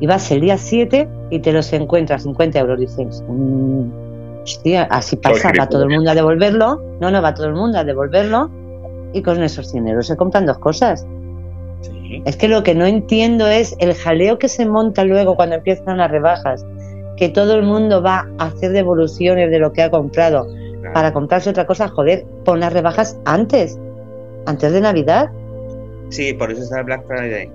Y 0.00 0.06
vas 0.06 0.30
el 0.30 0.40
día 0.40 0.56
7 0.56 1.08
y 1.30 1.40
te 1.40 1.52
los 1.52 1.72
encuentras 1.72 2.22
50 2.22 2.58
euros. 2.58 2.78
Dices, 2.78 3.22
mm, 3.28 4.42
hostia, 4.42 4.84
así 4.90 5.16
pasa, 5.16 5.52
va 5.58 5.68
todo 5.68 5.82
el 5.82 5.90
mundo 5.90 6.10
a 6.10 6.14
devolverlo. 6.14 6.80
No, 7.00 7.10
no, 7.10 7.20
va 7.20 7.34
todo 7.34 7.48
el 7.48 7.54
mundo 7.54 7.78
a 7.78 7.84
devolverlo. 7.84 8.50
Y 9.12 9.22
con 9.22 9.42
esos 9.42 9.70
100 9.70 9.88
euros 9.88 10.06
se 10.06 10.16
compran 10.16 10.46
dos 10.46 10.58
cosas. 10.58 11.06
Sí. 11.80 12.22
Es 12.24 12.36
que 12.36 12.48
lo 12.48 12.62
que 12.62 12.74
no 12.74 12.86
entiendo 12.86 13.46
es 13.46 13.76
el 13.80 13.94
jaleo 13.94 14.38
que 14.38 14.48
se 14.48 14.66
monta 14.66 15.04
luego 15.04 15.34
cuando 15.34 15.56
empiezan 15.56 15.98
las 15.98 16.10
rebajas. 16.10 16.64
Que 17.16 17.28
todo 17.28 17.54
el 17.54 17.64
mundo 17.64 18.00
va 18.00 18.28
a 18.38 18.46
hacer 18.46 18.72
devoluciones 18.72 19.50
de 19.50 19.58
lo 19.58 19.72
que 19.72 19.82
ha 19.82 19.90
comprado 19.90 20.46
para 20.94 21.12
comprarse 21.12 21.50
otra 21.50 21.66
cosa. 21.66 21.88
Joder, 21.88 22.24
pon 22.44 22.60
las 22.60 22.72
rebajas 22.72 23.18
antes, 23.24 23.78
antes 24.46 24.72
de 24.72 24.80
Navidad. 24.80 25.30
Sí, 26.10 26.32
por 26.32 26.50
eso 26.50 26.62
está 26.62 26.78
el 26.80 26.84
Black 26.84 27.06
Friday. 27.06 27.50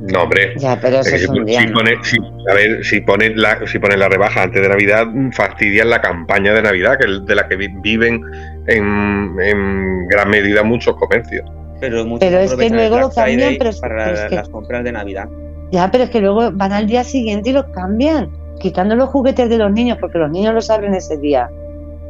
No, 0.00 0.22
hombre. 0.24 0.54
Ya, 0.58 0.78
pero 0.80 0.98
Es 1.00 1.06
eso 1.06 1.10
que 1.10 1.16
es 1.16 1.22
si, 1.22 1.28
un 1.28 1.36
si 1.36 1.44
día. 1.44 1.72
pone- 1.72 1.98
si- 2.02 2.50
a 2.50 2.54
ver, 2.54 2.84
si 2.84 3.00
ponen 3.00 3.40
la, 3.40 3.64
si 3.66 3.78
ponen 3.78 4.00
la 4.00 4.08
rebaja 4.08 4.42
antes 4.42 4.60
de 4.60 4.68
Navidad, 4.68 5.06
mm, 5.06 5.30
fastidian 5.30 5.88
la 5.88 6.00
campaña 6.00 6.52
de 6.52 6.62
Navidad, 6.62 6.98
que 6.98 7.10
es 7.10 7.24
de 7.26 7.34
la 7.34 7.46
que 7.48 7.56
vi- 7.56 7.68
viven 7.80 8.20
en, 8.66 9.36
en 9.40 10.06
gran 10.08 10.28
medida 10.30 10.62
muchos 10.62 10.96
comercios. 10.96 11.48
Pero, 11.80 12.04
muchos 12.04 12.20
Pero 12.28 12.38
es 12.40 12.54
que 12.54 12.70
luego 12.70 12.96
Black 12.96 13.14
cambian, 13.14 13.54
pero 13.58 13.70
es- 13.70 13.80
para 13.80 14.04
pero 14.04 14.16
es 14.16 14.24
que- 14.26 14.34
las 14.36 14.48
compras 14.48 14.84
de 14.84 14.92
Navidad. 14.92 15.28
Ya, 15.70 15.90
pero 15.90 16.04
es 16.04 16.10
que 16.10 16.20
luego 16.20 16.50
van 16.52 16.72
al 16.72 16.86
día 16.86 17.04
siguiente 17.04 17.50
y 17.50 17.52
los 17.52 17.64
cambian, 17.66 18.30
quitando 18.60 18.94
los 18.96 19.08
juguetes 19.10 19.48
de 19.48 19.58
los 19.58 19.70
niños, 19.72 19.98
porque 20.00 20.18
los 20.18 20.30
niños 20.30 20.54
los 20.54 20.70
abren 20.70 20.94
ese 20.94 21.16
día. 21.18 21.48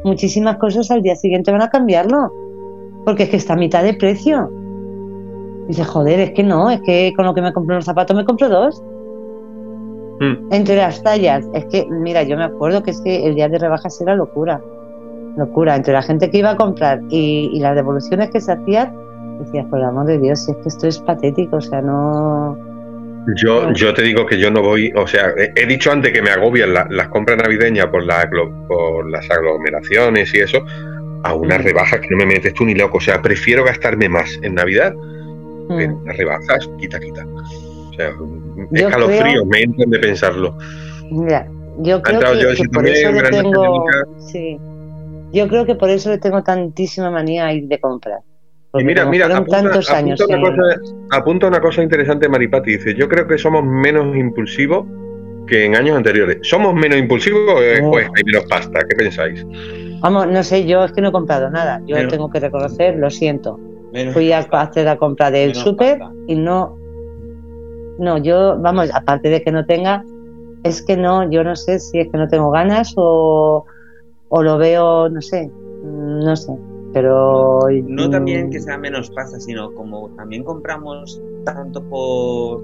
Muchísimas 0.05 0.57
cosas 0.57 0.91
al 0.91 1.01
día 1.01 1.15
siguiente 1.15 1.51
van 1.51 1.63
a 1.63 1.69
cambiarlo, 1.71 2.31
porque 3.05 3.23
es 3.23 3.29
que 3.29 3.37
está 3.37 3.53
a 3.53 3.57
mitad 3.57 3.83
de 3.83 3.95
precio. 3.95 4.51
Dice, 5.67 5.83
joder, 5.83 6.19
es 6.19 6.31
que 6.31 6.43
no, 6.43 6.69
es 6.69 6.79
que 6.81 7.11
con 7.15 7.25
lo 7.25 7.33
que 7.33 7.41
me 7.41 7.51
compro 7.51 7.73
unos 7.73 7.85
zapatos 7.85 8.15
me 8.15 8.23
compro 8.23 8.47
dos. 8.47 8.83
Mm. 10.19 10.53
Entre 10.53 10.75
las 10.75 11.01
tallas, 11.01 11.43
es 11.55 11.65
que, 11.65 11.87
mira, 11.89 12.21
yo 12.21 12.37
me 12.37 12.43
acuerdo 12.43 12.83
que 12.83 12.91
es 12.91 13.01
que 13.01 13.25
el 13.25 13.33
día 13.33 13.49
de 13.49 13.57
rebajas 13.57 13.99
era 13.99 14.13
locura. 14.13 14.61
Locura, 15.37 15.75
entre 15.75 15.93
la 15.93 16.03
gente 16.03 16.29
que 16.29 16.37
iba 16.37 16.51
a 16.51 16.55
comprar 16.55 17.01
y, 17.09 17.49
y 17.51 17.59
las 17.59 17.75
devoluciones 17.75 18.29
que 18.29 18.39
se 18.39 18.51
hacían, 18.51 18.95
decías, 19.39 19.65
por 19.71 19.79
el 19.79 19.85
amor 19.85 20.05
de 20.05 20.19
Dios, 20.19 20.45
si 20.45 20.51
es 20.51 20.57
que 20.57 20.69
esto 20.69 20.85
es 20.85 20.99
patético, 20.99 21.55
o 21.57 21.61
sea, 21.61 21.81
no. 21.81 22.74
Yo, 23.43 23.63
No. 23.67 23.73
yo 23.73 23.93
te 23.93 24.03
digo 24.03 24.25
que 24.25 24.37
yo 24.39 24.51
no 24.51 24.61
voy, 24.61 24.91
o 24.95 25.07
sea, 25.07 25.33
he, 25.55 25.65
dicho 25.65 25.91
antes 25.91 26.11
que 26.13 26.21
me 26.21 26.29
agobian 26.29 26.73
la- 26.73 26.87
las 26.91 27.07
compras 27.09 27.37
navideñas 27.37 27.87
por, 27.87 28.03
la, 28.03 28.29
por 28.67 29.09
las 29.09 29.29
aglomeraciones 29.31 30.33
y 30.33 30.39
eso, 30.39 30.63
a 31.23 31.33
unas 31.33 31.59
Mm. 31.59 31.63
rebajas 31.63 31.99
que 32.01 32.07
no 32.11 32.17
me 32.17 32.25
metes 32.27 32.53
tú 32.53 32.65
ni 32.65 32.75
loco. 32.75 32.97
O 32.97 33.01
sea, 33.01 33.21
prefiero 33.21 33.63
gastarme 33.63 34.07
más 34.09 34.37
en 34.43 34.53
Navidad 34.55 34.93
que 35.77 35.83
en 35.85 35.91
Mm. 35.91 36.01
unas 36.03 36.17
rebajas, 36.17 36.69
quita, 36.79 36.99
quita. 36.99 37.25
O 37.25 37.93
sea, 37.95 38.11
escalofríos 38.73 39.23
creo- 39.31 39.45
me 39.45 39.61
entran 39.61 39.89
de 39.89 39.99
pensarlo. 39.99 40.55
Mira, 41.09 41.47
yo 41.79 42.01
creo 42.03 42.19
que, 42.19 42.25
yo 42.41 42.47
que 42.47 42.53
ese 42.53 42.69
por 42.69 42.87
eso 42.87 43.11
le 43.11 43.21
tengo, 43.29 43.85
sí, 44.19 44.57
yo 45.33 45.47
creo 45.47 45.65
que 45.65 45.75
por 45.75 45.89
eso 45.89 46.09
le 46.11 46.19
tengo 46.19 46.43
tantísima 46.43 47.09
manía 47.09 47.47
a 47.47 47.53
ir 47.53 47.67
de 47.67 47.79
comprar. 47.79 48.19
Y 48.79 48.83
mira, 48.83 49.05
mira, 49.05 49.25
apunta, 49.27 49.61
tantos 49.61 49.89
años. 49.91 50.19
apunta 50.21 50.37
una 50.37 50.49
cosa, 50.55 50.81
apunta 51.11 51.47
una 51.47 51.59
cosa 51.61 51.83
interesante 51.83 52.27
Maripati. 52.29 52.71
Dice, 52.77 52.93
yo 52.95 53.07
creo 53.09 53.27
que 53.27 53.37
somos 53.37 53.63
menos 53.63 54.15
impulsivos 54.15 54.85
que 55.47 55.65
en 55.65 55.75
años 55.75 55.95
anteriores. 55.97 56.37
¿Somos 56.41 56.73
menos 56.73 56.97
impulsivos 56.97 57.41
o 57.47 57.61
es- 57.61 57.81
No. 57.81 57.89
o 57.91 57.99
es 57.99 58.05
que 58.09 58.13
hay 58.17 58.23
menos 58.25 58.45
pasta? 58.49 58.79
¿Qué 58.89 58.95
pensáis? 58.95 59.45
Vamos, 60.01 60.27
no 60.27 60.43
sé, 60.43 60.65
yo 60.65 60.83
es 60.85 60.91
que 60.91 61.01
no 61.01 61.09
he 61.09 61.11
comprado 61.11 61.49
nada. 61.49 61.81
Yo 61.85 61.95
Pero- 61.95 62.09
tengo 62.09 62.29
que 62.29 62.39
reconocer, 62.39 62.95
lo 62.97 63.09
siento. 63.09 63.59
Menos- 63.93 64.13
Fui 64.13 64.31
a 64.31 64.39
hacer 64.39 64.85
la 64.85 64.97
compra 64.97 65.31
del 65.31 65.49
Menos 65.49 65.63
súper 65.63 65.99
y 66.27 66.35
no, 66.35 66.77
no, 67.99 68.17
yo, 68.17 68.57
vamos, 68.59 68.89
aparte 68.93 69.29
de 69.29 69.41
que 69.41 69.51
no 69.51 69.65
tenga, 69.65 70.03
es 70.63 70.81
que 70.81 70.97
no, 70.97 71.29
yo 71.31 71.43
no 71.43 71.55
sé 71.55 71.79
si 71.79 71.99
es 71.99 72.09
que 72.11 72.17
no 72.17 72.27
tengo 72.27 72.51
ganas 72.51 72.93
o, 72.97 73.65
o 74.29 74.43
lo 74.43 74.57
veo, 74.57 75.07
no 75.09 75.21
sé, 75.21 75.49
no 75.83 76.35
sé, 76.35 76.51
pero... 76.95 77.59
No 77.83 78.09
también 78.09 78.49
que 78.49 78.61
sea 78.61 78.77
menos 78.77 79.09
pasta, 79.09 79.37
sino 79.37 79.73
como 79.73 80.09
también 80.11 80.45
compramos 80.45 81.21
tanto 81.43 81.83
por, 81.89 82.63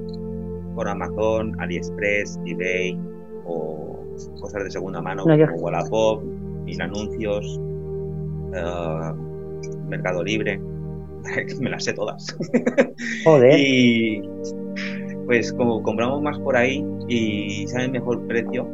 por 0.73 0.88
Amazon, 0.88 1.53
AliExpress, 1.59 2.39
eBay 2.45 2.97
o 3.45 3.99
cosas 4.39 4.63
de 4.63 4.71
segunda 4.71 5.01
mano 5.01 5.25
No, 5.25 5.36
yo- 5.36 5.47
como 5.47 5.63
Wallapop, 5.63 6.23
mil 6.63 6.82
anuncios, 6.82 7.59
eh, 8.55 9.11
Mercado 9.89 10.23
Libre, 10.23 10.61
me 11.59 11.69
las 11.69 11.84
sé 11.84 11.91
todas. 11.91 12.34
Joder. 13.25 13.59
Y 13.59 14.21
pues 15.25 15.51
como 15.51 15.84
compramos 15.84 16.21
más 16.21 16.39
por 16.39 16.55
ahí 16.55 16.86
y 17.09 17.67
sale 17.67 17.89
mejor 17.89 18.25
precio, 18.27 18.65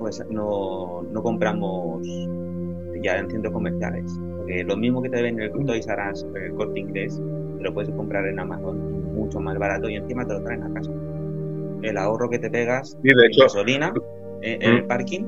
pues 0.00 0.20
no, 0.30 1.02
no 1.12 1.22
compramos 1.22 2.02
ya 3.02 3.16
en 3.18 3.30
centros 3.30 3.52
comerciales. 3.52 4.18
Porque 4.38 4.64
lo 4.64 4.76
mismo 4.76 5.02
que 5.02 5.10
te 5.10 5.22
ven 5.22 5.40
en 5.40 5.42
el 5.42 5.66
Toys 5.66 5.86
R 5.86 6.10
Us, 6.12 6.26
en 6.34 6.42
el 6.42 6.54
corte 6.54 6.80
inglés, 6.80 7.20
te 7.58 7.64
lo 7.64 7.74
puedes 7.74 7.90
comprar 7.90 8.26
en 8.26 8.38
Amazon 8.40 9.14
mucho 9.14 9.38
más 9.40 9.58
barato 9.58 9.88
y 9.88 9.96
encima 9.96 10.26
te 10.26 10.34
lo 10.34 10.42
traen 10.42 10.62
a 10.64 10.72
casa. 10.74 10.90
El 11.82 11.96
ahorro 11.96 12.28
que 12.30 12.38
te 12.38 12.50
pegas 12.50 12.96
Y 13.02 13.08
de 13.08 13.12
en 13.26 13.30
hecho, 13.30 13.42
gasolina 13.42 13.92
en 14.42 14.62
el 14.62 14.84
Mm. 14.84 14.88
parking 14.88 15.24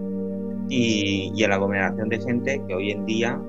y, 0.69 1.33
y 1.35 1.45
en 1.45 1.51
la 1.51 1.57
aglomeración 1.57 2.09
de 2.09 2.19
gente 2.21 2.63
que 2.67 2.75
hoy 2.75 2.91
en 2.93 3.05
día, 3.07 3.41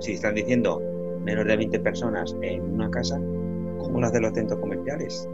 si 0.00 0.12
están 0.12 0.34
diciendo 0.34 0.80
menos 1.24 1.44
de 1.46 1.56
20 1.56 1.80
personas 1.80 2.36
en 2.42 2.62
una 2.62 2.90
casa, 2.90 3.16
¿cómo 3.78 4.00
lo 4.00 4.06
hacen 4.06 4.22
los 4.22 4.32
centros 4.34 4.60
comerciales? 4.60 5.28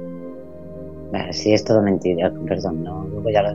Sí, 1.31 1.53
es 1.53 1.65
todo 1.65 1.83
mentira, 1.83 2.33
perdón, 2.49 2.83
no, 2.85 3.07
luego 3.11 3.31
ya 3.31 3.43
lo. 3.43 3.55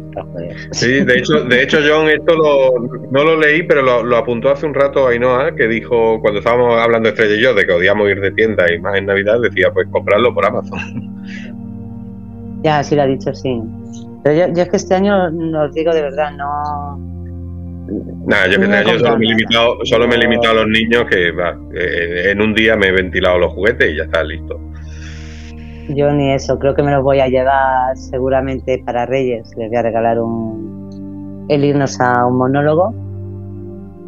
Sí, 0.71 1.03
de 1.03 1.17
hecho, 1.17 1.43
de 1.43 1.63
hecho 1.63 1.77
John, 1.87 2.07
esto 2.09 2.35
lo- 2.35 2.73
no 3.11 3.23
lo 3.23 3.37
leí, 3.37 3.63
pero 3.63 3.81
lo, 3.81 4.03
lo 4.03 4.17
apuntó 4.17 4.49
hace 4.49 4.65
un 4.65 4.73
rato 4.73 5.07
Ainhoa, 5.07 5.55
que 5.55 5.67
dijo, 5.67 6.19
cuando 6.21 6.39
estábamos 6.39 6.79
hablando 6.79 7.09
Estrella 7.09 7.35
y 7.35 7.41
yo, 7.41 7.53
de 7.53 7.65
que 7.65 7.71
odiamos 7.71 8.09
ir 8.09 8.19
de 8.21 8.31
tienda 8.31 8.65
y 8.73 8.79
más 8.79 8.97
en 8.97 9.05
Navidad, 9.07 9.39
decía, 9.41 9.71
pues 9.73 9.87
comprarlo 9.89 10.33
por 10.33 10.45
Amazon. 10.45 10.79
Ya, 12.63 12.83
sí 12.83 12.95
lo 12.95 13.01
ha 13.01 13.07
dicho, 13.07 13.33
sí. 13.33 13.59
Pero 14.23 14.35
yo, 14.47 14.53
yo 14.53 14.61
es 14.61 14.69
que 14.69 14.77
este 14.77 14.93
año, 14.93 15.25
os 15.25 15.73
digo 15.73 15.91
de 15.93 16.01
verdad, 16.03 16.31
no... 16.37 16.99
Nada, 18.27 18.45
yo 18.47 18.61
este 18.61 18.71
año 18.75 18.99
solo 18.99 19.17
me, 19.17 19.25
he 19.25 19.29
limitado, 19.29 19.77
solo 19.83 20.07
me 20.07 20.15
he 20.15 20.17
limitado 20.19 20.51
a 20.59 20.63
los 20.63 20.67
niños 20.67 21.05
que 21.09 21.31
va, 21.31 21.57
eh, 21.73 22.29
en 22.29 22.39
un 22.39 22.53
día 22.53 22.75
me 22.77 22.87
he 22.87 22.91
ventilado 22.91 23.39
los 23.39 23.51
juguetes 23.53 23.91
y 23.91 23.97
ya 23.97 24.03
está 24.03 24.23
listo. 24.23 24.59
Yo 25.89 26.11
ni 26.11 26.31
eso, 26.31 26.57
creo 26.59 26.73
que 26.75 26.83
me 26.83 26.91
los 26.91 27.03
voy 27.03 27.19
a 27.19 27.27
llevar 27.27 27.97
seguramente 27.97 28.81
para 28.85 29.05
Reyes. 29.05 29.51
Les 29.57 29.69
voy 29.69 29.77
a 29.77 29.81
regalar 29.81 30.19
un 30.19 30.81
el 31.49 31.65
irnos 31.65 31.99
a 31.99 32.25
un 32.25 32.37
monólogo 32.37 32.93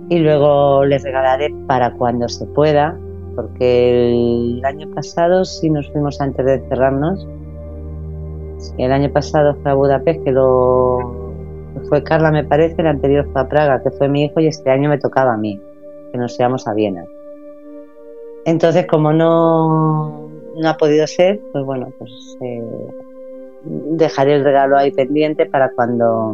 y 0.09 0.19
luego 0.19 0.85
les 0.85 1.03
regalaré 1.03 1.53
para 1.67 1.91
cuando 1.93 2.29
se 2.29 2.45
pueda, 2.45 2.97
porque 3.35 4.11
el 4.11 4.63
año 4.63 4.87
pasado 4.93 5.43
sí 5.43 5.69
nos 5.69 5.89
fuimos 5.91 6.21
antes 6.21 6.45
de 6.45 6.59
cerrarnos. 6.69 7.27
El 8.77 8.91
año 8.91 9.11
pasado 9.11 9.55
fue 9.61 9.71
a 9.71 9.73
Budapest, 9.73 10.23
que 10.23 10.31
lo 10.31 10.99
fue 11.89 12.03
Carla 12.03 12.31
me 12.31 12.43
parece, 12.43 12.81
el 12.81 12.87
anterior 12.87 13.27
fue 13.31 13.41
a 13.41 13.49
Praga, 13.49 13.81
que 13.81 13.91
fue 13.91 14.07
mi 14.07 14.23
hijo, 14.23 14.39
y 14.39 14.47
este 14.47 14.69
año 14.69 14.89
me 14.89 14.97
tocaba 14.97 15.33
a 15.33 15.37
mí, 15.37 15.59
que 16.11 16.17
nos 16.17 16.39
íbamos 16.39 16.67
a 16.67 16.73
Viena. 16.73 17.03
Entonces, 18.45 18.85
como 18.87 19.11
no, 19.13 20.22
no 20.55 20.69
ha 20.69 20.77
podido 20.77 21.05
ser, 21.07 21.39
pues 21.51 21.63
bueno, 21.65 21.91
pues 21.97 22.11
eh, 22.41 22.61
dejaré 23.65 24.35
el 24.35 24.43
regalo 24.43 24.77
ahí 24.77 24.91
pendiente 24.91 25.45
para 25.45 25.69
cuando 25.71 26.33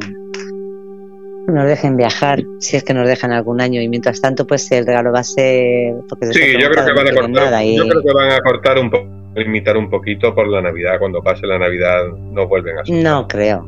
nos 1.47 1.65
dejen 1.65 1.97
viajar, 1.97 2.43
si 2.59 2.77
es 2.77 2.83
que 2.83 2.93
nos 2.93 3.07
dejan 3.07 3.31
algún 3.31 3.59
año. 3.61 3.81
Y 3.81 3.89
mientras 3.89 4.21
tanto, 4.21 4.45
pues 4.45 4.71
el 4.71 4.85
regalo 4.85 5.11
va 5.11 5.19
a 5.19 5.23
ser. 5.23 5.95
Porque 6.07 6.27
se 6.27 6.33
Sí, 6.33 6.53
yo 6.59 6.69
creo 6.69 6.85
que 6.85 6.93
van 6.93 7.07
a 7.07 7.13
cortar, 7.13 7.63
y- 7.63 7.75
yo 7.77 7.87
creo 7.87 8.01
que 8.03 8.13
van 8.13 8.31
a 8.31 8.39
cortar 8.39 8.77
un 8.79 8.91
poco, 8.91 9.05
limitar 9.35 9.77
un 9.77 9.89
poquito 9.89 10.33
por 10.35 10.47
la 10.47 10.61
Navidad. 10.61 10.99
Cuando 10.99 11.21
pase 11.23 11.47
la 11.47 11.57
Navidad 11.57 12.03
no 12.31 12.47
vuelven 12.47 12.77
a 12.79 12.85
soltar. 12.85 13.03
No 13.03 13.27
creo. 13.27 13.65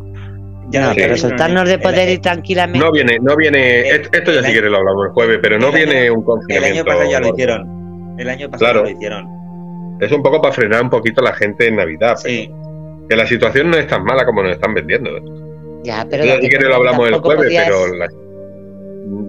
Ya 0.69 0.81
no, 0.87 0.93
sí. 0.93 0.99
pero 1.01 1.17
soltarnos 1.17 1.67
de 1.67 1.73
el- 1.75 1.81
poder 1.81 2.07
el- 2.07 2.13
ir 2.13 2.19
tranquilamente. 2.21 2.79
No 2.85 2.91
viene, 2.91 3.17
no 3.19 3.35
viene, 3.35 3.89
El- 3.89 4.01
esto 4.01 4.31
ya 4.31 4.37
el 4.39 4.39
si 4.39 4.45
año- 4.45 4.51
quieres 4.53 4.71
lo 4.71 4.77
hablamos 4.77 5.05
el 5.07 5.11
jueves, 5.11 5.39
pero 5.41 5.59
no 5.59 5.67
el 5.69 5.73
viene 5.75 5.99
año- 6.01 6.13
un 6.13 6.19
El 6.19 6.25
confinamiento. 6.25 6.75
año 6.79 6.85
pasado 6.85 7.11
ya 7.11 7.19
lo 7.19 7.27
hicieron. 7.29 8.15
El 8.19 8.29
año 8.29 8.49
pasado 8.49 8.71
Claro. 8.71 8.83
lo 8.85 8.89
hicieron. 8.91 9.40
Es 10.01 10.11
un 10.11 10.21
poco 10.21 10.41
para 10.41 10.53
frenar 10.53 10.81
un 10.83 10.89
poquito 10.89 11.21
a 11.21 11.25
la 11.25 11.33
gente 11.33 11.67
en 11.67 11.77
Navidad, 11.77 12.17
Sí. 12.17 12.49
pero 12.49 13.07
que 13.07 13.15
la 13.15 13.25
situación 13.27 13.69
no 13.71 13.77
es 13.77 13.87
tan 13.87 14.03
mala 14.03 14.25
como 14.25 14.41
nos 14.43 14.51
están 14.53 14.73
vendiendo. 14.73 15.15
¿eh? 15.15 15.21
Ya, 15.83 16.05
pero 16.09 16.23
si 16.23 16.49
quieres 16.49 16.67
lo 16.67 16.75
hablamos 16.75 17.07
el 17.07 17.15
jueves, 17.15 17.45
podías- 17.45 17.65
pero 17.65 17.95
la- 17.95 18.07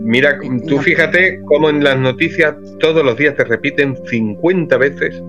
mira, 0.03 0.39
tú 0.69 0.77
No. 0.77 0.83
fíjate 0.83 1.41
cómo 1.47 1.69
en 1.71 1.83
las 1.85 1.99
noticias 1.99 2.55
todos 2.81 3.05
los 3.05 3.17
días 3.17 3.35
te 3.37 3.45
repiten 3.45 3.97
50 4.07 4.77
veces 4.79 5.23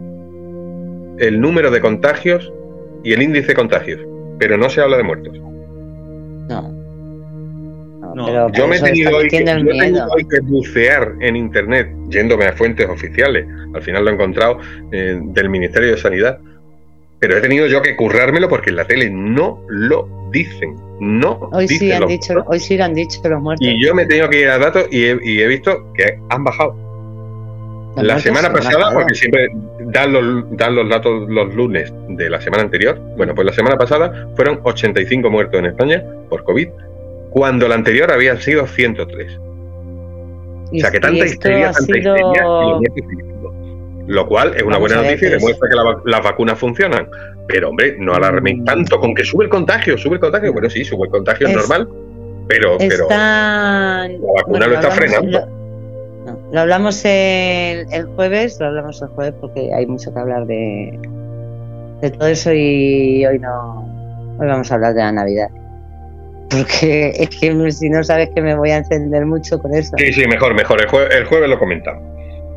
el 1.19 1.39
número 1.39 1.71
de 1.71 1.79
contagios 1.81 2.51
y 3.03 3.13
el 3.13 3.21
índice 3.21 3.47
de 3.47 3.53
contagios, 3.55 4.01
pero 4.39 4.57
no 4.57 4.69
se 4.69 4.81
habla 4.81 4.97
de 4.97 5.03
muertos. 5.03 5.37
No. 6.49 6.82
No, 8.13 8.21
No, 8.21 8.25
pero 8.25 8.51
Yo 8.53 8.67
me 8.67 8.77
he 8.77 8.81
tenido 8.81 9.17
hoy 9.17 9.27
que, 9.27 9.43
yo 9.43 10.05
hoy 10.07 10.25
que 10.25 10.39
bucear 10.41 11.13
en 11.21 11.35
internet, 11.35 11.89
yéndome 12.09 12.45
a 12.45 12.53
fuentes 12.53 12.87
oficiales. 12.87 13.45
Al 13.73 13.81
final 13.81 14.05
lo 14.05 14.11
he 14.11 14.13
encontrado 14.13 14.59
eh, 14.91 15.19
del 15.21 15.49
Ministerio 15.49 15.91
de 15.91 15.97
Sanidad. 15.97 16.39
Pero 17.19 17.37
he 17.37 17.41
tenido 17.41 17.67
yo 17.67 17.81
que 17.81 17.95
currármelo 17.95 18.49
porque 18.49 18.69
en 18.69 18.75
la 18.75 18.85
tele 18.85 19.09
no 19.09 19.61
lo 19.69 20.29
dicen. 20.31 20.75
No 20.99 21.49
Hoy 21.53 21.67
dicen 21.67 21.79
sí 21.79 21.91
han 21.91 22.01
los 22.01 22.09
dicho, 22.09 22.33
hoy 22.47 22.59
sí 22.59 22.77
lo 22.77 22.83
han 22.83 22.93
dicho 22.93 23.21
los 23.23 23.41
muertos. 23.41 23.65
Y 23.65 23.81
yo 23.81 23.95
me 23.95 24.03
he 24.03 24.05
tenido 24.05 24.29
que 24.29 24.41
ir 24.41 24.49
a 24.49 24.57
datos 24.57 24.87
y 24.91 25.05
he, 25.05 25.17
y 25.23 25.41
he 25.41 25.47
visto 25.47 25.91
que 25.93 26.19
han 26.29 26.43
bajado. 26.43 26.75
Los 27.95 28.05
La 28.05 28.19
semana 28.19 28.47
se 28.47 28.53
pasada, 28.55 28.77
bajado. 28.77 28.95
porque 28.95 29.15
siempre 29.15 29.47
dan 29.85 30.11
los, 30.13 30.57
dan 30.57 30.75
los 30.75 30.89
datos 30.89 31.29
los 31.29 31.53
lunes 31.53 31.93
de 32.09 32.29
la 32.29 32.41
semana 32.41 32.63
anterior. 32.63 32.99
Bueno, 33.15 33.35
pues 33.35 33.45
la 33.45 33.53
semana 33.53 33.77
pasada 33.77 34.27
fueron 34.35 34.59
85 34.63 35.29
muertos 35.29 35.59
en 35.59 35.67
España 35.67 36.03
por 36.29 36.43
COVID, 36.43 36.67
cuando 37.33 37.67
la 37.67 37.75
anterior 37.75 38.11
habían 38.11 38.39
sido 38.39 38.65
103. 38.67 39.37
O 39.37 40.79
sea, 40.79 40.89
que 40.91 40.99
tanta 40.99 41.25
histeria, 41.25 41.71
tanta 41.71 41.81
sido- 41.93 42.15
histeria 42.17 42.91
físicos. 42.93 43.53
Lo 44.07 44.27
cual 44.27 44.49
es 44.55 44.61
una 44.63 44.75
Vamos 44.77 44.89
buena 44.91 44.95
noticia 45.03 45.27
y 45.27 45.31
demuestra 45.31 45.69
que 45.69 45.75
la 45.75 45.97
las 46.05 46.23
vacunas 46.23 46.59
funcionan. 46.59 47.07
Pero, 47.47 47.69
hombre, 47.69 47.95
no 47.99 48.13
alarméis 48.13 48.59
Mm. 48.59 48.65
tanto 48.65 48.99
con 48.99 49.13
que 49.15 49.23
sube 49.23 49.45
el 49.45 49.49
contagio, 49.49 49.97
sube 49.97 50.15
el 50.15 50.19
contagio. 50.21 50.51
Bueno, 50.53 50.69
sí, 50.69 50.83
sube 50.83 51.05
el 51.05 51.11
contagio, 51.11 51.47
es 51.47 51.55
normal, 51.55 51.87
pero, 52.47 52.77
pero 52.77 53.03
Están. 53.03 54.13
la 54.21 54.33
vacuna 54.37 54.67
lo 54.67 54.73
está 54.75 54.87
hablamos- 54.87 54.95
frenando. 54.95 55.39
Lo, 55.39 55.45
no, 56.31 56.39
lo 56.53 56.59
hablamos 56.59 57.03
el, 57.05 57.85
el 57.91 58.05
jueves, 58.15 58.59
lo 58.59 58.67
hablamos 58.67 59.01
el 59.01 59.07
jueves 59.09 59.33
porque 59.41 59.73
hay 59.73 59.85
mucho 59.85 60.13
que 60.13 60.19
hablar 60.19 60.45
de, 60.47 60.99
de 62.01 62.11
todo 62.11 62.27
eso 62.27 62.51
y 62.53 63.25
hoy 63.25 63.39
no. 63.39 63.89
Hoy 64.39 64.47
vamos 64.47 64.71
a 64.71 64.75
hablar 64.75 64.93
de 64.93 65.01
la 65.01 65.11
Navidad. 65.11 65.49
Porque 66.49 67.09
es 67.17 67.29
que 67.29 67.71
si 67.71 67.89
no 67.89 68.03
sabes 68.03 68.29
que 68.35 68.41
me 68.41 68.55
voy 68.55 68.69
a 68.71 68.77
encender 68.77 69.25
mucho 69.25 69.59
con 69.59 69.73
eso. 69.73 69.95
Sí, 69.97 70.13
sí, 70.13 70.27
mejor, 70.27 70.53
mejor. 70.53 70.81
El, 70.81 70.87
jue- 70.87 71.11
el 71.15 71.25
jueves 71.25 71.49
lo 71.49 71.57
comentamos. 71.59 72.03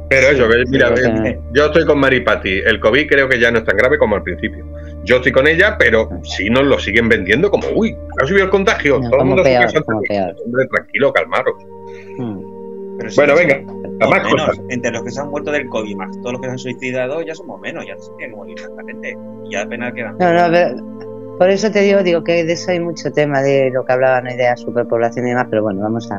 Pero 0.09 0.29
Sí, 0.29 0.35
eso, 0.37 0.49
que, 0.49 0.55
sí, 0.67 0.71
mira, 0.71 0.95
eh, 1.29 1.41
yo 1.53 1.67
estoy 1.67 1.85
con 1.85 1.99
Mari 1.99 2.21
Patti. 2.21 2.59
El 2.65 2.79
COVID 2.79 3.09
creo 3.09 3.29
que 3.29 3.41
ya 3.41 3.51
no 3.51 3.59
es 3.59 3.65
tan 3.65 3.77
grave 3.77 3.99
como 3.99 4.15
al 4.17 4.23
principio. 4.23 4.65
Yo 5.05 5.17
estoy 5.17 5.33
con 5.33 5.49
ella, 5.49 5.77
pero 5.79 6.09
sí 6.23 6.49
nos 6.51 6.65
lo 6.65 6.79
siguen 6.79 7.09
vendiendo 7.09 7.51
como, 7.51 7.67
uy, 7.75 7.97
ha 8.23 8.27
subido 8.27 8.45
el 8.45 8.51
contagio. 8.51 9.01
No, 9.01 9.11
todo 9.11 9.21
el 9.21 9.27
mundo 9.27 9.43
peor, 9.43 9.63
casa 9.63 9.81
como 9.81 9.99
antes". 9.99 10.09
peor. 10.17 10.37
Hombre, 10.45 10.67
tranquilo, 10.73 11.13
calmaros. 11.13 11.55
Mm. 12.19 12.99
Pero 12.99 13.11
sí, 13.11 13.17
Bueno, 13.17 13.37
sí, 13.37 13.45
venga, 13.47 13.73
más 13.99 14.11
menos. 14.25 14.31
cosas. 14.33 14.61
Entre 14.71 14.91
los 14.93 15.03
que 15.03 15.11
se 15.11 15.21
han 15.21 15.29
muerto 15.31 15.51
del 15.51 15.69
COVID 15.69 15.97
más 15.97 16.11
todos 16.23 16.33
los 16.33 16.41
que 16.41 16.47
se 16.47 16.53
han 16.53 16.59
suicidado, 16.59 17.23
ya 17.23 17.35
somos 17.35 17.61
menos, 17.61 17.85
ya 17.87 17.95
no 17.95 18.01
se 18.03 18.11
tiene 18.17 18.31
que 18.33 18.37
morir 18.37 18.55
tanta 18.61 18.83
gente. 18.87 19.17
Y 19.47 19.53
ya 19.53 19.63
apenas 19.63 19.93
quedan. 19.93 20.17
No, 20.19 20.33
no, 20.33 20.53
pero 20.53 21.16
por 21.39 21.51
eso 21.51 21.71
te 21.71 21.81
digo, 21.81 22.03
digo 22.03 22.25
que 22.25 22.45
de 22.45 22.53
eso 22.53 22.71
hay 22.71 22.81
mucho 22.81 23.13
tema 23.13 23.43
de 23.43 23.71
lo 23.73 23.85
que 23.85 23.93
hablaban 23.93 24.27
hoy 24.27 24.37
de 24.37 24.45
la 24.45 24.57
superpoblación 24.57 25.27
y 25.27 25.31
demás, 25.31 25.47
pero 25.51 25.63
bueno, 25.63 25.81
vamos 25.83 26.11
a, 26.11 26.17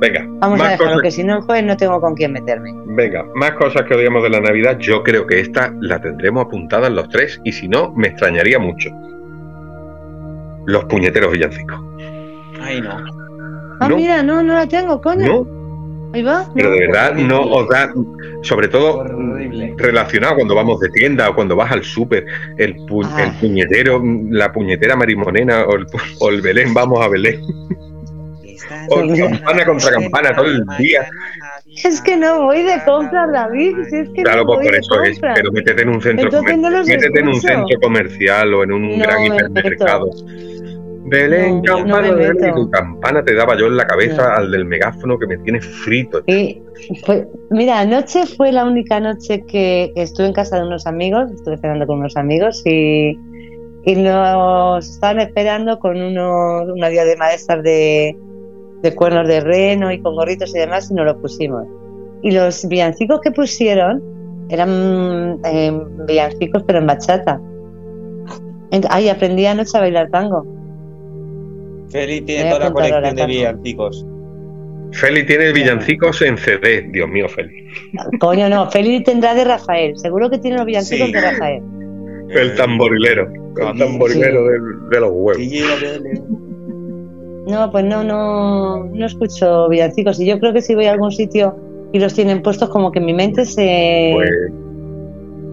Venga, 0.00 0.24
vamos 0.38 0.58
a 0.60 0.64
dejarlo, 0.70 0.86
cosas. 0.86 1.02
que 1.02 1.10
si 1.10 1.24
no 1.24 1.36
el 1.36 1.42
jueves 1.42 1.64
no 1.64 1.76
tengo 1.76 2.00
con 2.00 2.14
quién 2.14 2.32
meterme. 2.32 2.72
Venga, 2.86 3.24
más 3.34 3.50
cosas 3.52 3.82
que 3.82 3.94
odiamos 3.94 4.22
de 4.22 4.30
la 4.30 4.40
Navidad. 4.40 4.78
Yo 4.78 5.02
creo 5.02 5.26
que 5.26 5.40
esta 5.40 5.74
la 5.80 6.00
tendremos 6.00 6.46
apuntada 6.46 6.86
en 6.86 6.94
los 6.96 7.08
tres 7.10 7.38
y 7.44 7.52
si 7.52 7.68
no, 7.68 7.92
me 7.94 8.08
extrañaría 8.08 8.58
mucho. 8.58 8.88
Los 10.66 10.84
puñeteros 10.86 11.32
villancicos. 11.32 11.78
Ay, 12.62 12.80
no. 12.80 12.96
Ah, 13.80 13.88
No. 13.88 13.96
mira, 13.96 14.22
no, 14.22 14.42
no 14.42 14.54
la 14.54 14.66
tengo, 14.66 15.00
coño. 15.02 15.26
¿No? 15.26 15.59
Ahí 16.12 16.22
va. 16.22 16.48
Pero 16.54 16.70
no. 16.70 16.74
de 16.74 16.80
verdad 16.86 17.14
no 17.14 17.42
os 17.42 17.68
da, 17.68 17.92
sobre 18.42 18.68
todo 18.68 18.98
Horrible. 18.98 19.74
relacionado 19.76 20.34
cuando 20.36 20.54
vamos 20.54 20.80
de 20.80 20.88
tienda 20.90 21.30
o 21.30 21.34
cuando 21.34 21.54
vas 21.56 21.70
al 21.70 21.84
súper, 21.84 22.24
el, 22.58 22.74
pu- 22.86 23.06
Ah. 23.12 23.24
el 23.24 23.32
puñetero, 23.38 24.02
la 24.30 24.50
puñetera 24.52 24.96
marimonena 24.96 25.64
o 25.64 25.76
el, 25.76 25.86
pu- 25.86 26.16
o 26.20 26.30
el 26.30 26.40
Belén, 26.42 26.74
vamos 26.74 27.00
a 27.04 27.08
Belén. 27.08 27.40
O 28.88 28.96
campana 29.16 29.64
contra 29.64 29.90
campana 29.90 30.34
todo 30.36 30.46
el 30.46 30.64
día. 30.78 31.08
Es 31.82 32.00
que 32.00 32.16
no 32.16 32.42
voy 32.44 32.62
de 32.62 32.80
compras, 32.84 33.32
David. 33.32 33.74
Si 33.88 33.96
es 33.96 34.08
que 34.10 34.22
Claro, 34.22 34.42
no 34.44 34.46
pues 34.54 34.66
por 34.68 34.74
eso 34.76 35.02
es, 35.02 35.18
pero 35.18 35.50
métete 35.50 35.82
en 35.82 35.88
un 35.88 36.00
centro 36.00 36.26
Entonces 36.26 36.56
no 36.56 36.62
comercial, 36.62 36.78
los 36.78 36.86
métete 36.88 37.20
en 37.20 37.28
un 37.28 37.40
centro 37.40 37.80
comercial 37.82 38.54
o 38.54 38.62
en 38.62 38.72
un 38.72 38.88
No 38.98 39.04
gran 39.04 39.20
me 39.22 39.26
hipermercado. 39.28 40.10
Belén, 41.10 41.60
No, 41.62 41.76
campana, 41.78 42.08
no 42.08 42.14
Belén, 42.16 42.36
meto. 42.40 42.54
tu 42.54 42.70
campana 42.70 43.22
te 43.24 43.34
daba 43.34 43.56
yo 43.58 43.66
en 43.66 43.76
la 43.76 43.86
cabeza 43.86 44.22
No. 44.28 44.34
al 44.36 44.50
del 44.50 44.64
megáfono 44.64 45.18
que 45.18 45.26
me 45.26 45.36
tiene 45.38 45.60
frito. 45.60 46.22
Y, 46.26 46.62
pues, 47.04 47.26
mira, 47.50 47.80
anoche 47.80 48.26
fue 48.26 48.52
la 48.52 48.64
única 48.64 49.00
noche 49.00 49.44
que 49.46 49.92
estuve 49.96 50.26
en 50.28 50.32
casa 50.32 50.56
de 50.60 50.66
unos 50.66 50.86
amigos, 50.86 51.30
estuve 51.32 51.58
cenando 51.58 51.86
con 51.86 51.98
unos 51.98 52.16
amigos 52.16 52.62
y, 52.64 53.18
y 53.84 53.94
nos 53.96 54.88
estaban 54.88 55.20
esperando 55.20 55.78
con 55.78 56.00
unos, 56.00 56.68
una 56.70 56.88
diadema 56.88 57.28
de 57.28 57.34
estas 57.34 57.62
de, 57.62 58.16
de 58.82 58.94
cuernos 58.94 59.26
de 59.28 59.40
reno 59.40 59.90
y 59.92 60.00
con 60.00 60.14
gorritos 60.14 60.54
y 60.54 60.58
demás 60.58 60.90
y 60.90 60.94
nos 60.94 61.06
lo 61.06 61.20
pusimos. 61.20 61.66
Y 62.22 62.30
los 62.30 62.66
villancicos 62.68 63.20
que 63.20 63.30
pusieron 63.32 64.02
eran 64.50 65.38
eh, 65.44 65.72
villancicos 66.06 66.62
pero 66.66 66.78
en 66.78 66.86
bachata. 66.86 67.40
Ay, 68.88 69.08
aprendí 69.08 69.46
anoche 69.46 69.76
a 69.76 69.80
bailar 69.80 70.10
tango. 70.10 70.46
Feli 71.90 72.20
tiene 72.22 72.50
toda 72.50 72.66
la 72.66 72.72
colección 72.72 73.14
de 73.16 73.26
villancicos. 73.26 74.06
Feli 74.92 75.24
tiene 75.24 75.52
villancicos 75.52 76.20
en 76.22 76.36
CD, 76.36 76.88
Dios 76.92 77.08
mío, 77.08 77.28
Feli. 77.28 77.64
Coño, 78.18 78.48
no, 78.48 78.70
Feli 78.70 79.02
tendrá 79.04 79.34
de 79.34 79.44
Rafael. 79.44 79.96
Seguro 79.96 80.28
que 80.30 80.38
tiene 80.38 80.56
los 80.56 80.66
villancicos 80.66 81.06
Sí. 81.08 81.12
de 81.12 81.20
Rafael. 81.20 81.62
El 82.30 82.54
tamborilero, 82.54 83.28
el 83.28 83.78
tamborilero 83.78 84.44
de, 84.44 84.58
de 84.90 85.00
los 85.00 85.10
huevos. 85.12 85.38
No, 87.46 87.70
pues 87.72 87.84
no, 87.84 88.04
no, 88.04 88.84
no 88.84 89.06
escucho 89.06 89.68
villancicos. 89.68 90.20
Y 90.20 90.26
yo 90.26 90.38
creo 90.38 90.52
que 90.52 90.62
si 90.62 90.74
voy 90.74 90.86
a 90.86 90.92
algún 90.92 91.10
sitio 91.10 91.56
y 91.92 91.98
los 91.98 92.14
tienen 92.14 92.42
puestos, 92.42 92.68
como 92.68 92.92
que 92.92 93.00
en 93.00 93.06
mi 93.06 93.14
mente 93.14 93.44
se. 93.44 94.12
Pues, 94.14 94.30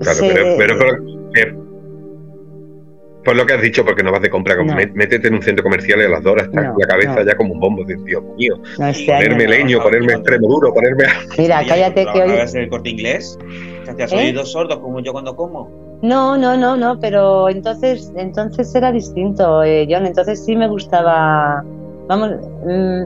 claro, 0.02 0.18
se- 0.20 0.28
pero, 0.34 0.46
pero, 0.58 0.76
pero, 0.78 0.98
eh, 1.50 1.56
por 3.28 3.36
lo 3.36 3.46
que 3.46 3.56
has 3.56 3.62
dicho, 3.62 3.84
porque 3.84 4.04
no 4.04 4.12
vas 4.14 4.22
de 4.22 4.30
compra, 4.30 4.56
No. 4.56 4.74
mé- 4.74 4.90
métete 4.96 5.28
en 5.28 5.34
un 5.34 5.42
centro 5.42 5.62
comercial 5.62 6.00
y 6.00 6.06
a 6.06 6.08
las 6.08 6.24
dos 6.24 6.32
horas 6.32 6.50
No, 6.54 6.62
la 6.80 6.88
cabeza 6.88 7.16
no. 7.16 7.26
ya 7.26 7.36
como 7.36 7.54
un 7.56 7.60
bombo. 7.60 7.84
de, 7.84 7.98
Dios 8.06 8.24
mío, 8.38 8.56
no, 8.80 8.88
este 8.88 9.12
año 9.14 9.24
ponerme 9.26 9.44
no. 9.44 9.50
leño, 9.52 9.84
ponerme 9.84 10.14
extremo 10.14 10.48
duro, 10.48 10.74
ponerme. 10.74 11.04
Mira, 11.38 11.62
cállate 11.68 12.04
que 12.06 12.10
hoy. 12.10 12.16
¿Trabajabas 12.16 12.56
en 12.56 12.62
el 12.62 12.70
corte 12.70 12.90
inglés? 12.90 13.38
¿Te 13.84 13.92
hacías 13.92 14.14
¿Eh? 14.14 14.18
oídos 14.18 14.54
sordos 14.54 14.80
como 14.80 15.02
yo 15.02 15.12
cuando 15.12 15.36
como? 15.36 15.70
No, 16.02 16.38
no, 16.38 16.56
no, 16.56 16.78
no, 16.78 16.98
pero 17.02 17.50
entonces, 17.50 18.14
entonces 18.16 18.74
era 18.74 18.94
distinto, 18.94 19.62
eh, 19.64 19.86
John. 19.90 20.06
Entonces 20.06 20.46
sí 20.46 20.56
me 20.56 20.70
gustaba, 20.70 21.66
vamos, 22.08 22.32
mm, 22.66 23.04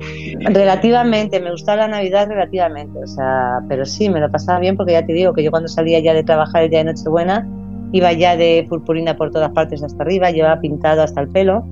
relativamente, 0.54 1.38
me 1.40 1.50
gustaba 1.50 1.82
la 1.82 1.88
Navidad 1.88 2.28
relativamente, 2.28 2.98
o 3.02 3.06
sea, 3.06 3.60
pero 3.68 3.84
sí 3.84 4.08
me 4.08 4.20
lo 4.20 4.30
pasaba 4.30 4.58
bien 4.58 4.76
porque 4.76 4.92
ya 4.92 5.04
te 5.04 5.12
digo 5.12 5.34
que 5.34 5.42
yo 5.42 5.50
cuando 5.50 5.68
salía 5.68 6.00
ya 6.00 6.14
de 6.14 6.22
trabajar 6.22 6.62
el 6.64 6.70
día 6.70 6.78
de 6.80 6.86
Nochebuena 6.86 7.46
iba 7.92 8.12
ya 8.12 8.36
de 8.36 8.66
purpurina 8.68 9.16
por 9.16 9.30
todas 9.30 9.50
partes 9.52 9.82
hasta 9.82 10.02
arriba, 10.02 10.30
llevaba 10.30 10.60
pintado 10.60 11.02
hasta 11.02 11.20
el 11.20 11.28
pelo, 11.28 11.64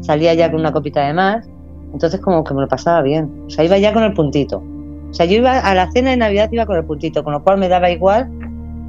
salía 0.00 0.34
ya 0.34 0.50
con 0.50 0.60
una 0.60 0.72
copita 0.72 1.06
de 1.06 1.12
más, 1.12 1.48
entonces 1.92 2.20
como 2.20 2.44
que 2.44 2.54
me 2.54 2.62
lo 2.62 2.68
pasaba 2.68 3.02
bien, 3.02 3.30
o 3.46 3.50
sea, 3.50 3.64
iba 3.64 3.78
ya 3.78 3.92
con 3.92 4.02
el 4.02 4.12
puntito. 4.14 4.62
O 5.10 5.12
sea, 5.12 5.26
yo 5.26 5.38
iba 5.38 5.58
a 5.58 5.74
la 5.74 5.90
cena 5.90 6.10
de 6.10 6.16
Navidad 6.16 6.48
iba 6.52 6.66
con 6.66 6.76
el 6.76 6.84
puntito, 6.84 7.24
con 7.24 7.32
lo 7.32 7.42
cual 7.42 7.58
me 7.58 7.68
daba 7.68 7.90
igual 7.90 8.30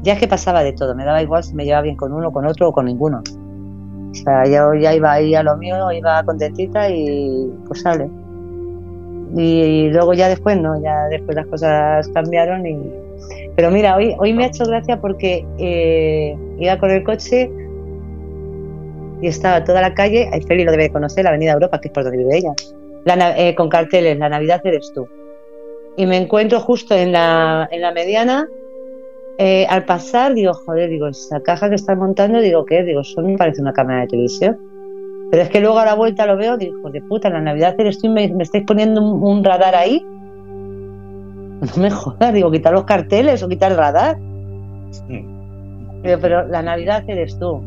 ya 0.04 0.14
es 0.14 0.20
que 0.20 0.28
pasaba 0.28 0.64
de 0.64 0.74
todo, 0.74 0.96
me 0.96 1.06
daba 1.06 1.22
igual 1.22 1.44
si 1.44 1.54
me 1.54 1.64
llevaba 1.64 1.84
bien 1.84 1.96
con 1.96 2.12
uno, 2.12 2.32
con 2.32 2.46
otro 2.46 2.70
o 2.70 2.74
con 2.74 2.86
ninguno. 2.86 3.22
O 4.12 4.14
sea, 4.14 4.46
yo 4.46 4.74
ya 4.74 4.94
iba 4.94 5.12
ahí 5.12 5.36
a 5.36 5.44
lo 5.44 5.56
mío, 5.58 5.92
iba 5.92 6.24
contentita 6.24 6.90
y 6.90 7.50
pues 7.68 7.82
sale. 7.82 8.10
Y, 9.36 9.90
luego 9.90 10.14
ya 10.14 10.28
después 10.28 10.60
no, 10.60 10.82
ya 10.82 11.08
después 11.10 11.36
las 11.36 11.46
cosas 11.48 12.08
cambiaron 12.10 12.66
y... 12.66 12.78
Pero 13.56 13.72
mira, 13.72 13.96
hoy, 13.96 14.16
hoy 14.18 14.34
me 14.34 14.46
ha 14.46 14.48
hecho 14.48 14.66
gracia 14.66 15.00
porque 15.00 15.46
eh, 15.58 16.36
iba 16.60 16.78
con 16.78 16.92
el 16.92 17.04
coche 17.04 17.52
y 19.22 19.28
estaba 19.28 19.64
toda 19.64 19.82
la 19.82 19.94
calle, 19.94 20.30
Feli 20.48 20.64
lo 20.64 20.72
debe 20.72 20.84
de 20.84 20.92
conocer, 20.92 21.24
la 21.24 21.30
Avenida 21.30 21.54
Europa, 21.54 21.80
que 21.80 21.90
es 21.90 21.94
por 21.94 22.04
donde 22.04 22.18
vive 22.18 22.38
ella, 22.38 22.54
la 23.06 23.38
eh, 23.38 23.54
con 23.56 23.70
carteles, 23.70 24.18
la 24.18 24.30
Navidad 24.30 24.62
eres 24.64 24.92
tú. 24.96 25.08
Y 25.98 26.06
me 26.06 26.18
encuentro 26.18 26.60
justo 26.62 26.96
en 26.96 27.12
la, 27.12 27.68
en 27.72 27.82
la 27.82 27.92
mediana 27.92 28.48
eh, 29.44 29.66
al 29.70 29.86
pasar 29.86 30.36
digo, 30.36 30.54
joder, 30.54 30.88
digo, 30.88 31.08
esa 31.08 31.42
caja 31.42 31.68
que 31.68 31.74
están 31.74 31.98
montando, 31.98 32.40
digo, 32.40 32.64
¿qué? 32.64 32.84
Digo, 32.84 33.02
eso 33.02 33.22
me 33.22 33.38
parece 33.38 33.62
una 33.62 33.74
cámara 33.74 34.02
de 34.02 34.08
televisión. 34.08 34.56
Pero 35.32 35.42
es 35.42 35.50
que 35.50 35.62
luego 35.62 35.80
a 35.80 35.86
la 35.86 35.96
vuelta 35.96 36.28
lo 36.28 36.38
veo, 36.38 36.58
digo, 36.58 36.92
de 36.92 37.02
puta, 37.02 37.28
la 37.32 37.42
Navidad 37.42 37.74
eres 37.80 37.98
tú 37.98 38.06
y 38.06 38.10
me, 38.10 38.28
me 38.28 38.44
estáis 38.44 38.66
poniendo 38.66 39.02
un, 39.02 39.24
un 39.24 39.44
radar 39.44 39.74
ahí. 39.74 40.06
No 41.62 41.82
me 41.82 41.92
jodas, 41.92 42.34
digo, 42.34 42.50
quitar 42.50 42.74
los 42.74 42.86
carteles 42.86 43.44
o 43.44 43.48
quitar 43.48 43.72
el 43.72 43.78
radar. 43.78 44.18
Digo, 46.04 46.18
pero 46.20 46.48
la 46.48 46.64
Navidad 46.64 47.04
eres 47.08 47.38
tú. 47.38 47.62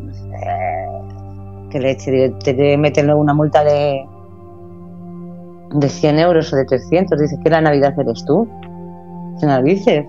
Qué 1.70 1.78
leche, 1.78 2.10
digo, 2.10 2.36
te, 2.38 2.54
te 2.54 2.76
meten 2.76 3.06
luego 3.06 3.20
una 3.20 3.34
multa 3.34 3.62
de, 3.62 4.04
de 5.74 5.88
100 5.88 6.18
euros 6.18 6.52
o 6.52 6.56
de 6.56 6.64
300. 6.64 7.20
Dices 7.20 7.38
que 7.42 7.50
la 7.50 7.60
Navidad 7.60 7.94
eres 7.98 8.24
tú. 8.24 8.48
¿Qué 9.38 9.46
narices? 9.46 10.06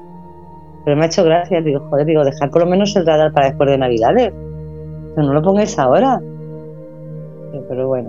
Pero 0.84 0.98
me 0.98 1.04
ha 1.04 1.06
hecho 1.06 1.24
gracia, 1.24 1.62
digo, 1.62 1.80
joder, 1.90 2.06
digo, 2.06 2.24
dejar 2.24 2.50
por 2.50 2.62
lo 2.62 2.68
menos 2.68 2.96
el 2.96 3.06
radar 3.06 3.34
para 3.34 3.48
después 3.48 3.70
de 3.70 3.78
Navidades. 3.78 4.34
Pero 5.16 5.28
no 5.28 5.34
lo 5.34 5.42
pongáis 5.44 5.78
ahora. 5.78 6.20
Pero 7.70 7.88
bueno. 7.88 8.08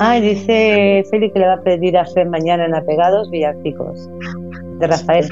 Ah, 0.00 0.16
y 0.18 0.20
dice 0.20 1.04
Félix 1.10 1.32
que 1.34 1.40
le 1.40 1.46
va 1.46 1.54
a 1.54 1.60
pedir 1.62 1.96
a 1.96 2.04
Fred 2.06 2.26
mañana 2.28 2.64
en 2.66 2.74
Apegados 2.74 3.30
villancicos 3.30 4.08
de 4.78 4.86
Rafael. 4.86 5.26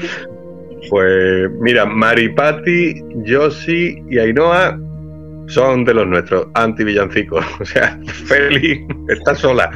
Pues 0.89 1.49
mira, 1.61 1.85
Maripati, 1.85 3.01
Josi 3.25 4.03
y 4.09 4.19
Ainhoa 4.19 4.77
son 5.47 5.85
de 5.85 5.93
los 5.93 6.07
nuestros, 6.07 6.47
anti-villancicos. 6.55 7.45
O 7.61 7.65
sea, 7.65 7.97
Feli 8.27 8.85
está 9.07 9.33
sola. 9.35 9.71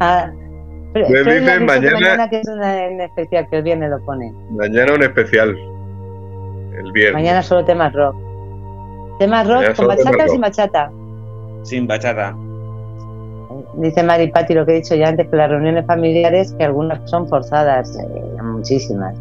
Ah, 0.00 0.30
dicen 0.94 1.66
mañana- 1.66 1.92
mañana 1.94 2.30
que 2.30 2.40
es 2.40 2.48
una 2.48 2.86
en 2.86 3.00
especial, 3.00 3.46
que 3.50 3.56
el 3.58 3.62
viernes 3.62 3.90
lo 3.90 4.04
pone. 4.04 4.32
Mañana 4.50 4.94
un 4.94 5.02
especial. 5.02 5.50
El 6.78 6.92
viernes. 6.92 7.14
Mañana 7.22 7.42
solo 7.42 7.64
temas 7.64 7.92
rock. 7.92 8.16
¿Temas 9.18 9.46
rock 9.46 9.56
Mañana 9.56 9.74
con 9.74 9.86
bachata 9.86 10.24
o 10.24 10.26
rock. 10.26 11.01
Sin 11.62 11.86
bachata? 11.86 12.34
Dice 13.74 14.02
Mari 14.02 14.28
Patti 14.30 14.54
lo 14.54 14.66
que 14.66 14.72
he 14.72 14.74
dicho 14.76 14.94
ya 14.94 15.08
antes, 15.08 15.28
que 15.28 15.36
las 15.36 15.48
reuniones 15.48 15.86
familiares, 15.86 16.54
que 16.58 16.64
algunas 16.64 17.08
son 17.08 17.28
forzadas, 17.28 17.96
eh, 17.96 18.42
muchísimas, 18.42 19.16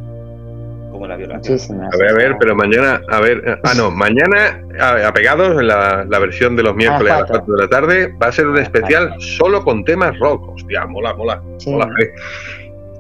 Como 0.92 1.08
la 1.08 1.16
violación. 1.16 1.54
muchísimas. 1.54 1.94
A 1.94 1.98
ver, 1.98 2.10
a 2.10 2.14
ver, 2.14 2.36
pero 2.38 2.56
mañana, 2.56 3.02
a 3.10 3.22
ver, 3.22 3.42
eh, 3.46 3.56
ah, 3.64 3.74
no, 3.76 3.92
mañana, 3.92 4.62
apegados 5.06 5.60
en 5.60 5.68
la, 5.68 6.06
la 6.08 6.20
versión 6.20 6.56
de 6.58 6.64
los 6.64 6.76
miércoles 6.76 7.12
a 7.14 7.20
las 7.20 7.30
cuatro. 7.30 7.46
4 7.46 7.56
de 7.56 7.62
la 7.64 7.70
tarde, 7.70 8.14
va 8.22 8.28
a 8.28 8.32
ser 8.32 8.48
un 8.48 8.58
especial 8.58 9.14
solo 9.20 9.64
con 9.64 9.86
temas 9.86 10.18
rock. 10.20 10.50
Hostia, 10.56 10.86
mola, 10.86 11.14
mola, 11.14 11.42
sí. 11.58 11.72
mola. 11.72 11.88
fe. 11.98 12.12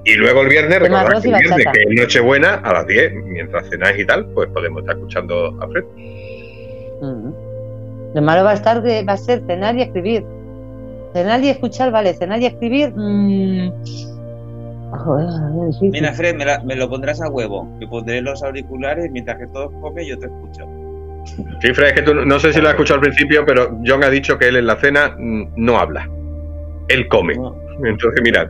Y 0.06 0.16
luego 0.16 0.42
el 0.42 0.50
viernes, 0.50 0.80
recordad 0.80 1.22
que 1.22 1.30
el 1.30 1.36
viernes, 1.36 1.68
que 1.74 1.82
es 1.82 2.02
Nochebuena, 2.02 2.56
a 2.64 2.74
las 2.74 2.88
10, 2.88 3.14
mientras 3.26 3.70
cenáis 3.70 4.00
y 4.00 4.06
tal, 4.06 4.26
pues 4.34 4.50
podemos 4.50 4.82
estar 4.82 4.96
escuchando 4.96 5.56
a 5.62 5.68
Fred. 5.68 5.84
Ujú. 7.02 7.51
Lo 8.14 8.22
malo 8.22 8.44
va 8.44 8.52
a 8.52 8.54
estar 8.56 8.84
va 8.86 9.14
a 9.14 9.18
ser 9.18 9.42
cenar 9.48 9.76
y 9.78 9.82
escribir. 9.84 10.26
Cenar 11.14 11.44
y 11.44 11.50
escuchar, 11.50 11.92
vale, 11.92 12.14
cenar 12.14 12.42
y 12.42 12.46
escribir. 12.46 12.94
mm, 12.96 13.72
joder. 14.92 15.28
Mira, 15.82 16.14
Fred, 16.14 16.36
me, 16.36 16.46
la- 16.46 16.64
me 16.64 16.76
lo 16.76 16.90
pondrás 16.90 17.22
a 17.22 17.30
huevo. 17.30 17.64
Me 17.80 17.88
pondré 17.88 18.22
los 18.22 18.42
auriculares 18.44 19.10
mientras 19.12 19.38
que 19.38 19.48
todos 19.48 19.72
comen 19.82 20.06
yo 20.06 20.18
te 20.20 20.26
escucho. 20.28 20.68
Sí, 21.62 21.74
Fred, 21.74 21.90
es 21.90 21.94
que 21.94 22.02
tú 22.02 22.14
no 22.16 22.40
sé 22.40 22.52
si 22.52 22.60
lo 22.60 22.68
has 22.68 22.74
escuchado 22.74 22.96
al 23.00 23.02
principio, 23.06 23.46
pero 23.46 23.78
John 23.86 24.04
ha 24.04 24.10
dicho 24.10 24.38
que 24.38 24.48
él 24.48 24.56
en 24.58 24.68
la 24.68 24.76
cena 24.78 25.16
mm, 25.18 25.54
no 25.58 25.78
habla. 25.78 26.10
Él 26.88 27.08
come. 27.08 27.36
No, 27.36 27.56
Entonces, 27.86 28.22
mira, 28.24 28.50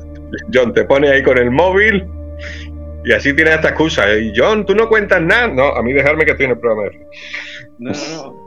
John 0.54 0.74
te 0.74 0.86
pone 0.86 1.10
ahí 1.10 1.22
con 1.22 1.38
el 1.38 1.52
móvil 1.52 2.06
y 3.04 3.12
así 3.12 3.34
tiene 3.36 3.54
esta 3.54 3.70
excusa. 3.70 4.04
Y 4.16 4.32
John, 4.36 4.66
tú 4.66 4.74
no 4.74 4.88
cuentas 4.88 5.22
nada. 5.22 5.48
No, 5.48 5.68
a 5.68 5.84
mí 5.84 5.92
dejarme 5.94 6.26
que 6.26 6.32
estoy 6.32 6.46
en 6.46 6.52
el 6.52 6.60
programa 6.60 6.84
de 6.84 6.90
Fred. 6.92 7.06
no, 7.80 7.92
no. 7.92 8.24
no, 8.24 8.40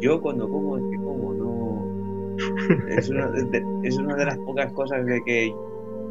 yo 0.00 0.20
cuando 0.20 0.48
como 0.48 0.76
es 0.78 0.84
que 0.90 0.96
como, 0.96 1.34
no. 1.34 2.36
Es 2.88 3.08
una, 3.10 3.26
de, 3.28 3.64
es 3.82 3.98
una 3.98 4.14
de 4.16 4.24
las 4.24 4.38
pocas 4.38 4.72
cosas 4.72 5.04
de 5.04 5.22
que 5.24 5.54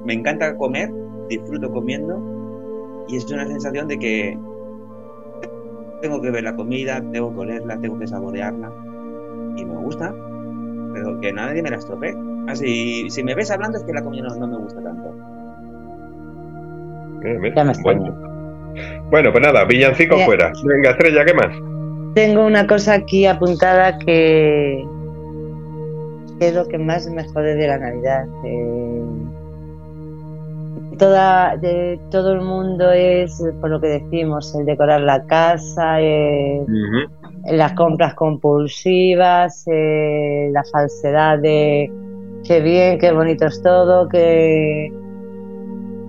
me 0.05 0.13
encanta 0.13 0.55
comer, 0.57 0.91
disfruto 1.27 1.71
comiendo 1.71 3.05
y 3.07 3.17
es 3.17 3.29
una 3.31 3.45
sensación 3.47 3.87
de 3.87 3.97
que 3.97 4.37
tengo 6.01 6.21
que 6.21 6.31
ver 6.31 6.43
la 6.43 6.55
comida, 6.55 7.01
tengo 7.11 7.33
que 7.33 7.39
olerla, 7.39 7.79
tengo 7.79 7.97
que 7.99 8.07
saborearla 8.07 8.71
y 9.57 9.65
me 9.65 9.75
gusta, 9.77 10.13
pero 10.93 11.19
que 11.19 11.33
nadie 11.33 11.61
me 11.61 11.71
la 11.71 11.77
estropee. 11.77 12.15
Así, 12.47 13.09
si 13.09 13.23
me 13.23 13.35
ves 13.35 13.51
hablando 13.51 13.77
es 13.77 13.83
que 13.83 13.93
la 13.93 14.03
comida 14.03 14.27
no, 14.29 14.35
no 14.35 14.47
me 14.47 14.57
gusta 14.57 14.81
tanto. 14.81 15.15
Ya 17.23 17.63
me 17.63 17.73
bueno. 19.11 19.31
pues 19.31 19.41
nada, 19.43 19.65
villancico 19.65 20.15
Ya. 20.17 20.25
fuera. 20.25 20.51
Venga, 20.63 20.91
Estrella, 20.91 21.25
¿qué 21.25 21.33
más? 21.33 21.78
Tengo 22.15 22.45
una 22.45 22.67
cosa 22.67 22.93
aquí 22.95 23.25
apuntada 23.25 23.97
que, 23.99 24.85
que 26.39 26.47
es 26.47 26.53
lo 26.53 26.67
que 26.67 26.77
más 26.77 27.07
me 27.09 27.23
jode 27.23 27.55
de 27.55 27.67
la 27.67 27.77
Navidad. 27.77 28.25
eh, 28.43 29.03
toda, 30.99 31.55
de, 31.57 31.99
todo 32.11 32.33
el 32.33 32.41
mundo 32.41 32.91
es, 32.91 33.41
por 33.59 33.71
lo 33.71 33.81
que 33.81 33.87
decimos, 33.87 34.53
el 34.53 34.65
decorar 34.65 35.01
la 35.01 35.25
casa, 35.25 35.99
eh, 36.01 36.63
las 37.45 37.73
compras 37.73 38.13
compulsivas, 38.13 39.63
eh, 39.67 40.49
la 40.51 40.63
falsedad 40.65 41.39
de 41.39 41.91
qué 42.43 42.59
bien, 42.59 42.99
qué 42.99 43.11
bonito 43.11 43.47
es 43.47 43.61
todo, 43.63 44.09
que, 44.09 44.91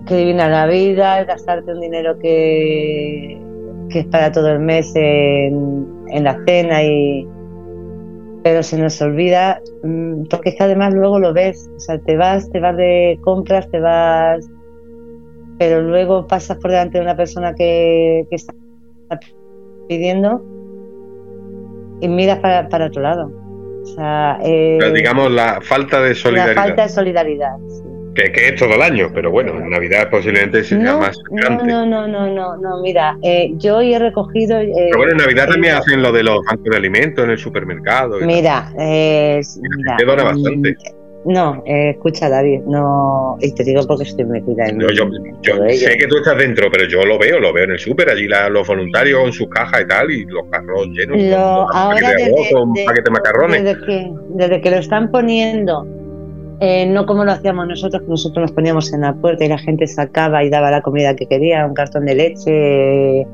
que 0.05 0.17
divina 0.17 0.49
la 0.49 0.67
vida, 0.67 1.19
el 1.19 1.25
gastarte 1.25 1.71
un 1.71 1.79
dinero 1.79 2.19
que, 2.19 3.41
que 3.91 3.99
es 3.99 4.05
para 4.07 4.31
todo 4.31 4.49
el 4.49 4.59
mes 4.59 4.91
en, 4.95 5.87
en 6.09 6.23
la 6.23 6.37
cena 6.45 6.83
y 6.83 7.27
pero 8.43 8.63
se 8.63 8.77
nos 8.77 8.99
olvida 9.01 9.61
mm, 9.83 10.23
porque 10.29 10.49
es 10.49 10.55
que 10.55 10.63
además 10.63 10.93
luego 10.95 11.19
lo 11.19 11.31
ves, 11.31 11.69
o 11.75 11.79
sea, 11.79 11.99
te 11.99 12.17
vas, 12.17 12.49
te 12.49 12.59
vas 12.59 12.75
de 12.75 13.19
compras, 13.21 13.69
te 13.69 13.79
vas 13.79 14.49
pero 15.59 15.79
luego 15.81 16.25
pasas 16.25 16.57
por 16.57 16.71
delante 16.71 16.97
de 16.97 17.03
una 17.03 17.15
persona 17.15 17.53
que, 17.53 18.25
que 18.29 18.35
está 18.35 18.51
pidiendo 19.87 20.41
y 22.01 22.07
miras 22.07 22.39
para, 22.39 22.67
para 22.67 22.87
otro 22.87 23.03
lado. 23.03 23.31
O 23.83 23.85
sea, 23.85 24.39
eh, 24.43 24.77
Pero 24.79 24.91
digamos 24.91 25.31
la 25.31 25.59
falta 25.61 26.01
de 26.01 26.09
la 26.09 26.15
solidaridad, 26.15 26.55
falta 26.63 26.81
de 26.83 26.89
solidaridad. 26.89 27.57
sí. 27.67 27.90
Que, 28.15 28.31
que 28.31 28.47
es 28.49 28.55
todo 28.55 28.73
el 28.75 28.81
año, 28.81 29.09
pero 29.13 29.31
bueno, 29.31 29.57
en 29.57 29.69
Navidad 29.69 30.09
posiblemente 30.09 30.63
sea 30.63 30.77
No, 30.77 30.99
más 30.99 31.17
grande. 31.29 31.63
no, 31.65 31.85
no, 31.85 32.07
no, 32.07 32.27
no, 32.33 32.57
no, 32.57 32.81
mira, 32.81 33.17
eh, 33.23 33.51
yo 33.55 33.77
hoy 33.77 33.93
he 33.93 33.99
recogido... 33.99 34.59
eh, 34.59 34.71
Pero 34.89 34.97
bueno, 34.97 35.11
en 35.13 35.17
Navidad 35.19 35.47
también 35.49 35.75
eh, 35.75 35.77
hacen 35.77 36.01
lo 36.01 36.11
de 36.11 36.23
los 36.23 36.39
bancos 36.45 36.65
de 36.69 36.77
alimentos 36.77 37.23
en 37.23 37.31
el 37.31 37.37
supermercado. 37.37 38.17
Mira, 38.21 38.71
eh, 38.77 39.39
mira, 39.77 39.95
te 39.97 40.05
dona 40.05 40.23
mm, 40.23 40.27
bastante. 40.27 40.75
No, 41.23 41.61
eh, 41.67 41.91
escucha 41.91 42.27
David, 42.29 42.61
no, 42.65 43.37
y 43.39 43.53
te 43.53 43.63
digo 43.63 43.85
porque 43.87 44.05
estoy 44.05 44.25
metida 44.25 44.65
en 44.65 44.79
No, 44.79 44.89
yo 44.89 45.07
sé 45.69 45.95
que 45.95 46.07
tú 46.07 46.17
estás 46.17 46.35
dentro, 46.35 46.67
pero 46.71 46.85
yo 46.87 47.05
lo 47.05 47.19
veo, 47.19 47.39
lo 47.39 47.53
veo 47.53 47.65
en 47.65 47.71
el 47.73 47.79
súper, 47.79 48.09
allí 48.09 48.27
la- 48.27 48.49
los 48.49 48.67
voluntarios 48.67 49.23
en 49.25 49.31
sus 49.31 49.47
cajas 49.49 49.81
y 49.83 49.87
tal, 49.87 50.09
y 50.09 50.25
los 50.25 50.43
carros 50.49 50.87
llenos 50.87 51.17
Lo- 51.19 51.67
con 51.67 51.77
ahora 51.77 52.09
desde- 52.17 52.51
con 52.51 52.69
un 52.69 52.73
de- 52.73 52.85
paquete 52.85 53.03
de 53.03 53.11
macarrones. 53.11 53.63
Desde 53.63 53.85
que, 53.85 54.11
desde 54.29 54.61
que 54.61 54.71
lo 54.71 54.77
están 54.77 55.11
poniendo, 55.11 55.85
eh, 56.63 56.85
no 56.85 57.07
como 57.07 57.25
lo 57.25 57.31
hacíamos 57.31 57.67
nosotros, 57.67 58.03
que 58.03 58.07
nosotros 58.07 58.43
nos 58.43 58.51
poníamos 58.51 58.93
en 58.93 59.01
la 59.01 59.15
puerta 59.15 59.43
y 59.43 59.47
la 59.47 59.57
gente 59.57 59.87
sacaba 59.87 60.43
y 60.43 60.49
daba 60.51 60.69
la 60.69 60.81
comida 60.81 61.15
que 61.15 61.25
quería, 61.25 61.65
un 61.65 61.73
cartón 61.73 62.05
de 62.05 62.13
leche. 62.13 63.27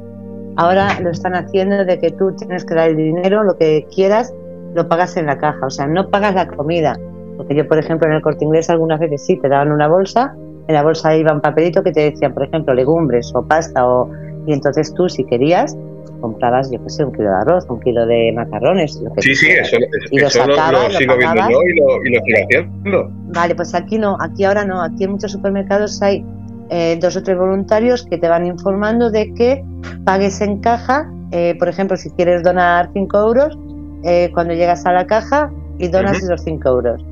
Ahora 0.56 0.98
lo 1.02 1.10
están 1.10 1.36
haciendo 1.36 1.84
de 1.84 2.00
que 2.00 2.12
tú 2.12 2.34
tienes 2.38 2.64
que 2.64 2.74
dar 2.74 2.90
el 2.90 2.96
dinero, 2.96 3.44
lo 3.44 3.58
que 3.58 3.86
quieras, 3.94 4.34
lo 4.74 4.88
pagas 4.88 5.18
en 5.18 5.26
la 5.26 5.38
caja, 5.38 5.66
o 5.66 5.70
sea, 5.70 5.88
no 5.88 6.10
pagas 6.10 6.36
la 6.36 6.48
comida. 6.48 6.98
Porque 7.36 7.54
yo, 7.54 7.68
por 7.68 7.78
ejemplo, 7.78 8.08
en 8.08 8.16
el 8.16 8.22
corte 8.22 8.46
inglés 8.46 8.70
algunas 8.70 8.98
veces 8.98 9.26
sí 9.26 9.36
te 9.36 9.50
daban 9.50 9.74
una 9.74 9.90
bolsa, 9.90 10.34
en 10.70 10.74
la 10.74 10.82
bolsa 10.82 11.14
iba 11.18 11.34
un 11.34 11.42
papelito 11.42 11.84
que 11.84 11.92
te 11.92 12.12
decían, 12.12 12.34
por 12.34 12.46
ejemplo, 12.46 12.74
legumbres 12.74 13.34
o 13.36 13.46
pasta, 13.46 13.86
o, 13.86 14.10
y 14.46 14.54
entonces 14.54 14.94
tú, 14.94 15.10
si 15.10 15.26
querías, 15.26 15.78
comprabas, 16.22 16.72
yo 16.72 16.82
qué 16.84 16.90
sé, 16.90 17.04
un 17.06 17.12
kilo 17.12 17.30
de 17.30 17.36
arroz, 17.36 17.66
un 17.70 17.80
kilo 17.80 18.06
de 18.06 18.32
macarrones, 18.36 19.00
lo 19.02 19.14
que 19.14 19.22
Sí, 19.22 19.36
sí, 19.36 19.46
quieras. 19.48 19.68
eso, 19.74 19.78
Y 20.12 20.20
lo 20.20 20.28
eso 20.28 20.46
lo, 20.48 20.56
sacaba, 20.56 20.72
lo 20.72 21.00
lo 21.00 21.18
viendo 21.18 21.50
yo 21.50 21.62
y 21.64 21.80
lo, 21.80 22.06
y 22.06 22.16
lo 22.16 22.22
sigo 22.24 22.38
haciendo. 22.44 23.12
Vale, 23.34 23.56
pues 23.56 23.74
aquí 23.76 23.98
no, 23.98 24.18
aquí 24.20 24.44
ahora 24.44 24.66
no, 24.66 24.82
aquí 24.82 25.04
en 25.04 25.12
muchos 25.12 25.32
supermercados 25.32 26.02
hay 26.02 26.26
eh, 26.70 26.98
dos 27.02 27.16
o 27.16 27.24
tres 27.24 27.38
voluntarios 27.38 28.06
que 28.06 28.18
te 28.18 28.28
van 28.28 28.46
informando 28.46 29.10
de 29.12 29.34
que 29.34 29.64
pagues 30.04 30.42
en 30.42 30.60
caja, 30.60 31.10
eh, 31.32 31.56
por 31.60 31.68
ejemplo, 31.70 31.96
si 31.98 32.10
quieres 32.12 32.44
donar 32.44 32.90
5 32.94 33.18
euros, 33.20 33.58
eh, 34.04 34.30
cuando 34.34 34.54
llegas 34.54 34.86
a 34.86 34.94
la 34.94 35.06
caja 35.08 35.52
y 35.78 35.88
donas 35.90 36.18
esos 36.24 36.42
5 36.44 36.68
euros. 36.70 37.04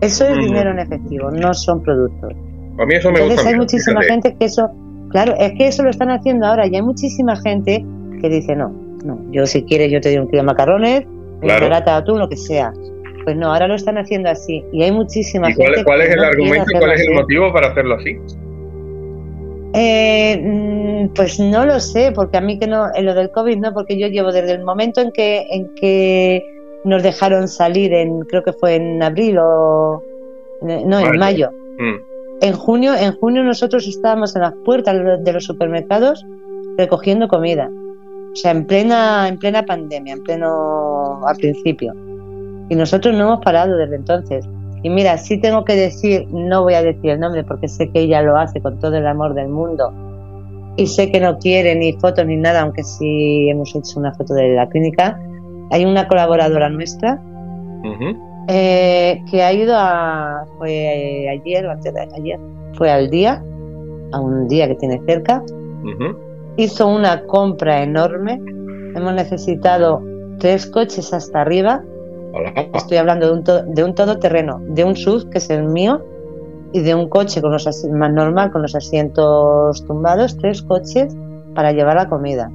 Eso 0.00 0.24
es 0.26 0.32
Ujú. 0.36 0.40
dinero 0.46 0.70
en 0.70 0.78
efectivo, 0.80 1.30
no 1.30 1.54
son 1.54 1.82
productos. 1.82 2.32
A 2.78 2.84
mí 2.86 2.94
eso 2.94 3.08
me 3.10 3.20
Entonces 3.20 3.36
gusta 3.36 3.48
hay 3.50 3.56
muchísima 3.56 4.02
gente 4.02 4.34
que 4.38 4.44
eso, 4.46 4.68
claro, 5.10 5.34
es 5.38 5.52
que 5.56 5.68
eso 5.68 5.82
lo 5.82 5.90
están 5.90 6.10
haciendo 6.10 6.46
ahora 6.46 6.66
y 6.66 6.74
hay 6.74 6.82
muchísima 6.82 7.36
gente 7.36 7.84
que 8.28 8.34
dice, 8.36 8.56
no, 8.56 8.70
no, 9.04 9.20
yo 9.30 9.46
si 9.46 9.62
quieres 9.64 9.92
yo 9.92 10.00
te 10.00 10.08
doy 10.08 10.18
un 10.18 10.26
kilo 10.28 10.42
de 10.42 10.46
macarrones, 10.46 11.04
Claro. 11.40 11.66
una 11.66 11.78
lata 11.80 11.90
de 11.92 11.96
atún, 11.98 12.18
lo 12.20 12.28
que 12.28 12.36
sea. 12.38 12.72
Pues 13.24 13.36
no, 13.36 13.52
ahora 13.52 13.68
lo 13.68 13.74
están 13.74 13.98
haciendo 13.98 14.30
así 14.30 14.64
y 14.72 14.82
hay 14.82 14.92
muchísima 14.92 15.50
¿Y 15.50 15.54
cuál, 15.54 15.68
gente 15.74 15.84
cuál 15.84 16.00
que 16.00 16.06
es 16.06 16.10
el 16.12 16.20
no 16.20 16.26
argumento 16.26 16.70
y 16.74 16.78
cuál 16.78 16.92
es 16.92 17.00
el 17.00 17.06
así. 17.08 17.14
motivo 17.14 17.52
para 17.52 17.66
hacerlo 17.68 17.94
así? 17.96 18.16
Eh, 19.74 20.40
mm, 20.42 21.08
pues 21.14 21.40
no 21.40 21.66
lo 21.66 21.80
sé, 21.80 22.12
porque 22.14 22.36
a 22.36 22.40
mí 22.40 22.58
que 22.58 22.66
no, 22.66 22.86
en 22.94 23.06
lo 23.06 23.14
del 23.14 23.30
COVID 23.30 23.56
no, 23.58 23.72
porque 23.74 23.98
yo 23.98 24.06
llevo 24.08 24.30
desde 24.32 24.52
el 24.52 24.64
momento 24.64 25.00
en 25.00 25.10
que, 25.12 25.46
en 25.50 25.74
que 25.74 26.42
nos 26.84 27.02
dejaron 27.02 27.48
salir, 27.48 27.92
en 27.92 28.20
creo 28.22 28.42
que 28.42 28.52
fue 28.52 28.76
en 28.76 29.02
abril 29.02 29.38
o 29.40 30.02
no, 30.62 30.80
Mayo. 31.00 31.06
en 31.12 31.18
mayo. 31.18 31.50
Mm. 31.78 31.94
En 32.40 32.52
junio, 32.54 32.94
en 32.94 33.12
junio 33.16 33.42
nosotros 33.42 33.86
estábamos 33.86 34.34
en 34.36 34.42
las 34.42 34.54
puertas 34.64 34.96
de 35.24 35.32
los 35.32 35.44
supermercados 35.44 36.24
recogiendo 36.78 37.28
comida. 37.28 37.70
O 38.34 38.36
sea, 38.36 38.50
en 38.50 38.66
plena, 38.66 39.28
en 39.28 39.38
plena 39.38 39.64
pandemia, 39.64 40.14
en 40.14 40.24
pleno 40.24 41.24
al 41.24 41.36
principio. 41.36 41.94
Y 42.68 42.74
nosotros 42.74 43.14
no 43.14 43.26
hemos 43.26 43.44
parado 43.44 43.76
desde 43.76 43.94
entonces. 43.94 44.44
Y 44.82 44.90
mira, 44.90 45.16
sí 45.18 45.40
tengo 45.40 45.64
que 45.64 45.76
decir, 45.76 46.26
no 46.32 46.62
voy 46.62 46.74
a 46.74 46.82
decir 46.82 47.10
el 47.10 47.20
nombre 47.20 47.44
porque 47.44 47.68
sé 47.68 47.88
que 47.90 48.00
ella 48.00 48.22
lo 48.22 48.36
hace 48.36 48.60
con 48.60 48.80
todo 48.80 48.96
el 48.96 49.06
amor 49.06 49.34
del 49.34 49.48
mundo. 49.48 49.92
Y 50.76 50.88
sé 50.88 51.12
que 51.12 51.20
no 51.20 51.38
quiere 51.38 51.76
ni 51.76 51.92
fotos 51.92 52.26
ni 52.26 52.36
nada, 52.36 52.62
aunque 52.62 52.82
sí 52.82 53.48
hemos 53.48 53.72
hecho 53.74 54.00
una 54.00 54.12
foto 54.14 54.34
de 54.34 54.54
la 54.54 54.68
clínica. 54.68 55.16
Hay 55.70 55.84
una 55.84 56.08
colaboradora 56.08 56.68
nuestra 56.68 57.22
eh, 58.48 59.22
que 59.30 59.42
ha 59.42 59.52
ido 59.52 59.74
a. 59.76 60.44
Fue 60.58 60.72
eh, 60.72 61.28
ayer 61.28 61.64
o 61.66 61.70
antes 61.70 61.94
de 61.94 62.00
ayer. 62.00 62.40
Fue 62.74 62.90
al 62.90 63.08
día, 63.08 63.40
a 64.12 64.20
un 64.20 64.48
día 64.48 64.66
que 64.66 64.74
tiene 64.74 65.00
cerca. 65.06 65.40
Ujú. 65.82 66.23
Hizo 66.56 66.86
una 66.88 67.24
compra 67.24 67.82
enorme. 67.82 68.40
Hemos 68.94 69.12
necesitado 69.14 70.02
tres 70.38 70.66
coches 70.66 71.12
hasta 71.12 71.40
arriba. 71.40 71.82
Hola. 72.32 72.52
Estoy 72.74 72.96
hablando 72.98 73.26
de 73.26 73.32
un, 73.32 73.44
to- 73.44 73.62
de 73.64 73.84
un 73.84 73.94
todoterreno, 73.94 74.60
de 74.68 74.84
un 74.84 74.96
SUV, 74.96 75.30
que 75.30 75.38
es 75.38 75.50
el 75.50 75.64
mío, 75.64 76.02
y 76.72 76.80
de 76.80 76.94
un 76.94 77.08
coche 77.08 77.40
con 77.40 77.52
los 77.52 77.66
más 77.92 78.12
normal, 78.12 78.50
con 78.50 78.62
los 78.62 78.74
asientos 78.74 79.84
tumbados, 79.86 80.36
tres 80.38 80.62
coches 80.62 81.14
para 81.54 81.72
llevar 81.72 81.96
la 81.96 82.08
comida. 82.08 82.50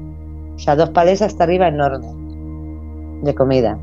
O 0.55 0.59
sea, 0.59 0.75
dos 0.75 0.89
palés 0.89 1.21
hasta 1.21 1.43
arriba 1.45 1.67
enormes 1.69 2.11
de 3.23 3.33
comida. 3.35 3.77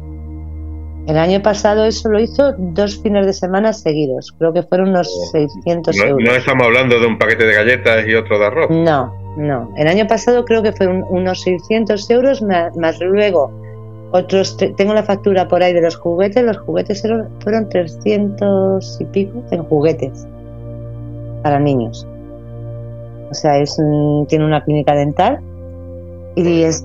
El 1.06 1.16
año 1.18 1.40
pasado 1.40 1.84
eso 1.84 2.09
lo 2.10 2.18
hizo 2.20 2.52
dos 2.59 3.01
fines 3.01 3.24
de 3.26 3.32
semana 3.32 3.72
seguidos. 3.72 4.34
Creo 4.38 4.52
que 4.52 4.62
fueron 4.64 4.88
unos 4.90 5.09
Oh, 5.09 5.26
600 5.30 5.97
No, 5.97 6.05
euros. 6.05 6.22
no 6.28 6.34
estamos 6.34 6.66
hablando 6.66 6.98
de 7.01 7.06
un 7.06 7.16
paquete 7.18 7.47
de 7.47 7.55
galletas 7.55 8.06
y 8.06 8.14
otro 8.14 8.38
de 8.38 8.47
arroz. 8.47 8.70
No, 8.70 9.14
no. 9.36 9.70
El 9.76 9.86
año 9.88 10.06
pasado 10.06 10.44
creo 10.44 10.62
que 10.62 10.72
fueron 10.72 11.04
unos 11.08 11.42
600 11.42 12.08
euros 12.10 12.42
más, 12.42 12.76
más 12.76 12.98
luego 13.00 13.50
otros. 14.12 14.56
Tengo 14.76 14.94
la 14.94 15.02
factura 15.02 15.46
por 15.48 15.62
ahí 15.62 15.72
de 15.72 15.82
los 15.82 15.96
juguetes. 15.96 16.42
Los 16.42 16.58
juguetes 16.58 17.02
fueron 17.42 17.68
300 17.68 18.98
y 19.00 19.04
pico 19.06 19.42
en 19.50 19.62
juguetes 19.64 20.26
para 21.42 21.58
niños. 21.60 22.06
O 23.30 23.34
sea, 23.34 23.58
es 23.58 23.78
un- 23.78 24.26
tiene 24.28 24.44
una 24.44 24.62
clínica 24.64 24.94
dental 24.94 25.40
y 26.36 26.62
es 26.62 26.84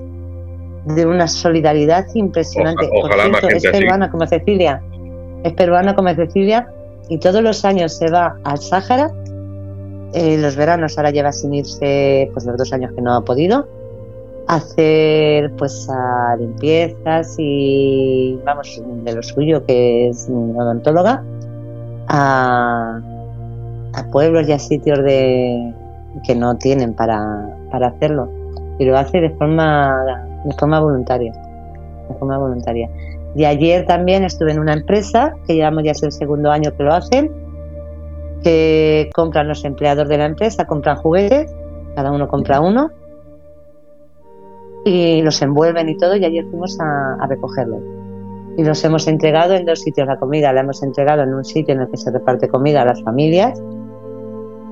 de 0.85 1.05
una 1.05 1.27
solidaridad 1.27 2.05
impresionante. 2.15 2.87
Oja- 2.87 3.05
ojalá 3.07 3.23
Por 3.23 3.31
más 3.33 3.39
cierto, 3.41 3.47
gente 3.49 3.67
es 3.67 3.73
así. 3.73 3.83
peruana 3.83 4.11
como 4.11 4.27
Cecilia. 4.27 4.81
Es 5.43 5.53
peruana 5.53 5.95
como 5.95 6.13
Cecilia 6.15 6.67
y 7.09 7.17
todos 7.19 7.41
los 7.43 7.63
años 7.65 7.95
se 7.97 8.09
va 8.09 8.35
al 8.43 8.57
Sáhara 8.57 9.11
eh, 10.13 10.38
los 10.38 10.55
veranos 10.55 10.97
ahora 10.97 11.11
lleva 11.11 11.31
sin 11.31 11.53
irse 11.53 12.29
pues 12.33 12.45
los 12.45 12.57
dos 12.57 12.73
años 12.73 12.91
que 12.93 13.01
no 13.01 13.13
ha 13.13 13.23
podido. 13.23 13.67
Hacer 14.47 15.51
pues 15.57 15.88
a 15.89 16.35
limpiezas 16.38 17.35
y 17.38 18.38
vamos 18.43 18.81
de 19.03 19.13
lo 19.13 19.23
suyo 19.23 19.63
que 19.65 20.09
es 20.09 20.27
odontóloga 20.29 21.23
a, 22.07 22.99
a 23.93 24.03
pueblos 24.11 24.49
y 24.49 24.51
a 24.51 24.59
sitios 24.59 24.99
de 25.03 25.73
que 26.25 26.35
no 26.35 26.57
tienen 26.57 26.93
para, 26.93 27.55
para 27.71 27.88
hacerlo. 27.88 28.29
Y 28.79 28.85
lo 28.85 28.97
hace 28.97 29.21
de 29.21 29.29
forma 29.31 30.03
de 30.43 30.53
forma 30.55 30.79
voluntaria 30.79 31.31
de 32.11 32.19
forma 32.19 32.38
voluntaria. 32.38 32.89
Y 33.35 33.45
ayer 33.45 33.85
también 33.85 34.23
estuve 34.23 34.51
en 34.51 34.59
una 34.59 34.73
empresa 34.73 35.33
que 35.47 35.55
llevamos 35.55 35.83
ya 35.83 35.91
es 35.91 36.03
el 36.03 36.11
segundo 36.11 36.51
año 36.51 36.75
que 36.75 36.83
lo 36.83 36.93
hacen 36.93 37.31
que 38.43 39.09
compran 39.13 39.47
los 39.47 39.63
empleados 39.65 40.07
de 40.07 40.18
la 40.18 40.26
empresa, 40.26 40.65
compran 40.65 40.97
juguetes, 40.97 41.53
cada 41.95 42.11
uno 42.11 42.27
compra 42.27 42.61
uno 42.61 42.91
y 44.85 45.22
los 45.22 45.41
envuelven 45.41 45.89
y 45.89 45.97
todo 45.97 46.15
y 46.15 46.26
ayer 46.26 46.45
fuimos 46.49 46.80
a, 46.80 47.15
a 47.19 47.27
recogerlos. 47.27 47.81
Y 48.57 48.63
los 48.63 48.84
hemos 48.84 49.07
entregado 49.07 49.53
en 49.53 49.65
dos 49.65 49.80
sitios 49.80 50.07
la 50.07 50.18
comida, 50.18 50.51
la 50.51 50.61
hemos 50.61 50.84
entregado 50.84 51.23
en 51.23 51.34
un 51.34 51.45
sitio 51.45 51.73
en 51.73 51.81
el 51.81 51.89
que 51.89 51.97
se 51.97 52.11
reparte 52.11 52.49
comida 52.49 52.81
a 52.81 52.85
las 52.85 53.01
familias 53.03 53.61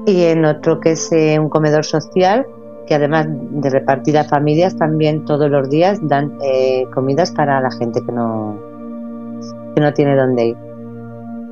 y 0.06 0.24
en 0.24 0.46
otro 0.46 0.80
que 0.80 0.92
es 0.92 1.12
eh, 1.12 1.40
un 1.40 1.50
comedor 1.50 1.86
social 1.86 2.46
que 2.88 2.96
además 2.96 3.28
de 3.30 3.70
repartir 3.70 4.18
a 4.18 4.24
familias 4.24 4.76
también 4.76 5.24
todos 5.26 5.50
los 5.50 5.70
días 5.70 6.00
dan 6.02 6.38
eh, 6.42 6.86
comidas 6.94 7.32
para 7.32 7.62
la 7.62 7.70
gente 7.70 8.02
que 8.04 8.12
no, 8.12 8.58
que 9.76 9.82
no 9.82 9.94
tiene 9.94 10.16
dónde 10.16 10.48
ir. 10.48 10.69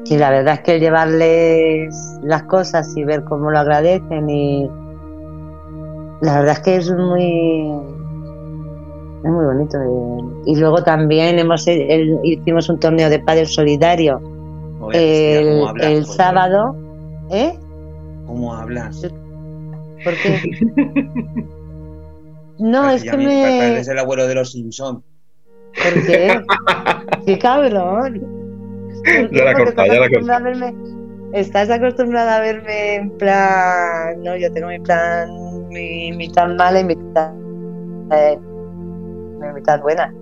Y 0.09 0.17
la 0.17 0.29
verdad 0.29 0.53
es 0.55 0.59
que 0.61 0.75
el 0.75 0.79
llevarles 0.81 1.95
las 2.23 2.43
cosas 2.43 2.95
y 2.95 3.03
ver 3.03 3.23
cómo 3.23 3.51
lo 3.51 3.59
agradecen 3.59 4.29
y 4.29 4.69
la 6.21 6.39
verdad 6.39 6.53
es 6.53 6.59
que 6.61 6.75
es 6.77 6.91
muy 6.91 7.71
es 9.23 9.31
muy 9.31 9.45
bonito. 9.45 9.77
Y 10.45 10.55
luego 10.55 10.83
también 10.83 11.37
hemos 11.39 11.67
el- 11.67 12.19
hicimos 12.23 12.69
un 12.69 12.79
torneo 12.79 13.09
de 13.09 13.19
pádel 13.19 13.47
solidario 13.47 14.21
el, 14.93 15.49
¿cómo 15.55 15.67
hablas, 15.69 15.91
el 15.91 16.05
sábado, 16.05 16.75
¿eh? 17.31 17.57
¿Cómo 18.25 18.53
hablas? 18.53 19.01
¿Por 20.03 20.13
qué? 20.23 20.41
No, 22.59 22.81
Parece 22.81 23.05
es 23.05 23.11
que 23.11 23.17
me 23.17 23.57
Pareces 23.59 23.87
el 23.89 23.99
abuelo 23.99 24.25
de 24.25 24.33
los 24.33 24.51
Simpson. 24.51 25.03
¿Por 25.73 26.05
qué? 26.07 26.41
¡Qué 27.25 27.37
cabrón! 27.37 28.46
Ya 29.31 29.43
la 29.45 29.51
estás 29.51 29.75
ya 29.87 29.93
la 29.93 29.93
he 29.93 30.05
acostumbrada 30.05 30.37
a 30.37 30.51
verme- 30.51 30.97
Estás 31.33 31.69
acostumbrada 31.69 32.37
a 32.37 32.41
verme 32.41 32.95
en 32.95 33.11
plan. 33.17 34.23
No, 34.23 34.35
yo 34.37 34.51
tengo 34.53 34.67
mi 34.69 34.79
plan, 34.79 35.29
mi 35.69 36.11
mitad 36.13 36.47
mala 36.55 36.79
y 36.79 36.83
mi 36.85 36.95
mitad, 36.95 37.31
eh, 38.13 38.37
mi 39.39 39.53
mitad 39.53 39.81
buena. 39.81 40.13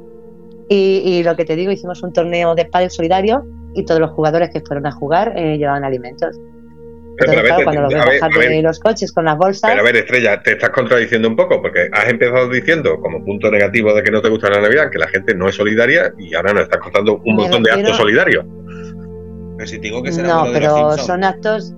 Y, 0.67 1.01
y 1.05 1.23
lo 1.23 1.35
que 1.35 1.45
te 1.45 1.55
digo, 1.55 1.71
hicimos 1.71 2.01
un 2.01 2.11
torneo 2.11 2.55
de 2.55 2.65
pádel 2.65 2.89
solidario 2.89 3.45
y 3.75 3.85
todos 3.85 4.01
los 4.01 4.11
jugadores 4.11 4.49
que 4.49 4.61
fueron 4.61 4.87
a 4.87 4.91
jugar 4.91 5.33
eh, 5.35 5.57
llevaban 5.57 5.83
alimentos. 5.83 6.39
Pero, 7.17 7.31
Entonces, 7.33 7.63
cuando 7.63 7.81
los 7.83 7.93
ves 7.93 8.19
bajar 8.19 8.49
de 8.49 8.61
los 8.61 8.79
coches 8.79 9.13
con 9.13 9.25
las 9.25 9.37
bolsas. 9.37 9.69
Pero 9.69 9.81
a 9.81 9.85
ver, 9.85 9.95
Estrella, 9.95 10.41
te 10.41 10.51
estás 10.53 10.71
contradiciendo 10.71 11.29
un 11.29 11.35
poco, 11.37 11.61
porque 11.61 11.87
has 11.93 12.09
empezado 12.09 12.49
diciendo 12.49 12.99
como 12.99 13.23
punto 13.23 13.49
negativo 13.51 13.93
de 13.93 14.03
que 14.03 14.11
no 14.11 14.21
te 14.21 14.27
gusta 14.29 14.49
la 14.49 14.59
Navidad 14.59 14.89
que 14.91 14.97
la 14.97 15.07
gente 15.07 15.33
no 15.33 15.47
es 15.47 15.55
solidaria 15.55 16.11
y 16.17 16.33
ahora 16.35 16.51
nos 16.51 16.63
estás 16.63 16.79
contando 16.81 17.21
un 17.23 17.35
montón 17.35 17.63
de 17.63 17.71
actos 17.71 17.95
solidarios. 17.97 18.45
Pero 19.57 19.67
si 19.67 19.77
te 19.79 19.87
digo 19.87 20.03
que 20.03 20.09
es 20.09 20.17
el 20.17 20.27
No, 20.27 20.45
de 20.45 20.51
pero 20.51 20.97
son 20.97 21.23
actos. 21.23 21.73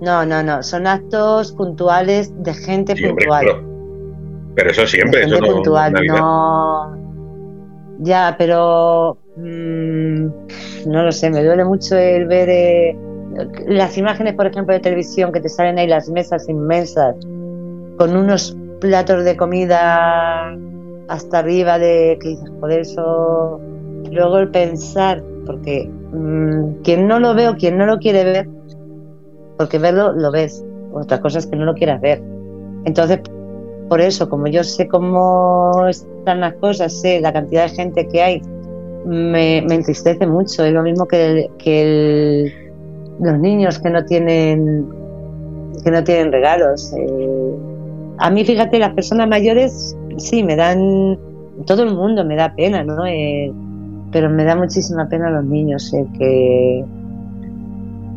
No, 0.00 0.24
no, 0.26 0.42
no. 0.42 0.62
Son 0.62 0.86
actos 0.86 1.52
puntuales 1.52 2.32
de 2.42 2.54
gente 2.54 2.96
Sí, 2.96 3.04
hombre, 3.06 3.24
puntual. 3.26 3.46
pero, 3.46 3.62
pero 4.54 4.70
eso 4.70 4.80
de 4.82 4.86
siempre, 4.86 5.22
eso 5.24 5.36
gente 5.36 5.48
no, 5.48 5.54
puntual, 5.56 5.92
no. 6.06 6.96
Ya, 7.98 8.34
pero. 8.38 9.18
mm, 9.36 10.26
no 10.86 11.02
lo 11.02 11.12
sé, 11.12 11.30
me 11.30 11.42
duele 11.44 11.64
mucho 11.64 11.96
el 11.96 12.26
ver 12.26 12.48
eh, 12.50 12.96
las 13.66 13.96
imágenes, 13.98 14.34
por 14.34 14.46
ejemplo, 14.46 14.74
de 14.74 14.80
televisión 14.80 15.32
que 15.32 15.40
te 15.40 15.48
salen 15.48 15.78
ahí 15.78 15.86
las 15.88 16.08
mesas 16.10 16.48
inmensas 16.48 17.16
con 17.98 18.16
unos 18.16 18.56
platos 18.80 19.24
de 19.24 19.36
comida 19.36 20.54
hasta 21.08 21.38
arriba 21.38 21.78
de 21.78 22.18
que 22.20 22.28
dices, 22.30 22.50
joder, 22.60 22.80
eso. 22.80 23.60
Luego 24.10 24.38
el 24.38 24.50
pensar, 24.50 25.22
porque 25.46 25.88
mm, 26.12 26.82
quien 26.82 27.06
no 27.06 27.18
lo 27.20 27.34
ve 27.34 27.48
o 27.48 27.56
quien 27.56 27.78
no 27.78 27.86
lo 27.86 27.98
quiere 27.98 28.24
ver, 28.24 28.48
porque 29.56 29.78
verlo 29.78 30.12
lo 30.12 30.30
ves, 30.30 30.64
otra 30.92 31.20
cosa 31.20 31.38
es 31.38 31.46
que 31.46 31.56
no 31.56 31.64
lo 31.64 31.74
quieras 31.74 32.00
ver. 32.00 32.22
Entonces, 32.84 33.20
por 33.88 34.00
eso, 34.00 34.28
como 34.28 34.46
yo 34.46 34.64
sé 34.64 34.88
cómo 34.88 35.86
están 35.88 36.40
las 36.40 36.54
cosas, 36.54 37.00
sé 37.00 37.20
la 37.20 37.32
cantidad 37.32 37.64
de 37.64 37.74
gente 37.74 38.08
que 38.08 38.22
hay, 38.22 38.42
me, 39.04 39.58
entristece 39.58 40.26
mucho. 40.26 40.64
Es 40.64 40.72
lo 40.72 40.82
mismo 40.82 41.06
que, 41.06 41.48
que 41.58 41.82
el- 41.82 42.52
los 43.20 43.38
niños 43.38 43.78
que 43.78 43.90
no 43.90 44.04
tienen 44.04 44.88
que 45.84 45.90
no 45.90 46.02
tienen 46.02 46.32
regalos. 46.32 46.92
Eh, 46.96 47.54
a 48.18 48.30
mí, 48.30 48.44
fíjate, 48.44 48.78
las 48.78 48.94
personas 48.94 49.28
mayores 49.28 49.96
sí 50.16 50.42
me 50.42 50.56
dan 50.56 51.18
todo 51.66 51.82
el 51.84 51.94
mundo 51.94 52.24
me 52.24 52.36
da 52.36 52.54
pena, 52.54 52.82
¿no? 52.84 53.06
Eh, 53.06 53.52
pero 54.14 54.30
me 54.30 54.44
da 54.44 54.54
muchísima 54.54 55.08
pena 55.08 55.28
los 55.28 55.44
niños 55.44 55.92
el 55.92 56.06
que 56.16 56.84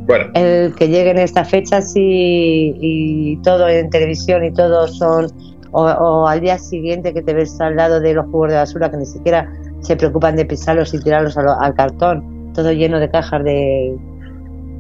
Bueno, 0.06 0.26
el 0.36 0.76
que 0.76 0.88
lleguen 0.88 1.18
estas 1.18 1.50
fechas 1.50 1.92
y, 1.96 2.76
y 2.80 3.38
todo 3.42 3.68
en 3.68 3.90
televisión 3.90 4.46
y 4.46 4.54
todo 4.54 4.88
son 4.88 5.26
o, 5.72 5.82
o 5.82 6.28
al 6.28 6.40
día 6.40 6.60
siguiente 6.60 7.16
que 7.16 7.24
te 7.24 7.34
ves 7.34 7.60
al 7.60 7.76
lado 7.76 8.00
de 8.00 8.14
los 8.14 8.28
jugos 8.28 8.52
de 8.52 8.58
basura 8.58 8.92
que 8.92 8.98
ni 8.98 9.08
siquiera 9.08 9.52
se 9.80 9.96
preocupan 9.96 10.36
de 10.36 10.46
pisarlos 10.46 10.94
y 10.94 11.00
tirarlos 11.00 11.36
al 11.36 11.74
cartón 11.74 12.54
todo 12.54 12.72
lleno 12.72 13.00
de 13.00 13.10
cajas 13.10 13.44
de 13.44 13.98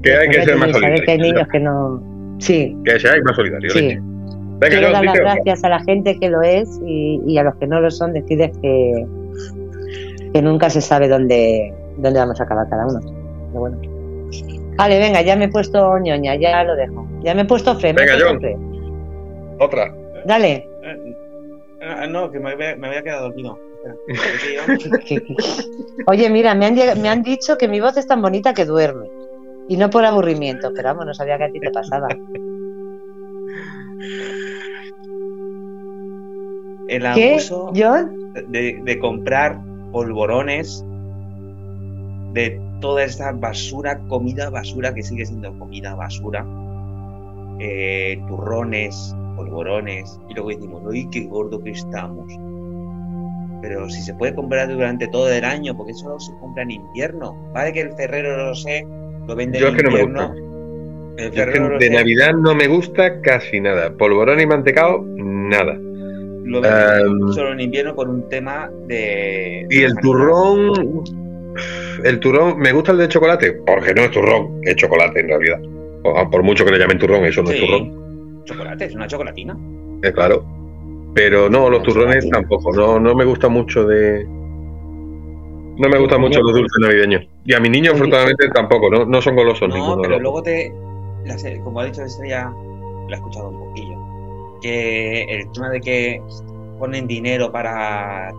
que 0.04 0.14
hay 0.16 0.30
que 0.30 0.44
ser 0.44 0.56
más 0.56 0.72
saber 0.72 1.04
que 1.04 1.12
hay 1.14 1.18
niños 1.18 1.48
que 1.52 1.60
no 1.60 2.00
sí 2.38 2.78
Que 2.86 3.00
seáis 3.00 3.24
más 3.24 3.36
solidarios. 3.36 3.74
Sí. 3.74 3.98
Venga, 4.60 4.70
quiero 4.70 4.92
dar 4.92 5.04
las 5.04 5.16
gracias 5.16 5.64
a 5.64 5.70
la 5.70 5.80
gente 5.80 6.18
que 6.20 6.30
lo 6.30 6.44
es 6.44 6.80
y, 6.86 7.22
y 7.26 7.38
a 7.40 7.44
los 7.44 7.56
que 7.56 7.66
no 7.66 7.80
lo 7.80 7.90
son 7.90 8.14
decirles 8.14 8.52
que 8.62 9.06
que 10.34 10.42
nunca 10.42 10.70
se 10.70 10.82
sabe 10.82 11.08
dónde 11.08 11.74
dónde 11.98 12.20
vamos 12.20 12.40
a 12.40 12.44
acabar 12.44 12.68
cada 12.70 12.86
uno 12.86 13.00
pero 13.50 13.60
bueno 13.60 13.78
vale 14.78 15.00
venga 15.00 15.22
ya 15.22 15.36
me 15.36 15.46
he 15.46 15.50
puesto 15.50 15.98
ñoña 16.00 16.36
ya 16.36 16.64
lo 16.64 16.76
dejo 16.76 17.08
ya 17.24 17.34
me 17.34 17.42
he 17.42 17.46
puesto 17.46 17.76
fre 17.80 17.94
Venga, 17.94 18.14
puesto 18.14 18.28
John. 18.30 18.40
fre. 18.40 18.58
Otra. 19.60 19.96
dale 20.26 20.68
Eh, 20.84 21.16
eh, 21.82 22.08
no, 22.10 22.32
que 22.32 22.40
me 22.40 22.52
había, 22.52 22.76
me 22.76 22.88
había 22.88 23.04
quedado 23.04 23.24
dormido. 23.30 23.60
¿qué 25.06 25.22
Oye, 26.08 26.30
mira, 26.30 26.56
me 26.56 26.66
han, 26.66 26.76
me 27.02 27.08
han 27.10 27.22
dicho 27.24 27.58
que 27.58 27.68
mi 27.68 27.80
voz 27.80 27.98
es 27.98 28.08
tan 28.08 28.22
bonita 28.22 28.54
que 28.54 28.66
duerme. 28.66 29.08
Y 29.70 29.78
no 29.78 29.90
por 29.90 30.04
aburrimiento, 30.04 30.72
pero 30.76 30.90
vamos, 30.90 31.06
no 31.06 31.14
sabía 31.14 31.38
que 31.38 31.44
a 31.46 31.52
ti 31.52 31.60
te 31.60 31.70
pasaba. 31.72 32.08
El 36.88 37.04
¿Qué, 37.14 37.32
abuso 37.32 37.72
John? 37.76 38.32
de, 38.50 38.80
de 38.84 39.00
comprar 39.00 39.60
polvorones 39.92 40.84
de 42.34 42.60
toda 42.82 43.04
esta 43.04 43.32
basura, 43.32 44.00
comida 44.08 44.50
basura 44.50 44.94
que 44.94 45.02
sigue 45.02 45.26
siendo 45.26 45.58
comida 45.58 45.96
basura, 45.96 46.46
eh, 47.60 48.22
turrones, 48.28 49.16
polvorones, 49.36 50.20
y 50.30 50.34
luego 50.34 50.50
decimos, 50.50 50.84
uy, 50.86 51.08
qué 51.12 51.22
gordo 51.26 51.62
que 51.64 51.72
estamos. 51.72 52.32
Pero 53.62 53.90
si 53.90 54.02
se 54.02 54.14
puede 54.14 54.36
comprar 54.36 54.68
durante 54.70 55.08
todo 55.08 55.30
el 55.32 55.44
año, 55.44 55.76
porque 55.76 55.92
eso 55.94 56.10
no 56.10 56.20
se 56.20 56.32
compra 56.40 56.64
en 56.64 56.72
invierno. 56.72 57.36
Vale 57.54 57.74
que 57.74 57.82
el 57.82 57.94
Ferrero 57.94 58.38
lo 58.38 58.56
sé, 58.56 58.86
lo 59.28 59.36
vende 59.36 59.60
Yo 59.60 59.70
en 59.70 59.76
es 59.76 59.82
que 59.82 59.90
no 59.90 59.96
me 59.96 60.04
gusta. 60.04 60.34
El 61.18 61.32
Yo 61.32 61.42
es 61.44 61.48
que 61.48 61.54
Ferrero 61.54 61.80
de 61.80 61.90
Navidad 61.90 62.34
no 62.34 62.54
me 62.54 62.68
gusta 62.68 63.20
casi 63.22 63.60
nada. 63.60 63.92
Polvorón 63.98 64.40
y 64.40 64.46
mantecado, 64.46 65.04
nada. 65.16 65.76
Lo 66.48 66.62
venden 66.62 67.22
Em, 67.24 67.32
solo 67.34 67.52
en 67.54 67.60
invierno 67.62 67.96
por 67.96 68.10
un 68.10 68.28
tema 68.30 68.70
de. 68.88 69.66
Y 69.70 69.80
de 69.80 69.86
el 69.86 69.96
turrón. 69.98 71.04
El 72.04 72.20
turrón, 72.20 72.60
me 72.60 72.72
gusta 72.72 72.92
el 72.92 73.00
de 73.00 73.08
chocolate, 73.08 73.54
porque 73.66 73.94
no 73.94 74.04
es 74.04 74.12
turrón, 74.12 74.60
es 74.64 74.76
chocolate 74.76 75.20
en 75.22 75.28
realidad. 75.30 75.60
O- 76.04 76.30
Por 76.30 76.44
mucho 76.44 76.64
que 76.64 76.72
le 76.72 76.78
llamen 76.80 77.00
turrón, 77.00 77.26
eso 77.26 77.42
no 77.42 77.50
es 77.50 77.60
turrón, 77.60 78.44
chocolate, 78.46 78.86
es 78.86 78.96
una 78.96 79.08
chocolatina. 79.08 79.58
es 80.04 80.12
claro. 80.12 80.46
Pero 81.16 81.50
no, 81.50 81.70
los 81.70 81.82
turrones 81.84 82.24
chocolatina. 82.26 82.38
tampoco. 82.38 82.72
No, 82.76 83.00
no 83.00 83.16
me 83.16 83.26
gusta 83.26 83.50
mucho 83.50 83.86
de. 83.86 84.24
No 85.80 85.90
me 85.90 86.00
gustan 86.00 86.22
mucho 86.22 86.42
los 86.42 86.54
dulces 86.54 86.78
navideños. 86.82 87.28
Y 87.46 87.54
a 87.54 87.60
mis 87.60 87.70
niños, 87.72 87.94
afortunadamente, 87.94 88.48
tampoco. 88.50 88.90
No, 88.90 89.06
no 89.06 89.22
son 89.22 89.36
golosos 89.36 89.70
No, 89.70 89.96
de 89.96 90.02
pero 90.02 90.14
los 90.14 90.22
luego 90.22 90.42
te. 90.44 90.72
la 91.26 91.36
como 91.64 91.80
ha 91.80 91.86
dicho 91.86 92.04
Estrella, 92.04 92.50
lo 92.52 93.10
he 93.10 93.14
escuchado 93.16 93.50
un 93.50 93.60
poquillo. 93.60 93.97
Que 94.62 95.24
el 95.24 95.52
tema 95.52 95.70
de 95.70 95.82
que 95.82 96.22
ponen 96.80 97.08
dinero 97.08 97.52
para, 97.52 98.32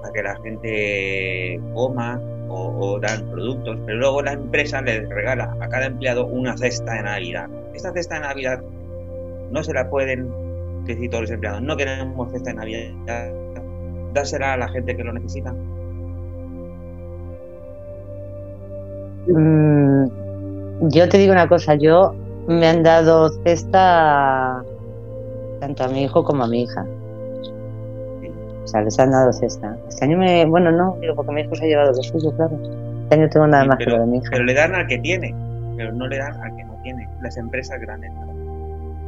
para 0.00 0.12
que 0.12 0.22
la 0.22 0.36
gente 0.36 1.60
coma 1.74 2.20
o, 2.48 2.98
dan 3.00 3.28
productos, 3.30 3.78
pero 3.84 3.98
luego 3.98 4.22
la 4.22 4.32
empresa 4.32 4.80
les 4.80 5.08
regala 5.08 5.56
a 5.60 5.68
cada 5.68 5.86
empleado 5.86 6.26
una 6.26 6.56
cesta 6.56 6.94
de 6.94 7.02
Navidad. 7.02 7.48
Esta 7.74 7.92
cesta 7.92 8.14
de 8.16 8.20
Navidad 8.22 8.62
no 9.50 9.62
se 9.62 9.72
la 9.72 9.88
pueden 9.88 10.28
decir 10.84 11.10
todos 11.10 11.22
los 11.22 11.30
empleados. 11.30 11.62
No 11.62 11.76
queremos 11.76 12.30
cesta 12.32 12.50
de 12.50 12.56
Navidad. 12.56 13.32
Dársela 14.14 14.54
a 14.54 14.56
la 14.56 14.68
gente 14.68 14.96
que 14.96 15.04
lo 15.04 15.12
necesita. 15.12 15.54
Mm, 19.28 20.08
yo 20.88 21.08
te 21.08 21.18
digo 21.18 21.32
una 21.32 21.48
cosa, 21.48 21.74
yo 21.74 22.14
me 22.46 22.66
han 22.66 22.82
dado 22.82 23.28
cesta 23.44 24.64
tanto 25.60 25.84
a 25.84 25.88
mi 25.88 26.02
hijo 26.04 26.24
como 26.24 26.44
a 26.44 26.48
mi 26.48 26.62
hija. 26.62 26.84
O 28.64 28.66
sea, 28.70 28.82
les 28.82 28.98
han 28.98 29.10
dado 29.12 29.32
cesta. 29.32 29.76
Este 29.88 30.04
año 30.04 30.18
me, 30.18 30.44
bueno, 30.44 30.70
no, 30.70 30.96
digo, 31.00 31.14
porque 31.14 31.32
mi 31.32 31.40
hijo 31.40 31.54
se 31.54 31.64
ha 31.64 31.68
llevado 31.68 31.92
lo 31.92 32.02
suyo, 32.02 32.30
claro. 32.36 32.58
Este 33.04 33.14
año 33.14 33.28
tengo 33.30 33.46
nada 33.46 33.62
Sí, 33.62 33.68
más 33.68 33.78
que 33.78 33.84
pero- 33.86 33.96
lo 33.96 34.04
de 34.04 34.10
mi 34.10 34.18
hija. 34.18 34.28
Pero 34.30 34.44
le 34.44 34.54
dan 34.54 34.74
al 34.74 34.86
que 34.86 34.98
tiene, 34.98 35.34
pero 35.76 35.92
no 35.92 36.06
le 36.06 36.18
dan 36.18 36.34
al 36.42 36.54
que 36.56 36.64
no 36.64 36.74
tiene. 36.82 37.08
Las 37.22 37.36
empresas 37.38 37.80
grandes, 37.80 38.12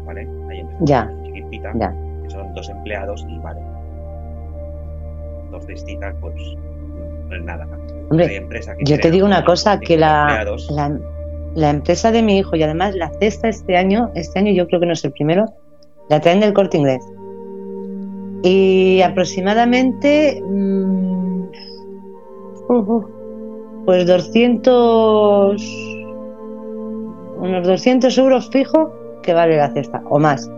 ¿vale? 0.07 0.21
Hay 0.49 0.61
empresas 0.61 0.89
Ya. 0.89 1.11
chiquititas, 1.25 1.77
Ya. 1.79 1.93
que 2.23 2.31
son 2.31 2.55
dos 2.55 2.69
empleados 2.71 3.27
y 3.29 3.39
vale. 3.39 3.61
Dos 5.51 5.67
cestitas, 5.67 6.15
pues 6.21 6.35
no 7.29 7.37
es 7.37 7.43
nada. 7.45 7.67
Hombre, 8.11 8.29
que 8.29 8.85
Yo 8.85 8.99
te 8.99 9.11
digo 9.11 9.27
una 9.27 9.45
cosa, 9.45 9.79
que 9.79 9.97
la, 9.99 10.45
la, 10.71 10.99
la 11.55 11.71
empresa 11.71 12.11
de 12.13 12.23
mi 12.23 12.39
hijo 12.39 12.57
y 12.57 12.63
además 12.63 12.95
la 12.97 13.11
cesta 13.21 13.49
este 13.49 13.77
año, 13.77 14.11
este 14.15 14.39
año 14.39 14.53
yo 14.53 14.67
creo 14.67 14.81
que 14.81 14.87
no 14.87 14.95
es 14.95 15.05
el 15.05 15.13
primero, 15.13 15.47
la 16.11 16.21
traen 16.21 16.41
del 16.41 16.53
corte 16.53 16.77
inglés. 16.77 17.03
Y 18.43 19.01
aproximadamente, 19.03 20.43
mm, 20.45 21.43
uh, 22.69 22.75
uh, 22.75 23.85
pues 23.85 24.07
200, 24.07 25.63
unos 27.39 27.67
200 27.67 28.19
euros 28.19 28.51
fijo 28.51 28.93
que 29.23 29.35
vale 29.35 29.57
la 29.57 29.71
cesta, 29.71 30.03
o 30.09 30.19
más, 30.19 30.51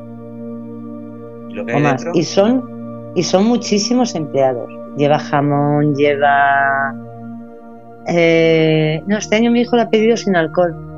Y 1.50 1.54
lo 1.54 1.66
que 1.66 1.74
o 1.74 1.76
hay 1.76 1.82
más. 1.82 2.04
Y 2.14 2.22
son, 2.22 3.12
y 3.14 3.22
son 3.22 3.44
muchísimos 3.44 4.14
empleados. 4.14 4.68
Lleva 4.96 5.18
jamón, 5.18 5.94
lleva... 5.94 6.94
eh, 8.08 9.02
no, 9.06 9.18
este 9.18 9.36
año 9.36 9.50
mi 9.50 9.60
hijo 9.60 9.76
lo 9.76 9.82
ha 9.82 9.90
pedido 9.90 10.16
sin 10.16 10.34
alcohol. 10.34 10.91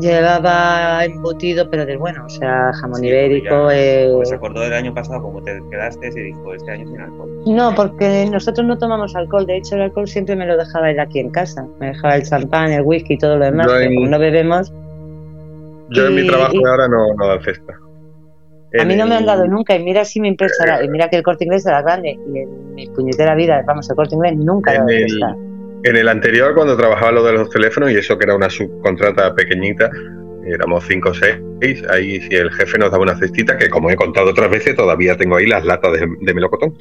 Llevaba 0.00 1.04
embutido, 1.04 1.68
pero 1.70 1.84
del 1.86 1.98
bueno, 1.98 2.24
o 2.24 2.28
sea, 2.28 2.72
jamón 2.80 3.00
Sí, 3.00 3.08
ibérico. 3.08 3.70
eh, 3.70 4.10
pues 4.14 4.28
se 4.30 4.34
acordó 4.34 4.60
del 4.60 4.72
año 4.72 4.94
pasado 4.94 5.20
como 5.22 5.42
te 5.42 5.60
quedaste 5.70 6.08
y 6.08 6.20
dijo, 6.22 6.54
este 6.54 6.70
año 6.70 6.86
sin 6.88 7.00
alcohol. 7.00 7.28
No, 7.46 7.74
porque 7.74 8.26
nosotros 8.30 8.66
no 8.66 8.78
tomamos 8.78 9.14
alcohol. 9.16 9.46
De 9.46 9.56
hecho, 9.58 9.74
el 9.76 9.82
alcohol 9.82 10.08
siempre 10.08 10.36
me 10.36 10.46
lo 10.46 10.56
dejaba 10.56 10.90
él 10.90 10.98
aquí 11.00 11.18
en 11.20 11.30
casa. 11.30 11.66
Me 11.78 11.88
dejaba 11.88 12.16
el 12.16 12.22
champán, 12.22 12.72
el 12.72 12.82
whisky 12.82 13.14
y 13.14 13.18
todo 13.18 13.36
lo 13.36 13.44
demás. 13.44 13.66
Pero 13.68 13.94
como 13.94 14.06
no 14.08 14.18
bebemos, 14.18 14.72
Yo 15.90 16.06
en 16.06 16.14
mi 16.14 16.26
trabajo 16.26 16.54
y- 16.54 16.62
de 16.62 16.70
ahora 16.70 16.88
no, 16.88 17.14
no 17.18 17.26
dan 17.26 17.42
cesta. 17.42 17.74
a 18.80 18.84
mí 18.84 18.94
no 18.96 19.06
me 19.06 19.16
han 19.16 19.26
dado 19.26 19.46
nunca. 19.46 19.74
Y 19.74 19.82
mira 19.82 20.04
si 20.04 20.20
me 20.20 20.28
impresará. 20.28 20.82
Y 20.84 20.88
mira 20.88 21.08
que 21.08 21.16
el 21.16 21.22
corte 21.22 21.44
inglés 21.44 21.66
era 21.66 21.82
grande. 21.82 22.16
Y 22.32 22.38
en 22.38 22.74
mi 22.74 22.86
puñetera 22.88 23.34
vida, 23.34 23.62
vamos, 23.66 23.90
el 23.90 23.96
corte 23.96 24.14
inglés 24.14 24.36
nunca 24.36 24.72
En 24.72 24.78
dado 24.78 24.88
el- 24.90 25.08
cesta. 25.10 25.36
En 25.84 25.96
el 25.96 26.08
anterior, 26.08 26.54
cuando 26.54 26.76
trabajaba 26.76 27.12
lo 27.12 27.24
de 27.24 27.32
los 27.32 27.50
teléfonos, 27.50 27.90
y 27.90 27.96
eso 27.96 28.18
que 28.18 28.24
era 28.24 28.34
una 28.34 28.50
subcontrata 28.50 29.34
pequeñita, 29.34 29.90
éramos 30.46 30.84
cinco 30.86 31.10
o 31.10 31.14
seis, 31.14 31.82
ahí 31.90 32.20
si 32.22 32.34
el 32.34 32.50
jefe 32.52 32.78
nos 32.78 32.90
daba 32.90 33.02
una 33.02 33.16
cestita, 33.18 33.56
que 33.56 33.68
como 33.70 33.90
he 33.90 33.96
contado 33.96 34.30
otras 34.30 34.50
veces, 34.50 34.76
todavía 34.76 35.16
tengo 35.16 35.36
ahí 35.36 35.46
las 35.46 35.64
latas 35.64 35.92
de, 35.92 36.06
de 36.20 36.34
melocotón. 36.34 36.74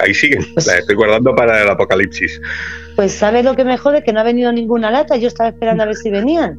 Ahí 0.00 0.14
siguen, 0.14 0.42
Pues- 0.54 0.66
las 0.66 0.78
estoy 0.78 0.96
guardando 0.96 1.34
para 1.34 1.62
el 1.62 1.68
apocalipsis. 1.68 2.40
Pues 2.94 3.12
¿sabes 3.12 3.44
lo 3.44 3.54
que 3.56 3.64
me 3.64 3.76
jode? 3.76 4.02
Que 4.02 4.12
no 4.12 4.20
ha 4.20 4.24
venido 4.24 4.50
ninguna 4.52 4.90
lata. 4.90 5.16
Yo 5.16 5.28
estaba 5.28 5.50
esperando 5.50 5.82
a 5.82 5.86
ver 5.86 5.96
si 5.96 6.10
venían. 6.10 6.58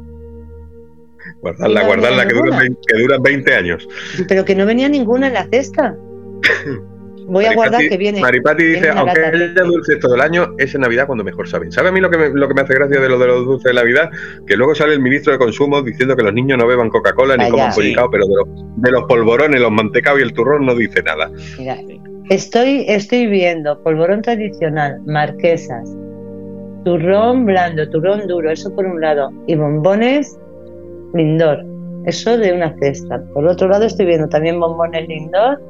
Guardarla, 1.42 1.82
no 1.82 1.86
guardarla, 1.88 2.24
venido 2.26 2.28
que 2.28 2.34
duran, 2.36 2.60
ninguna. 2.60 2.60
20, 2.60 2.82
que 2.88 3.00
duran 3.02 3.24
20 3.24 3.56
años. 3.56 3.88
Pero 4.28 4.46
que 4.46 4.56
no 4.56 4.66
venía 4.66 4.88
ninguna 4.90 5.28
en 5.28 5.34
la 5.34 5.48
cesta. 5.48 5.96
Voy 7.28 7.46
a 7.46 7.54
guardar 7.54 7.82
que 7.88 7.98
viene. 7.98 8.22
Maripati 8.22 8.64
dice, 8.64 8.82
viene 8.82 9.00
aunque 9.00 9.20
haya 9.26 9.64
dulces 9.64 10.00
todo 10.00 10.16
el 10.16 10.22
año, 10.22 10.54
es 10.58 10.74
en 10.74 10.82
Navidad 10.82 11.06
cuando 11.08 11.24
mejor 11.24 11.48
saben. 11.48 11.72
¿Sabe 11.72 11.90
a 11.90 11.92
mí 11.92 12.00
lo 12.00 12.10
que, 12.10 12.18
me, 12.18 12.30
lo 12.30 12.48
que 12.48 12.54
me 12.54 12.62
hace 12.62 12.74
gracia 12.74 13.00
de 13.02 13.10
lo 13.10 13.20
de 13.20 13.28
los 13.28 13.46
dulces 13.46 13.66
de 13.72 13.74
Navidad? 13.74 14.10
Que 14.48 14.56
luego 14.56 14.74
sale 14.74 14.94
el 14.94 15.02
ministro 15.02 15.34
de 15.34 15.40
Consumo 15.40 15.82
diciendo 15.82 16.16
que 16.16 16.24
los 16.24 16.34
niños 16.34 16.58
no 16.58 16.66
beban 16.66 16.90
Coca-Cola 16.90 17.36
ni 17.38 17.50
coman 17.50 17.72
Sí. 17.74 17.82
pollicao, 17.82 18.10
pero 18.10 18.26
de 18.26 18.34
los, 18.36 18.48
de 18.78 18.92
los 18.92 19.04
polvorones, 19.04 19.60
los 19.60 19.72
mantecados 19.72 20.20
y 20.20 20.24
el 20.24 20.34
turrón 20.34 20.66
no 20.66 20.74
dice 20.74 21.04
nada. 21.04 21.30
Mira, 21.60 21.78
estoy, 22.30 22.86
estoy 22.88 23.28
viendo 23.28 23.82
polvorón 23.84 24.22
tradicional, 24.22 25.00
marquesas, 25.06 25.88
turrón 26.86 27.46
blando, 27.46 27.90
turrón 27.90 28.26
duro, 28.28 28.50
eso 28.50 28.74
por 28.74 28.86
un 28.86 29.02
lado, 29.02 29.30
y 29.48 29.56
bombones 29.56 30.38
lindor, 31.14 31.66
eso 32.06 32.38
de 32.38 32.54
una 32.54 32.74
cesta. 32.80 33.22
Por 33.34 33.46
otro 33.48 33.68
lado 33.68 33.86
estoy 33.86 34.06
viendo 34.06 34.30
también 34.30 34.60
bombones 34.60 35.08
lindor, 35.08 35.62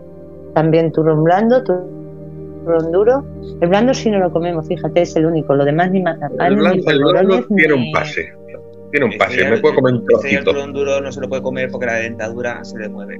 también 0.53 0.91
turrón 0.91 1.24
blando, 1.24 1.64
turrón 1.64 2.91
duro. 2.91 3.24
El 3.61 3.69
blando 3.69 3.94
sí 3.94 4.10
no 4.10 4.19
lo 4.19 4.32
comemos, 4.32 4.68
fíjate, 4.68 5.02
es 5.02 5.15
el 5.15 5.26
único, 5.26 5.56
lo 5.56 5.65
demás 5.65 5.91
ni 5.91 6.02
mazapán, 6.02 6.48
El 6.48 6.56
ni 6.56 6.60
blanco, 6.61 6.90
el 6.91 6.99
blanco 7.03 7.45
tiene 7.56 7.74
un 7.74 7.82
ni- 7.82 7.91
pase. 7.94 8.34
Tiene 8.91 9.06
un 9.06 9.18
pase. 9.18 9.44
Me 9.49 9.56
el- 9.56 9.61
puedo 9.61 9.76
comer 9.76 9.94
un 9.94 9.99
ya 9.99 10.06
el 10.06 10.07
trocito. 10.22 10.44
turrón 10.52 10.74
duro 10.74 11.02
no 11.02 11.11
se 11.11 11.19
lo 11.22 11.28
puede 11.30 11.41
comer 11.41 11.69
porque 11.72 11.86
la 11.88 11.95
dentadura 11.95 12.64
se 12.64 12.78
le 12.80 12.90
mueve. 12.90 13.19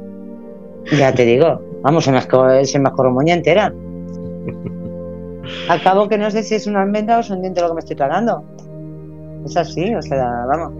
Ya 0.98 1.14
te 1.14 1.26
digo, 1.26 1.62
vamos, 1.82 2.06
se 2.06 2.12
me, 2.12 2.22
se 2.66 2.80
me 2.80 2.90
moña 3.12 3.34
entera. 3.34 3.74
Acabo 5.70 6.08
que 6.08 6.18
no 6.18 6.30
sé 6.32 6.44
si 6.44 6.56
es 6.56 6.68
una 6.68 6.82
almendra 6.82 7.18
o 7.18 7.20
es 7.22 7.30
un 7.30 7.42
diente 7.42 7.62
lo 7.62 7.68
que 7.70 7.74
me 7.76 7.80
estoy 7.80 7.96
tragando. 7.96 8.44
Es 9.46 9.56
así, 9.58 9.94
o 9.94 10.02
sea, 10.02 10.46
vamos. 10.48 10.74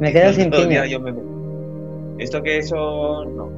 Me 0.00 0.12
quedo 0.12 0.32
sin 0.32 0.50
piña. 0.50 0.82
día 0.82 0.86
yo 0.86 1.00
me- 1.00 1.14
Esto 2.18 2.42
que 2.42 2.62
son. 2.62 3.36
No. 3.36 3.48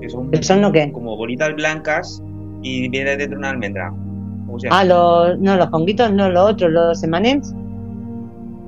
Que 0.00 0.08
son 0.08 0.28
¿Eso 0.32 0.56
no 0.56 0.72
qué? 0.72 0.90
como 0.92 1.16
bolitas 1.16 1.54
blancas 1.54 2.22
y 2.62 2.88
viene 2.88 3.16
dentro 3.16 3.38
una 3.38 3.50
almendra. 3.50 3.90
¿Cómo 4.46 4.58
se 4.58 4.68
llama? 4.68 4.80
Ah, 4.80 4.84
los, 4.84 5.38
no, 5.40 5.56
los 5.56 5.70
conguitos, 5.70 6.12
no, 6.12 6.30
los 6.30 6.50
otros, 6.50 6.70
los 6.70 7.02
emanems. 7.02 7.54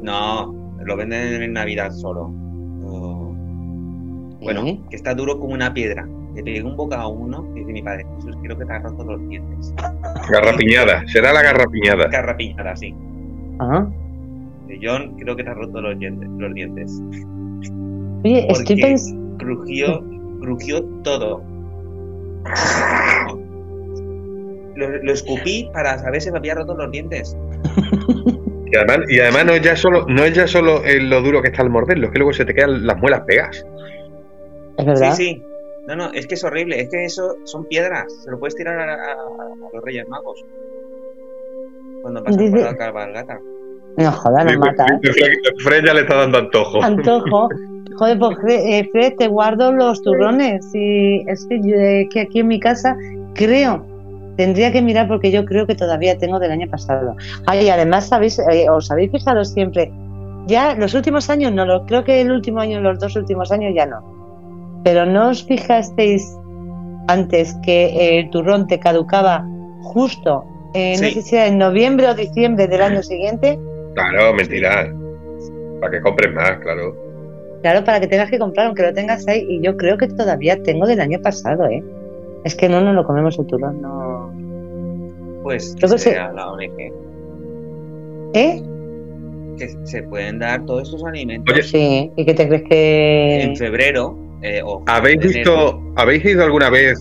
No, 0.02 0.54
lo 0.84 0.96
venden 0.96 1.42
en 1.42 1.52
Navidad 1.52 1.90
solo. 1.92 2.32
Oh. 2.84 3.34
Bueno, 4.42 4.66
¿Eh? 4.66 4.80
que 4.90 4.96
está 4.96 5.14
duro 5.14 5.38
como 5.38 5.54
una 5.54 5.72
piedra. 5.72 6.06
Le 6.34 6.42
pegué 6.42 6.62
un 6.62 6.76
boca 6.76 7.00
a 7.00 7.08
uno 7.08 7.46
y 7.54 7.60
dice 7.60 7.72
mi 7.72 7.82
padre, 7.82 8.06
Jesús, 8.16 8.36
creo 8.42 8.58
que 8.58 8.64
te 8.64 8.72
has 8.72 8.82
roto 8.82 9.04
los 9.04 9.28
dientes. 9.28 9.74
Garrapiñada. 10.30 11.06
Será 11.08 11.32
la 11.32 11.42
garrapiñada. 11.42 12.08
Carrapiñada, 12.08 12.74
sí. 12.74 12.94
Ah. 13.60 13.86
De 14.66 14.78
John, 14.82 15.14
creo 15.18 15.36
que 15.36 15.44
te 15.44 15.50
has 15.50 15.56
roto 15.56 15.80
los 15.80 15.98
dientes. 15.98 16.28
Los 16.38 16.54
dientes. 16.54 17.02
Oye, 18.24 18.46
estoy 18.48 18.54
Porque 18.54 18.76
pensando. 18.82 19.38
Crujió, 19.38 20.04
crujió 20.42 20.82
todo. 21.02 21.42
Lo, 24.74 24.88
lo 25.02 25.12
escupí 25.12 25.68
para 25.72 25.98
saber 25.98 26.20
si 26.20 26.30
me 26.30 26.38
había 26.38 26.54
roto 26.54 26.74
los 26.76 26.90
dientes. 26.90 27.36
Y 28.66 28.76
además, 28.76 28.98
y 29.08 29.20
además 29.20 29.44
no 29.44 29.52
es 29.52 29.62
ya 29.62 29.76
solo, 29.76 30.06
no 30.08 30.24
es 30.24 30.34
ya 30.34 30.46
solo 30.46 30.82
eh, 30.84 30.98
lo 31.00 31.20
duro 31.20 31.42
que 31.42 31.48
está 31.48 31.62
al 31.62 31.70
morderlo, 31.70 32.06
es 32.06 32.12
que 32.12 32.18
luego 32.18 32.32
se 32.32 32.44
te 32.44 32.54
quedan 32.54 32.86
las 32.86 32.96
muelas 32.96 33.20
pegadas. 33.26 33.64
Es 34.78 34.86
verdad. 34.86 35.12
Sí, 35.14 35.24
sí. 35.34 35.42
No, 35.86 35.96
no, 35.96 36.12
es 36.12 36.26
que 36.26 36.34
es 36.34 36.44
horrible. 36.44 36.80
Es 36.80 36.88
que 36.88 37.04
eso 37.04 37.36
son 37.44 37.66
piedras. 37.66 38.06
Se 38.24 38.30
lo 38.30 38.38
puedes 38.38 38.54
tirar 38.54 38.78
a, 38.78 38.94
a- 38.94 39.12
a 39.12 39.74
los 39.74 39.84
Reyes 39.84 40.08
Magos. 40.08 40.42
Cuando 42.02 42.22
pasan 42.24 42.50
por 42.50 42.60
la 42.60 42.76
cabalgata. 42.76 43.38
No 43.98 44.10
joda, 44.12 44.44
nos 44.44 44.56
mata, 44.58 44.86
¿eh? 44.86 45.10
Fred 45.62 45.84
ya 45.84 45.92
le 45.92 46.00
está 46.00 46.16
dando 46.16 46.38
antojo. 46.38 46.82
Antojo. 46.82 47.48
Joder, 47.96 48.18
pues 48.18 48.38
eh, 48.48 48.88
Fred, 48.92 49.14
te 49.18 49.28
guardo 49.28 49.72
los 49.72 50.02
turrones. 50.02 50.66
Y 50.74 51.24
es 51.28 51.46
que, 51.46 51.60
yo, 51.60 51.74
eh, 51.76 52.08
que 52.12 52.20
aquí 52.20 52.40
en 52.40 52.48
mi 52.48 52.60
casa 52.60 52.96
creo, 53.34 53.84
tendría 54.36 54.72
que 54.72 54.82
mirar 54.82 55.08
porque 55.08 55.30
yo 55.30 55.44
creo 55.44 55.66
que 55.66 55.74
todavía 55.74 56.16
tengo 56.18 56.38
del 56.38 56.52
año 56.52 56.68
pasado. 56.70 57.14
Ay, 57.46 57.66
y 57.66 57.68
además, 57.70 58.08
¿sabéis, 58.08 58.38
eh, 58.38 58.68
os 58.70 58.90
habéis 58.90 59.10
fijado 59.10 59.44
siempre, 59.44 59.92
ya 60.46 60.74
los 60.74 60.94
últimos 60.94 61.30
años 61.30 61.52
no, 61.52 61.64
lo, 61.66 61.86
creo 61.86 62.02
que 62.04 62.20
el 62.20 62.32
último 62.32 62.60
año, 62.60 62.80
los 62.80 62.98
dos 62.98 63.14
últimos 63.16 63.52
años 63.52 63.72
ya 63.74 63.86
no. 63.86 64.80
Pero 64.84 65.06
no 65.06 65.28
os 65.28 65.44
fijasteis 65.44 66.26
antes 67.08 67.54
que 67.64 68.18
el 68.18 68.30
turrón 68.30 68.66
te 68.66 68.78
caducaba 68.80 69.44
justo, 69.82 70.44
eh, 70.74 70.92
no 71.00 71.08
Sí. 71.08 71.14
sé 71.14 71.22
si 71.22 71.36
era 71.36 71.46
en 71.46 71.58
noviembre 71.58 72.08
o 72.08 72.14
diciembre 72.14 72.66
del 72.66 72.82
año 72.82 73.02
siguiente. 73.02 73.58
Claro, 73.94 74.32
mentira. 74.34 74.88
Para 75.80 75.92
que 75.92 76.00
compres 76.00 76.32
más, 76.32 76.58
claro. 76.60 76.94
Claro, 77.62 77.84
para 77.84 78.00
que 78.00 78.08
tengas 78.08 78.30
que 78.30 78.38
comprar, 78.38 78.66
aunque 78.66 78.82
lo 78.82 78.92
tengas 78.92 79.26
ahí. 79.28 79.46
Y 79.48 79.60
yo 79.60 79.76
creo 79.76 79.96
que 79.96 80.08
todavía 80.08 80.60
tengo 80.62 80.86
del 80.86 81.00
año 81.00 81.20
pasado, 81.20 81.66
¿eh? 81.66 81.82
Es 82.44 82.56
que 82.56 82.68
no 82.68 82.80
nos 82.80 82.94
lo 82.94 83.04
comemos 83.04 83.38
el 83.38 83.46
turrón, 83.46 83.80
no. 83.80 84.32
Pues 85.42 85.74
Yo 85.76 85.88
que 85.88 85.98
sea 85.98 86.32
la 86.32 86.50
ONG. 86.50 86.92
¿Eh? 88.34 88.62
Que 89.58 89.68
se 89.84 90.02
pueden 90.04 90.38
dar 90.38 90.64
todos 90.64 90.88
estos 90.88 91.04
alimentos 91.04 91.54
Oye, 91.54 91.62
Sí. 91.62 92.10
¿Y 92.16 92.24
qué 92.24 92.34
te 92.34 92.48
crees 92.48 92.62
que.? 92.68 93.42
en 93.42 93.56
febrero 93.56 94.16
eh, 94.42 94.60
o 94.64 94.82
¿Habéis 94.86 95.20
visto, 95.20 95.80
habéis 95.96 96.24
ido 96.24 96.42
alguna 96.42 96.68
vez, 96.68 96.98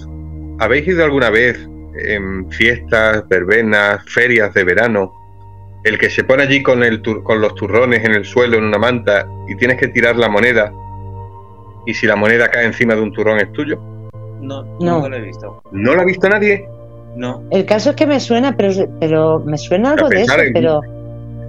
habéis 0.60 0.88
ido 0.88 1.04
alguna 1.04 1.32
vez 1.32 1.58
en 2.06 2.50
fiestas, 2.52 3.28
verbenas, 3.30 4.04
ferias 4.08 4.54
de 4.54 4.64
verano, 4.64 5.12
el 5.84 5.98
que 5.98 6.10
se 6.10 6.24
pone 6.24 6.44
allí 6.44 6.62
con, 6.62 6.84
el 6.84 7.02
tur- 7.02 7.24
con 7.24 7.41
los 7.41 7.56
turrones 7.56 8.03
en 8.06 8.14
el 8.14 8.26
suelo 8.26 8.58
en 8.58 8.64
una 8.66 8.78
manta 8.78 9.28
y 9.48 9.56
tienes 9.56 9.78
que 9.78 9.88
tirar 9.88 10.16
la 10.16 10.30
moneda 10.30 10.72
y 11.86 11.94
si 11.94 12.06
la 12.06 12.16
moneda 12.16 12.48
cae 12.49 12.66
encima 12.66 12.94
de 12.95 13.02
un 13.02 13.12
turrón 13.12 13.40
es 13.40 13.52
tuyo? 13.53 13.80
No, 14.41 14.64
No. 14.80 15.08
lo 15.10 15.16
he 15.16 15.22
visto. 15.22 15.62
¿No 15.72 15.94
lo 15.95 16.02
ha 16.02 16.06
visto 16.06 16.28
nadie? 16.30 16.68
No. 17.16 17.44
El 17.52 17.66
caso 17.66 17.90
es 17.91 17.95
que 17.95 18.06
me 18.08 18.20
suena, 18.20 18.56
pero, 18.56 18.72
pero 18.99 19.40
me 19.40 19.58
suena 19.58 19.91
algo 19.91 20.08
de 20.10 20.22
eso, 20.22 20.40
en- 20.40 20.53
pero. 20.53 20.82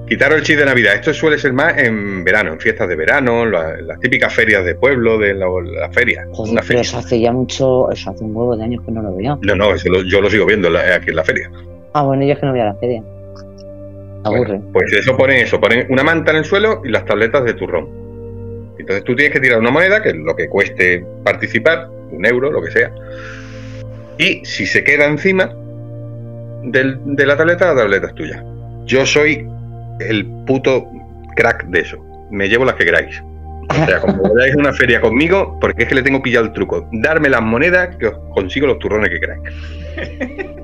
Quitaros 0.09 0.39
el 0.39 0.43
chip 0.45 0.59
de 0.59 0.65
Navidad. 0.67 0.95
Esto 0.97 1.15
suele 1.15 1.39
ser 1.39 1.53
más 1.53 1.79
en 1.79 2.25
verano, 2.25 2.53
en 2.53 2.61
fiestas 2.61 2.89
de 2.89 2.97
verano, 2.97 3.47
la- 3.47 3.81
las 3.81 4.01
típicas 4.01 4.35
ferias 4.35 4.65
de 4.65 4.75
pueblo, 4.75 5.17
de 5.19 5.33
la, 5.33 5.47
la 5.63 5.89
feria. 5.91 6.27
Joder, 6.33 6.53
una 6.53 6.61
pero 6.61 6.67
feria. 6.67 6.81
eso 6.83 6.99
hace 6.99 7.21
ya 7.21 7.33
mucho. 7.33 7.91
Eso 7.91 8.11
hace 8.11 8.25
un 8.25 8.35
huevo 8.37 8.57
de 8.57 8.65
años 8.65 8.83
que 8.85 8.91
no 8.93 9.01
lo 9.01 9.15
veo. 9.15 9.39
No, 9.43 9.55
no, 9.55 9.73
eso 9.75 9.89
lo- 9.91 10.03
yo 10.03 10.21
lo 10.21 10.29
sigo 10.29 10.45
viendo 10.45 10.69
la- 10.69 10.97
aquí 10.97 11.11
en 11.11 11.17
la 11.17 11.25
feria. 11.25 11.51
Ah, 11.95 12.03
bueno, 12.03 12.25
yo 12.25 12.33
es 12.33 12.39
que 12.41 12.47
no 12.47 12.53
voy 12.53 12.61
a 12.61 12.65
la 12.67 12.75
feria. 12.75 13.03
Aburre. 14.25 14.55
Bueno, 14.59 14.65
pues 14.73 14.93
eso 14.93 15.17
ponen 15.17 15.39
eso, 15.39 15.61
ponen 15.61 15.87
una 15.91 16.03
manta 16.05 16.31
en 16.31 16.39
el 16.39 16.45
suelo 16.45 16.83
y 16.85 16.89
las 16.91 17.05
tabletas 17.05 17.45
de 17.45 17.55
turrón. 17.55 17.89
Entonces 18.79 19.05
tú 19.05 19.15
tienes 19.15 19.33
que 19.33 19.41
tirar 19.41 19.59
una 19.61 19.71
moneda, 19.71 20.03
que 20.03 20.11
es 20.11 20.17
lo 20.17 20.35
que 20.35 20.49
cueste 20.49 21.05
participar, 21.25 21.89
un 22.11 22.25
euro, 22.27 22.51
lo 22.51 22.63
que 22.63 22.71
sea. 22.71 22.91
Y 24.19 24.45
si 24.45 24.67
se 24.67 24.83
queda 24.85 25.07
encima 25.07 25.53
del- 26.65 26.99
de 27.05 27.27
la 27.27 27.37
tableta, 27.37 27.67
la 27.75 27.81
tableta 27.83 28.07
es 28.09 28.15
tuya. 28.15 28.45
Yo 28.85 29.05
soy 29.07 29.47
el 30.01 30.27
puto 30.47 30.87
crack 31.37 31.65
de 31.67 31.81
eso. 31.81 31.99
Me 32.31 32.49
llevo 32.49 32.65
las 32.65 32.75
que 32.77 32.85
queráis. 32.85 33.21
O 33.71 33.87
sea, 33.87 34.01
como 34.01 34.23
vayáis 34.35 34.55
a 34.55 34.59
una 34.59 34.73
feria 34.73 35.01
conmigo, 35.01 35.59
porque 35.61 35.83
es 35.85 35.89
que 35.89 35.95
le 35.95 36.03
tengo 36.03 36.23
pillado 36.23 36.47
el 36.47 36.53
truco. 36.53 36.89
Darme 36.93 37.29
las 37.29 37.43
monedas 37.43 37.97
que 37.97 38.07
os 38.09 38.15
consigo 38.35 38.67
los 38.67 38.79
turrones 38.79 39.11
que 39.11 39.21
queráis. 39.21 39.43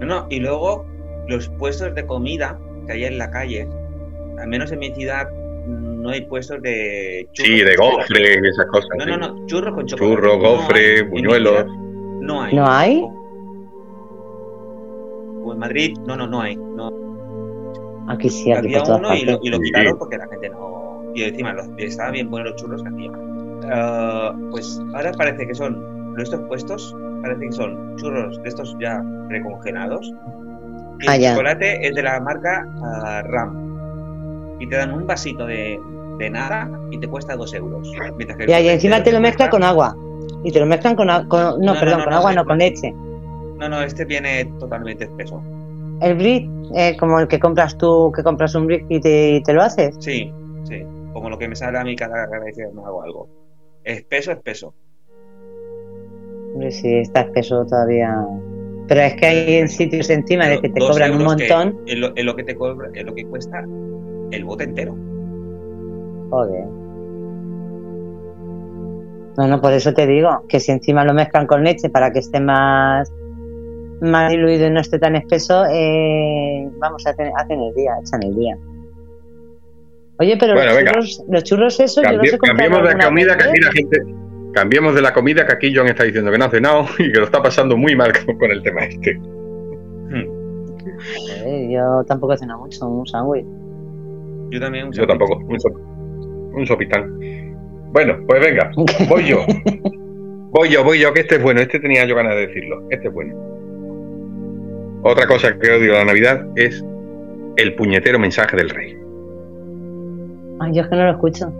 No, 0.00 0.06
no, 0.06 0.26
y 0.28 0.38
luego 0.40 0.84
los 1.28 1.48
puestos 1.50 1.94
de 1.94 2.06
comida 2.06 2.58
que 2.86 2.92
hay 2.92 3.04
en 3.04 3.18
la 3.18 3.30
calle, 3.30 3.68
al 4.38 4.48
menos 4.48 4.70
en 4.72 4.78
mi 4.80 4.92
ciudad 4.94 5.28
no 5.66 6.10
hay 6.10 6.20
puestos 6.26 6.60
de 6.60 7.26
churros 7.32 7.50
Sí, 7.50 7.62
de 7.64 7.76
gofres 7.76 8.38
y 8.42 8.46
esas 8.48 8.66
cosas. 8.66 8.88
No, 8.98 9.04
sí. 9.04 9.10
no, 9.10 9.16
no, 9.16 9.46
churros 9.46 9.74
con 9.74 9.86
chocolate. 9.86 10.14
Churros, 10.16 10.38
No. 10.42 10.76
En 10.76 11.04
mi 11.04 11.10
buñuelos. 11.10 11.66
No 12.20 12.42
hay. 12.42 12.54
¿No 12.54 12.66
hay? 12.70 13.04
O 15.42 15.52
en 15.52 15.58
Madrid, 15.58 15.96
no, 16.06 16.16
no, 16.16 16.26
no 16.26 16.40
hay. 16.40 16.56
No. 16.56 16.90
Aquí 18.08 18.28
sí, 18.28 18.52
aquí 18.52 18.74
Había 18.74 18.94
uno 18.96 19.14
y 19.14 19.24
lo, 19.24 19.38
y 19.42 19.48
lo 19.48 19.56
Sí. 19.58 19.62
quitaron 19.64 19.98
porque 19.98 20.18
la 20.18 20.28
gente 20.28 20.50
no. 20.50 21.02
Y 21.14 21.22
encima 21.22 21.52
los, 21.54 21.66
estaban 21.78 22.12
bien 22.12 22.30
buenos 22.30 22.52
los 22.52 22.60
churros 22.62 22.82
que 22.82 22.88
hacían. 22.88 23.12
Ah, 23.70 24.34
pues 24.50 24.80
ahora 24.94 25.12
parece 25.12 25.46
que 25.46 25.54
son 25.54 26.14
estos 26.18 26.40
puestos, 26.42 26.94
parece 27.22 27.40
que 27.46 27.52
son 27.52 27.96
churros 27.96 28.42
de 28.42 28.48
estos 28.48 28.76
ya 28.80 29.02
precongelados. 29.28 30.12
Ah, 31.06 31.16
el 31.16 31.22
ya. 31.22 31.30
chocolate 31.32 31.86
es 31.86 31.94
de 31.94 32.02
la 32.02 32.20
marca 32.20 32.66
ah, 32.82 33.22
Ram. 33.26 34.56
Y 34.60 34.68
te 34.68 34.76
dan 34.76 34.92
un 34.92 35.06
vasito 35.06 35.46
de, 35.46 35.78
de 36.18 36.30
nada 36.30 36.70
y 36.90 36.98
te 36.98 37.08
cuesta 37.08 37.36
dos 37.36 37.52
euros. 37.54 37.90
Mientras 38.16 38.38
que 38.38 38.46
Ya, 38.46 38.60
y 38.60 38.68
encima 38.68 39.02
te 39.02 39.12
lo 39.12 39.20
mezclan 39.20 39.50
con 39.50 39.62
agua. 39.62 39.96
Y 40.42 40.52
te 40.52 40.60
lo 40.60 40.66
mezclan 40.66 40.94
con, 40.94 41.06
no, 41.06 41.28
perdón, 41.28 41.60
no, 41.60 42.04
con 42.04 42.12
agua, 42.12 42.34
no, 42.34 42.44
con 42.44 42.58
leche. 42.58 42.92
No, 43.58 43.68
no, 43.68 43.82
este 43.82 44.04
viene 44.04 44.44
totalmente 44.58 45.04
espeso. 45.04 45.42
El 46.00 46.16
brick, 46.16 46.50
eh, 46.74 46.96
como 46.98 47.18
el 47.20 47.28
que 47.28 47.38
compras 47.38 47.78
tú, 47.78 48.12
que 48.14 48.22
compras 48.22 48.54
un 48.54 48.66
brick 48.66 48.84
y 48.88 49.00
te, 49.00 49.36
y 49.36 49.42
te 49.42 49.52
lo 49.54 49.62
haces. 49.62 49.96
Sí, 50.00 50.32
sí. 50.64 50.82
Como 51.12 51.30
lo 51.30 51.38
que 51.38 51.48
me 51.48 51.56
sale 51.56 51.78
a 51.78 51.84
mí 51.84 51.96
cada 51.96 52.26
vez 52.26 52.56
que 52.56 52.66
me 52.74 52.82
hago 52.82 53.02
algo. 53.02 53.28
Espeso, 53.84 54.32
espeso. 54.32 54.74
Sí, 56.70 56.96
está 56.96 57.22
espeso 57.22 57.64
todavía. 57.64 58.14
Pero 58.86 59.00
es 59.00 59.14
que 59.14 59.26
hay 59.26 59.54
en 59.54 59.68
sitios 59.68 60.10
encima 60.10 60.46
de 60.46 60.60
que 60.60 60.68
te 60.68 60.80
cobran 60.80 61.12
un 61.14 61.22
euros 61.22 61.36
que 61.36 61.48
montón. 61.48 61.80
es, 61.86 62.24
lo, 62.24 62.36
que 62.36 62.44
te 62.44 62.54
cobra, 62.54 62.90
es 62.92 63.04
lo 63.04 63.14
que 63.14 63.24
cuesta 63.24 63.64
el 64.30 64.44
bote 64.44 64.64
entero. 64.64 64.94
Joder. 66.30 66.64
No, 69.36 69.48
no, 69.48 69.60
por 69.60 69.72
eso 69.72 69.92
te 69.94 70.06
digo 70.06 70.44
que 70.48 70.60
si 70.60 70.70
encima 70.70 71.04
lo 71.04 71.14
mezclan 71.14 71.46
con 71.46 71.64
leche 71.64 71.88
para 71.88 72.12
que 72.12 72.20
esté 72.20 72.40
más, 72.40 73.10
más 74.00 74.30
diluido 74.30 74.66
y 74.66 74.70
no 74.70 74.80
esté 74.80 74.98
tan 74.98 75.16
espeso, 75.16 75.64
eh, 75.70 76.68
vamos, 76.78 77.06
hacen, 77.06 77.32
hacen 77.36 77.60
el 77.60 77.74
día, 77.74 77.92
echan 78.00 78.22
el 78.22 78.34
día. 78.36 78.56
Oye, 80.18 80.36
pero 80.38 80.54
Bueno, 80.54 80.72
los, 80.72 80.84
churros, 80.84 81.24
los 81.28 81.44
churros 81.44 81.80
esos, 81.80 82.04
yo 82.04 82.12
los 82.12 82.32
he 82.32 82.38
comprado 82.38 82.70
cambiemos 82.70 82.88
de 82.88 83.04
comida, 83.04 83.36
que 83.36 83.44
vez. 83.44 83.52
aquí 83.52 83.60
la 83.60 83.72
gente. 83.72 84.23
Cambiemos 84.54 84.94
de 84.94 85.02
la 85.02 85.12
comida 85.12 85.44
que 85.46 85.52
aquí 85.52 85.72
John 85.74 85.88
está 85.88 86.04
diciendo 86.04 86.30
que 86.30 86.38
no 86.38 86.44
ha 86.44 86.50
cenado 86.50 86.84
y 86.98 87.10
que 87.12 87.18
lo 87.18 87.24
está 87.24 87.42
pasando 87.42 87.76
muy 87.76 87.94
mal 87.96 88.12
con, 88.38 88.50
el 88.50 88.62
tema 88.62 88.84
este. 88.84 89.18
Joder, 91.06 91.70
yo 91.70 92.04
tampoco 92.06 92.34
he 92.34 92.38
cenado 92.38 92.60
mucho, 92.60 92.86
un 92.86 93.06
sándwich. 93.06 93.46
Yo 94.50 94.60
también. 94.60 94.86
un 94.86 94.92
Yo 94.92 95.06
tampoco, 95.06 95.36
un, 95.38 95.58
sop- 95.60 95.80
un 96.54 96.66
sopitán. 96.66 97.18
Bueno, 97.92 98.16
pues 98.26 98.40
venga, 98.40 98.70
voy 99.08 99.24
yo. 99.26 99.38
Voy 100.50 100.68
yo, 100.68 100.84
voy 100.84 101.00
yo, 101.00 101.12
que 101.12 101.20
este 101.20 101.36
es 101.36 101.42
bueno. 101.42 101.60
Este 101.60 101.80
tenía 101.80 102.04
yo 102.06 102.14
ganas 102.14 102.34
de 102.34 102.46
decirlo. 102.46 102.86
Este 102.90 103.08
es 103.08 103.14
bueno. 103.14 103.34
Otra 105.02 105.26
cosa 105.26 105.58
que 105.58 105.70
odio 105.70 105.92
de 105.92 105.98
la 105.98 106.04
Navidad 106.04 106.46
es 106.56 106.84
el 107.56 107.74
puñetero 107.74 108.18
mensaje 108.18 108.56
del 108.56 108.70
rey. 108.70 108.96
Ay, 110.60 110.72
yo 110.74 110.82
es 110.82 110.88
que 110.88 110.96
no 110.96 111.04
lo 111.04 111.10
escucho. 111.10 111.52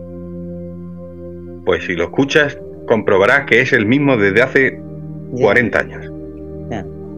Pues 1.67 1.85
si 1.85 1.95
lo 1.95 2.05
escuchas, 2.05 2.59
comprobarás 2.87 3.45
que 3.47 3.61
es 3.61 3.73
el 3.73 3.87
mismo 3.87 4.17
desde 4.17 4.43
hace 4.43 4.81
Ya. 5.35 5.43
40 5.43 5.79
años. 5.81 6.11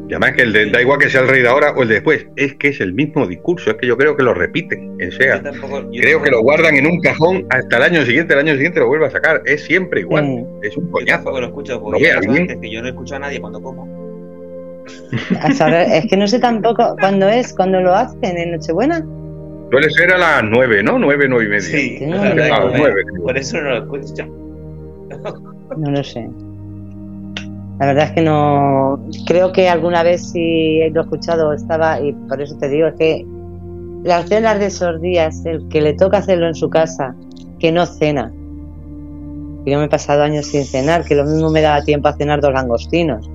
Y 0.08 0.12
además 0.12 0.32
que 0.36 0.42
el 0.42 0.52
de- 0.52 0.70
da 0.70 0.80
igual 0.80 1.00
que 1.00 1.10
sea 1.10 1.22
el 1.22 1.26
rey 1.28 1.42
de 1.42 1.48
ahora 1.48 1.72
o 1.72 1.82
el 1.82 1.88
de 1.88 1.94
después, 1.94 2.28
es 2.36 2.54
que 2.54 2.68
es 2.68 2.80
el 2.80 2.92
mismo 2.92 3.26
discurso, 3.26 3.70
es 3.70 3.76
que 3.76 3.88
yo 3.88 3.96
creo 3.96 4.16
que 4.16 4.22
lo 4.22 4.34
repiten. 4.34 4.96
Sea, 5.18 5.38
Yo 5.38 5.50
tampoco- 5.50 5.82
yo 5.90 6.00
creo 6.00 6.22
que 6.22 6.30
lo 6.30 6.42
guardan 6.42 6.76
en 6.76 6.86
un 6.86 7.00
cajón 7.00 7.44
hasta 7.50 7.78
el 7.78 7.82
año 7.82 8.02
siguiente, 8.04 8.32
el 8.34 8.38
año 8.38 8.52
siguiente 8.52 8.78
lo 8.78 8.86
vuelve 8.86 9.06
a 9.06 9.10
sacar. 9.10 9.42
Es 9.46 9.64
siempre 9.64 10.02
igual. 10.02 10.24
Sí. 10.24 10.44
Es 10.68 10.76
un 10.76 10.84
Yo 10.86 10.90
coñazo. 10.92 11.16
tampoco 11.16 11.40
lo 11.40 11.46
escucho, 11.48 11.72
¿Lo 11.74 11.80
porque 11.82 12.08
antes 12.12 12.56
que 12.60 12.70
yo 12.70 12.82
no 12.82 12.88
escucho 12.88 13.16
a 13.16 13.18
nadie 13.18 13.40
cuando 13.40 13.60
como. 13.60 14.06
A 15.40 15.50
saber, 15.52 15.88
es 15.90 16.06
que 16.08 16.16
no 16.16 16.28
sé 16.28 16.38
tampoco 16.38 16.94
cuándo 17.00 17.28
es, 17.28 17.52
cuándo 17.52 17.80
lo 17.80 17.92
hacen, 17.92 18.38
en 18.38 18.52
Nochebuena. 18.52 19.04
Suele 19.72 19.90
ser 19.90 20.12
a 20.12 20.18
las 20.18 20.44
9, 20.44 20.84
¿no? 20.84 21.00
9, 21.00 21.26
9 21.28 21.46
y 21.46 21.48
media. 21.48 21.60
Sí, 21.62 21.96
Tengo 21.98 22.12
o 22.14 22.18
ni 22.18 22.22
sea, 22.22 22.34
idea. 22.34 22.44
a 22.54 22.60
las 22.60 22.60
por- 22.70 22.78
9. 22.78 23.02
por 23.24 23.36
eso 23.36 23.60
no 23.60 23.70
lo 23.70 23.78
escucho. 23.78 25.52
No 25.76 25.90
lo 25.90 26.04
sé. 26.04 26.28
La 27.78 27.86
verdad 27.86 28.04
es 28.04 28.12
que 28.12 28.22
no. 28.22 28.98
Creo 29.26 29.52
que 29.52 29.68
alguna 29.68 30.02
vez 30.02 30.30
sí 30.30 30.78
lo 30.90 31.00
he 31.00 31.04
escuchado, 31.04 31.52
estaba, 31.52 32.00
y 32.00 32.12
por 32.12 32.40
eso 32.40 32.56
te 32.58 32.68
digo, 32.68 32.86
es 32.88 32.94
que 32.94 33.26
las 34.02 34.28
cenas 34.28 34.58
de 34.58 34.66
esos 34.66 35.00
días, 35.00 35.44
el 35.44 35.68
que 35.68 35.80
le 35.80 35.94
toca 35.94 36.18
hacerlo 36.18 36.46
en 36.46 36.54
su 36.54 36.70
casa, 36.70 37.14
que 37.58 37.72
no 37.72 37.84
cena. 37.86 38.32
Yo 39.66 39.78
me 39.78 39.86
he 39.86 39.88
pasado 39.88 40.22
años 40.22 40.46
sin 40.46 40.64
cenar, 40.64 41.04
que 41.04 41.14
lo 41.16 41.24
mismo 41.24 41.50
me 41.50 41.60
daba 41.60 41.82
tiempo 41.82 42.08
a 42.08 42.12
cenar 42.12 42.40
dos 42.40 42.52
langostinos. 42.52 43.28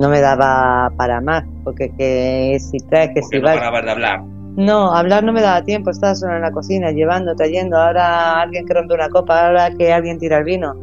No 0.00 0.08
me 0.08 0.20
daba 0.20 0.92
para 0.96 1.20
más, 1.20 1.44
porque 1.62 1.90
que 1.96 2.58
si 2.58 2.78
traes, 2.78 3.10
que 3.14 3.20
Porque 3.20 3.36
si 3.36 3.40
no 3.40 3.46
vas. 3.46 3.56
parabas 3.58 3.84
de 3.84 3.90
hablar. 3.92 4.22
No, 4.56 4.92
hablar 4.92 5.24
no 5.24 5.32
me 5.32 5.40
daba 5.40 5.62
tiempo, 5.64 5.90
estaba 5.90 6.14
solo 6.14 6.34
en 6.36 6.42
la 6.42 6.50
cocina, 6.50 6.90
llevando, 6.90 7.34
trayendo, 7.34 7.76
ahora 7.76 8.40
alguien 8.42 8.66
que 8.66 8.74
rompe 8.74 8.94
una 8.94 9.08
copa, 9.08 9.46
ahora 9.46 9.70
que 9.70 9.92
alguien 9.92 10.18
tira 10.18 10.38
el 10.38 10.44
vino, 10.44 10.74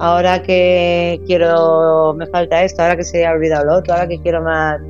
ahora 0.00 0.42
que 0.42 1.20
quiero, 1.26 2.14
me 2.14 2.26
falta 2.26 2.64
esto, 2.64 2.82
ahora 2.82 2.96
que 2.96 3.04
se 3.04 3.24
ha 3.24 3.32
olvidado 3.32 3.66
lo 3.66 3.76
otro, 3.76 3.94
ahora 3.94 4.08
que 4.08 4.18
quiero 4.20 4.42
más. 4.42 4.80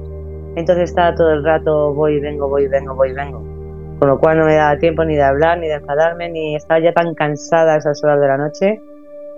Entonces 0.57 0.91
estaba 0.91 1.15
todo 1.15 1.33
el 1.33 1.45
rato, 1.45 1.93
voy 1.93 2.19
vengo, 2.21 2.49
voy 2.49 2.67
vengo, 2.67 2.95
voy 2.95 3.13
vengo. 3.13 3.39
Con 3.99 4.09
lo 4.09 4.19
cual 4.19 4.39
no 4.39 4.47
me 4.47 4.55
daba 4.55 4.79
tiempo 4.79 5.05
ni 5.05 5.15
de 5.15 5.23
hablar, 5.23 5.59
ni 5.59 5.69
de 5.69 5.75
enfadarme, 5.75 6.31
ni 6.31 6.57
estaba 6.57 6.81
ya 6.81 6.93
tan 6.93 7.15
cansada 7.15 7.75
a 7.75 7.77
esas 7.77 8.03
horas 8.03 8.19
de 8.19 8.27
la 8.27 8.39
noche 8.39 8.81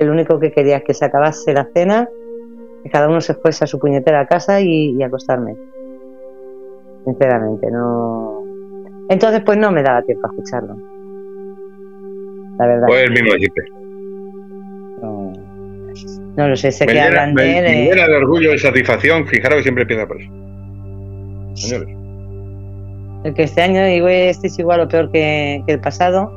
lo 0.04 0.12
único 0.12 0.38
que 0.38 0.52
quería 0.52 0.78
es 0.78 0.84
que 0.84 0.94
se 0.94 1.04
acabase 1.04 1.52
la 1.52 1.68
cena, 1.72 2.08
que 2.82 2.90
cada 2.90 3.08
uno 3.08 3.20
se 3.20 3.34
fuese 3.34 3.64
a 3.64 3.66
su 3.66 3.78
puñetera 3.78 4.26
casa 4.26 4.60
y, 4.60 5.02
acostarme. 5.02 5.56
Sinceramente, 7.04 7.70
no. 7.70 8.44
Entonces, 9.08 9.42
pues 9.44 9.58
no 9.58 9.72
me 9.72 9.82
daba 9.82 10.02
tiempo 10.02 10.26
a 10.26 10.30
escucharlo. 10.30 10.76
La 12.58 12.66
verdad. 12.66 12.86
Pues 12.86 13.04
el 13.04 13.12
mismo 13.12 13.34
no 16.36 16.48
lo 16.48 16.56
sé, 16.56 16.72
sé 16.72 16.84
Me 16.86 16.92
que 16.92 16.98
llena, 16.98 17.06
hablan 17.08 17.34
me- 17.34 17.42
de 17.42 17.58
él. 17.58 17.64
me 17.64 17.82
eh, 17.82 17.88
llena 17.90 18.06
de 18.08 18.14
orgullo 18.16 18.54
y 18.54 18.58
satisfacción. 18.58 19.26
Fijaros 19.26 19.58
que 19.58 19.62
siempre 19.62 19.82
empieza 19.82 20.06
por 20.06 20.20
eso. 20.20 20.30
Señores. 21.54 21.88
El 23.24 23.34
que 23.34 23.42
este 23.44 23.62
año 23.62 23.84
digo, 23.84 24.08
este 24.08 24.46
es 24.48 24.58
igual 24.58 24.80
o 24.80 24.88
peor 24.88 25.10
que, 25.12 25.62
que 25.66 25.72
el 25.74 25.80
pasado. 25.80 26.30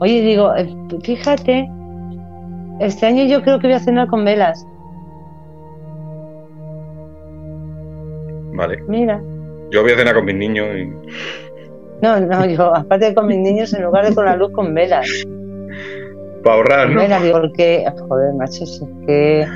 Oye, 0.00 0.20
digo, 0.22 0.54
eh, 0.54 0.68
fíjate, 1.02 1.68
este 2.80 3.06
año 3.06 3.24
yo 3.26 3.42
creo 3.42 3.58
que 3.58 3.66
voy 3.66 3.74
a 3.74 3.80
cenar 3.80 4.06
con 4.08 4.24
velas. 4.24 4.64
Vale. 8.54 8.78
Mira. 8.88 9.20
Yo 9.70 9.82
voy 9.82 9.92
a 9.92 9.96
cenar 9.96 10.14
con 10.14 10.24
mis 10.24 10.34
niños 10.36 10.66
y 10.76 10.86
No, 12.02 12.20
no, 12.20 12.46
yo, 12.46 12.74
aparte 12.74 13.06
de 13.06 13.14
con 13.14 13.26
mis 13.26 13.38
niños, 13.38 13.72
en 13.74 13.82
lugar 13.84 14.06
de 14.08 14.14
con 14.14 14.24
la 14.24 14.36
luz, 14.36 14.50
con 14.52 14.72
velas. 14.74 15.06
Para 16.42 16.56
ahorrar, 16.56 16.90
¿no? 16.90 17.00
porque, 17.32 17.84
joder, 18.08 18.34
macho, 18.34 18.64
es 18.64 18.82
que 19.06 19.46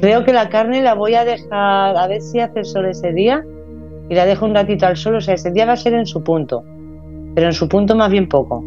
creo 0.00 0.24
que 0.24 0.32
la 0.32 0.48
carne 0.48 0.82
la 0.82 0.94
voy 0.94 1.14
a 1.14 1.24
dejar, 1.24 1.96
a 1.96 2.06
ver 2.08 2.20
si 2.20 2.40
hace 2.40 2.60
el 2.60 2.64
sol 2.64 2.86
ese 2.86 3.12
día 3.12 3.44
y 4.08 4.14
la 4.14 4.26
dejo 4.26 4.46
un 4.46 4.54
ratito 4.54 4.86
al 4.86 4.96
sol. 4.96 5.16
O 5.16 5.20
sea, 5.20 5.34
ese 5.34 5.50
día 5.50 5.66
va 5.66 5.72
a 5.72 5.76
ser 5.76 5.94
en 5.94 6.06
su 6.06 6.22
punto, 6.22 6.64
pero 7.34 7.46
en 7.46 7.52
su 7.52 7.68
punto 7.68 7.94
más 7.94 8.10
bien 8.10 8.28
poco. 8.28 8.64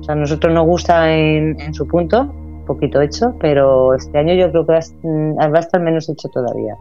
O 0.00 0.02
sea, 0.04 0.14
a 0.14 0.18
nosotros 0.18 0.52
nos 0.52 0.66
gusta 0.66 1.12
en, 1.12 1.58
en 1.60 1.74
su 1.74 1.86
punto, 1.86 2.32
poquito 2.66 3.00
hecho, 3.00 3.34
pero 3.40 3.94
este 3.94 4.18
año 4.18 4.34
yo 4.34 4.50
creo 4.50 4.66
que 4.66 4.72
va 4.72 4.78
a, 4.78 5.48
mm, 5.48 5.56
estar 5.56 5.80
menos 5.80 6.08
hecho 6.08 6.28
todavía. 6.28 6.74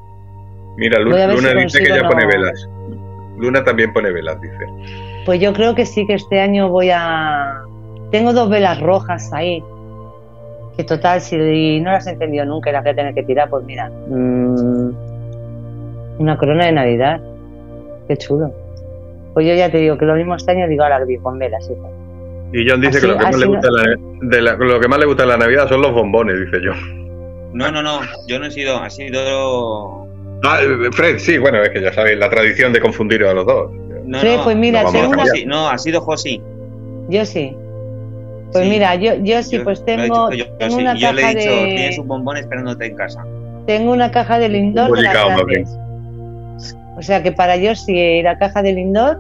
Mira, 0.78 1.00
Luna 1.00 1.28
si 1.38 1.58
dice 1.58 1.84
que 1.84 1.90
ya 1.90 2.02
no- 2.04 2.10
pone 2.10 2.26
velas. 2.26 2.70
Luna 3.38 3.64
también 3.64 3.92
pone 3.94 4.12
velas, 4.12 4.40
dice. 4.42 4.66
Pues 5.26 5.40
yo 5.40 5.54
creo 5.54 5.74
que 5.76 5.86
sí 5.86 6.06
que 6.06 6.14
este 6.16 6.40
año 6.40 6.70
voy 6.70 6.90
a... 6.94 7.62
Tengo 8.14 8.32
dos 8.32 8.48
velas 8.50 8.80
rojas 8.80 9.34
ahí. 9.34 9.62
Que 10.78 10.84
total, 10.84 11.20
si 11.22 11.80
no 11.82 11.92
las 11.92 12.06
he 12.08 12.12
encendido 12.12 12.46
nunca 12.46 12.70
y 12.70 12.74
las 12.74 12.84
voy 12.84 12.92
a 12.92 12.96
tener 12.96 13.14
que 13.14 13.24
tirar, 13.24 13.50
pues 13.50 13.66
mira. 13.66 13.90
mm, 14.08 14.90
una 16.20 16.38
corona 16.38 16.66
de 16.68 16.72
Navidad. 16.72 17.20
Qué 18.08 18.16
chulo. 18.18 18.52
Pues 19.34 19.48
yo 19.48 19.54
ya 19.56 19.72
te 19.72 19.80
digo 19.80 19.98
que 19.98 20.06
lo 20.06 20.14
mismo 20.16 20.36
este 20.36 20.52
año 20.52 20.68
digo 20.68 20.84
ahora 20.84 21.04
que 21.08 21.18
con 21.18 21.40
velas. 21.40 21.68
hijo. 21.70 21.90
Y 22.54 22.70
John 22.70 22.82
dice 22.82 22.98
Así- 22.98 23.02
que 23.02 23.08
lo 23.14 23.18
que, 23.18 23.24
más 23.26 23.36
le 23.38 23.46
no- 23.48 23.52
gusta 23.54 23.68
la- 23.72 23.96
de 24.22 24.42
la- 24.42 24.54
lo 24.54 24.80
que 24.80 24.88
más 24.88 25.00
le 25.00 25.06
gusta 25.08 25.24
de 25.24 25.30
la 25.30 25.38
Navidad 25.38 25.68
son 25.68 25.82
los 25.82 25.92
bombones, 25.92 26.40
dice 26.40 26.58
yo. 26.64 26.72
No, 27.54 27.72
no, 27.72 27.82
no. 27.82 28.00
Yo 28.28 28.38
no 28.40 28.46
he 28.46 28.52
sido. 28.52 28.78
Ha 28.78 28.90
sido. 28.92 30.08
Ah, 30.44 30.60
Fred, 30.92 31.18
sí, 31.18 31.38
bueno, 31.40 31.62
es 31.64 31.70
que 31.70 31.82
ya 31.82 31.92
sabéis 31.94 32.20
la 32.20 32.30
tradición 32.30 32.74
de 32.74 32.80
confundir 32.80 33.24
a 33.24 33.34
los 33.34 33.46
dos. 33.46 33.72
No, 34.06 34.20
Fred, 34.20 34.38
no, 34.38 34.44
pues 34.44 34.58
mira, 34.58 34.82
no, 34.84 34.86
vamos 34.88 34.96
a 34.96 35.02
tengo 35.02 35.08
una- 35.14 35.18
cambiar. 35.24 35.36
Josi, 35.36 35.46
no, 35.48 35.70
ha 35.70 35.78
sido 35.78 36.02
Josi. 36.02 36.42
Yo 37.10 37.26
sí. 37.26 37.56
Pues 38.54 38.64
Sí. 38.66 38.70
mira, 38.70 38.96
yo, 38.96 39.16
yo 39.16 39.44
sí, 39.44 39.58
Yo- 39.58 39.64
pues 39.64 39.84
tengo, 39.84 40.30
yo, 40.32 40.38
yo 40.46 40.46
tengo 40.58 40.76
sí. 40.76 40.82
una 40.82 40.94
yo 40.96 41.12
le 41.12 41.22
caja 41.22 41.32
he 41.34 41.36
dicho, 41.36 41.52
tienes 41.52 41.96
de... 41.96 42.02
un 42.02 42.08
bombón 42.08 42.38
esperándote 42.38 42.86
en 42.86 42.96
casa. 42.96 43.26
Tengo 43.66 43.92
una 43.92 44.12
caja 44.12 44.40
de 44.40 44.50
Lindor 44.50 44.92
de 44.96 45.02
las 45.02 45.14
grandes. 45.14 45.78
O 46.96 47.02
sea 47.02 47.24
que 47.24 47.32
para 47.32 47.56
yo 47.58 47.74
sí 47.76 48.22
la 48.22 48.38
caja 48.38 48.62
de 48.62 48.74
Lindor 48.74 49.20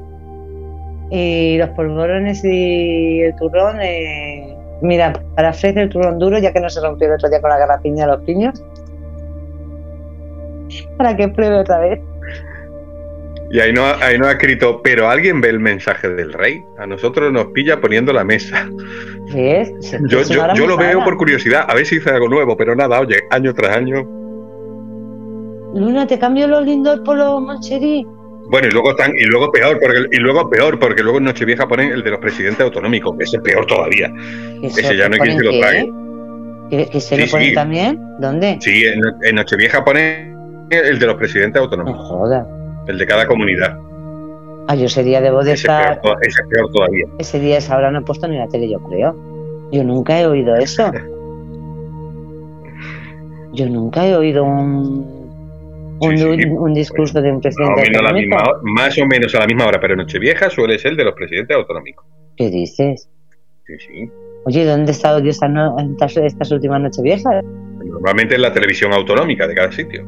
y 1.09 1.57
los 1.57 1.69
polvorones 1.69 2.43
y 2.45 3.21
el 3.21 3.35
turrón. 3.35 3.77
eh, 3.81 4.55
mira, 4.81 5.13
para 5.35 5.51
Fred 5.53 5.77
el 5.77 5.89
turrón 5.89 6.19
duro, 6.19 6.37
ya 6.37 6.51
que 6.53 6.59
no 6.59 6.69
se 6.69 6.79
rompió 6.81 7.07
el 7.07 7.13
otro 7.15 7.29
día 7.29 7.41
con 7.41 7.49
la 7.49 7.57
garrapiña 7.57 8.05
de 8.05 8.11
los 8.11 8.21
piños. 8.23 8.63
Para 10.97 11.15
que 11.15 11.27
pruebe 11.27 11.57
otra 11.59 11.79
vez. 11.79 11.99
Y 13.53 13.59
ahí 13.59 13.71
no, 13.71 13.85
ahí 13.85 14.17
no 14.17 14.25
ha 14.25 14.31
escrito, 14.31 14.81
pero 14.81 15.07
alguien 15.07 15.39
ve 15.39 15.49
el 15.49 15.59
mensaje 15.59 16.09
del 16.09 16.33
rey. 16.33 16.65
A 16.79 16.87
nosotros 16.87 17.31
nos 17.31 17.45
pilla 17.53 17.79
poniendo 17.79 18.11
la 18.11 18.23
mesa. 18.23 18.67
¿Ves? 19.31 19.71
Yo, 20.09 20.23
yo, 20.23 20.65
lo 20.65 20.75
veo 20.75 21.03
por 21.03 21.15
curiosidad, 21.17 21.67
a 21.69 21.75
ver 21.75 21.85
si 21.85 21.97
hice 21.97 22.09
algo 22.09 22.27
nuevo, 22.29 22.57
pero 22.57 22.75
nada, 22.75 22.99
oye, 22.99 23.17
año 23.29 23.53
tras 23.53 23.77
año. 23.77 24.01
Luna, 25.75 26.07
te 26.07 26.17
cambio 26.17 26.47
los 26.47 26.65
Lindor 26.65 27.03
por 27.03 27.15
los 27.15 27.39
Moncherí. 27.43 28.03
Bueno, 28.49 28.69
y 28.69 28.71
luego 28.71 28.89
están, 28.89 29.11
y 29.15 29.25
luego 29.25 29.51
peor, 29.51 29.79
porque 29.79 29.99
y 30.11 30.17
luego 30.17 30.49
peor, 30.49 30.79
porque 30.79 31.03
luego 31.03 31.19
en 31.19 31.25
Nochevieja 31.25 31.67
ponen 31.67 31.91
el 31.91 32.03
de 32.03 32.09
los 32.09 32.19
presidentes 32.19 32.61
autonómicos, 32.61 33.15
que 33.19 33.23
ese 33.23 33.37
es 33.37 33.43
peor 33.43 33.67
todavía. 33.67 34.11
Ese 34.63 34.97
ya 34.97 35.07
no 35.09 35.13
hay 35.13 35.19
quien 35.19 35.37
se 35.37 35.43
lo 35.43 35.51
¿ponen 35.51 35.61
trague. 35.61 35.89
¿Que, 36.71 36.89
que 36.89 36.99
se 36.99 37.15
Sí, 37.15 37.21
lo 37.21 37.27
ponen 37.29 37.49
sí. 37.49 37.53
también? 37.53 37.99
¿Dónde? 38.19 38.57
Sí, 38.61 38.83
en, 38.83 38.99
en 39.21 39.35
Nochevieja 39.35 39.85
ponen 39.85 40.35
el 40.71 40.97
de 40.97 41.05
los 41.05 41.17
presidentes 41.17 41.59
No 41.59 41.65
autonómicos, 41.65 42.01
jodas. 42.07 42.47
El 42.87 42.97
de 42.97 43.05
cada 43.05 43.25
comunidad. 43.27 43.77
Ah, 44.67 44.75
yo 44.75 44.85
ese 44.85 45.03
día 45.03 45.19
debo 45.21 45.43
de 45.43 45.53
Ese 45.53 45.67
es, 45.67 45.73
peor, 45.73 45.81
estar. 45.93 46.01
to- 46.01 46.21
ese 46.21 46.41
es 46.41 46.47
peor 46.49 46.71
todavía. 46.71 47.05
Ese 47.19 47.39
día, 47.39 47.57
esa 47.57 47.77
hora 47.77 47.91
no 47.91 47.99
he 47.99 48.01
puesto 48.03 48.27
ni 48.27 48.37
la 48.37 48.47
tele, 48.47 48.69
yo 48.69 48.79
creo. 48.79 49.15
Yo 49.71 49.83
nunca 49.83 50.19
he 50.19 50.25
oído 50.25 50.55
eso. 50.55 50.91
Yo 53.53 53.69
nunca 53.69 54.07
he 54.07 54.15
oído 54.15 54.43
un, 54.43 55.97
un, 55.99 56.17
Sí, 56.17 56.23
sí. 56.23 56.25
un- 56.49 56.57
un 56.57 56.73
discurso 56.73 57.21
de 57.21 57.29
un 57.31 57.35
Más 57.35 57.45
o, 57.45 57.49
presidente 57.75 57.81
menos 57.91 57.99
a 57.99 58.03
la 58.03 58.13
misma 58.13 58.37
hora, 58.37 58.59
más 58.63 58.97
o 58.97 59.05
menos 59.05 59.35
a 59.35 59.39
la 59.39 59.45
misma 59.47 59.67
hora, 59.67 59.79
pero 59.79 59.95
Nochevieja 59.95 60.49
suele 60.49 60.79
ser 60.79 60.91
el 60.91 60.97
de 60.97 61.03
los 61.03 61.13
presidentes 61.13 61.55
autonómicos. 61.55 62.05
¿Qué 62.35 62.49
dices? 62.49 63.07
Sí, 63.67 63.73
sí. 63.79 64.11
Oye, 64.45 64.65
¿dónde 64.65 64.91
he 64.91 64.95
estado 64.95 65.19
yo 65.19 65.29
estas, 65.29 65.49
no- 65.51 65.77
estas, 65.79 66.17
estas 66.17 66.51
últimas 66.51 66.81
noches 66.81 67.01
viejas? 67.03 67.43
Normalmente 67.85 68.33
es 68.35 68.41
la 68.41 68.51
televisión 68.51 68.91
autonómica 68.91 69.45
de 69.47 69.53
cada 69.53 69.71
sitio. 69.71 70.03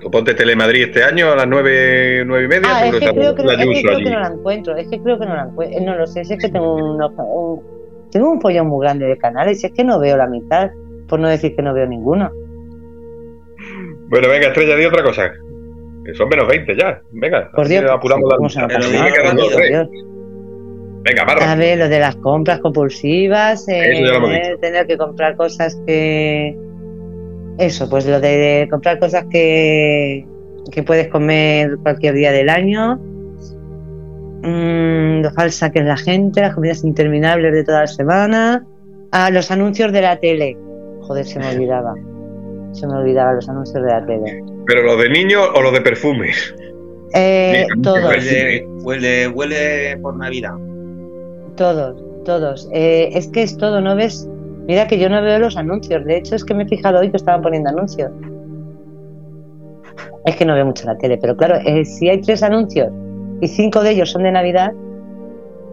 Tú 0.00 0.10
ponte 0.10 0.34
Telemadrid 0.34 0.84
este 0.84 1.02
año 1.02 1.30
a 1.32 1.36
las 1.36 1.46
nueve, 1.48 2.22
nueve 2.26 2.44
y 2.44 2.48
media, 2.48 2.68
Ah, 2.70 2.86
es 2.86 2.92
que 2.94 2.98
creo 3.10 3.34
que, 3.34 3.42
la 3.42 3.52
es 3.52 3.56
que, 3.58 3.62
Ayuso 3.64 3.80
creo 3.82 3.94
allí. 3.96 4.04
que 4.04 4.10
no 4.10 4.20
la 4.20 4.26
encuentro. 4.28 4.76
Es 4.76 4.88
que 4.88 5.00
creo 5.00 5.18
que 5.18 5.26
no 5.26 5.34
la 5.34 5.42
encuentro. 5.44 5.80
No 5.80 5.96
lo 5.96 6.06
sé, 6.06 6.24
si 6.24 6.34
es 6.34 6.38
que 6.38 6.48
tengo 6.50 6.74
un, 6.74 7.02
un- 7.02 7.62
tengo 8.10 8.30
un 8.30 8.40
follón 8.40 8.66
muy 8.68 8.84
grande 8.84 9.06
de 9.06 9.16
canales. 9.18 9.60
Si 9.60 9.66
es 9.66 9.72
que 9.72 9.84
no 9.84 9.98
veo 9.98 10.16
la 10.16 10.26
mitad, 10.26 10.70
por 11.08 11.18
no 11.20 11.28
decir 11.28 11.54
que 11.56 11.62
no 11.62 11.72
veo 11.74 11.86
ninguno. 11.86 12.30
Bueno, 14.10 14.28
venga, 14.28 14.48
Estrella, 14.48 14.76
di 14.76 14.84
otra 14.84 15.02
cosa. 15.02 15.30
Que 16.04 16.14
son 16.14 16.28
menos 16.28 16.48
20 16.48 16.76
ya. 16.76 17.00
Venga, 17.10 17.50
Por 17.54 17.68
Dios, 17.68 17.84
apuramos 17.90 18.30
¿cómo 18.34 18.48
la 18.48 18.66
me 18.68 19.12
quedan 19.12 19.36
dos, 19.36 19.56
Dios. 19.56 19.88
Venga, 21.02 21.22
A 21.22 21.24
barra. 21.26 21.54
ver, 21.54 21.78
lo 21.78 21.88
de 21.88 21.98
las 22.00 22.16
compras 22.16 22.60
compulsivas, 22.60 23.66
eh, 23.68 24.56
tener 24.60 24.86
que 24.86 24.96
comprar 24.98 25.36
cosas 25.36 25.80
que... 25.86 26.56
Eso, 27.58 27.90
pues 27.90 28.06
lo 28.06 28.20
de 28.20 28.68
comprar 28.70 28.98
cosas 29.00 29.24
que, 29.30 30.24
que 30.70 30.82
puedes 30.82 31.08
comer 31.08 31.76
cualquier 31.82 32.14
día 32.14 32.30
del 32.32 32.48
año. 32.48 32.96
Mm, 34.42 35.22
lo 35.22 35.30
falsa 35.32 35.70
que 35.70 35.80
es 35.80 35.84
la 35.84 35.96
gente, 35.96 36.40
las 36.40 36.54
comidas 36.54 36.84
interminables 36.84 37.52
de 37.52 37.64
toda 37.64 37.80
la 37.80 37.86
semana. 37.88 38.64
Ah, 39.10 39.30
los 39.30 39.50
anuncios 39.50 39.92
de 39.92 40.02
la 40.02 40.20
tele. 40.20 40.56
Joder, 41.02 41.24
se 41.24 41.40
me 41.40 41.48
olvidaba. 41.54 41.94
Se 42.72 42.86
me 42.86 42.94
olvidaba 42.94 43.32
los 43.32 43.48
anuncios 43.48 43.82
de 43.82 43.90
la 43.90 44.06
tele. 44.06 44.44
Pero 44.66 44.82
los 44.82 44.98
de 45.00 45.08
niños 45.08 45.48
o 45.54 45.60
los 45.60 45.72
de 45.72 45.80
perfumes. 45.80 46.54
Eh, 47.14 47.66
Mira, 47.74 47.82
todos. 47.82 48.04
Huele, 48.04 48.66
huele, 48.82 49.28
huele 49.28 49.96
por 50.00 50.16
Navidad. 50.16 50.54
Todos, 51.56 52.00
todos. 52.24 52.68
Eh, 52.72 53.10
es 53.14 53.26
que 53.28 53.42
es 53.42 53.56
todo, 53.56 53.80
¿no 53.80 53.96
ves? 53.96 54.28
Mira 54.68 54.86
que 54.86 54.98
yo 54.98 55.08
no 55.08 55.22
veo 55.22 55.38
los 55.38 55.56
anuncios. 55.56 56.04
De 56.04 56.18
hecho, 56.18 56.36
es 56.36 56.44
que 56.44 56.52
me 56.52 56.64
he 56.64 56.68
fijado 56.68 57.00
hoy 57.00 57.10
que 57.10 57.16
estaban 57.16 57.40
poniendo 57.40 57.70
anuncios. 57.70 58.10
Es 60.26 60.36
que 60.36 60.44
no 60.44 60.54
veo 60.54 60.66
mucho 60.66 60.86
la 60.86 60.98
tele, 60.98 61.16
pero 61.16 61.34
claro, 61.38 61.56
eh, 61.64 61.86
si 61.86 62.10
hay 62.10 62.20
tres 62.20 62.42
anuncios 62.42 62.92
y 63.40 63.48
cinco 63.48 63.82
de 63.82 63.92
ellos 63.92 64.10
son 64.10 64.24
de 64.24 64.30
Navidad, 64.30 64.72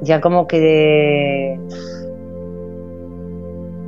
ya 0.02 0.22
como 0.22 0.48
que... 0.48 1.60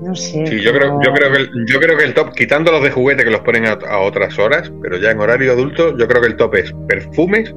No 0.02 0.14
sé. 0.14 0.46
Sí, 0.46 0.62
yo 0.62 0.74
creo, 0.74 1.00
yo 1.02 1.14
creo 1.14 1.32
que 1.32 1.38
el, 1.38 1.50
yo 1.68 1.80
creo 1.80 1.98
que 1.98 2.04
el 2.04 2.14
top, 2.14 2.34
quitando 2.34 2.74
los 2.74 2.84
de 2.84 2.92
juguete 2.92 3.24
que 3.24 3.32
los 3.32 3.42
ponen 3.42 3.66
a, 3.66 3.78
a 3.90 4.00
otras 4.00 4.38
horas, 4.38 4.72
pero 4.82 4.98
ya 4.98 5.12
en 5.12 5.22
horario 5.22 5.54
adulto, 5.54 5.98
yo 5.98 6.06
creo 6.06 6.22
que 6.22 6.28
el 6.28 6.36
top 6.36 6.56
es 6.56 6.74
perfumes. 6.86 7.56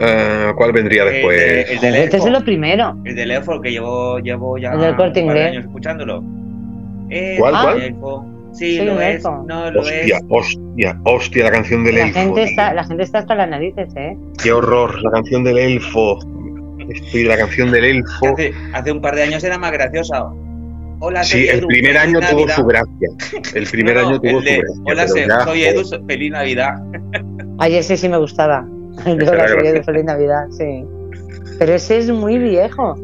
Ah, 0.00 0.52
¿Cuál 0.56 0.72
vendría 0.72 1.02
El 1.04 1.08
de- 1.08 1.14
después? 1.14 1.70
Este 1.70 2.16
es 2.18 2.26
lo 2.26 2.44
primero. 2.44 2.96
El 3.04 3.14
del 3.16 3.30
Elfo, 3.30 3.60
que 3.60 3.70
llevo, 3.70 4.18
llevo 4.18 4.58
ya 4.58 4.72
El 4.72 4.80
del 4.80 4.96
Corte 4.96 5.20
Inglés. 5.20 5.48
años 5.48 5.64
escuchándolo. 5.64 6.22
Eh, 7.10 7.36
¿Cuál, 7.38 7.54
el 7.54 7.60
cuál? 7.62 7.82
Elfo. 7.82 8.26
Sí, 8.52 8.76
Soy 8.78 8.86
lo 8.86 8.94
un 8.94 9.02
es. 9.02 9.14
elfo. 9.16 9.44
No, 9.46 9.70
lo 9.70 9.80
Hostia, 9.80 10.16
es. 10.16 10.22
hostia, 10.28 11.00
hostia, 11.04 11.44
la 11.44 11.50
canción 11.50 11.84
del 11.84 11.94
La 11.96 12.06
elfo. 12.06 12.18
gente, 12.20 12.42
está, 12.44 12.72
la 12.74 12.84
gente 12.84 13.02
está 13.02 13.18
hasta 13.18 13.34
las 13.34 13.48
narices, 13.50 13.88
¿eh? 13.96 14.16
Qué 14.42 14.52
horror, 14.52 15.02
la 15.02 15.10
canción 15.10 15.44
del 15.44 15.58
elfo. 15.58 16.18
Estoy 16.88 17.24
la 17.24 17.36
canción 17.36 17.70
del 17.70 17.84
elfo. 17.84 18.28
Hace, 18.28 18.52
hace 18.72 18.92
un 18.92 19.00
par 19.00 19.14
de 19.14 19.22
años 19.24 19.44
era 19.44 19.58
más 19.58 19.72
graciosa. 19.72 20.24
Hola, 21.00 21.22
Sí, 21.24 21.32
soy 21.32 21.48
el 21.48 21.58
Edu, 21.58 21.66
primer 21.68 21.98
año 21.98 22.20
tuvo 22.30 22.48
su 22.48 22.64
gracia. 22.64 23.08
El 23.54 23.66
primer 23.66 23.96
No, 23.96 24.08
año 24.08 24.20
tuvo 24.20 24.38
el 24.38 24.46
su 24.46 24.62
gracia. 24.84 25.24
Hola, 25.26 25.44
soy 25.44 25.62
Edu, 25.64 25.82
feliz 26.06 26.30
Navidad. 26.32 26.74
Ay, 27.58 27.76
ese 27.76 27.96
sí 27.98 28.08
me 28.08 28.16
gustaba. 28.16 28.66
De 29.04 29.12
era 29.24 29.48
soy 29.48 29.56
Edu, 29.58 29.62
gracioso. 29.62 29.82
feliz 29.84 30.04
Navidad, 30.04 30.46
sí. 30.50 30.84
Pero 31.58 31.72
ese 31.74 31.98
es 31.98 32.10
muy 32.10 32.38
viejo. 32.38 32.94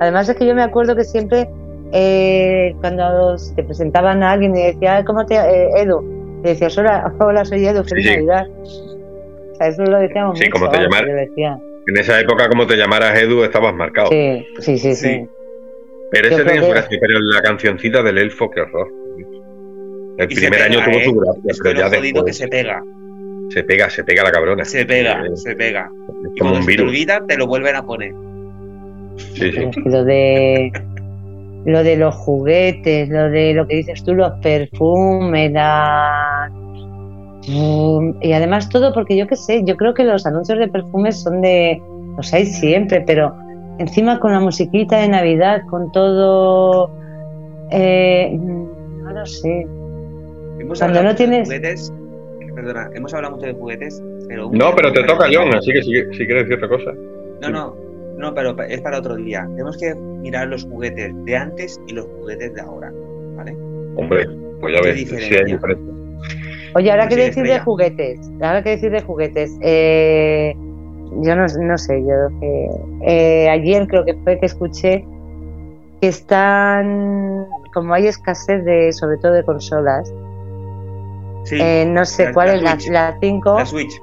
Además 0.00 0.28
es 0.28 0.36
que 0.36 0.46
yo 0.46 0.54
me 0.54 0.62
acuerdo 0.62 0.96
que 0.96 1.04
siempre 1.04 1.48
eh, 1.92 2.74
cuando 2.80 3.36
te 3.54 3.62
presentaban 3.62 4.22
a 4.22 4.32
alguien 4.32 4.56
y 4.56 4.62
decía, 4.62 4.96
"Ay, 4.96 5.04
¿cómo 5.04 5.24
te 5.26 5.34
eh, 5.36 5.68
Edu? 5.82 6.40
Y 6.44 6.48
decías, 6.48 6.76
hola, 6.78 7.12
hola, 7.20 7.44
soy 7.44 7.66
Edu, 7.66 7.84
feliz 7.84 8.06
sí. 8.06 8.14
Navidad. 8.16 8.46
O 8.50 9.54
sea, 9.56 9.68
eso 9.68 9.82
lo 9.84 9.98
decíamos 9.98 10.38
Sí, 10.38 10.44
mucho. 10.46 10.52
¿cómo 10.58 10.70
te 10.70 10.78
vamos, 10.78 10.90
llamar? 10.96 11.08
yo 11.08 11.14
decía. 11.14 11.58
En 11.86 11.96
esa 11.98 12.20
época, 12.20 12.48
como 12.48 12.66
te 12.66 12.76
llamaras 12.76 13.18
Edu, 13.20 13.44
estabas 13.44 13.74
marcado. 13.74 14.08
Sí, 14.08 14.46
sí, 14.60 14.78
sí, 14.78 14.94
sí. 14.94 15.08
Sí. 15.08 15.28
Pero 16.10 16.28
Yo 16.28 16.36
ese 16.36 16.44
tenía 16.44 16.60
su 16.62 16.66
que- 16.68 16.72
gracia, 16.74 16.98
pero 17.00 17.18
la 17.20 17.42
cancioncita 17.42 18.02
del 18.02 18.18
elfo, 18.18 18.50
qué 18.50 18.60
horror. 18.60 18.88
El 20.18 20.30
Y 20.30 20.34
primer 20.34 20.62
año 20.62 20.78
tuvo 20.84 20.94
¿eh? 20.98 21.04
su 21.04 21.14
gracia, 21.14 21.42
que 21.44 21.58
pero 21.62 21.74
lo 21.74 21.80
ya 21.80 21.86
jodido 21.88 22.00
que 22.24 22.30
después 22.30 22.36
se 22.38 22.48
pega. 22.48 22.82
Se 23.52 23.64
pega, 23.64 23.90
se 23.90 24.04
pega 24.04 24.22
la 24.22 24.30
cabrona. 24.32 24.64
Se 24.64 24.84
pega, 24.86 25.22
Eh, 25.24 25.36
se 25.36 25.54
pega. 25.56 25.90
es 26.24 26.30
Y 26.36 26.38
como 26.38 26.52
un 26.52 26.60
se 26.60 26.66
te 26.66 26.70
virus. 26.72 26.88
olvida, 26.88 27.20
te 27.26 27.36
lo 27.36 27.46
vuelven 27.46 27.76
a 27.76 27.82
poner. 27.84 28.12
Sí, 29.16 29.34
sí. 29.34 29.50
Pero 29.52 29.68
es 29.70 29.76
que 29.76 29.90
lo 29.90 30.04
de 30.04 30.72
lo 31.64 31.84
de 31.84 31.96
los 31.96 32.14
juguetes, 32.16 33.08
lo 33.08 33.30
de 33.30 33.54
lo 33.54 33.66
que 33.68 33.76
dices 33.76 34.02
tú, 34.02 34.14
los 34.14 34.32
perfumes, 34.42 35.52
la 35.52 36.50
Mm, 37.48 38.18
y 38.20 38.32
además 38.34 38.68
todo 38.68 38.92
porque 38.94 39.16
yo 39.16 39.26
qué 39.26 39.34
sé, 39.34 39.64
yo 39.64 39.76
creo 39.76 39.94
que 39.94 40.04
los 40.04 40.24
anuncios 40.26 40.60
de 40.60 40.68
perfumes 40.68 41.20
son 41.22 41.40
de 41.40 41.82
los 42.16 42.32
hay 42.32 42.46
siempre, 42.46 43.02
pero 43.04 43.34
encima 43.80 44.20
con 44.20 44.30
la 44.30 44.38
musiquita 44.38 44.98
de 44.98 45.08
Navidad, 45.08 45.62
con 45.68 45.90
todo 45.90 46.88
eh, 47.72 48.30
mm, 48.38 49.02
no 49.02 49.10
lo 49.12 49.26
sé. 49.26 49.66
Hemos 50.60 50.78
Cuando 50.78 51.02
no 51.02 51.14
tienes- 51.16 51.48
juguetes. 51.48 51.92
Perdona, 52.54 52.90
hemos 52.94 53.14
hablado 53.14 53.36
mucho 53.36 53.46
de 53.46 53.54
juguetes, 53.54 54.02
pero. 54.28 54.48
un 54.48 54.58
No, 54.58 54.74
pero 54.74 54.92
te 54.92 55.02
toca, 55.04 55.26
John, 55.32 55.54
así 55.54 55.72
que 55.72 55.82
si, 55.82 55.92
si 56.16 56.26
quieres 56.26 56.48
decir 56.48 56.62
otra 56.62 56.68
cosa. 56.68 56.92
No, 57.40 57.48
no, 57.50 57.76
no, 58.18 58.34
pero 58.34 58.56
es 58.62 58.80
para 58.80 58.98
otro 58.98 59.16
día. 59.16 59.46
Tenemos 59.52 59.76
que 59.78 59.94
mirar 59.94 60.48
los 60.48 60.64
juguetes 60.64 61.12
de 61.24 61.36
antes 61.36 61.80
y 61.86 61.94
los 61.94 62.06
juguetes 62.06 62.54
de 62.54 62.60
ahora, 62.60 62.92
¿vale? 63.36 63.56
Hombre, 63.96 64.26
pues 64.60 64.74
ya 64.74 64.80
¿Qué 64.80 64.88
ves, 64.88 64.98
sí 64.98 65.04
diferencia? 65.04 65.38
hay 65.38 65.52
diferencia. 65.52 65.94
Oye, 66.74 66.90
ahora 66.90 67.04
No 67.04 67.08
que 67.10 67.14
sé, 67.16 67.20
decir 67.22 67.42
de 67.44 67.58
juguetes, 67.60 68.30
ahora 68.40 68.62
que 68.62 68.70
decir 68.70 68.90
de 68.90 69.02
juguetes, 69.02 69.58
eh, 69.60 70.54
yo 71.22 71.36
no, 71.36 71.46
no 71.60 71.78
sé, 71.78 72.00
yo 72.00 72.38
que 72.40 72.68
eh, 73.06 73.48
ayer 73.50 73.86
creo 73.88 74.04
que 74.04 74.14
fue 74.24 74.38
que 74.38 74.46
escuché 74.46 75.04
que 76.00 76.08
están, 76.08 77.46
como 77.74 77.92
hay 77.94 78.06
escasez 78.06 78.64
de, 78.64 78.92
sobre 78.92 79.18
todo 79.18 79.32
de 79.32 79.44
consolas, 79.44 80.12
Sí, 81.44 81.58
eh, 81.60 81.84
no 81.86 82.04
sé 82.04 82.26
la- 82.26 82.32
cuál 82.32 82.48
la 82.48 82.54
es 82.54 82.62
la, 82.62 82.70
Switch. 82.72 82.90
la 82.90 83.16
5, 83.20 83.58
la 83.58 83.66
Switch. 83.66 84.02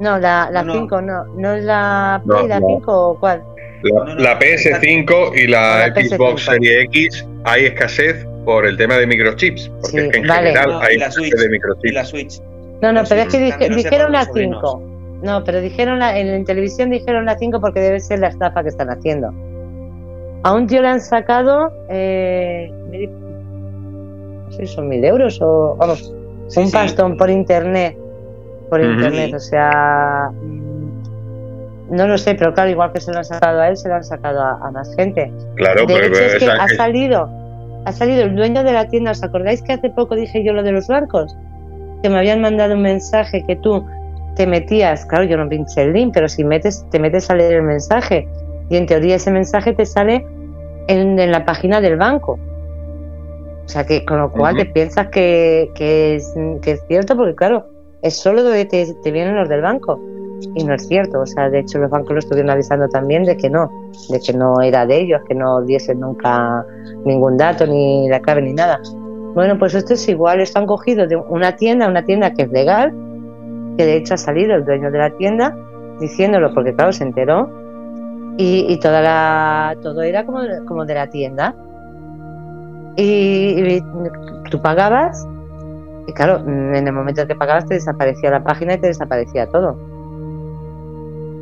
no, 0.00 0.18
la, 0.18 0.48
la 0.50 0.62
No, 0.62 0.74
no. 0.74 0.80
5 0.80 1.00
no, 1.02 1.24
no 1.36 1.52
es 1.54 1.64
la 1.64 2.20
No, 2.24 2.34
Play, 2.36 2.48
la 2.48 2.60
no. 2.60 2.66
5 2.68 3.08
o 3.10 3.18
cuál. 3.18 3.42
La, 3.82 3.98
No, 3.98 4.04
no, 4.04 4.14
la 4.16 4.38
PS5 4.38 5.32
y 5.34 5.46
la, 5.48 5.78
La 5.88 5.94
PS5. 5.94 6.16
Xbox 6.16 6.44
Series 6.44 6.84
X 6.84 7.26
hay 7.44 7.64
escasez 7.66 8.26
por 8.44 8.66
el 8.66 8.76
tema 8.76 8.96
de 8.96 9.06
microchips, 9.06 9.68
porque 9.80 9.88
Sí, 9.88 9.98
es 9.98 10.08
que 10.12 10.18
en 10.18 10.26
vale. 10.28 10.48
general 10.48 10.70
No, 10.72 10.80
hay 10.80 10.98
la 10.98 11.06
escasez 11.06 11.14
Switch, 11.30 11.34
de 11.40 11.46
Y 11.46 11.48
microchips. 11.48 11.94
la 11.94 12.04
Switch. 12.04 12.40
No, 12.82 12.92
no, 12.92 13.02
La 13.02 13.08
pero 13.08 13.20
es 13.22 13.28
que 13.28 13.38
dije- 13.38 13.68
dijeron 13.74 14.12
la 14.12 14.18
mis 14.20 14.28
sobrinos. 14.28 14.60
5. 14.60 14.82
No, 15.22 15.44
pero 15.44 15.60
dijeron 15.60 15.98
la, 16.00 16.18
en, 16.18 16.28
en 16.28 16.44
televisión 16.44 16.90
dijeron 16.90 17.24
la 17.26 17.38
5 17.38 17.60
porque 17.60 17.80
debe 17.80 18.00
ser 18.00 18.18
la 18.18 18.28
estafa 18.28 18.62
que 18.62 18.68
están 18.70 18.90
haciendo. 18.90 19.28
A 20.44 20.52
un 20.52 20.66
tío 20.66 20.82
le 20.82 20.88
han 20.88 21.00
sacado, 21.00 21.70
eh, 21.88 22.68
no 24.46 24.50
sé 24.52 24.66
si 24.66 24.74
son 24.74 24.88
mil 24.88 25.04
euros 25.04 25.38
o 25.40 25.76
vamos, 25.78 26.12
un 26.56 26.66
sí. 26.66 26.72
pastón 26.72 27.16
por 27.16 27.30
internet. 27.30 27.96
Por 28.68 28.80
internet, 28.80 29.34
o 29.34 29.38
sea, 29.38 30.30
mm, 30.32 31.94
no 31.94 32.06
lo 32.06 32.16
sé, 32.16 32.34
pero 32.34 32.54
claro, 32.54 32.70
igual 32.70 32.90
que 32.92 33.00
se 33.00 33.12
lo 33.12 33.18
han 33.18 33.24
sacado 33.24 33.60
a 33.60 33.68
él, 33.68 33.76
se 33.76 33.88
lo 33.88 33.96
han 33.96 34.04
sacado 34.04 34.40
a, 34.40 34.52
a 34.66 34.70
más 34.70 34.94
gente. 34.96 35.30
Claro, 35.56 35.84
De 35.84 35.94
pero 35.94 36.06
hecho, 36.06 36.22
es 36.22 36.34
que 36.36 36.50
ha 36.50 36.68
salido, 36.68 37.28
ha 37.84 37.92
salido 37.92 38.22
el 38.22 38.34
dueño 38.34 38.64
de 38.64 38.72
la 38.72 38.88
tienda. 38.88 39.10
¿Os 39.10 39.22
acordáis 39.22 39.60
que 39.62 39.74
hace 39.74 39.90
poco 39.90 40.14
dije 40.14 40.42
yo 40.42 40.54
lo 40.54 40.62
de 40.62 40.72
los 40.72 40.88
bancos? 40.88 41.36
Que 42.02 42.08
me 42.08 42.18
habían 42.18 42.40
mandado 42.40 42.74
un 42.74 42.82
mensaje 42.82 43.44
que 43.46 43.56
tú 43.56 43.84
te 44.36 44.46
metías, 44.46 45.04
claro, 45.04 45.24
yo 45.24 45.36
no 45.36 45.48
pinché 45.48 45.82
el 45.82 45.92
link, 45.92 46.12
pero 46.14 46.28
si 46.28 46.42
metes, 46.42 46.84
te 46.90 46.98
metes 46.98 47.28
a 47.30 47.34
leer 47.34 47.54
el 47.54 47.62
mensaje 47.62 48.26
y 48.70 48.76
en 48.76 48.86
teoría 48.86 49.16
ese 49.16 49.30
mensaje 49.30 49.74
te 49.74 49.84
sale 49.84 50.24
en, 50.88 51.18
en 51.18 51.30
la 51.30 51.44
página 51.44 51.80
del 51.80 51.96
banco. 51.96 52.38
O 53.64 53.68
sea 53.68 53.84
que 53.84 54.04
con 54.04 54.18
lo 54.18 54.32
cual 54.32 54.56
te 54.56 54.66
piensas 54.66 55.08
que, 55.08 55.70
que 55.74 56.16
es, 56.16 56.34
que 56.62 56.72
es 56.72 56.82
cierto, 56.88 57.16
porque 57.16 57.34
claro, 57.34 57.66
es 58.02 58.16
solo 58.16 58.42
donde 58.42 58.64
te, 58.64 58.86
te 59.02 59.10
vienen 59.10 59.36
los 59.36 59.48
del 59.48 59.62
banco. 59.62 60.00
Y 60.56 60.64
no 60.64 60.74
es 60.74 60.88
cierto, 60.88 61.20
o 61.20 61.26
sea, 61.26 61.48
de 61.48 61.60
hecho 61.60 61.78
los 61.78 61.88
bancos 61.88 62.12
lo 62.12 62.18
estuvieron 62.18 62.50
avisando 62.50 62.88
también 62.88 63.22
de 63.22 63.36
que 63.36 63.48
no, 63.48 63.70
de 64.08 64.18
que 64.18 64.32
no 64.32 64.60
era 64.60 64.84
de 64.84 65.00
ellos, 65.00 65.22
que 65.28 65.36
no 65.36 65.62
diesen 65.62 66.00
nunca 66.00 66.66
ningún 67.04 67.36
dato, 67.36 67.64
ni 67.64 68.08
la 68.08 68.20
clave, 68.20 68.42
ni 68.42 68.52
nada. 68.52 68.80
Bueno, 69.34 69.56
pues 69.56 69.74
esto 69.74 69.94
es 69.94 70.08
igual, 70.08 70.40
esto 70.40 70.58
han 70.58 70.66
cogido 70.66 71.06
de 71.06 71.14
una 71.16 71.54
tienda, 71.54 71.86
una 71.86 72.04
tienda 72.04 72.32
que 72.34 72.42
es 72.42 72.50
legal, 72.50 72.92
que 73.78 73.86
de 73.86 73.96
hecho 73.96 74.14
ha 74.14 74.18
salido 74.18 74.56
el 74.56 74.64
dueño 74.64 74.90
de 74.90 74.98
la 74.98 75.16
tienda 75.16 75.56
diciéndolo, 76.00 76.52
porque 76.52 76.74
claro, 76.74 76.92
se 76.92 77.04
enteró, 77.04 77.48
y, 78.36 78.66
y 78.68 78.78
toda 78.80 79.00
la, 79.00 79.76
todo 79.82 80.02
era 80.02 80.24
como, 80.24 80.40
como 80.66 80.84
de 80.84 80.94
la 80.94 81.08
tienda. 81.08 81.54
Y, 82.96 83.76
y 83.76 83.82
tú 84.50 84.60
pagabas, 84.60 85.26
y 86.06 86.12
claro, 86.12 86.38
en 86.46 86.74
el 86.86 86.92
momento 86.92 87.22
en 87.22 87.28
que 87.28 87.34
pagabas 87.34 87.66
te 87.66 87.74
desaparecía 87.74 88.30
la 88.30 88.42
página 88.42 88.74
y 88.74 88.78
te 88.78 88.88
desaparecía 88.88 89.46
todo. 89.46 89.78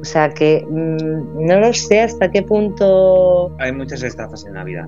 O 0.01 0.05
sea 0.05 0.31
que 0.31 0.65
mm, 0.69 1.45
no 1.47 1.61
lo 1.61 1.73
sé 1.75 2.01
hasta 2.01 2.31
qué 2.31 2.43
punto 2.43 3.51
Hay 3.59 3.73
muchas 3.73 4.03
estafas 4.03 4.47
en 4.47 4.55
Navidad. 4.55 4.87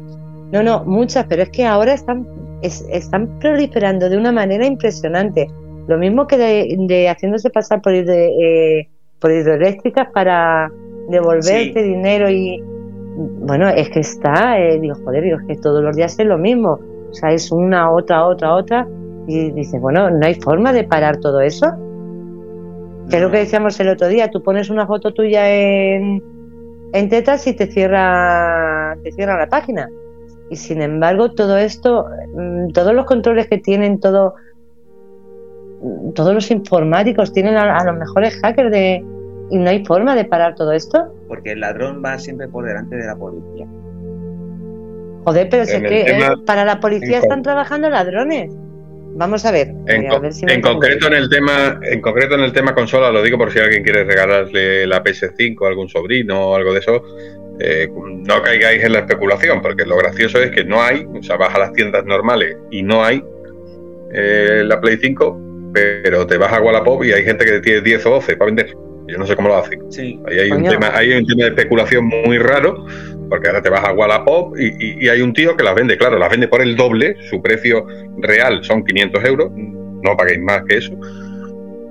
no, 0.53 0.63
no, 0.63 0.85
muchas, 0.85 1.27
pero 1.29 1.43
es 1.43 1.51
que 1.51 1.67
ahora 1.67 1.93
están, 1.93 2.27
es- 2.63 2.87
están 2.91 3.39
proliferando 3.39 4.09
de 4.09 4.17
una 4.17 4.33
manera 4.33 4.65
impresionante. 4.65 5.51
Lo 5.89 5.99
mismo 5.99 6.27
que 6.27 6.39
de, 6.39 6.77
de 6.79 7.09
haciéndose 7.09 7.51
pasar 7.51 7.83
por, 7.83 7.93
hidro- 7.93 8.13
eh, 8.15 8.89
por 9.19 9.33
hidroeléctricas 9.33 10.09
para 10.15 10.71
devolverte 11.09 11.73
Sí. 11.75 11.83
dinero 11.83 12.31
y... 12.31 12.63
Bueno, 13.15 13.69
es 13.69 13.91
que 13.91 14.01
está, 14.01 14.59
eh, 14.59 14.79
digo, 14.81 14.95
joder, 15.05 15.23
digo, 15.23 15.39
es 15.41 15.47
que 15.47 15.57
todos 15.57 15.83
los 15.83 15.95
días 15.97 16.19
es 16.19 16.27
lo 16.27 16.39
mismo. 16.39 16.81
O 17.11 17.15
sea, 17.15 17.31
es 17.31 17.53
una, 17.53 17.91
otra, 17.91 18.27
otra, 18.27 18.55
otra. 18.55 18.89
Y 19.27 19.51
dices, 19.51 19.81
bueno, 19.81 20.11
no 20.11 20.27
hay 20.27 20.35
forma 20.35 20.73
de 20.73 20.85
parar 20.85 21.19
todo 21.19 21.41
eso. 21.41 21.67
Que 23.11 23.17
es 23.17 23.23
lo 23.23 23.31
que 23.31 23.39
decíamos 23.39 23.79
el 23.81 23.89
otro 23.91 24.09
día, 24.09 24.31
tú 24.31 24.43
pones 24.43 24.71
una 24.71 24.87
foto 24.87 25.13
tuya 25.13 25.51
en, 25.51 26.23
en 26.93 27.09
tetas 27.09 27.47
y 27.47 27.53
te 27.53 27.67
cierra, 27.67 28.97
te 29.03 29.13
cierra 29.13 29.39
la 29.39 29.49
página. 29.49 29.91
Y 30.49 30.57
sin 30.57 30.81
embargo, 30.81 31.33
todo 31.33 31.59
esto, 31.59 32.07
mm, 32.35 32.69
todos 32.69 32.95
los 32.95 33.05
controles 33.05 33.49
que 33.49 33.59
tienen, 33.59 34.01
todo, 34.01 34.35
mm, 35.83 36.13
todos 36.13 36.35
los 36.35 36.51
informáticos 36.51 37.33
tienen 37.33 37.57
a, 37.57 37.77
a 37.79 37.85
los 37.85 37.97
mejores 37.97 38.41
hackers 38.41 38.71
de, 38.71 39.05
y 39.53 39.59
no 39.59 39.71
hay 39.71 39.85
forma 39.85 40.17
de 40.17 40.25
parar 40.25 40.55
todo 40.57 40.73
esto. 40.73 41.15
Porque 41.29 41.53
el 41.53 41.61
ladrón 41.61 42.03
va 42.05 42.19
siempre 42.19 42.49
por 42.49 42.65
delante 42.67 42.97
de 42.97 43.07
la 43.07 43.15
policía. 43.15 43.67
Joder, 45.25 45.49
pero 45.51 45.65
que 45.67 46.05
tema- 46.05 46.33
eh, 46.33 46.37
para 46.47 46.65
la 46.65 46.81
policía 46.81 47.19
están 47.19 47.43
trabajando 47.43 47.89
ladrones. 47.91 48.51
Vamos 49.15 49.45
a 49.45 49.53
ver. 49.53 49.69
En, 49.87 50.05
eh, 50.05 50.09
co- 50.09 50.17
a 50.17 50.19
ver 50.21 50.33
si 50.33 50.45
me 50.47 50.53
en 50.53 50.57
entiendes. 50.59 50.73
concreto 50.81 51.07
en 51.09 51.13
el 51.15 51.29
tema 51.29 51.79
en 51.83 52.01
concreto 52.01 52.35
en 52.35 52.41
el 52.41 52.53
tema 52.53 52.75
consola 52.75 53.13
lo 53.13 53.23
digo 53.23 53.37
por 53.39 53.53
si 53.53 53.59
alguien 53.59 53.85
quiere 53.85 54.05
regalarle 54.05 54.87
la 54.87 55.03
PS5 55.05 55.67
a 55.67 55.69
algún 55.69 55.89
sobrino 55.89 56.49
o 56.49 56.57
algo 56.57 56.73
de 56.73 56.79
eso 56.81 57.03
eh, 57.61 57.89
no 57.95 58.41
caigáis 58.43 58.83
en 58.83 58.93
la 58.95 59.01
especulación 59.01 59.61
porque 59.61 59.85
lo 59.85 59.99
gracioso 59.99 60.39
es 60.43 60.51
que 60.51 60.65
no 60.65 60.81
hay 60.83 61.05
o 61.05 61.23
sea 61.23 61.37
vas 61.37 61.55
a 61.55 61.59
las 61.59 61.73
tiendas 61.75 62.07
normales 62.07 62.57
y 62.71 62.83
no 62.83 63.05
hay 63.05 63.23
eh, 64.15 64.63
la 64.65 64.81
Play 64.81 64.97
5 64.97 65.71
pero 65.75 66.27
te 66.27 66.39
vas 66.39 66.53
a 66.55 66.61
Wallapop 66.63 67.05
y 67.05 67.13
hay 67.13 67.23
gente 67.23 67.45
que 67.45 67.61
tiene 67.61 67.83
10 67.83 68.07
o 68.07 68.11
12 68.13 68.35
para 68.39 68.47
vender 68.47 68.75
yo 69.09 69.19
no 69.19 69.27
sé 69.27 69.35
cómo 69.37 69.49
lo 69.49 69.57
hacen 69.57 69.81
Sí. 69.91 70.19
Ahí 70.27 70.39
hay 70.39 70.51
un, 70.53 70.63
tema, 70.65 70.91
ahí 70.95 71.13
hay 71.13 71.19
un 71.21 71.27
tema 71.27 71.43
de 71.45 71.49
especulación 71.51 72.07
muy 72.07 72.39
raro, 72.39 72.85
porque 73.29 73.49
ahora 73.49 73.63
te 73.63 73.71
vas 73.71 73.85
a 73.85 73.93
Wallapop 73.93 74.57
y, 74.59 74.67
y- 74.79 75.05
y 75.05 75.09
hay 75.09 75.21
un 75.23 75.33
tío 75.33 75.57
que 75.57 75.65
las 75.65 75.75
vende, 75.75 75.97
claro, 75.97 76.19
las 76.19 76.31
vende 76.31 76.49
por 76.49 76.63
el 76.63 76.77
doble, 76.77 77.17
su 77.31 77.41
precio 77.43 77.87
real 78.19 78.63
son 78.65 78.85
500 78.85 79.25
euros, 79.25 79.51
no 79.55 80.17
paguéis 80.17 80.41
más 80.41 80.63
que 80.69 80.77
eso. 80.79 80.93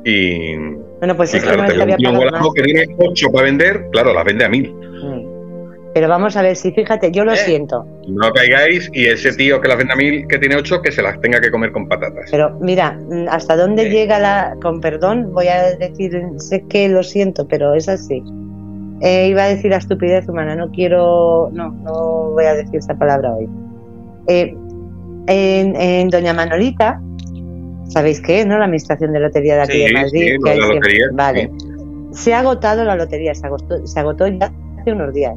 Y, 0.03 0.55
Bueno, 0.99 1.15
pues 1.15 1.33
y 1.33 1.38
es 1.38 1.43
que 1.43 1.49
claro, 1.49 1.63
no 1.63 1.67
te 1.67 1.73
que 1.73 1.85
ve 1.85 1.91
un 1.91 1.97
tío 1.97 2.09
en. 2.09 2.17
Wallapop 2.17 2.55
que 2.55 2.61
tiene 2.63 2.85
8 2.97 3.27
para 3.31 3.45
vender, 3.45 3.85
claro, 3.91 4.13
las 4.13 4.25
vende 4.25 4.45
a 4.45 4.49
1000. 4.49 4.73
Mm. 4.73 5.30
Pero 5.93 6.07
vamos 6.07 6.38
a 6.38 6.41
ver, 6.41 6.55
si 6.55 6.72
fíjate, 6.72 7.11
yo 7.11 7.26
lo 7.26 7.34
Eh. 7.34 7.38
siento. 7.38 7.85
No 8.07 8.31
caigáis 8.31 8.89
y 8.93 9.07
ese 9.07 9.34
tío 9.34 9.59
que 9.59 9.68
las 9.68 9.77
vende 9.77 9.91
a 9.93 9.95
1000 9.97 10.26
que 10.27 10.38
tiene 10.38 10.55
8 10.55 10.81
que 10.81 10.91
se 10.91 11.01
las 11.01 11.19
tenga 11.19 11.41
que 11.41 11.51
comer 11.51 11.72
con 11.73 11.88
patatas. 11.89 12.27
Pero 12.31 12.57
mira, 12.61 12.93
mm, 12.93 13.27
hasta 13.30 13.57
dónde 13.57 13.84
Sí. 13.84 13.89
llega 13.89 14.18
la. 14.19 14.55
Con 14.61 14.80
perdón, 14.80 15.34
voy 15.34 15.47
a 15.47 15.76
decir, 15.76 16.11
sé 16.38 16.63
que 16.69 16.88
lo 16.88 17.03
siento, 17.03 17.45
pero 17.47 17.73
es 17.76 17.89
así. 17.89 18.23
Eh, 19.01 19.27
iba 19.30 19.43
a 19.43 19.47
decir 19.47 19.72
la 19.72 19.77
estupidez 19.77 20.30
humana, 20.30 20.55
no 20.55 20.69
quiero. 20.72 21.49
No, 21.51 21.72
no 21.72 22.31
voy 22.31 22.45
a 22.45 22.53
decir 22.53 22.76
esa 22.77 22.93
palabra 22.93 23.34
hoy. 23.34 23.49
Eh, 24.27 24.55
en, 25.27 25.76
en 25.76 26.09
Doña 26.09 26.34
Manolita 26.34 26.99
¿Sabéis 27.89 28.22
qué? 28.22 28.45
¿No? 28.45 28.57
La 28.57 28.65
administración 28.65 29.11
de 29.11 29.19
lotería 29.19 29.55
de 29.55 29.61
aquí 29.63 29.73
Sí, 29.73 29.84
de 29.85 29.91
Madrid. 29.93 30.09
sí, 30.11 30.38
que 30.43 30.55
la 30.55 30.68
lotería, 30.68 31.05
Vale. 31.11 31.51
Se 32.13 32.34
ha 32.34 32.39
agotado 32.39 32.85
la 32.85 32.95
lotería, 32.95 33.35
se 33.35 33.45
agotó, 33.45 33.85
se 33.85 33.99
agotó 33.99 34.27
ya 34.27 34.49
hace 34.80 34.91
unos 34.93 35.13
días. 35.13 35.34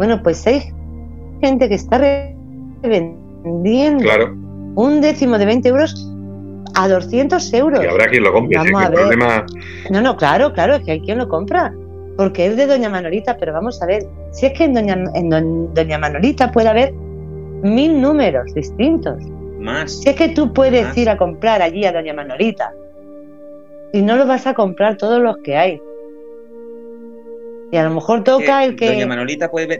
Bueno, 0.00 0.22
pues 0.22 0.46
hay 0.46 0.62
gente 1.42 1.68
que 1.68 1.74
está 1.74 1.98
revendiendo 2.82 4.02
Claro, 4.02 4.34
un 4.76 5.02
décimo 5.02 5.36
de 5.36 5.44
20 5.44 5.68
euros 5.68 6.10
a 6.74 6.88
200 6.88 7.52
euros. 7.52 7.84
y 7.84 7.86
habrá 7.86 8.06
quien 8.08 8.22
lo 8.24 8.32
compre. 8.32 8.56
Vamos 8.56 8.80
a 8.82 8.84
que 8.86 8.90
ver. 8.92 8.98
problema, 9.00 9.44
No, 9.90 10.00
no, 10.00 10.16
claro, 10.16 10.54
claro, 10.54 10.76
es 10.76 10.84
que 10.84 10.92
hay 10.92 11.00
quien 11.02 11.18
lo 11.18 11.28
compra. 11.28 11.74
Porque 12.16 12.46
es 12.46 12.56
de 12.56 12.66
Doña 12.66 12.88
Manolita, 12.88 13.36
pero 13.38 13.52
vamos 13.52 13.82
a 13.82 13.86
ver, 13.86 14.06
si 14.30 14.46
es 14.46 14.54
que 14.54 14.64
en 14.64 14.72
Doña, 14.72 15.04
en 15.14 15.28
Don- 15.28 15.74
Doña 15.74 15.98
Manolita 15.98 16.50
puede 16.50 16.68
haber 16.70 16.94
mil 17.62 18.00
números 18.00 18.54
distintos. 18.54 19.22
Más. 19.58 19.92
Si 20.00 20.08
es 20.08 20.16
que 20.16 20.30
tú 20.30 20.50
puedes 20.54 20.96
ir 20.96 21.10
a 21.10 21.18
comprar 21.18 21.60
allí 21.60 21.84
a 21.84 21.92
Doña 21.92 22.14
Manolita 22.14 22.72
y 23.92 24.00
no 24.00 24.16
lo 24.16 24.26
vas 24.26 24.46
a 24.46 24.54
comprar 24.54 24.96
todos 24.96 25.20
los 25.20 25.36
que 25.44 25.58
hay. 25.58 25.78
Y 27.72 27.76
a 27.76 27.84
lo 27.84 27.90
mejor 27.90 28.24
toca 28.24 28.64
el 28.64 28.74
que... 28.76 28.86
Doña 28.86 29.06
Manolita 29.06 29.50
puede, 29.50 29.78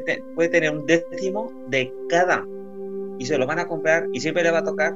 tener 0.51 0.71
un 0.71 0.87
décimo 0.87 1.51
de 1.69 1.93
cada. 2.09 2.45
Y 3.19 3.27
se 3.27 3.37
lo 3.37 3.47
van 3.47 3.59
a 3.59 3.67
comprar 3.67 4.05
y 4.13 4.21
siempre 4.21 4.43
le 4.43 4.51
va 4.51 4.59
a 4.59 4.65
tocar. 4.65 4.95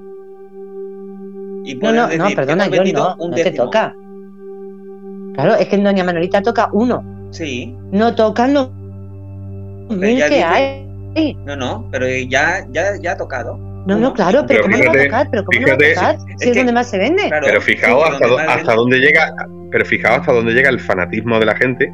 Y 1.65 1.75
No, 1.77 1.93
no, 1.93 2.05
decir, 2.07 2.19
no, 2.21 2.29
perdona, 2.35 2.67
"Hemos 2.67 2.79
yo 2.91 2.93
no, 2.95 3.17
un 3.19 3.31
no 3.31 3.37
te 3.37 3.45
décimo". 3.45 3.65
toca. 3.65 3.95
Claro, 5.35 5.55
es 5.57 5.67
que 5.69 5.77
en 5.77 5.85
Doña 5.85 6.05
Manolita 6.05 6.41
toca 6.43 6.69
uno, 6.73 7.03
Sí, 7.31 7.75
no 7.91 8.15
tocan 8.15 8.55
los 8.55 8.71
mil 9.91 10.19
que 10.19 10.25
dice- 10.29 10.45
hay. 10.45 11.35
no, 11.45 11.57
no, 11.57 11.89
pero 11.91 12.07
ya, 12.09 12.65
ya, 12.71 12.97
ya 13.01 13.13
ha 13.13 13.17
tocado. 13.17 13.57
No, 13.87 13.97
no, 13.99 14.15
claro, 14.15 14.45
pero, 14.47 14.63
Pero 14.63 14.63
¿cómo 14.63 14.77
no 14.77 14.85
va 14.85 14.91
a 14.91 14.93
fíjate, 14.93 15.05
tocar? 15.09 15.29
¿Pero 15.31 15.45
cómo 15.45 15.61
no 15.61 15.67
va 15.67 15.73
a 15.75 15.77
fíjate, 15.77 15.95
tocar? 15.95 16.15
es 16.15 16.23
Si 16.39 16.47
es 16.49 16.53
que- 16.53 16.59
donde 16.61 16.73
más 16.73 16.89
se 16.91 16.99
vende. 16.99 17.23
Claro, 17.29 17.47
pero 17.47 17.61
fijaos 17.61 18.05
sí, 18.07 18.13
hasta, 18.15 18.29
más 18.29 18.49
hasta 18.57 18.75
dónde 18.75 18.99
llega, 19.01 19.35
pero 19.71 19.85
fijaos 19.85 20.19
hasta 20.21 20.33
dónde 20.33 20.53
llega 20.53 20.71
el 20.71 20.81
fanatismo 20.81 21.39
de 21.41 21.47
la 21.47 21.57
gente 21.57 21.93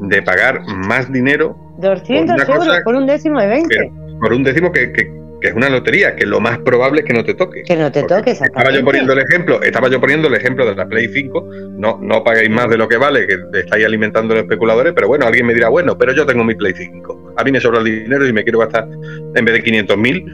de 0.00 0.22
pagar 0.22 0.60
más 0.66 1.10
dinero 1.12 1.56
200 1.78 2.34
una 2.36 2.44
cosa 2.46 2.58
euros 2.66 2.80
por 2.84 2.94
un 2.94 3.06
décimo 3.06 3.40
de 3.40 3.46
20. 3.46 3.68
Pero- 3.76 3.90
por 4.20 4.32
un 4.32 4.42
décimo 4.44 4.72
que, 4.72 4.92
que- 4.92 5.14
que 5.38 5.48
es 5.48 5.54
una 5.54 5.68
lotería, 5.68 6.16
que 6.16 6.24
lo 6.24 6.40
más 6.40 6.58
probable 6.60 7.00
es 7.02 7.06
que 7.06 7.12
no 7.12 7.22
te 7.22 7.34
toque. 7.34 7.62
que 7.64 7.76
no 7.76 7.92
te 7.92 8.00
toque, 8.04 8.30
Estaba 8.30 8.46
exactamente. 8.48 8.78
yo 8.78 8.84
poniendo 8.86 9.12
el 9.12 9.18
ejemplo, 9.18 9.62
estaba 9.62 9.88
yo 9.90 10.00
poniendo 10.00 10.28
el 10.28 10.34
ejemplo 10.34 10.64
de 10.64 10.74
la 10.74 10.86
Play 10.86 11.08
5, 11.12 11.46
no, 11.76 11.98
no 12.00 12.24
pagáis 12.24 12.48
más 12.48 12.70
de 12.70 12.78
lo 12.78 12.88
que 12.88 12.96
vale, 12.96 13.26
que 13.26 13.36
estáis 13.60 13.84
alimentando 13.84 14.32
a 14.32 14.36
los 14.38 14.44
especuladores, 14.44 14.94
pero 14.94 15.08
bueno, 15.08 15.26
alguien 15.26 15.44
me 15.44 15.52
dirá, 15.52 15.68
bueno, 15.68 15.98
pero 15.98 16.14
yo 16.14 16.24
tengo 16.24 16.42
mi 16.42 16.54
Play 16.54 16.72
5, 16.74 17.34
a 17.36 17.44
mí 17.44 17.52
me 17.52 17.60
sobra 17.60 17.80
el 17.80 17.84
dinero 17.84 18.26
y 18.26 18.32
me 18.32 18.42
quiero 18.44 18.60
gastar, 18.60 18.88
en 19.34 19.44
vez 19.44 19.54
de 19.56 19.62
500 19.62 19.98
mil, 19.98 20.24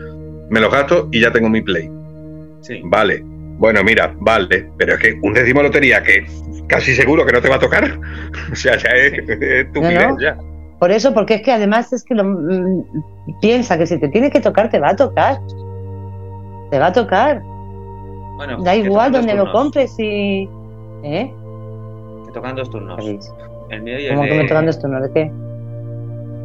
me 0.48 0.60
los 0.60 0.70
gasto 0.72 1.09
y 1.10 1.20
ya 1.20 1.32
tengo 1.32 1.48
mi 1.48 1.62
Play. 1.62 1.90
Sí. 2.60 2.80
Vale, 2.84 3.22
bueno, 3.24 3.82
mira, 3.82 4.14
vale, 4.20 4.68
pero 4.78 4.94
es 4.94 5.01
que 5.01 5.18
un 5.20 5.34
décimo 5.34 5.60
de 5.62 5.66
lotería 5.66 6.01
que 6.05 6.24
casi 6.73 6.94
seguro 6.94 7.24
que 7.27 7.32
no 7.32 7.40
te 7.40 7.49
va 7.49 7.57
a 7.57 7.59
tocar, 7.61 7.85
o 8.53 8.57
sea, 8.57 8.77
ya 8.77 8.89
es, 8.90 9.12
es 9.12 9.28
estupidez, 9.43 10.01
No, 10.03 10.09
no. 10.15 10.20
ya. 10.20 10.36
Por 10.81 10.90
eso, 10.90 11.15
porque 11.15 11.35
es 11.35 11.43
que 11.43 11.53
además 11.53 11.93
es 11.93 12.03
que 12.03 12.15
lo, 12.15 12.24
mm, 12.24 12.85
piensa 13.40 13.78
que 13.78 13.86
si 13.86 13.99
te 14.01 14.09
tiene 14.09 14.31
que 14.31 14.40
tocar, 14.40 14.69
te 14.70 14.81
va 14.81 14.90
a 14.90 14.97
tocar. 14.97 15.39
Te 16.70 16.78
va 16.78 16.86
a 16.86 16.93
tocar. 16.93 17.40
Bueno, 18.36 18.62
Da 18.65 18.74
igual 18.74 19.12
tocan 19.12 19.12
dos 19.12 19.20
donde 19.20 19.35
lo 19.35 19.44
turnos, 19.44 19.62
compres 19.62 19.94
y. 19.99 20.49
¿Eh? 21.05 21.32
Que 22.27 22.32
tocan 22.32 22.57
dos 22.57 22.69
turnos. 22.70 22.97
¿Cómo 22.97 23.69
El 23.70 23.82
mío 23.82 23.99
y 24.01 24.07
el 24.07 24.15
que 24.20 24.27
me 24.27 24.36
de- 24.39 24.49
tocando 24.49 24.70
esto? 24.70 24.89
¿No 24.89 25.01
de 25.01 25.12
qué? 25.12 25.20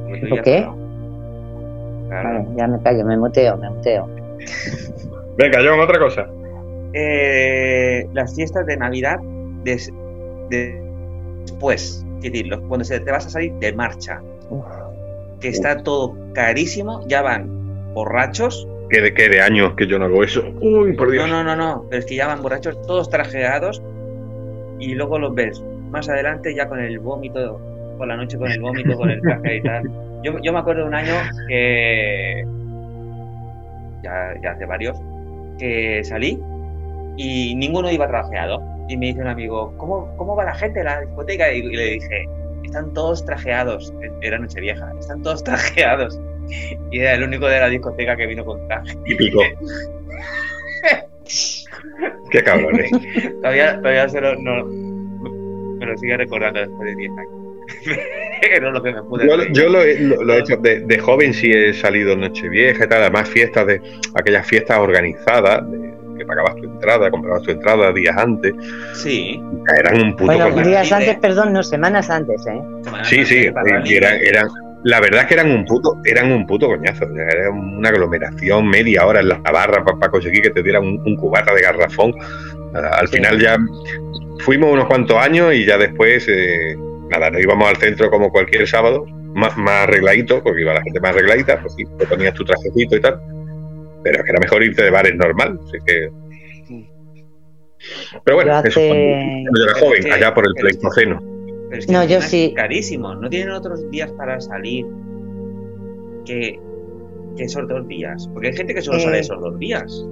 el 0.10 0.20
tuyo 0.22 0.30
¿Por 0.30 0.38
ya 0.38 0.44
qué? 0.44 0.68
Claro. 2.10 2.30
Vale, 2.30 2.48
ya 2.58 2.68
me 2.68 2.82
callo, 2.84 3.06
me 3.06 3.18
muteo, 3.18 3.58
me 3.58 3.70
muteo. 3.72 4.08
Venga, 5.38 5.60
John, 5.66 5.80
otra 5.80 5.98
cosa. 6.00 6.28
Eh, 6.94 8.08
las 8.14 8.36
fiestas 8.36 8.66
de 8.68 8.78
Navidad 8.78 9.18
de- 10.50 10.82
después, 11.44 12.06
es 12.18 12.22
decir, 12.24 12.48
los- 12.48 12.60
cuando 12.62 12.84
se 12.86 13.00
te 13.00 13.12
vas 13.12 13.26
a 13.26 13.30
salir 13.30 13.54
de 13.54 13.74
marcha, 13.74 14.22
Uf. 14.50 14.66
que 15.40 15.50
está 15.50 15.84
todo 15.84 16.16
carísimo, 16.34 17.06
ya 17.08 17.22
van 17.22 17.94
borrachos. 17.94 18.68
Que 18.90 19.02
de, 19.02 19.14
que 19.14 19.28
de 19.30 19.42
años 19.42 19.74
que 19.76 19.86
yo 19.88 20.00
no 20.00 20.06
hago 20.06 20.24
eso. 20.24 20.44
Uy, 20.62 20.94
por 20.94 21.12
Dios. 21.12 21.28
No, 21.30 21.44
no, 21.44 21.56
no, 21.56 21.56
no, 21.56 21.86
pero 21.90 22.00
es 22.00 22.06
que 22.06 22.16
ya 22.16 22.28
van 22.28 22.42
borrachos, 22.42 22.82
todos 22.88 23.10
trajeados, 23.10 23.82
y 24.80 24.94
luego 24.96 25.20
los 25.20 25.34
ves 25.36 25.62
más 25.90 26.08
adelante 26.10 26.54
ya 26.56 26.68
con 26.68 26.80
el 26.80 27.00
vómito, 27.00 27.60
por 27.98 28.08
la 28.08 28.16
noche 28.18 28.38
con 28.38 28.50
el 28.52 28.62
vómito, 28.62 28.96
con 28.98 29.10
el 29.10 29.22
traje 29.22 29.58
y 29.58 29.62
tal. 29.62 29.84
Yo, 30.24 30.34
yo 30.42 30.54
me 30.54 30.60
acuerdo 30.60 30.82
de 30.84 30.88
un 30.88 30.96
año 30.96 31.14
que. 31.48 32.46
Ya, 34.04 34.34
ya 34.42 34.52
hace 34.52 34.66
varios, 34.66 34.98
que 35.58 36.04
salí 36.04 36.40
y 37.18 37.56
ninguno 37.56 37.92
iba 37.92 38.08
trajeado. 38.08 38.62
Y 38.88 38.96
me 38.96 39.08
dice 39.08 39.20
un 39.22 39.28
amigo, 39.28 39.74
¿cómo, 39.78 40.16
cómo 40.16 40.36
va 40.36 40.46
la 40.46 40.56
gente 40.56 40.80
en 40.80 40.86
la 40.86 41.02
discoteca? 41.02 41.52
Y, 41.52 41.60
y 41.60 41.76
le 41.76 41.84
dije, 41.92 42.26
están 42.64 42.94
todos 42.94 43.26
trajeados. 43.26 43.94
Era 44.22 44.38
Nochevieja, 44.40 44.92
están 45.00 45.22
todos 45.24 45.44
trajeados. 45.46 46.20
Y 46.92 47.00
era 47.00 47.16
el 47.16 47.24
único 47.24 47.48
de 47.48 47.60
la 47.60 47.68
discoteca 47.70 48.16
que 48.16 48.26
vino 48.28 48.46
con 48.46 48.66
traje. 48.70 48.96
Típico. 49.06 49.42
Qué 52.32 52.44
cabrones. 52.44 52.90
Todavía, 53.42 53.78
todavía 53.78 54.10
se 54.10 54.22
lo, 54.22 54.36
no, 54.36 54.66
me 54.66 55.86
lo 55.86 55.98
sigue 55.98 56.18
recordando 56.18 56.60
después 56.60 56.90
de 56.90 56.96
10 56.96 57.12
años. 57.12 57.32
Era 58.52 58.70
lo 58.72 58.82
que 58.82 58.94
me 58.94 59.04
pude 59.04 59.28
Yo, 59.54 59.68
lo, 59.70 59.82
he, 59.82 60.00
lo- 60.00 60.24
lo 60.24 60.34
he 60.34 60.40
hecho 60.40 60.56
de, 60.58 60.80
de 60.82 61.00
joven, 61.00 61.34
sí 61.34 61.52
he 61.52 61.74
salido 61.74 62.14
en 62.14 62.22
Nochevieja 62.22 62.86
y 62.86 62.88
tal, 62.88 63.02
además 63.02 63.28
fiestas 63.30 63.66
de 63.68 63.82
aquellas 64.14 64.48
fiestas 64.48 64.78
organizadas, 64.80 65.70
de- 65.70 65.87
pagabas 66.28 66.56
tu 66.58 66.66
entrada, 66.66 67.10
comprabas 67.10 67.42
tu 67.44 67.52
entrada 67.52 67.92
días 67.94 68.16
antes, 68.18 68.54
Sí. 68.94 69.42
eran 69.80 70.02
un 70.02 70.16
puto 70.16 70.26
Bueno, 70.38 70.64
días 70.64 70.92
antes, 70.92 71.16
perdón, 71.18 71.54
no, 71.54 71.64
semanas 71.64 72.10
antes, 72.10 72.46
¿eh? 72.48 72.62
Semana 72.84 73.04
Sí, 73.06 73.26
sí, 73.26 73.46
eran, 73.46 74.20
eran- 74.22 74.48
la 74.84 75.00
verdad 75.00 75.22
es 75.22 75.28
que 75.28 75.34
eran 75.34 75.50
un 75.52 75.66
puto, 75.66 75.98
eran 76.06 76.32
un 76.32 76.46
puto 76.46 76.68
coñazo, 76.68 77.06
era 77.06 77.50
una 77.50 77.90
aglomeración 77.90 78.68
media 78.70 79.06
hora 79.06 79.20
en 79.22 79.30
la 79.30 79.38
barra 79.40 79.84
para 79.84 80.12
conseguir 80.12 80.42
que 80.44 80.50
te 80.52 80.62
dieran 80.64 80.84
un, 80.84 81.02
un 81.06 81.16
cubata 81.16 81.54
de 81.54 81.62
garrafón. 81.62 82.14
Nada, 82.74 82.90
Al 83.00 83.08
Sí. 83.08 83.18
final 83.18 83.40
ya 83.42 83.58
fuimos 84.40 84.72
unos 84.72 84.86
cuantos 84.86 85.18
años 85.18 85.54
y 85.56 85.66
ya 85.66 85.78
después, 85.78 86.26
eh, 86.30 86.76
nada, 87.10 87.30
nos 87.32 87.42
íbamos 87.42 87.68
al 87.70 87.78
centro 87.78 88.10
como 88.12 88.30
cualquier 88.30 88.68
sábado, 88.68 89.06
más, 89.34 89.58
más 89.58 89.84
arregladito, 89.84 90.42
porque 90.44 90.62
iba 90.62 90.74
la 90.74 90.82
gente 90.84 91.00
más 91.00 91.12
arregladita, 91.12 91.60
pues 91.62 91.74
sí, 91.76 91.84
te 91.98 92.06
ponías 92.06 92.34
tu 92.34 92.44
trajecito 92.46 92.96
y 92.96 93.02
tal, 93.02 93.20
pero 94.04 94.18
es 94.20 94.24
que 94.24 94.30
era 94.32 94.40
mejor 94.40 94.64
irte 94.64 94.84
de 94.84 94.90
bares 94.90 95.16
normal, 95.16 95.60
así 95.64 95.78
que... 95.86 96.10
Pero 98.26 98.36
bueno, 98.38 98.52
Yo 98.52 98.68
eso 98.68 98.80
hace- 98.80 98.88
cuando 98.90 99.60
yo 99.60 99.64
era 99.66 99.80
joven, 99.80 100.04
que- 100.04 100.12
allá 100.12 100.34
por 100.34 100.48
el 100.48 100.54
Pleistoceno. 100.56 101.22
Pero 101.70 101.80
es 101.80 101.86
que 101.86 101.92
No, 101.94 102.04
yo 102.06 102.22
sí. 102.22 102.54
carísimo. 102.56 103.14
No 103.16 103.30
tienen 103.30 103.52
otros 103.52 103.90
días 103.92 104.12
para 104.14 104.40
salir 104.42 104.86
que, 106.26 106.60
que 107.38 107.44
esos 107.44 107.68
dos 107.68 107.88
días. 107.88 108.28
Porque 108.34 108.48
hay 108.50 108.54
gente 108.56 108.74
que 108.74 108.82
solo 108.82 108.98
Eh, 108.98 109.02
sale 109.02 109.20
esos 109.20 109.40
dos 109.40 109.58
días. 109.60 110.06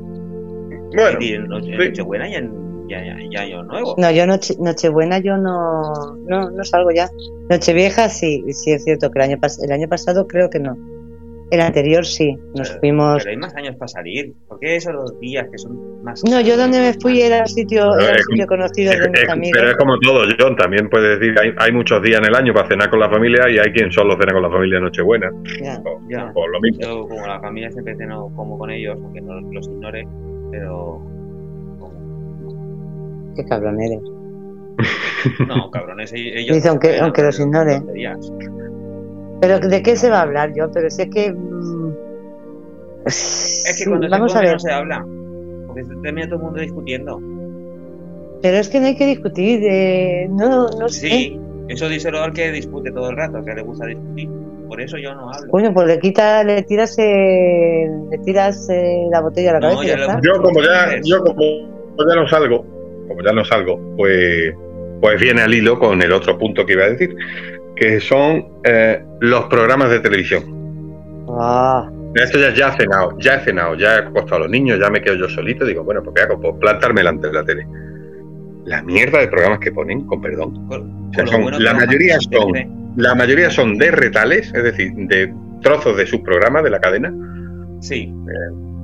Bueno, 0.96 1.18
en 1.20 1.64
sí. 1.64 1.72
Nochebuena 1.78 2.30
y 2.30 2.36
en 2.36 2.66
y, 2.88 2.94
y- 2.94 3.28
y 3.32 3.36
Año 3.36 3.64
Nuevo. 3.64 3.96
No, 3.98 4.12
yo 4.12 4.28
noche, 4.28 4.54
Nochebuena 4.60 5.18
yo 5.20 5.38
no, 5.38 6.16
no, 6.28 6.52
no 6.52 6.64
salgo 6.64 6.92
ya. 6.92 7.10
Nochevieja 7.50 8.10
sí, 8.10 8.44
sí 8.54 8.72
es 8.74 8.84
cierto 8.84 9.10
que 9.12 9.20
el 9.20 9.26
año, 9.26 9.38
pas- 9.38 9.62
el 9.64 9.72
año 9.72 9.88
pasado 9.90 10.28
creo 10.28 10.50
que 10.52 10.60
no. 10.60 10.78
El 11.52 11.62
anterior 11.62 12.04
sí, 12.06 12.36
nos 12.56 12.70
Pero- 12.70 12.80
fuimos... 12.80 13.18
Pero 13.20 13.30
hay 13.30 13.38
más 13.38 13.56
años 13.56 13.76
para 13.76 13.88
salir. 13.88 14.34
¿Por 14.48 14.60
qué 14.60 14.78
esos 14.78 14.94
dos 14.94 15.20
días 15.20 15.48
que 15.52 15.58
son 15.60 16.04
más 16.04 16.24
No, 16.24 16.42
yo 16.42 16.58
donde 16.58 16.80
me 16.80 16.94
fui 16.96 17.22
era 17.22 17.46
sitio, 17.46 17.94
era 18.00 18.16
es- 18.16 18.26
sitio 18.30 18.48
conocido 18.48 18.92
Es- 18.92 19.00
de 19.00 19.10
mis 19.10 19.20
es- 19.22 19.30
amigos. 19.30 19.58
pero 19.60 19.72
es 19.72 19.78
como 19.78 20.00
todo, 20.00 20.24
John. 20.40 20.56
También 20.56 20.90
puedes 20.90 21.20
decir, 21.20 21.36
hay, 21.40 21.52
hay 21.58 21.72
muchos 21.72 22.02
días 22.02 22.20
en 22.20 22.26
el 22.30 22.36
año 22.36 22.52
para 22.54 22.68
cenar 22.68 22.90
con 22.90 23.00
la 23.00 23.10
familia 23.12 23.48
y 23.50 23.60
hay 23.60 23.72
quien 23.72 23.92
solo 23.92 24.18
cena 24.20 24.34
con 24.34 24.42
la 24.42 24.50
familia 24.50 24.78
en 24.80 24.84
Nochebuena. 24.86 25.30
Ya. 25.64 25.80
O, 25.86 26.02
Ya. 26.10 26.32
o 26.34 26.48
lo 26.48 26.60
mismo. 26.62 26.82
Yo, 26.82 27.08
como 27.08 27.28
la 27.28 27.40
familia 27.40 27.70
siempre 27.72 27.96
ceno 27.96 28.32
como 28.36 28.58
con 28.58 28.72
ellos, 28.72 28.98
aunque 29.04 29.22
no 29.22 29.40
los 29.40 29.68
ignore, 29.68 30.08
pero. 30.52 31.00
como- 31.80 33.34
Qué 33.36 33.46
cabrón 33.46 33.80
eres. 33.82 34.02
No, 35.48 35.70
cabrones, 35.72 36.12
ellos. 36.14 36.56
Dice, 36.56 36.70
aunque- 36.70 37.00
aunque 37.00 37.22
los 37.24 37.40
ignore. 37.40 37.82
Pero 39.42 39.60
¿de 39.60 39.82
qué 39.84 39.96
se 39.96 40.10
va 40.10 40.20
a 40.20 40.22
hablar 40.24 40.54
yo? 40.56 40.72
Pero 40.72 40.90
si 40.90 41.04
es 41.04 41.10
que... 41.10 41.32
mm, 41.34 41.94
Es 43.06 43.76
que 43.78 43.90
cuando 43.90 44.10
vamos 44.10 44.32
se 44.32 44.38
a 44.38 44.42
ver. 44.42 44.54
no 44.54 44.60
se 44.60 44.72
habla. 44.72 45.06
Porque 45.68 45.84
se 45.84 45.96
termina 46.02 46.28
todo 46.28 46.38
el 46.40 46.46
mundo 46.46 46.62
discutiendo. 46.62 47.20
Pero 48.42 48.58
es 48.58 48.70
que 48.70 48.80
no 48.80 48.88
hay 48.88 48.96
que 48.96 49.08
discutir. 49.08 49.62
eh, 49.64 50.28
no, 50.30 50.70
no 50.70 50.90
sé. 50.90 51.08
Sí, 51.10 51.40
eso 51.68 51.90
díselo 51.90 52.22
al 52.22 52.34
que 52.34 52.52
discute 52.52 52.92
todo 52.92 53.10
el 53.10 53.18
rato, 53.18 53.44
que 53.44 53.54
le 53.54 53.62
gusta 53.62 53.86
discutir. 53.88 54.30
Por 54.68 54.82
eso 54.82 54.98
yo 54.98 55.14
no 55.14 55.32
hablo. 55.32 55.48
Bueno, 55.52 55.74
pues 55.74 55.88
le 55.88 56.00
quita, 56.00 56.44
le 56.44 56.64
tiras, 56.64 56.96
eh, 56.98 57.86
le 58.10 58.18
tiras 58.20 58.68
eh, 58.70 59.06
la 59.12 59.22
botella 59.22 59.52
a 59.52 59.54
la 59.54 59.60
No, 59.60 59.76
cabeza 59.76 59.98
ya. 59.98 60.20
Yo 60.24 60.42
como 60.42 60.62
ya, 60.62 61.00
yo 61.04 61.24
como 61.24 61.42
ya 62.10 62.16
no 62.16 62.28
salgo, 62.28 62.66
como 63.08 63.22
ya 63.24 63.32
no 63.32 63.46
salgo, 63.46 63.80
pues, 63.96 64.54
pues 65.02 65.22
viene 65.22 65.42
al 65.44 65.54
hilo 65.54 65.78
con 65.80 66.02
el 66.02 66.12
otro 66.12 66.36
punto 66.40 66.66
que 66.66 66.74
iba 66.74 66.86
a 66.86 66.90
decir, 66.90 67.16
que 67.76 68.00
son 68.00 68.46
eh, 68.64 69.04
los 69.22 69.46
programas 69.46 69.90
de 69.90 70.00
televisión. 70.00 70.44
Ah, 71.30 71.90
Esto 72.16 72.40
ya, 72.40 72.54
ya 72.54 72.70
he 72.70 72.78
cenado, 72.78 73.18
ya 73.20 73.36
he 73.36 73.44
cenado, 73.44 73.76
ya 73.76 73.96
he 73.96 74.00
acostado 74.00 74.38
a 74.38 74.40
los 74.42 74.50
niños, 74.50 74.80
ya 74.80 74.90
me 74.90 75.02
quedo 75.02 75.16
yo 75.16 75.28
solito. 75.30 75.66
Digo, 75.66 75.84
bueno, 75.84 76.02
pues 76.04 76.16
¿qué 76.16 76.22
hago? 76.24 76.40
Pues 76.40 76.54
plantarme 76.60 77.02
delante 77.02 77.28
de 77.28 77.34
la 77.34 77.44
tele. 77.44 77.68
La 78.66 78.82
mierda 78.82 79.20
de 79.20 79.28
programas 79.28 79.60
que 79.60 79.72
ponen, 79.72 80.06
con 80.08 80.22
perdón. 80.22 80.68
Con- 80.68 81.10
O 81.10 81.14
sea, 81.14 81.24
con 81.24 81.26
lo 81.26 81.32
son- 81.32 81.42
bueno 81.44 81.60
la 81.60 81.74
mayoría 81.74 82.18
son- 82.20 82.94
La 82.98 83.14
mayoría 83.14 83.50
son 83.50 83.78
de 83.78 83.92
retales, 83.92 84.54
es 84.56 84.64
decir, 84.64 84.94
de 84.96 85.34
trozos 85.62 85.98
de 85.98 86.06
sus 86.06 86.22
programas 86.22 86.64
de 86.64 86.70
la 86.70 86.80
cadena. 86.80 87.14
Sí, 87.82 88.14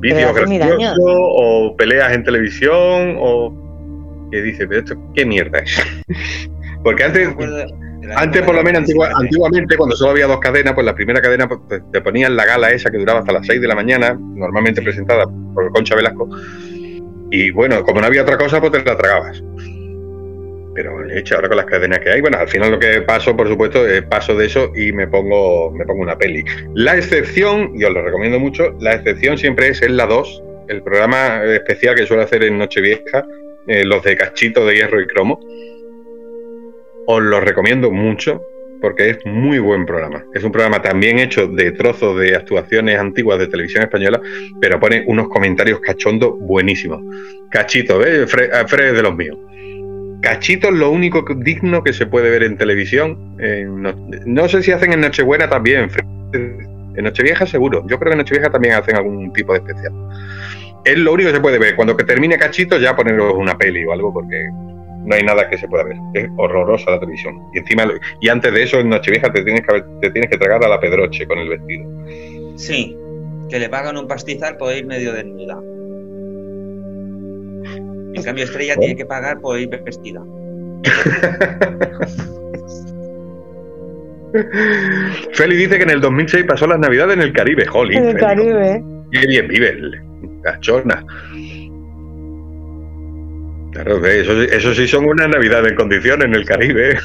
vídeos 0.01 0.31
hace 0.31 0.45
mil 0.47 0.59
graciosos 0.59 0.97
o 1.07 1.75
peleas 1.77 2.11
en 2.13 2.23
televisión 2.25 3.15
o 3.17 4.27
que 4.31 4.41
dice, 4.41 4.67
pero 4.67 4.81
esto 4.81 4.95
qué 5.15 5.25
mierda 5.25 5.59
es. 5.59 5.81
Porque 6.83 7.03
antes, 7.05 7.29
antes 8.15 8.41
por 8.43 8.55
lo 8.55 8.63
menos 8.63 8.79
antigua- 8.81 9.11
antiguamente 9.15 9.77
cuando 9.77 9.95
solo 9.95 10.11
había 10.11 10.27
dos 10.27 10.39
cadenas, 10.39 10.73
pues 10.73 10.85
la 10.85 10.95
primera 10.95 11.21
cadena 11.21 11.47
pues, 11.47 11.81
te- 11.91 12.01
ponían 12.01 12.35
la 12.35 12.45
gala 12.45 12.71
esa 12.71 12.89
que 12.89 12.97
duraba 12.97 13.19
hasta 13.19 13.31
las 13.33 13.45
6 13.45 13.61
de 13.61 13.67
la 13.67 13.75
mañana, 13.75 14.17
normalmente 14.19 14.81
presentada 14.81 15.25
por 15.53 15.71
Concha 15.71 15.95
Velasco. 15.95 16.29
Y 17.29 17.51
bueno, 17.51 17.83
como 17.83 18.01
no 18.01 18.07
había 18.07 18.23
otra 18.23 18.37
cosa, 18.37 18.59
pues 18.59 18.71
te 18.71 18.83
la 18.83 18.97
tragabas. 18.97 19.41
Pero 20.73 21.03
leche, 21.03 21.35
ahora 21.35 21.49
con 21.49 21.57
las 21.57 21.65
cadenas 21.65 21.99
que 21.99 22.09
hay, 22.11 22.21
bueno, 22.21 22.37
al 22.37 22.47
final 22.47 22.71
lo 22.71 22.79
que 22.79 23.01
paso, 23.01 23.35
por 23.35 23.47
supuesto, 23.49 23.85
es 23.85 24.03
paso 24.03 24.35
de 24.35 24.45
eso 24.45 24.71
y 24.75 24.93
me 24.93 25.05
pongo, 25.07 25.69
me 25.71 25.85
pongo 25.85 26.01
una 26.01 26.17
peli. 26.17 26.43
La 26.75 26.95
excepción, 26.95 27.71
y 27.75 27.83
os 27.83 27.93
lo 27.93 28.01
recomiendo 28.03 28.39
mucho, 28.39 28.75
la 28.79 28.93
excepción 28.93 29.37
siempre 29.37 29.67
es 29.67 29.81
en 29.81 29.97
la 29.97 30.05
2, 30.05 30.41
el 30.69 30.81
programa 30.81 31.43
especial 31.43 31.95
que 31.95 32.05
suele 32.05 32.23
hacer 32.23 32.43
en 32.43 32.57
Nochevieja, 32.57 33.25
eh, 33.67 33.83
los 33.83 34.01
de 34.03 34.15
Cachito 34.15 34.65
de 34.65 34.75
Hierro 34.75 35.01
y 35.01 35.07
Cromo. 35.07 35.39
Os 37.07 37.21
lo 37.21 37.39
recomiendo 37.39 37.91
mucho 37.91 38.41
porque 38.81 39.11
es 39.11 39.25
muy 39.25 39.59
buen 39.59 39.85
programa. 39.85 40.25
Es 40.33 40.43
un 40.43 40.51
programa 40.51 40.81
también 40.81 41.19
hecho 41.19 41.47
de 41.47 41.71
trozos 41.71 42.19
de 42.19 42.35
actuaciones 42.35 42.97
antiguas 42.97 43.39
de 43.39 43.47
televisión 43.47 43.83
española, 43.83 44.19
pero 44.59 44.79
pone 44.79 45.03
unos 45.07 45.29
comentarios 45.29 45.79
cachondos 45.79 46.33
buenísimos. 46.39 46.99
Cachito, 47.51 47.99
¿ves? 47.99 48.29
Fred, 48.29 48.49
es 48.51 48.95
de 48.95 49.01
los 49.03 49.15
míos. 49.15 49.37
Cachito 50.21 50.69
es 50.69 50.73
lo 50.73 50.89
único 50.89 51.23
digno 51.37 51.83
que 51.83 51.93
se 51.93 52.07
puede 52.07 52.29
ver 52.29 52.43
en 52.43 52.57
televisión. 52.57 53.37
Eh, 53.39 53.65
no, 53.67 54.49
sé 54.49 54.63
si 54.63 54.71
hacen 54.71 54.93
en 54.93 55.01
Nochebuena 55.01 55.47
también. 55.47 55.89
En 56.33 57.03
Nochevieja 57.03 57.45
seguro. 57.45 57.85
Yo 57.87 57.99
creo 57.99 58.09
que 58.09 58.13
en 58.13 58.17
Nochevieja 58.19 58.49
también 58.49 58.73
hacen 58.73 58.95
algún 58.95 59.31
tipo 59.33 59.53
de 59.53 59.59
especial. 59.59 59.93
Es 60.83 60.97
lo 60.97 61.13
único 61.13 61.29
que 61.29 61.35
se 61.35 61.41
puede 61.41 61.59
ver. 61.59 61.75
Cuando 61.75 61.95
que 61.95 62.03
termine 62.03 62.37
Cachito 62.37 62.79
ya 62.79 62.95
poneros 62.95 63.33
una 63.35 63.57
peli 63.57 63.85
o 63.85 63.93
algo 63.93 64.11
porque 64.11 64.49
no 65.05 65.15
hay 65.15 65.23
nada 65.23 65.49
que 65.49 65.57
se 65.57 65.67
pueda 65.67 65.83
ver. 65.83 65.97
Es 66.13 66.29
horrorosa 66.37 66.91
la 66.91 66.99
televisión. 66.99 67.39
Y 67.53 67.59
encima, 67.59 67.85
y 68.19 68.29
antes 68.29 68.53
de 68.53 68.63
eso, 68.63 68.79
en 68.79 68.89
Nochevieja 68.89 69.31
te 69.31 69.43
tienes 69.43 69.61
que, 69.61 69.83
te 70.01 70.11
tienes 70.11 70.29
que 70.29 70.37
tragar 70.37 70.63
a 70.63 70.69
la 70.69 70.79
Pedroche 70.79 71.25
con 71.27 71.39
el 71.39 71.49
vestido. 71.49 71.89
Sí, 72.57 72.95
que 73.49 73.59
le 73.59 73.69
pagan 73.69 73.97
un 73.97 74.07
pastizal 74.07 74.57
por 74.57 74.73
ir 74.75 74.85
medio 74.85 75.13
desnuda. 75.13 75.59
En 78.13 78.23
cambio, 78.23 78.43
Estrella 78.43 78.75
tiene 78.75 78.95
que 78.95 79.05
pagar 79.05 79.39
por 79.39 79.59
ir 79.59 79.69
vestida. 79.69 80.21
Feli 85.33 85.55
dice 85.55 85.77
que 85.77 85.83
en 85.83 85.89
el 85.89 86.01
2006 86.01 86.45
pasó 86.45 86.65
las 86.67 86.79
navidades 86.79 87.17
en 87.17 87.21
el 87.21 87.33
Caribe. 87.33 87.65
Jolín, 87.65 87.97
En 87.97 88.05
el 88.05 88.13
Feli, 88.13 88.25
Caribe. 88.25 88.83
Qué 89.11 89.27
bien 89.27 89.47
vive 89.47 89.69
el 89.69 90.01
cachona. 90.43 91.05
Claro, 93.71 93.99
ve, 93.99 94.21
eso, 94.21 94.33
sí- 94.33 94.47
eso 94.51 94.73
sí 94.73 94.87
son 94.87 95.05
unas 95.05 95.29
navidades 95.29 95.71
en 95.71 95.75
condiciones 95.77 96.25
en 96.25 96.35
el 96.35 96.45
Caribe. 96.45 96.97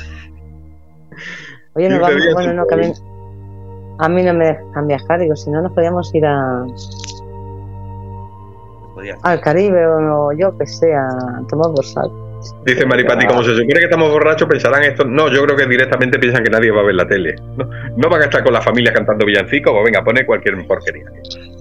Oye, 1.74 1.88
no 1.88 1.98
Quince 1.98 2.00
vamos, 2.00 2.34
bueno, 2.34 2.52
no, 2.54 2.66
que 2.66 2.74
a 2.74 2.78
mí, 2.78 2.92
a 3.98 4.08
mí 4.08 4.22
no 4.22 4.34
me 4.34 4.46
dejan 4.46 4.86
viajar, 4.88 5.20
digo, 5.20 5.36
si 5.36 5.50
no 5.50 5.62
nos 5.62 5.72
podíamos 5.72 6.12
ir 6.14 6.26
a, 6.26 6.64
Podía 8.94 9.16
al 9.22 9.40
Caribe 9.40 9.86
o 9.86 10.32
yo 10.32 10.56
que 10.58 10.66
sé, 10.66 10.94
a 10.94 11.08
tomar 11.48 11.72
por 11.74 11.84
saco. 11.84 12.22
Dice 12.64 12.86
Maripati, 12.86 13.26
como 13.26 13.42
se 13.42 13.50
supone 13.52 13.74
que 13.78 13.84
estamos 13.84 14.10
borrachos, 14.10 14.48
pensarán 14.48 14.84
esto. 14.84 15.04
No, 15.04 15.28
yo 15.32 15.42
creo 15.44 15.56
que 15.56 15.66
directamente 15.66 16.18
piensan 16.18 16.44
que 16.44 16.50
nadie 16.50 16.70
va 16.70 16.80
a 16.80 16.84
ver 16.84 16.94
la 16.94 17.06
tele. 17.08 17.34
No, 17.56 17.68
no 17.96 18.08
van 18.08 18.22
a 18.22 18.24
estar 18.26 18.44
con 18.44 18.52
la 18.52 18.60
familia 18.60 18.92
cantando 18.92 19.24
villancicos, 19.26 19.72
o 19.74 19.82
venga, 19.82 20.04
pone 20.04 20.24
cualquier 20.24 20.54
porquería. 20.66 21.06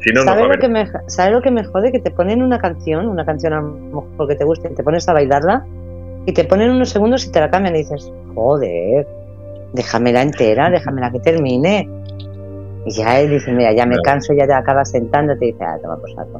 Si 0.06 0.14
no, 0.14 0.22
¿Sabes 0.22 0.48
lo, 0.48 0.60
que 0.60 0.68
me, 0.68 0.88
¿Sabes 1.08 1.34
lo 1.34 1.42
que 1.42 1.50
me 1.50 1.64
jode? 1.64 1.92
Que 1.92 2.00
te 2.00 2.12
ponen 2.12 2.44
una 2.44 2.60
canción, 2.60 3.08
una 3.08 3.26
canción 3.26 3.54
a 3.54 3.62
lo 3.62 4.04
mejor 4.04 4.28
que 4.28 4.36
te 4.36 4.44
guste, 4.44 4.70
y 4.72 4.76
te 4.76 4.84
pones 4.84 5.10
a 5.10 5.14
bailarla 5.14 5.66
y 6.28 6.32
te 6.34 6.44
ponen 6.44 6.70
unos 6.70 6.90
segundos 6.90 7.26
y 7.26 7.32
te 7.32 7.40
la 7.40 7.50
cambian 7.50 7.76
y 7.76 7.80
dices, 7.80 8.12
joder, 8.36 9.08
déjamela 9.74 10.22
entera, 10.22 10.70
déjamela 10.70 11.12
que 11.12 11.20
termine. 11.20 11.90
Y 12.86 12.92
ya 12.92 13.20
él 13.20 13.32
dice, 13.32 13.52
mira, 13.52 13.74
ya 13.74 13.88
me 13.88 14.00
canso, 14.02 14.34
ya 14.34 14.46
te 14.46 14.54
acabas 14.54 14.92
sentándote 14.92 15.46
y 15.46 15.52
dice, 15.54 15.64
ah, 15.64 15.80
toma 15.82 15.98
por 15.98 16.14
saco. 16.14 16.40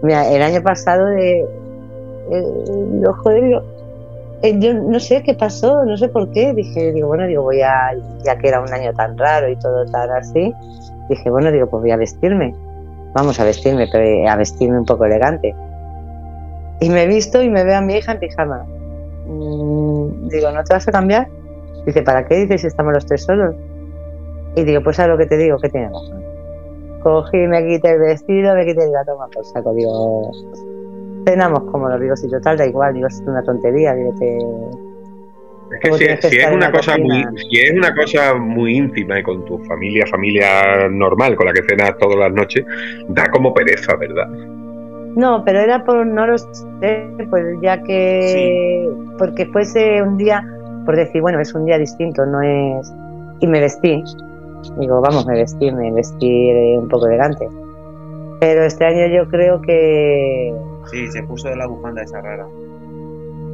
Mira, 0.00 0.30
el 0.30 0.42
año 0.42 0.62
pasado 0.62 1.04
de... 1.06 1.40
eh, 1.40 2.44
digo, 2.92 3.12
joder, 3.22 3.62
eh, 4.40 4.56
yo 4.58 4.72
no 4.72 5.00
sé 5.00 5.22
qué 5.22 5.34
pasó, 5.34 5.84
no 5.84 5.98
sé 5.98 6.08
por 6.08 6.30
qué. 6.30 6.54
Dije, 6.54 6.92
digo, 6.92 7.08
bueno, 7.08 7.26
digo, 7.26 7.42
voy 7.42 7.60
a, 7.60 7.92
ya 8.24 8.38
que 8.38 8.48
era 8.48 8.60
un 8.60 8.72
año 8.72 8.94
tan 8.94 9.18
raro 9.18 9.50
y 9.50 9.56
todo 9.56 9.84
tan 9.86 10.10
así, 10.12 10.52
dije, 11.10 11.28
bueno, 11.28 11.52
digo, 11.52 11.66
pues 11.66 11.82
voy 11.82 11.90
a 11.90 11.96
vestirme. 11.96 12.54
Vamos 13.16 13.40
a 13.40 13.44
vestirme, 13.44 13.88
pero 13.90 14.28
a 14.28 14.36
vestirme 14.36 14.78
un 14.78 14.84
poco 14.84 15.06
elegante. 15.06 15.56
Y 16.80 16.90
me 16.90 17.04
he 17.04 17.06
visto 17.06 17.42
y 17.42 17.48
me 17.48 17.64
veo 17.64 17.78
a 17.78 17.80
mi 17.80 17.94
hija 17.94 18.12
en 18.12 18.18
pijama. 18.18 18.66
Mm, 19.26 20.28
digo, 20.28 20.50
¿no 20.52 20.62
te 20.62 20.74
vas 20.74 20.86
a 20.86 20.92
cambiar? 20.92 21.26
Dice, 21.86 22.02
¿para 22.02 22.26
qué? 22.26 22.36
Dice, 22.36 22.58
si 22.58 22.66
estamos 22.66 22.92
los 22.92 23.06
tres 23.06 23.22
solos. 23.22 23.54
Y 24.54 24.64
digo, 24.64 24.82
pues 24.82 25.00
a 25.00 25.06
lo 25.06 25.16
que 25.16 25.24
te 25.24 25.38
digo, 25.38 25.56
que 25.56 25.70
tiene 25.70 25.88
razón. 25.88 26.22
Cogí, 27.02 27.38
me 27.38 27.66
quité 27.66 27.92
el 27.92 28.00
vestido, 28.00 28.54
me 28.54 28.66
quité 28.66 28.86
la 28.88 29.02
toma 29.06 29.28
por 29.32 29.46
saco. 29.46 29.72
Digo, 29.72 30.30
cenamos 31.26 31.62
como 31.72 31.88
los 31.88 31.98
digo, 31.98 32.16
si 32.16 32.28
total 32.28 32.58
da 32.58 32.66
igual, 32.66 32.92
digo, 32.92 33.06
es 33.06 33.22
una 33.26 33.42
tontería, 33.42 33.94
digo, 33.94 34.12
Es 35.70 35.80
que 35.80 35.92
si, 35.92 35.98
tienes 35.98 36.20
que 36.20 36.28
si 36.28 36.36
es 36.38 36.50
una 36.50 36.70
cosa 36.70 36.96
muy, 36.96 37.24
si 37.50 37.58
es 37.58 37.72
una 37.72 37.94
cosa 37.94 38.34
muy 38.34 38.76
íntima 38.76 39.18
y 39.18 39.22
con 39.22 39.44
tu 39.44 39.58
familia, 39.64 40.06
familia 40.06 40.88
normal, 40.88 41.34
con 41.36 41.46
la 41.46 41.52
que 41.52 41.62
cenas 41.68 41.96
todas 41.98 42.18
las 42.18 42.32
noches, 42.32 42.64
da 43.08 43.26
como 43.30 43.52
pereza, 43.52 43.96
¿verdad? 43.96 44.28
No, 45.16 45.42
pero 45.44 45.60
era 45.60 45.84
por, 45.84 46.06
no 46.06 46.26
lo 46.26 46.38
sé, 46.38 47.10
pues 47.30 47.44
ya 47.62 47.82
que, 47.82 48.88
porque 49.18 49.46
fuese 49.46 50.02
un 50.02 50.18
día, 50.18 50.44
por 50.84 50.94
decir, 50.94 51.20
bueno, 51.20 51.40
es 51.40 51.54
un 51.54 51.64
día 51.64 51.78
distinto, 51.78 52.24
no 52.26 52.42
es, 52.42 52.92
y 53.40 53.46
me 53.46 53.60
vestí, 53.60 54.02
digo, 54.78 55.00
vamos, 55.00 55.26
me 55.26 55.34
vestí, 55.34 55.72
me 55.72 55.90
vestí 55.92 56.50
un 56.76 56.88
poco 56.88 57.06
elegante. 57.06 57.48
Pero 58.38 58.64
este 58.64 58.84
año 58.84 59.06
yo 59.06 59.26
creo 59.30 59.62
que, 59.62 60.54
Sí, 60.90 61.10
se 61.10 61.22
puso 61.22 61.48
de 61.48 61.56
la 61.56 61.66
bufanda 61.66 62.02
esa 62.02 62.20
rara. 62.20 62.46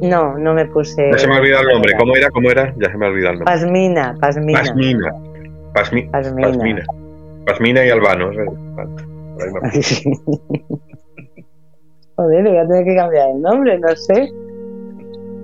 No, 0.03 0.37
no 0.37 0.53
me 0.53 0.65
puse. 0.65 1.09
Ya 1.11 1.17
se 1.17 1.27
me 1.27 1.35
ha 1.35 1.39
olvidado 1.39 1.63
el 1.63 1.73
nombre. 1.73 1.93
¿Cómo 1.97 2.15
era? 2.15 2.29
¿Cómo 2.29 2.49
era? 2.51 2.73
Ya 2.77 2.91
se 2.91 2.97
me 2.97 3.05
ha 3.05 3.09
olvidado 3.09 3.33
el 3.33 3.39
nombre. 3.39 3.53
Pasmina, 3.53 4.15
pasmina, 4.19 4.59
Pasmina. 4.59 5.09
Pasmi- 5.73 6.11
pasmina. 6.11 6.47
Pasmina. 6.47 6.83
Pasmina 7.45 7.85
y 7.85 7.89
Albano. 7.89 8.31
es 8.31 8.37
verdad. 8.37 8.53
Acuerdo. 9.47 9.69
Joder, 12.15 12.43
le 12.43 12.49
voy 12.51 12.59
a 12.59 12.67
tener 12.67 12.85
que 12.85 12.95
cambiar 12.95 13.29
el 13.31 13.41
nombre, 13.41 13.79
no 13.79 13.95
sé. 13.95 14.29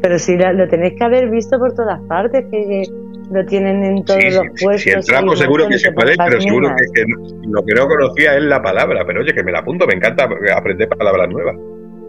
Pero 0.02 0.20
si 0.20 0.38
la- 0.38 0.54
lo 0.54 0.68
tenéis 0.68 0.94
que 0.98 1.04
haber 1.04 1.30
visto 1.30 1.58
por 1.58 1.74
todas 1.74 2.00
partes, 2.02 2.46
que 2.52 2.84
lo 3.32 3.46
tienen 3.46 3.84
en 3.84 4.06
todos 4.06 4.20
Sí, 4.22 4.30
los 4.32 4.44
sí, 4.56 4.66
puestos. 4.66 4.82
si 4.84 4.90
el 4.92 5.04
trapo 5.06 5.34
y 5.34 5.38
seguro 5.38 5.68
que 5.68 5.78
se 5.78 5.90
de 5.90 5.96
puede, 5.96 6.16
pero 6.16 6.40
seguro 6.42 6.70
que 6.94 7.04
no- 7.08 7.52
lo 7.52 7.66
que 7.66 7.74
no 7.74 7.88
conocía 7.88 8.36
es 8.38 8.44
la 8.44 8.62
palabra. 8.62 9.04
Pero 9.06 9.22
oye, 9.22 9.34
que 9.34 9.44
me 9.44 9.52
la 9.52 9.60
apunto, 9.60 9.86
me 9.88 9.96
encanta 9.96 10.28
aprender 10.56 10.88
palabras 10.90 11.28
nuevas. 11.30 11.56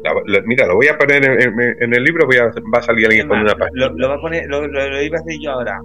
La- 0.04 0.40
mira, 0.46 0.66
lo 0.66 0.76
voy 0.76 0.88
a 0.88 0.96
poner 0.96 1.24
en, 1.24 1.40
en- 1.60 1.76
en 1.82 1.94
el 1.94 2.02
libro, 2.04 2.26
voy 2.26 2.36
a, 2.38 2.44
va 2.46 2.78
a 2.78 2.82
salir 2.82 3.06
alguien 3.06 3.28
con 3.28 3.40
una 3.40 3.54
página. 3.54 3.88
Lo, 3.88 3.94
lo 3.96 4.08
va 4.08 4.14
a 4.14 4.20
poner, 4.20 4.46
lo, 4.48 4.66
lo- 4.66 4.88
lo 4.88 5.02
iba 5.02 5.18
a 5.18 5.20
hacer 5.20 5.36
yo 5.40 5.52
ahora. 5.52 5.78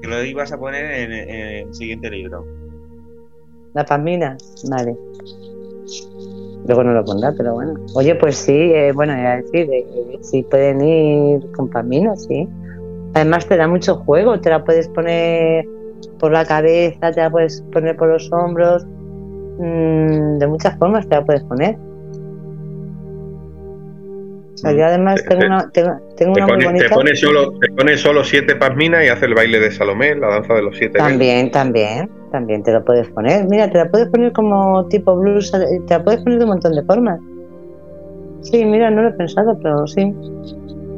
Que 0.00 0.08
lo 0.08 0.22
ibas 0.24 0.52
a 0.52 0.58
poner 0.58 0.84
en, 0.92 1.12
en 1.12 1.66
el 1.68 1.74
siguiente 1.74 2.10
libro. 2.10 2.44
La 3.74 3.84
pasmina, 3.84 4.36
vale. 4.70 4.96
Luego 6.66 6.84
no 6.84 6.92
lo 6.92 7.04
pondrá, 7.04 7.32
pero 7.36 7.54
bueno. 7.54 7.74
Oye, 7.94 8.14
pues 8.14 8.36
sí, 8.36 8.52
eh, 8.52 8.92
bueno, 8.94 9.18
iba 9.18 9.32
a 9.32 9.36
decir, 9.38 9.68
eh, 9.72 9.84
sí 10.20 10.44
pueden 10.48 10.80
ir 10.80 11.40
con 11.52 11.68
pasmina, 11.68 12.14
sí. 12.16 12.48
Además 13.14 13.46
te 13.46 13.56
da 13.56 13.66
mucho 13.66 13.96
juego, 13.96 14.40
te 14.40 14.50
la 14.50 14.64
puedes 14.64 14.88
poner 14.88 15.66
por 16.18 16.30
la 16.32 16.44
cabeza, 16.44 17.10
te 17.12 17.20
la 17.20 17.30
puedes 17.30 17.62
poner 17.72 17.96
por 17.96 18.08
los 18.08 18.30
hombros, 18.32 18.84
mm, 19.58 20.38
de 20.38 20.46
muchas 20.46 20.78
formas 20.78 21.08
te 21.08 21.16
la 21.16 21.24
puedes 21.24 21.42
poner. 21.44 21.76
O 24.54 24.56
sea, 24.58 24.72
yo 24.72 24.84
además 24.84 25.22
Te- 25.22 25.28
tengo 25.28 25.40
te- 25.40 25.46
una, 25.46 25.70
tengo, 25.70 25.90
tengo 26.16 26.32
Te 26.34 26.42
una 26.42 26.54
muy 26.54 26.64
pone, 26.64 26.78
te 26.78 26.88
bonita. 26.88 26.94
pone 26.94 27.16
solo, 27.16 27.52
te 27.58 27.72
pone 27.72 27.96
solo 27.96 28.22
siete 28.24 28.54
pasminas 28.56 29.04
y 29.04 29.08
hace 29.08 29.24
el 29.26 29.34
baile 29.34 29.58
de 29.60 29.70
Salomé, 29.70 30.14
la 30.14 30.28
danza 30.28 30.54
de 30.54 30.62
los 30.62 30.76
siete 30.76 30.98
bailes. 30.98 31.12
También, 31.18 31.50
también, 31.50 32.10
también 32.30 32.62
te 32.62 32.72
lo 32.72 32.84
puedes 32.84 33.08
poner. 33.08 33.46
Mira, 33.48 33.70
te 33.70 33.78
la 33.78 33.88
puedes 33.90 34.08
poner 34.08 34.32
como 34.32 34.86
tipo 34.88 35.16
blusa, 35.16 35.58
te 35.86 35.94
la 35.94 36.04
puedes 36.04 36.20
poner 36.22 36.38
de 36.38 36.44
un 36.44 36.50
montón 36.50 36.74
de 36.74 36.82
formas. 36.82 37.18
Sí, 38.42 38.64
mira, 38.64 38.90
no 38.90 39.02
lo 39.02 39.08
he 39.08 39.12
pensado, 39.12 39.58
pero 39.62 39.86
sí. 39.86 40.14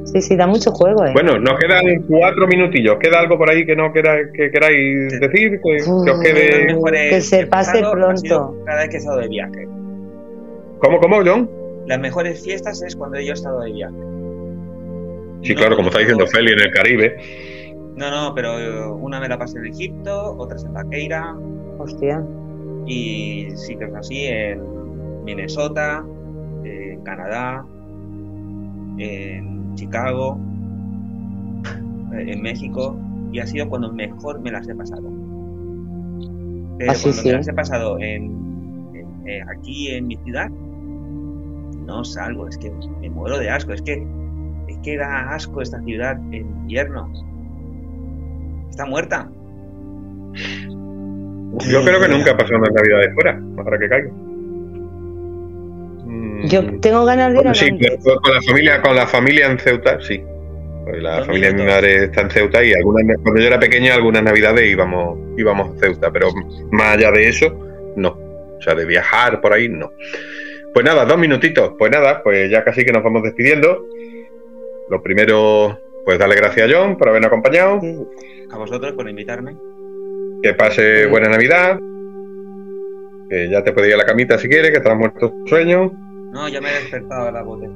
Sí, 0.05 0.21
sí, 0.21 0.37
da 0.37 0.47
mucho 0.47 0.71
juego, 0.71 1.05
¿eh? 1.07 1.13
Bueno, 1.13 1.39
nos 1.39 1.59
quedan 1.59 1.83
cuatro 2.09 2.47
minutillos. 2.47 2.97
¿Queda 3.01 3.21
algo 3.21 3.37
por 3.39 3.51
ahí 3.51 3.65
que 3.67 3.75
no 3.75 3.93
quera- 3.93 4.31
que 4.33 4.51
queráis 4.51 5.19
decir? 5.21 5.61
Que, 5.63 5.77
que 5.77 6.11
os 6.11 6.21
quede. 6.21 6.67
Que 7.11 7.21
se 7.21 7.47
pase 7.47 7.81
pronto. 7.81 8.57
Cada 8.65 8.81
vez 8.83 8.89
que 8.91 8.97
he 8.97 8.99
estado 8.99 9.19
de 9.21 9.29
viaje. 9.29 9.67
¿Cómo, 10.79 10.99
cómo, 11.01 11.17
John? 11.25 11.49
Las 11.87 11.99
mejores 12.01 12.43
fiestas 12.43 12.83
es 12.83 12.97
cuando 12.97 13.21
yo 13.21 13.31
he 13.31 13.35
estado 13.35 13.61
de 13.61 13.73
viaje. 13.73 13.97
Sí, 15.43 15.55
claro, 15.55 15.77
como 15.77 15.89
está 15.89 16.01
diciendo 16.01 16.27
Feli 16.27 16.53
en 16.53 16.61
el 16.61 16.71
Caribe. 16.73 17.17
No, 17.97 18.11
no, 18.11 18.35
pero 18.35 18.59
eh, 18.59 18.87
una 18.87 19.21
me 19.21 19.29
la 19.29 19.39
pasé 19.39 19.59
en 19.59 19.67
Egipto, 19.67 20.35
otras 20.39 20.65
en 20.65 20.73
Vaqueira 20.73 21.37
Hostia. 21.79 22.25
y 22.87 23.49
sitios 23.55 23.93
así 23.95 24.25
en 24.27 24.61
Minnesota, 25.25 26.05
en 26.65 27.01
Canadá, 27.03 27.65
en 28.99 29.75
Chicago, 29.75 30.39
eh, 32.15 32.25
en 32.33 32.43
México 32.43 32.97
y 33.33 33.41
ha 33.41 33.47
sido 33.47 33.69
cuando 33.69 33.93
mejor 33.93 34.41
me 34.41 34.51
las 34.51 34.69
he 34.69 34.75
pasado. 34.75 35.03
Pero 36.79 36.91
Ah, 36.91 36.95
sí, 36.95 37.05
cuando 37.05 37.23
sí. 37.23 37.29
me 37.29 37.35
las 37.35 37.49
he 37.49 37.53
pasado 37.53 37.99
en, 37.99 38.25
en- 38.95 39.29
eh, 39.29 39.41
aquí 39.57 39.91
en 39.91 40.07
mi 40.07 40.17
ciudad, 40.17 40.49
no 41.85 42.05
salgo, 42.05 42.49
es 42.49 42.59
que 42.59 42.71
me 43.01 43.11
muero 43.11 43.39
de 43.39 43.51
asco, 43.51 43.73
es 43.73 43.83
que 43.83 44.07
es 44.69 44.79
que 44.83 44.97
da 44.97 45.35
asco 45.35 45.61
esta 45.61 45.81
ciudad 45.83 46.17
en 46.33 46.47
invierno. 46.47 47.13
Está 48.71 48.87
muerta. 48.87 49.29
Yo 51.69 51.85
creo 51.85 52.01
que 52.01 52.09
nunca 52.09 52.33
he 52.33 52.35
pasado 52.35 52.59
unas 52.59 52.73
navidades 52.73 53.15
fuera, 53.15 53.41
para 53.57 53.79
que 53.79 53.89
caiga. 53.89 54.11
Mm, 56.05 56.47
Yo 56.47 56.81
tengo 56.81 57.05
ganas 57.05 57.33
de 57.33 57.41
ir 57.41 57.49
a 57.49 57.55
sí, 57.55 57.71
con 57.71 58.35
la 58.35 58.43
familia, 58.43 58.83
con 58.83 58.97
la 58.97 59.07
familia 59.07 59.47
en 59.47 59.59
Ceuta, 59.59 59.99
sí. 60.01 60.23
Pues 60.85 61.03
la 61.03 61.25
familia 61.25 61.49
de 61.49 61.55
mi 61.55 61.65
madre 61.65 62.05
está 62.05 62.23
en 62.23 62.31
Ceuta 62.31 62.63
y 62.63 62.73
algunas, 62.75 63.05
cuando 63.23 63.41
yo 63.41 63.47
era 63.47 63.59
pequeño, 63.59 63.93
algunas 63.95 64.23
navidades 64.23 64.71
íbamos, 64.71 65.19
íbamos 65.39 65.77
a 65.77 65.81
Ceuta, 65.81 66.11
pero 66.11 66.29
más 66.73 66.97
allá 66.97 67.11
de 67.13 67.29
eso, 67.29 67.47
no. 67.97 68.11
O 68.59 68.61
sea, 68.61 68.75
de 68.75 68.85
viajar 68.85 69.41
por 69.41 69.53
ahí, 69.53 69.69
no. 69.69 69.91
Pues 70.75 70.85
nada, 70.85 71.05
dos 71.05 71.17
minutitos. 71.19 71.73
Pues 71.79 71.91
nada, 71.91 72.23
pues 72.23 72.51
ya 72.51 72.65
casi 72.65 72.85
que 72.85 72.93
nos 72.93 73.03
vamos 73.03 73.23
despidiendo. 73.23 73.85
Lo 74.91 75.03
primero, 75.03 75.79
pues 76.05 76.19
darle 76.19 76.35
gracias 76.35 76.69
a 76.71 76.75
John 76.75 76.99
por 76.99 77.09
habernos 77.09 77.29
acompañado. 77.29 77.81
A 78.51 78.59
vosotros 78.59 78.93
por 78.93 79.09
invitarme. 79.09 79.57
Que 80.43 80.53
pase 80.55 81.05
Sí. 81.05 81.09
buena 81.11 81.29
Navidad. 81.29 81.79
Que 83.31 83.49
ya 83.51 83.63
te 83.65 83.73
puedes 83.73 83.89
ir 83.89 83.95
a 83.95 83.99
la 83.99 84.05
camita 84.05 84.37
si 84.37 84.49
quieres, 84.49 84.71
que 84.73 84.81
te 84.81 84.89
has 84.91 84.97
muerto 84.99 85.33
sueño. 85.47 85.91
No, 86.33 86.49
ya 86.49 86.61
me 86.61 86.69
he 86.71 86.75
despertado 86.75 87.29
a 87.29 87.33
la 87.33 87.43
voz 87.43 87.61
de 87.61 87.69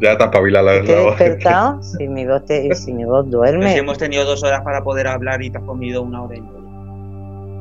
Ya 0.00 0.16
te 0.16 0.24
has 0.24 0.30
la, 0.62 0.82
¿Te 0.82 0.92
he 0.92 0.94
la 0.96 1.02
voz. 1.02 1.18
despertado? 1.18 1.82
Si 1.82 2.08
mi 2.08 2.26
voz, 2.26 2.44
te- 2.46 2.74
si 2.74 2.92
mi 2.92 3.04
voz 3.04 3.26
Pero 3.30 3.42
si 3.42 3.50
duerme. 3.52 3.76
hemos 3.76 3.98
tenido 3.98 4.24
dos 4.24 4.42
horas 4.42 4.62
para 4.62 4.82
poder 4.82 5.06
hablar 5.06 5.42
y 5.42 5.50
te 5.50 5.58
has 5.58 5.64
comido 5.64 6.02
una 6.02 6.22
hora 6.22 6.36
y 6.36 6.40
media. 6.40 6.58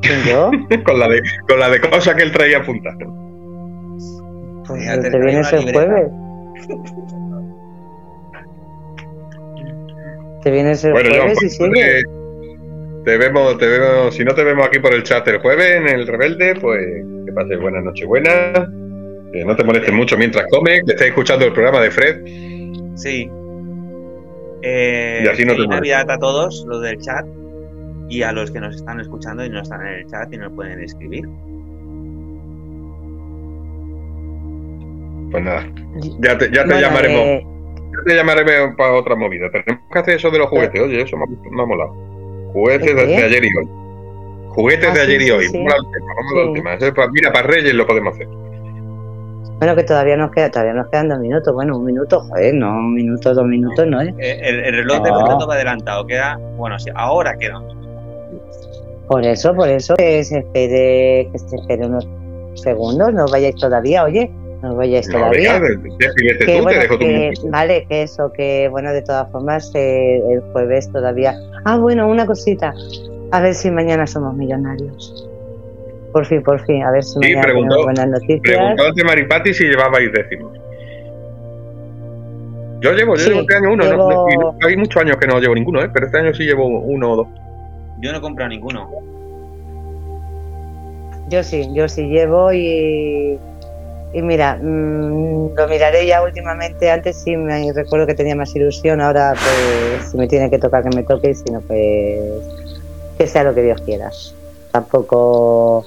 ¿Quién, 0.01 0.19
yo? 0.23 0.51
con, 0.85 0.97
la 0.99 1.07
de, 1.09 1.21
con 1.47 1.59
la 1.59 1.69
de 1.69 1.81
cosas 1.81 2.15
que 2.15 2.23
él 2.23 2.31
traía 2.31 2.59
apuntadas. 2.59 2.97
Pues 4.67 5.01
te 5.01 5.19
vienes 5.19 5.53
el 5.53 5.65
libreta. 5.65 5.85
jueves. 5.91 6.11
Te 10.43 10.51
vienes 10.51 10.83
el 10.83 10.91
Bueno, 10.93 11.09
jueves 11.09 11.37
y 11.41 11.57
pues, 11.57 11.71
sigues. 11.73 12.03
te, 13.05 13.17
vemos, 13.17 13.57
te 13.57 13.67
vemos, 13.67 14.15
si 14.15 14.23
no 14.23 14.33
te 14.33 14.43
vemos 14.43 14.67
aquí 14.67 14.79
por 14.79 14.93
el 14.93 15.03
chat 15.03 15.27
el 15.27 15.39
jueves 15.39 15.71
en 15.75 15.87
el 15.87 16.07
Rebelde, 16.07 16.55
pues 16.59 16.85
que 17.25 17.31
pases 17.33 17.59
buena 17.59 17.81
noche 17.81 18.05
buena. 18.05 18.31
Que 19.33 19.43
no 19.43 19.55
te 19.55 19.63
molestes 19.63 19.93
mucho 19.93 20.17
mientras 20.17 20.45
comes, 20.49 20.83
que 20.85 20.93
estés 20.93 21.07
escuchando 21.07 21.45
el 21.45 21.53
programa 21.53 21.81
de 21.81 21.91
Fred. 21.91 22.21
Sí. 22.95 23.29
Eh, 24.61 25.21
Y 25.25 25.27
así 25.27 25.43
no 25.43 25.51
te 25.51 25.57
feliz. 25.57 25.69
Navidad 25.69 26.09
a 26.09 26.17
todos, 26.17 26.65
los 26.67 26.81
del 26.81 26.97
chat, 26.99 27.25
y 28.09 28.21
a 28.23 28.31
los 28.31 28.49
que 28.51 28.61
nos 28.61 28.75
están 28.77 29.01
escuchando 29.01 29.43
y 29.45 29.49
no 29.49 29.61
están 29.61 29.81
en 29.85 29.93
el 29.95 30.07
chat 30.07 30.31
y 30.33 30.37
nos 30.37 30.53
pueden 30.53 30.79
escribir. 30.81 31.25
Pues 35.31 35.43
nada, 35.43 35.65
ya 36.19 36.37
te, 36.37 36.45
ya 36.51 36.61
te 36.63 36.67
Bueno, 36.67 36.79
llamaremos. 36.81 37.19
eh, 37.21 37.45
Ya 37.45 38.03
te 38.05 38.15
llamaremos 38.15 38.75
para 38.77 38.93
otra 38.93 39.15
movida. 39.15 39.49
Tenemos 39.51 39.83
que 39.91 39.99
hacer 39.99 40.15
eso 40.15 40.29
de 40.31 40.37
los 40.39 40.49
juguetes. 40.49 40.79
Oye, 40.81 41.01
eso 41.01 41.17
me 41.17 41.23
ha, 41.23 41.27
me 41.51 41.61
ha 41.61 41.65
molado. 41.65 41.93
Juguetes 42.53 42.95
de, 42.95 43.15
ayer 43.17 43.43
y 43.43 43.57
hoy. 43.57 43.67
Juguetes 44.49 44.89
Ah, 44.89 44.93
de 44.93 44.99
sí, 44.99 45.05
ayer 45.07 45.21
y 45.21 45.31
hoy. 45.31 45.45
sí. 45.47 45.57
Vamos 45.57 45.73
al 45.73 45.91
tema, 45.91 46.05
vamos 46.15 46.33
al 46.33 46.79
Sí. 46.79 46.91
tema. 46.93 47.07
Mira, 47.11 47.31
para 47.33 47.47
Reyes 47.47 47.73
lo 47.73 47.85
podemos 47.87 48.13
hacer. 48.13 48.27
bueno, 49.59 49.75
que 49.75 49.83
todavía 49.83 50.15
nos 50.17 50.31
queda, 50.31 50.51
todavía 50.51 50.73
nos 50.73 50.87
quedan 50.89 51.09
dos 51.09 51.19
minutos. 51.19 51.53
Bueno, 51.53 51.77
un 51.77 51.85
minuto, 51.85 52.19
joder, 52.21 52.53
no, 52.53 52.69
un 52.71 52.93
minuto, 52.93 53.33
dos 53.33 53.45
minutos, 53.45 53.87
no 53.87 54.01
es. 54.01 54.09
Eh, 54.19 54.39
el, 54.43 54.59
el 54.65 54.75
reloj 54.75 55.01
de 55.03 55.09
contrato 55.09 55.47
va 55.47 55.55
adelantado, 55.55 56.05
queda, 56.05 56.37
bueno, 56.57 56.77
sí, 56.79 56.89
ahora 56.95 57.35
queda. 57.37 57.59
Por 59.07 59.23
eso, 59.25 59.55
por 59.55 59.67
eso 59.69 59.95
que 59.95 60.23
se 60.23 60.39
espere, 60.39 61.29
que 61.31 61.39
se 61.39 61.55
espere 61.55 61.85
unos 61.87 62.07
segundos, 62.55 63.13
no 63.13 63.25
vayáis 63.27 63.55
todavía, 63.55 64.03
oye, 64.03 64.29
no 64.61 64.75
vayáis 64.75 65.07
No, 65.09 65.19
todavía. 65.19 65.59
venga, 65.59 65.81
despídete 65.99 66.45
Que, 66.45 66.57
tú, 66.57 66.63
bueno, 66.63 66.79
te 66.79 66.87
dejo 66.87 66.99
que- 66.99 67.33
vale, 67.49 67.85
que 67.87 68.01
eso, 68.03 68.31
que 68.33 68.67
bueno, 68.69 68.91
de 68.93 69.01
todas 69.03 69.31
formas, 69.31 69.71
eh, 69.75 70.21
el 70.31 70.41
jueves 70.51 70.91
todavía. 70.91 71.35
Ah, 71.65 71.77
bueno, 71.77 72.07
una 72.07 72.25
cosita. 72.25 72.73
A 73.31 73.41
ver 73.41 73.53
si 73.53 73.69
mañana 73.71 74.07
somos 74.07 74.35
millonarios. 74.35 75.27
Por 76.13 76.25
fin, 76.25 76.41
por 76.41 76.59
fin, 76.65 76.81
a 76.83 76.91
ver 76.91 77.03
si 77.03 77.13
Sí, 77.13 77.19
mañana 77.19 77.41
preguntó- 77.43 77.75
tenemos 77.75 77.85
buenas 77.95 78.21
noticias. 78.21 78.73
Preguntó 78.75 79.05
Maripati 79.05 79.53
si 79.53 79.65
llevabais 79.65 80.11
décimos. 80.11 80.53
Yo 82.79 82.91
llevo, 82.93 83.15
yo 83.15 83.23
Sí, 83.23 83.29
llevo 83.29 83.41
este 83.41 83.55
año 83.55 83.73
uno. 83.73 83.83
no- 83.83 83.91
llevo- 83.91 84.09
no- 84.09 84.25
y 84.31 84.37
no- 84.37 84.67
hay 84.67 84.77
muchos 84.77 85.01
años 85.01 85.17
que 85.17 85.27
no 85.27 85.39
llevo 85.39 85.55
ninguno, 85.55 85.81
¿eh? 85.83 85.89
pero 85.93 86.05
este 86.05 86.17
año 86.19 86.33
sí 86.33 86.43
llevo 86.43 86.65
uno 86.67 87.11
o 87.11 87.15
dos. 87.17 87.27
Yo 87.99 88.11
no 88.11 88.19
he 88.19 88.21
comprado 88.21 88.49
ninguno. 88.49 88.87
Yo 91.29 91.43
sí, 91.43 91.67
yo 91.73 91.89
sí 91.89 92.03
llevo 92.07 92.53
y. 92.53 93.37
Y 94.17 94.21
mira, 94.23 94.55
mm, 94.55 95.53
lo 95.55 95.67
miraré 95.67 96.07
ya 96.07 96.23
últimamente. 96.23 96.89
Antes 96.89 97.17
sí 97.17 97.37
me 97.37 97.71
recuerdo 97.71 98.07
que 98.07 98.15
tenía 98.15 98.35
más 98.35 98.55
ilusión. 98.55 98.99
Ahora, 98.99 99.35
pues, 99.35 100.09
si 100.09 100.17
me 100.17 100.27
tiene 100.27 100.49
que 100.49 100.57
tocar, 100.57 100.81
que 100.81 100.89
me 100.95 101.03
toque. 101.03 101.29
Y 101.29 101.35
si 101.35 101.43
no, 101.51 101.61
pues. 101.61 102.41
Que 103.15 103.27
sea 103.27 103.43
lo 103.43 103.53
que 103.53 103.61
Dios 103.61 103.79
quiera. 103.81 104.09
Tampoco. 104.71 105.85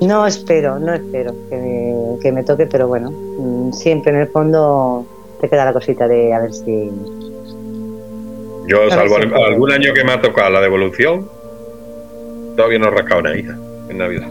No 0.00 0.26
espero, 0.26 0.80
no 0.80 0.92
espero 0.92 1.32
que 1.48 1.56
me, 1.56 2.18
que 2.20 2.32
me 2.32 2.42
toque, 2.42 2.66
pero 2.66 2.88
bueno, 2.88 3.12
mm, 3.12 3.72
siempre 3.72 4.12
en 4.12 4.22
el 4.22 4.26
fondo 4.26 5.06
te 5.40 5.48
queda 5.48 5.64
la 5.64 5.72
cosita 5.72 6.08
de 6.08 6.34
a 6.34 6.40
ver 6.40 6.52
si. 6.52 6.90
Yo, 8.66 8.90
salvo 8.90 9.14
si 9.22 9.28
algún 9.32 9.70
año 9.70 9.94
que 9.94 10.02
me 10.02 10.10
ha 10.10 10.20
tocado 10.20 10.50
la 10.50 10.60
devolución, 10.60 11.30
todavía 12.56 12.80
no 12.80 12.88
he 12.88 12.90
rascado 12.90 13.20
una 13.20 13.36
hija 13.36 13.56
en 13.88 13.98
Navidad. 13.98 14.26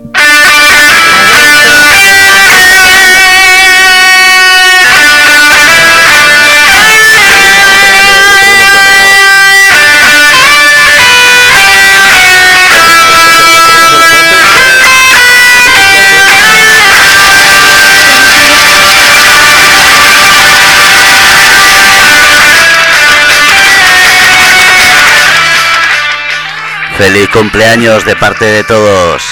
Feliz 27.01 27.27
cumpleaños 27.29 28.05
de 28.05 28.15
parte 28.15 28.45
de 28.45 28.63
todos. 28.63 29.23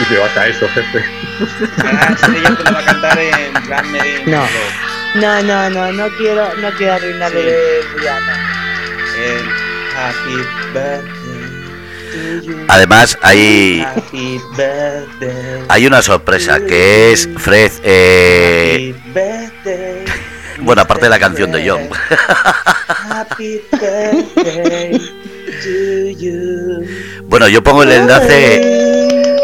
Y 0.00 0.04
te 0.04 0.16
va 0.16 0.26
a 0.26 0.34
caer 0.34 0.50
eso, 0.52 0.68
jefe. 0.68 1.04
Ahora 1.84 2.14
Estrella 2.14 2.56
te 2.56 2.62
lo 2.62 2.72
va 2.72 2.78
a 2.78 2.84
cantar 2.84 3.18
en 3.18 3.52
plan 3.64 3.90
medio. 3.90 4.20
No. 4.26 4.46
No, 5.16 5.42
no, 5.42 5.70
no, 5.70 5.92
no 5.92 6.08
quiero, 6.16 6.54
no 6.54 6.70
quiero 6.74 6.92
arruinarle 6.92 7.80
Sí. 9.12 9.20
El 9.24 9.48
Happy 9.98 10.36
Birthday 10.72 11.22
to 12.12 12.46
you. 12.46 12.64
Además, 12.68 13.18
hay, 13.22 13.84
Happy 13.84 14.40
Birthday. 14.56 15.64
hay 15.68 15.86
una 15.88 16.00
sorpresa 16.00 16.60
que 16.60 17.10
es 17.12 17.28
Fred. 17.38 17.72
eh, 17.82 18.94
Happy 18.94 19.10
Birthday. 19.12 20.04
bueno, 20.60 20.82
aparte 20.82 21.06
de 21.06 21.10
la 21.10 21.18
canción 21.18 21.50
de 21.50 21.68
John. 21.68 21.88
Happy 23.22 23.60
Birthday 23.70 24.98
to 25.62 26.10
you. 26.18 26.84
Bueno, 27.28 27.46
yo 27.48 27.62
pongo 27.62 27.84
el 27.84 27.92
enlace. 27.92 29.36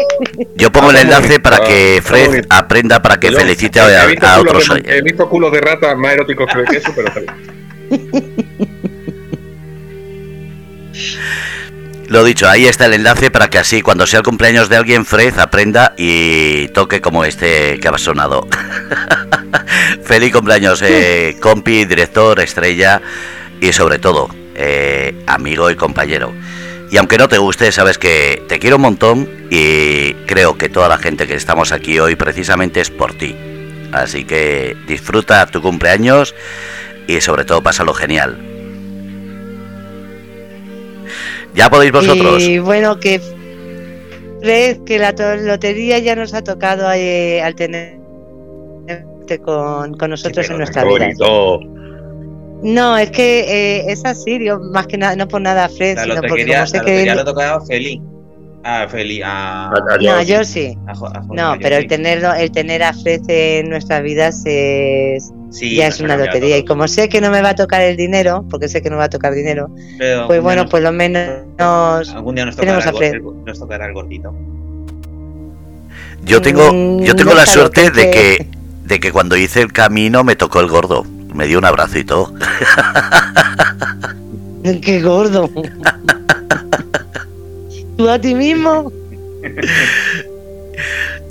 Yo 0.55 0.69
pongo 0.69 0.91
el 0.91 0.97
enlace 0.97 1.39
para 1.39 1.63
que 1.63 2.01
Fred 2.03 2.45
aprenda 2.49 3.01
para 3.01 3.17
que 3.21 3.31
felicite 3.31 3.79
a, 3.79 4.39
otros. 4.39 4.67
de- 4.67 4.97
He 4.97 5.01
visto 5.01 5.29
culos 5.29 5.53
de 5.53 5.61
rata 5.61 5.95
más 5.95 6.11
eróticos 6.13 6.51
que 6.53 6.63
queso, 6.65 6.91
pero 6.93 7.07
está. 7.07 7.33
Lo 12.09 12.23
dicho, 12.25 12.49
ahí 12.49 12.65
está 12.65 12.87
el 12.87 12.95
enlace 12.95 13.31
para 13.31 13.49
que 13.49 13.59
así 13.59 13.81
cuando 13.81 14.05
sea 14.07 14.17
el 14.19 14.25
cumpleaños 14.25 14.67
de 14.67 14.75
alguien, 14.75 15.05
Fred 15.05 15.37
aprenda 15.39 15.93
y 15.95 16.67
toque 16.69 16.99
como 16.99 17.23
este 17.23 17.79
que 17.79 17.87
ha 17.87 17.97
sonado. 17.97 18.45
Feliz 20.03 20.33
cumpleaños, 20.33 20.81
eh, 20.81 21.37
compi, 21.39 21.85
director, 21.85 22.39
estrella 22.41 23.01
y 23.61 23.73
sobre 23.73 23.99
todo, 23.99 24.29
eh, 24.55 25.15
amigo 25.27 25.69
y 25.69 25.75
compañero. 25.75 26.33
Y 26.91 26.97
aunque 26.97 27.17
no 27.17 27.27
te 27.27 27.37
guste, 27.37 27.71
sabes 27.71 27.97
que 27.97 28.43
te 28.47 28.57
quiero 28.57 28.77
un 28.77 28.81
montón 28.81 29.29
y 29.51 30.13
creo 30.25 30.57
que 30.57 30.69
toda 30.69 30.89
la 30.89 30.97
gente 30.97 31.27
que 31.27 31.35
estamos 31.35 31.71
aquí 31.71 31.99
hoy 31.99 32.15
precisamente 32.15 32.81
es 32.81 32.89
por 32.89 33.13
ti. 33.13 33.35
Así 33.91 34.23
que 34.23 34.75
disfruta 34.87 35.45
tu 35.47 35.61
cumpleaños 35.61 36.33
y 37.07 37.21
sobre 37.21 37.45
todo 37.45 37.61
pásalo 37.61 37.93
genial. 37.93 38.37
Ya 41.53 41.69
podéis 41.69 41.91
vosotros. 41.91 42.43
Y 42.43 42.59
bueno, 42.59 42.99
que 42.99 43.21
Fred, 44.41 44.83
que 44.83 44.99
la 44.99 45.11
lotería 45.11 45.99
ya 45.99 46.15
nos 46.15 46.33
ha 46.33 46.43
tocado 46.43 46.91
eh, 46.93 47.41
al 47.41 47.55
tenerte 47.55 47.99
con, 49.43 49.95
con 49.95 50.09
nosotros 50.09 50.49
en 50.49 50.57
nuestra 50.57 50.83
vida. 50.83 51.05
bonito. 51.05 51.78
No, 52.61 52.97
es 52.97 53.09
que 53.11 53.39
eh, 53.79 53.85
es 53.91 54.03
así, 54.05 54.37
digo, 54.37 54.59
más 54.59 54.85
que 54.87 54.97
nada, 54.97 55.15
no 55.15 55.27
por 55.27 55.41
nada 55.41 55.65
a 55.65 55.69
Fred, 55.69 55.95
La 55.95 56.03
sino 56.03 56.15
porque 56.15 56.45
como 56.45 56.67
sé 56.67 56.77
la 56.77 56.83
que 56.83 57.15
lo 57.15 57.25
tocaba 57.25 57.65
Feli. 57.65 58.01
Ah, 58.65 58.85
Feli. 58.89 59.21
A, 59.21 59.69
A- 59.69 59.69
a- 59.69 59.97
No, 60.01 60.21
yo 60.21 60.43
sí. 60.43 60.77
a 60.85 60.93
No, 60.93 61.51
Mario, 61.51 61.59
pero 61.61 61.75
el 61.77 61.83
sí. 61.83 61.87
tenerlo, 61.87 62.33
el 62.33 62.51
tener 62.51 62.83
a 62.83 62.91
Fred 62.93 63.21
en 63.29 63.69
nuestras 63.69 64.03
vidas 64.03 64.41
es, 64.45 65.31
Sí, 65.51 65.75
ya 65.75 65.85
nos 65.85 65.95
es 65.95 66.01
una 66.01 66.17
lotería. 66.17 66.57
Y 66.57 66.65
como 66.65 66.87
sé 66.89 67.07
que 67.07 67.21
no 67.21 67.31
me 67.31 67.41
va 67.41 67.49
a 67.51 67.55
tocar 67.55 67.81
el 67.81 67.95
dinero, 67.95 68.45
porque 68.49 68.67
sé 68.67 68.81
que 68.81 68.89
no 68.89 68.97
me 68.97 68.99
va 68.99 69.05
a 69.05 69.09
tocar 69.09 69.33
dinero, 69.33 69.69
Pero 69.97 70.27
pues 70.27 70.41
bueno, 70.41 70.63
día 70.63 70.69
pues 70.69 70.83
lo 70.83 70.91
menos 70.91 71.23
nos- 71.57 72.09
algún 72.13 72.35
día 72.35 72.45
nos 72.45 72.57
tenemos 72.57 72.83
tocará, 72.83 72.97
a 72.99 73.05
el, 73.05 73.09
Fred. 73.11 73.23
go- 73.23 73.31
el- 73.39 73.45
nos 73.45 73.59
tocará 73.59 73.85
el 73.85 73.93
gordito. 73.93 74.35
Yo 76.25 76.41
tengo, 76.41 76.73
Mm, 76.73 77.03
yo 77.03 77.15
tengo 77.15 77.33
la 77.33 77.41
déjalo, 77.45 77.61
suerte 77.61 77.89
de 77.91 78.11
que, 78.11 78.47
de 78.83 78.99
que 78.99 79.11
cuando 79.13 79.37
hice 79.37 79.61
el 79.61 79.71
camino 79.71 80.23
me 80.25 80.35
tocó 80.35 80.59
el 80.59 80.67
gordo. 80.67 81.05
Me 81.33 81.47
dio 81.47 81.59
un 81.59 81.65
abrazo 81.65 81.97
y 81.99 82.03
todo. 82.03 82.33
qué 84.81 85.01
gordo. 85.01 85.49
Tú 87.97 88.09
a 88.09 88.19
ti 88.19 88.35
mismo. 88.35 88.91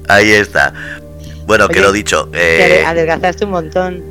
Ahí 0.08 0.30
está. 0.32 0.72
Bueno, 1.46 1.68
que 1.68 1.80
lo 1.80 1.92
dicho. 1.92 2.28
Te 2.30 2.80
eh, 2.80 2.84
ade- 2.84 2.86
adelgazaste 2.86 3.44
un 3.44 3.50
montón. 3.52 4.02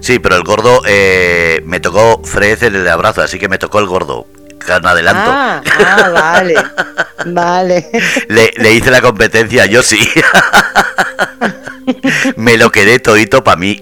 sí, 0.00 0.18
pero 0.18 0.36
el 0.36 0.44
gordo 0.44 0.82
eh, 0.86 1.60
me 1.64 1.80
tocó 1.80 2.22
Fred 2.24 2.62
en 2.64 2.76
el 2.76 2.88
abrazo, 2.88 3.22
así 3.22 3.38
que 3.38 3.48
me 3.48 3.58
tocó 3.58 3.78
el 3.80 3.86
gordo. 3.86 4.26
Con 4.64 4.86
adelanto. 4.86 5.30
Ah, 5.32 5.62
ah, 5.78 6.08
vale. 6.10 6.54
Vale. 7.26 7.90
Le, 8.28 8.52
le 8.56 8.72
hice 8.74 8.90
la 8.90 9.00
competencia, 9.00 9.66
yo 9.66 9.82
sí. 9.82 9.98
me 12.36 12.56
lo 12.56 12.70
quedé 12.72 12.98
todito 12.98 13.44
para 13.44 13.56
mí. 13.56 13.80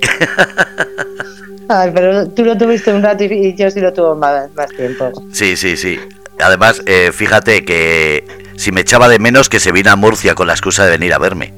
Ay, 1.69 1.91
pero 1.95 2.29
tú 2.29 2.45
lo 2.45 2.57
tuviste 2.59 2.93
un 2.93 3.03
rato 3.03 3.25
y 3.25 3.55
yo 3.55 3.71
sí 3.71 3.81
lo 3.81 3.93
tuve 3.93 4.15
más, 4.17 4.53
más 4.55 4.69
tiempo. 4.71 5.11
Sí, 5.33 5.57
sí, 5.57 5.77
sí. 5.77 5.99
Además, 6.41 6.83
eh, 6.87 7.11
fíjate 7.13 7.65
que 7.65 8.25
si 8.57 8.71
me 8.73 8.83
echaba 8.83 9.09
de 9.09 9.19
menos 9.19 9.49
que 9.49 9.61
se 9.61 9.73
vino 9.73 9.91
a 9.91 9.97
Murcia 9.97 10.35
con 10.35 10.47
la 10.47 10.53
excusa 10.53 10.85
de 10.85 10.91
venir 10.91 11.13
a 11.15 11.19
verme. 11.19 11.55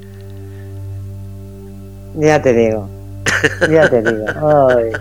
Ya 2.15 2.41
te 2.41 2.53
digo. 2.53 2.89
Ya 3.71 3.89
te 3.89 4.03
digo. 4.03 4.25
Ay. 4.71 4.93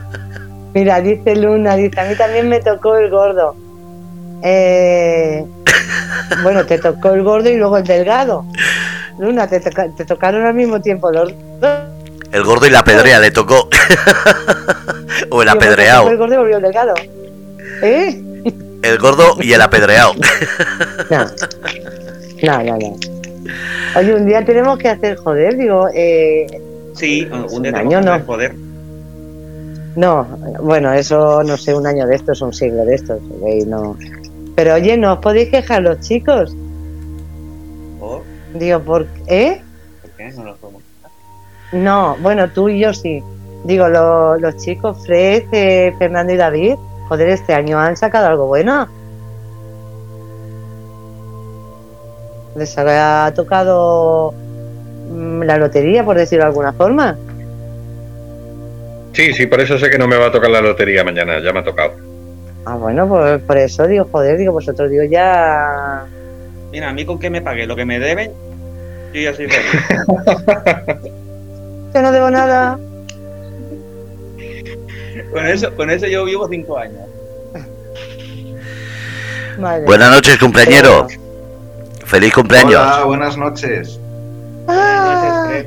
Mira, 0.74 1.00
dice 1.02 1.36
Luna, 1.36 1.76
dice, 1.76 2.00
a 2.00 2.06
mí 2.06 2.16
también 2.16 2.50
me 2.50 2.60
tocó 2.60 2.98
el 2.98 3.10
gordo. 3.10 3.56
Eh, 4.44 5.46
bueno, 6.44 6.66
te 6.66 6.78
tocó 6.80 7.12
el 7.14 7.24
gordo 7.24 7.50
y 7.50 7.56
luego 7.58 7.78
el 7.78 7.86
delgado. 7.86 8.46
Luna, 9.20 9.48
te, 9.48 9.60
toca- 9.62 9.88
te 9.96 10.04
tocaron 10.04 10.46
al 10.46 10.54
mismo 10.54 10.82
tiempo 10.82 11.12
los 11.12 11.34
dos. 11.62 11.80
El 12.36 12.44
gordo 12.44 12.68
y 12.68 12.70
la 12.70 12.84
pedrea 12.84 13.18
le 13.22 13.32
tocó. 13.32 13.70
o 15.30 15.42
el 15.42 15.48
apedreado. 15.48 16.10
El 16.10 16.18
gordo 16.18 16.34
y 16.34 16.38
volvió 16.38 16.58
el 16.58 16.64
delgado. 16.64 16.94
¿Eh? 17.82 18.22
El 18.82 18.98
gordo 18.98 19.38
y 19.42 19.54
el 19.54 19.62
apedreado. 19.62 20.12
No. 21.10 21.26
No, 22.44 22.64
no, 22.64 22.78
no. 22.78 22.96
Oye, 23.96 24.16
un 24.16 24.26
día 24.26 24.44
tenemos 24.44 24.78
que 24.78 24.90
hacer, 24.90 25.16
joder, 25.16 25.56
digo, 25.56 25.88
eh, 25.94 26.46
Sí, 26.94 27.26
algún 27.32 27.64
día 27.64 27.72
Un 27.72 27.78
tenemos 27.78 27.94
año 27.94 28.00
que 28.00 28.06
no. 28.06 28.12
hacer 28.12 28.26
poder. 28.26 28.56
No, 29.96 30.28
bueno, 30.62 30.92
eso 30.92 31.42
no 31.42 31.56
sé, 31.56 31.74
un 31.74 31.88
año 31.88 32.06
de 32.06 32.16
estos, 32.18 32.42
un 32.42 32.54
siglo 32.54 32.84
de 32.84 32.96
estos. 32.96 33.20
¿veis? 33.42 33.66
No. 33.66 33.96
Pero 34.58 34.74
oye, 34.74 34.98
¿no 34.98 35.14
os 35.14 35.20
podéis 35.20 35.50
quejar 35.50 35.84
los 35.84 36.02
chicos? 36.02 36.54
¿Por? 37.98 38.24
Digo, 38.56 38.82
¿por 38.82 39.08
¿Eh? 39.28 39.62
¿Por 40.02 40.12
qué? 40.12 40.32
No 40.32 40.44
lo 40.44 40.56
podemos. 40.58 40.75
No, 41.76 42.16
bueno, 42.22 42.50
tú 42.50 42.70
y 42.70 42.80
yo 42.80 42.94
sí. 42.94 43.22
Digo, 43.66 43.88
lo- 43.90 44.38
los 44.38 44.56
chicos, 44.58 44.98
Fred, 45.06 45.44
eh, 45.52 45.94
Fernando 46.00 46.32
y 46.34 46.38
David, 46.38 46.76
joder, 47.10 47.30
este 47.30 47.54
año 47.54 47.80
han 47.80 47.98
sacado 47.98 48.28
algo 48.28 48.48
bueno. 48.48 48.88
Les 52.56 52.78
ha 52.78 53.32
tocado 53.36 54.34
mm, 55.12 55.42
la 55.44 55.58
lotería, 55.58 56.06
por 56.06 56.16
decirlo 56.18 56.46
de 56.46 56.50
alguna 56.50 56.72
forma. 56.74 57.18
Sí, 59.14 59.34
sí, 59.34 59.46
por 59.48 59.60
eso 59.60 59.78
sé 59.78 59.90
que 59.90 59.98
no 59.98 60.08
me 60.08 60.18
va 60.18 60.28
a 60.28 60.32
tocar 60.32 60.50
la 60.50 60.62
lotería 60.62 61.04
mañana, 61.04 61.40
ya 61.44 61.52
me 61.52 61.60
ha 61.60 61.64
tocado. 61.64 61.94
Ah, 62.66 62.76
bueno, 62.76 63.08
pues 63.08 63.42
por 63.42 63.58
eso 63.58 63.86
digo, 63.88 64.08
joder, 64.12 64.38
digo, 64.38 64.54
vosotros 64.54 64.90
digo 64.90 65.04
ya. 65.04 66.06
Mira, 66.72 66.90
a 66.90 66.94
mí 66.94 67.06
con 67.06 67.20
que 67.20 67.30
me 67.30 67.42
pague 67.42 67.66
lo 67.68 67.76
que 67.76 67.86
me 67.86 68.00
deben, 68.00 68.32
yo 69.14 69.22
ya 69.22 69.34
soy 69.34 69.48
feliz. 69.50 71.12
Yo 71.96 72.02
no 72.02 72.12
debo 72.12 72.30
nada. 72.30 72.78
con, 75.32 75.46
eso, 75.48 75.74
con 75.78 75.90
eso 75.90 76.06
yo 76.08 76.26
vivo 76.26 76.46
cinco 76.50 76.78
años. 76.78 77.00
Madre. 79.58 79.86
Buenas 79.86 80.12
noches, 80.12 80.38
cumpleañero. 80.38 81.08
Feliz 82.04 82.34
cumpleaños. 82.34 82.74
Hola, 82.82 83.04
buenas 83.06 83.38
noches. 83.38 83.98
Ah, 84.68 85.62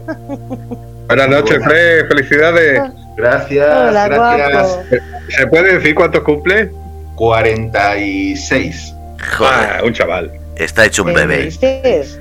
Buenas 1.07 1.29
noches, 1.31 1.65
Fred, 1.65 2.09
felicidades. 2.09 2.83
Gracias, 3.17 3.67
hola, 3.89 4.09
gracias. 4.09 4.51
guapo. 4.77 4.85
¿Se 5.31 5.47
puede 5.47 5.75
decir 5.79 5.95
cuántos 5.95 6.23
cumple? 6.25 6.71
46. 7.17 8.95
Joder, 9.39 9.55
Ah, 9.55 9.81
un 9.83 9.95
chaval, 9.95 10.31
está 10.57 10.85
hecho 10.85 11.05
un 11.05 11.09
¿Qué 11.09 11.15
bebé. 11.15 11.45
dices? 11.47 12.21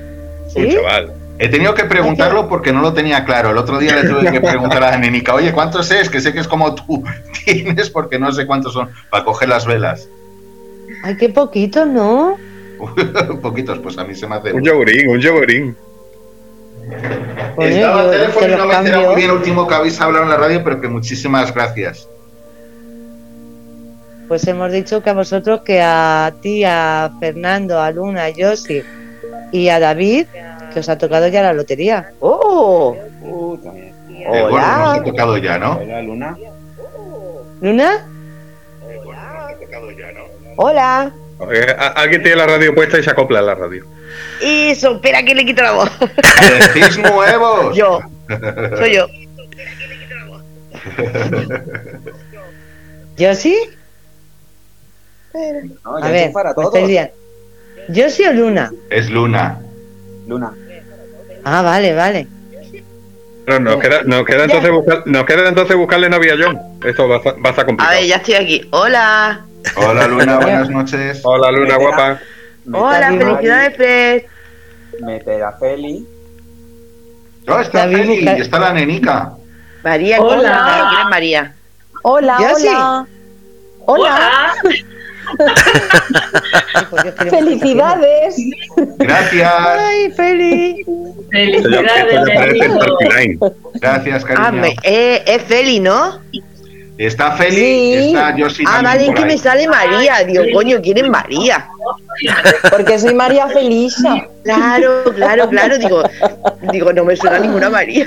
un 0.56 0.64
¿Sí? 0.64 0.72
chaval. 0.74 1.12
He 1.40 1.48
tenido 1.48 1.72
que 1.74 1.84
preguntarlo 1.84 2.48
porque 2.48 2.72
no 2.72 2.80
lo 2.80 2.92
tenía 2.92 3.24
claro. 3.24 3.50
El 3.50 3.58
otro 3.58 3.78
día 3.78 3.94
le 3.94 4.08
tuve 4.08 4.30
que 4.30 4.40
preguntar 4.40 4.82
a 4.82 4.90
la 4.90 4.98
nenica, 4.98 5.34
oye, 5.34 5.52
¿cuántos 5.52 5.90
es? 5.90 6.10
Que 6.10 6.20
sé 6.20 6.32
que 6.32 6.40
es 6.40 6.48
como 6.48 6.74
tú 6.74 7.04
tienes 7.44 7.90
porque 7.90 8.18
no 8.18 8.32
sé 8.32 8.46
cuántos 8.46 8.72
son 8.72 8.90
para 9.10 9.24
coger 9.24 9.48
las 9.48 9.64
velas. 9.64 10.08
Ay, 11.04 11.16
qué 11.16 11.28
poquito, 11.28 11.86
¿no? 11.86 12.36
Poquitos, 13.42 13.78
pues 13.78 13.98
a 13.98 14.04
mí 14.04 14.14
se 14.14 14.26
me 14.26 14.36
hace. 14.36 14.52
Un 14.52 14.64
yogurín, 14.64 15.08
un 15.10 15.20
yogurín. 15.20 15.76
Estaba 17.58 18.00
al 18.00 18.10
teléfono 18.10 18.46
te 18.46 18.52
y 18.52 18.56
no 18.56 18.66
me 18.66 18.72
cambio. 18.72 19.00
muy 19.02 19.16
bien 19.16 19.30
el 19.30 19.36
último 19.36 19.68
que 19.68 19.74
habéis 19.74 20.00
hablado 20.00 20.24
en 20.24 20.30
la 20.30 20.36
radio, 20.36 20.62
pero 20.64 20.80
que 20.80 20.88
muchísimas 20.88 21.54
gracias. 21.54 22.08
Pues 24.26 24.46
hemos 24.46 24.72
dicho 24.72 25.02
que 25.02 25.10
a 25.10 25.14
vosotros, 25.14 25.62
que 25.64 25.80
a 25.82 26.32
ti, 26.40 26.64
a 26.64 27.10
Fernando, 27.18 27.80
a 27.80 27.90
Luna, 27.90 28.26
a 28.26 28.32
Josi 28.36 28.82
y 29.52 29.68
a 29.68 29.80
David, 29.80 30.26
que 30.72 30.80
os 30.80 30.88
ha 30.88 30.98
tocado 30.98 31.28
ya 31.28 31.42
la 31.42 31.52
lotería. 31.52 32.12
¡Oh! 32.20 32.96
Uh, 33.22 33.56
también. 33.58 33.94
El 34.08 34.42
gordo 34.42 34.56
nos 34.56 34.64
ha 34.64 34.92
¡Hola! 34.94 35.04
tocado 35.04 35.36
ya, 35.38 35.58
¿no? 35.58 35.76
Hola, 35.78 36.02
Luna. 36.02 36.36
¿Luna? 37.60 38.06
¡Hola! 40.56 41.12
Eh, 41.52 41.76
a- 41.78 41.86
Alguien 41.88 42.22
tiene 42.22 42.36
la 42.36 42.46
radio 42.46 42.74
puesta 42.74 42.98
y 42.98 43.02
se 43.02 43.10
acopla 43.10 43.38
a 43.38 43.42
la 43.42 43.54
radio. 43.54 43.84
Eso, 44.42 44.96
espera 44.96 45.22
que 45.22 45.34
le 45.34 45.44
quito 45.44 45.62
la 45.62 45.72
voz. 45.72 45.90
¡Decís 46.74 46.98
nuevos! 46.98 47.76
Yo, 47.76 48.00
soy 48.76 48.94
yo. 48.94 49.06
¿Josi? 53.18 53.56
No, 55.84 55.96
A 55.96 56.06
yo 56.06 56.12
ver, 56.12 56.32
para 56.32 56.50
me 56.50 56.54
todos. 56.54 56.86
liando. 56.88 57.12
¿Josi 57.94 58.24
o 58.24 58.32
Luna? 58.32 58.72
Es 58.90 59.08
Luna. 59.10 59.58
Luna. 60.28 60.52
Ah, 61.44 61.62
vale, 61.62 61.94
vale. 61.94 62.26
No, 63.46 63.58
nos 63.58 63.78
queda, 63.80 64.02
nos 64.04 64.24
queda 64.26 64.44
entonces 64.44 64.70
buscar, 64.70 65.02
nos 65.06 65.24
queda 65.24 65.48
entonces 65.48 65.74
buscarle 65.76 66.10
novia 66.10 66.34
a 66.34 66.36
John. 66.38 66.58
Esto 66.84 67.08
va 67.08 67.16
a, 67.16 67.18
va 67.20 67.30
a 67.44 67.48
estar 67.48 67.60
A 67.60 67.66
complicado. 67.66 67.96
ver, 67.98 68.06
ya 68.06 68.16
estoy 68.16 68.34
aquí. 68.34 68.68
Hola. 68.70 69.40
Hola 69.76 70.06
Luna, 70.06 70.36
buenas 70.40 70.68
noches. 70.70 71.20
Hola 71.24 71.50
Luna 71.50 71.78
Me 71.78 71.84
guapa. 71.84 72.20
Hola, 72.72 73.08
felicidades, 73.08 73.76
Fred. 73.76 74.22
Me 75.00 75.18
pega 75.20 75.52
Feli. 75.52 76.06
Oh, 77.48 77.58
está 77.60 77.86
David, 77.86 77.96
Feli, 78.24 78.28
está 78.42 78.58
la 78.58 78.72
nenica. 78.74 79.32
María, 79.82 80.20
Hola. 80.20 80.36
hola. 80.36 80.86
¿Quién 80.90 81.00
es 81.00 81.08
María? 81.08 81.54
Hola, 82.02 82.54
sí. 82.56 82.66
hola. 82.68 83.06
Hola. 83.86 84.54
Queremos 87.18 87.30
¡Felicidades! 87.30 88.36
Gracias. 88.98 89.52
Ay, 89.56 90.10
Feli. 90.12 90.84
Felicidades. 91.30 92.28
Gracias, 93.74 94.24
Ah, 94.24 94.34
cariño. 94.50 94.62
me- 94.62 94.76
eh, 94.82 95.22
es 95.26 95.42
Feli, 95.42 95.80
¿no? 95.80 96.20
Está 96.98 97.30
Feli, 97.32 97.54
Sí. 97.54 98.08
está 98.08 98.34
Ah, 98.66 98.82
vale, 98.82 99.14
que 99.14 99.20
ahí. 99.20 99.24
me 99.26 99.38
sale 99.38 99.68
María. 99.68 100.24
Digo, 100.26 100.42
coño, 100.52 100.78
¿quién 100.82 100.98
es 100.98 101.08
María? 101.08 101.68
Porque 102.70 102.98
soy 102.98 103.14
María 103.14 103.46
Felisa. 103.46 104.26
Claro, 104.42 105.04
claro, 105.14 105.48
claro. 105.48 105.78
Digo, 105.78 106.02
digo 106.72 106.92
no 106.92 107.04
me 107.04 107.14
suena 107.14 107.38
ninguna 107.38 107.70
María. 107.70 108.04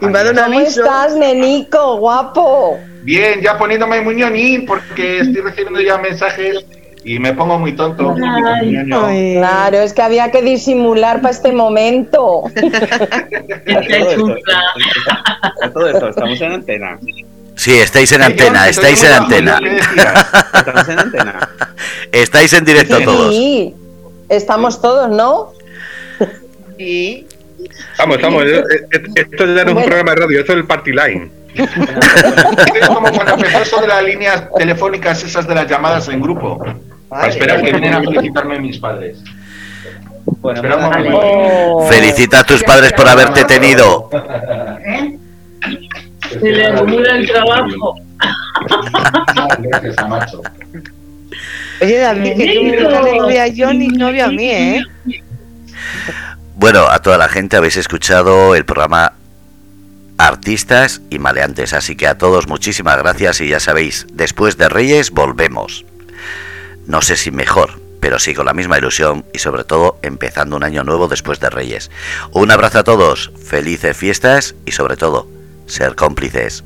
Y 0.00 0.06
me 0.06 0.18
ha 0.18 0.24
dado 0.24 0.46
un 0.46 0.52
¿Cómo 0.52 0.60
estás, 0.60 1.14
nenico, 1.16 1.98
guapo? 1.98 2.78
Bien, 3.02 3.40
ya 3.40 3.56
poniéndome 3.56 4.00
muñonín 4.00 4.66
porque 4.66 5.20
estoy 5.20 5.40
recibiendo 5.40 5.80
ya 5.80 5.96
mensajes 5.98 6.66
y 7.04 7.20
me 7.20 7.32
pongo 7.32 7.58
muy 7.60 7.76
tonto. 7.76 8.16
Ay. 8.20 9.36
Claro, 9.36 9.78
es 9.78 9.92
que 9.92 10.02
había 10.02 10.30
que 10.32 10.42
disimular 10.42 11.20
para 11.20 11.30
este 11.30 11.52
momento. 11.52 12.42
A 12.56 13.80
todo, 13.80 14.10
esto, 14.10 14.36
a 15.62 15.70
todo 15.70 15.88
esto, 15.88 16.08
estamos 16.08 16.40
en 16.40 16.52
antena. 16.52 16.98
Sí, 17.68 17.78
estáis 17.80 18.12
en 18.12 18.20
Yo 18.20 18.26
antena, 18.26 18.64
te 18.64 18.70
estáis 18.70 19.04
en 19.04 19.12
antena. 19.12 19.58
¿qué 19.62 19.68
decías? 19.70 20.26
Estamos 20.54 20.88
en 20.88 20.98
antena. 20.98 21.48
Estáis 22.12 22.52
en 22.54 22.64
directo 22.64 22.98
todos. 23.02 23.34
Sí, 23.34 23.74
estamos 24.30 24.80
todos, 24.80 25.10
¿no? 25.10 25.52
Sí. 26.78 27.26
Vamos, 27.98 28.16
estamos. 28.16 28.44
eh, 28.44 28.62
eh, 28.92 29.02
Esto 29.16 29.44
ya 29.44 29.46
no 29.46 29.58
es 29.60 29.66
un 29.66 29.74
Bueno. 29.74 29.86
programa 29.86 30.12
de 30.12 30.16
radio, 30.16 30.40
esto 30.40 30.52
es 30.52 30.58
el 30.58 30.64
party 30.64 30.92
line. 30.92 31.30
Es 31.54 32.86
como 32.88 33.10
cuando 33.10 33.34
empezó 33.34 33.58
eso 33.62 33.80
de 33.80 33.88
las 33.88 34.02
líneas 34.04 34.44
telefónicas 34.56 35.22
esas 35.24 35.46
de 35.46 35.54
las 35.56 35.66
llamadas 35.68 36.08
en 36.08 36.22
grupo. 36.22 36.64
Para 37.08 37.28
esperar 37.28 37.60
que 37.62 37.72
vienen 37.72 37.94
a 37.94 38.00
felicitarme 38.00 38.60
mis 38.60 38.78
padres. 38.78 39.18
Bueno, 40.40 40.62
vale. 40.62 41.10
Oh. 41.12 41.86
Felicita 41.90 42.40
a 42.40 42.44
tus 42.44 42.62
padres 42.62 42.92
por 42.94 43.08
haberte 43.08 43.44
tenido. 43.44 44.08
Se 46.30 46.38
le 46.40 46.66
acumula 46.66 47.16
el 47.16 47.26
trabajo. 47.26 47.94
Gracias, 49.58 50.08
macho. 50.08 50.42
Oye, 51.80 51.98
David, 51.98 52.36
que 52.36 52.54
tú 52.54 52.64
Benito. 52.64 52.84
buscas 52.84 53.16
novia 53.16 53.44
a 53.44 53.48
John 53.56 53.82
y 53.82 53.88
novia 53.88 54.26
a 54.26 54.28
mí, 54.30 54.50
¿eh? 54.50 54.82
Bueno, 56.56 56.88
a 56.88 57.00
toda 57.00 57.18
la 57.18 57.28
gente 57.28 57.56
habéis 57.56 57.76
escuchado 57.76 58.56
el 58.56 58.64
programa 58.64 59.12
Artistas 60.18 61.00
y 61.08 61.20
Maleantes, 61.20 61.72
así 61.72 61.94
que 61.94 62.08
a 62.08 62.18
todos 62.18 62.48
muchísimas 62.48 62.98
gracias 62.98 63.40
y 63.40 63.48
ya 63.48 63.60
sabéis, 63.60 64.06
después 64.12 64.56
de 64.58 64.68
Reyes 64.68 65.12
volvemos. 65.12 65.84
No 66.86 67.00
sé 67.00 67.16
si 67.16 67.30
mejor, 67.30 67.80
pero 68.00 68.18
sí 68.18 68.34
con 68.34 68.46
la 68.46 68.54
misma 68.54 68.78
ilusión 68.78 69.24
y 69.32 69.38
sobre 69.38 69.62
todo 69.62 70.00
empezando 70.02 70.56
un 70.56 70.64
año 70.64 70.82
nuevo 70.82 71.06
después 71.06 71.38
de 71.38 71.48
Reyes. 71.50 71.92
Un 72.32 72.50
abrazo 72.50 72.80
a 72.80 72.84
todos, 72.84 73.30
felices 73.44 73.96
fiestas 73.96 74.56
y 74.66 74.72
sobre 74.72 74.96
todo, 74.96 75.28
ser 75.68 75.94
cómplices. 75.94 76.64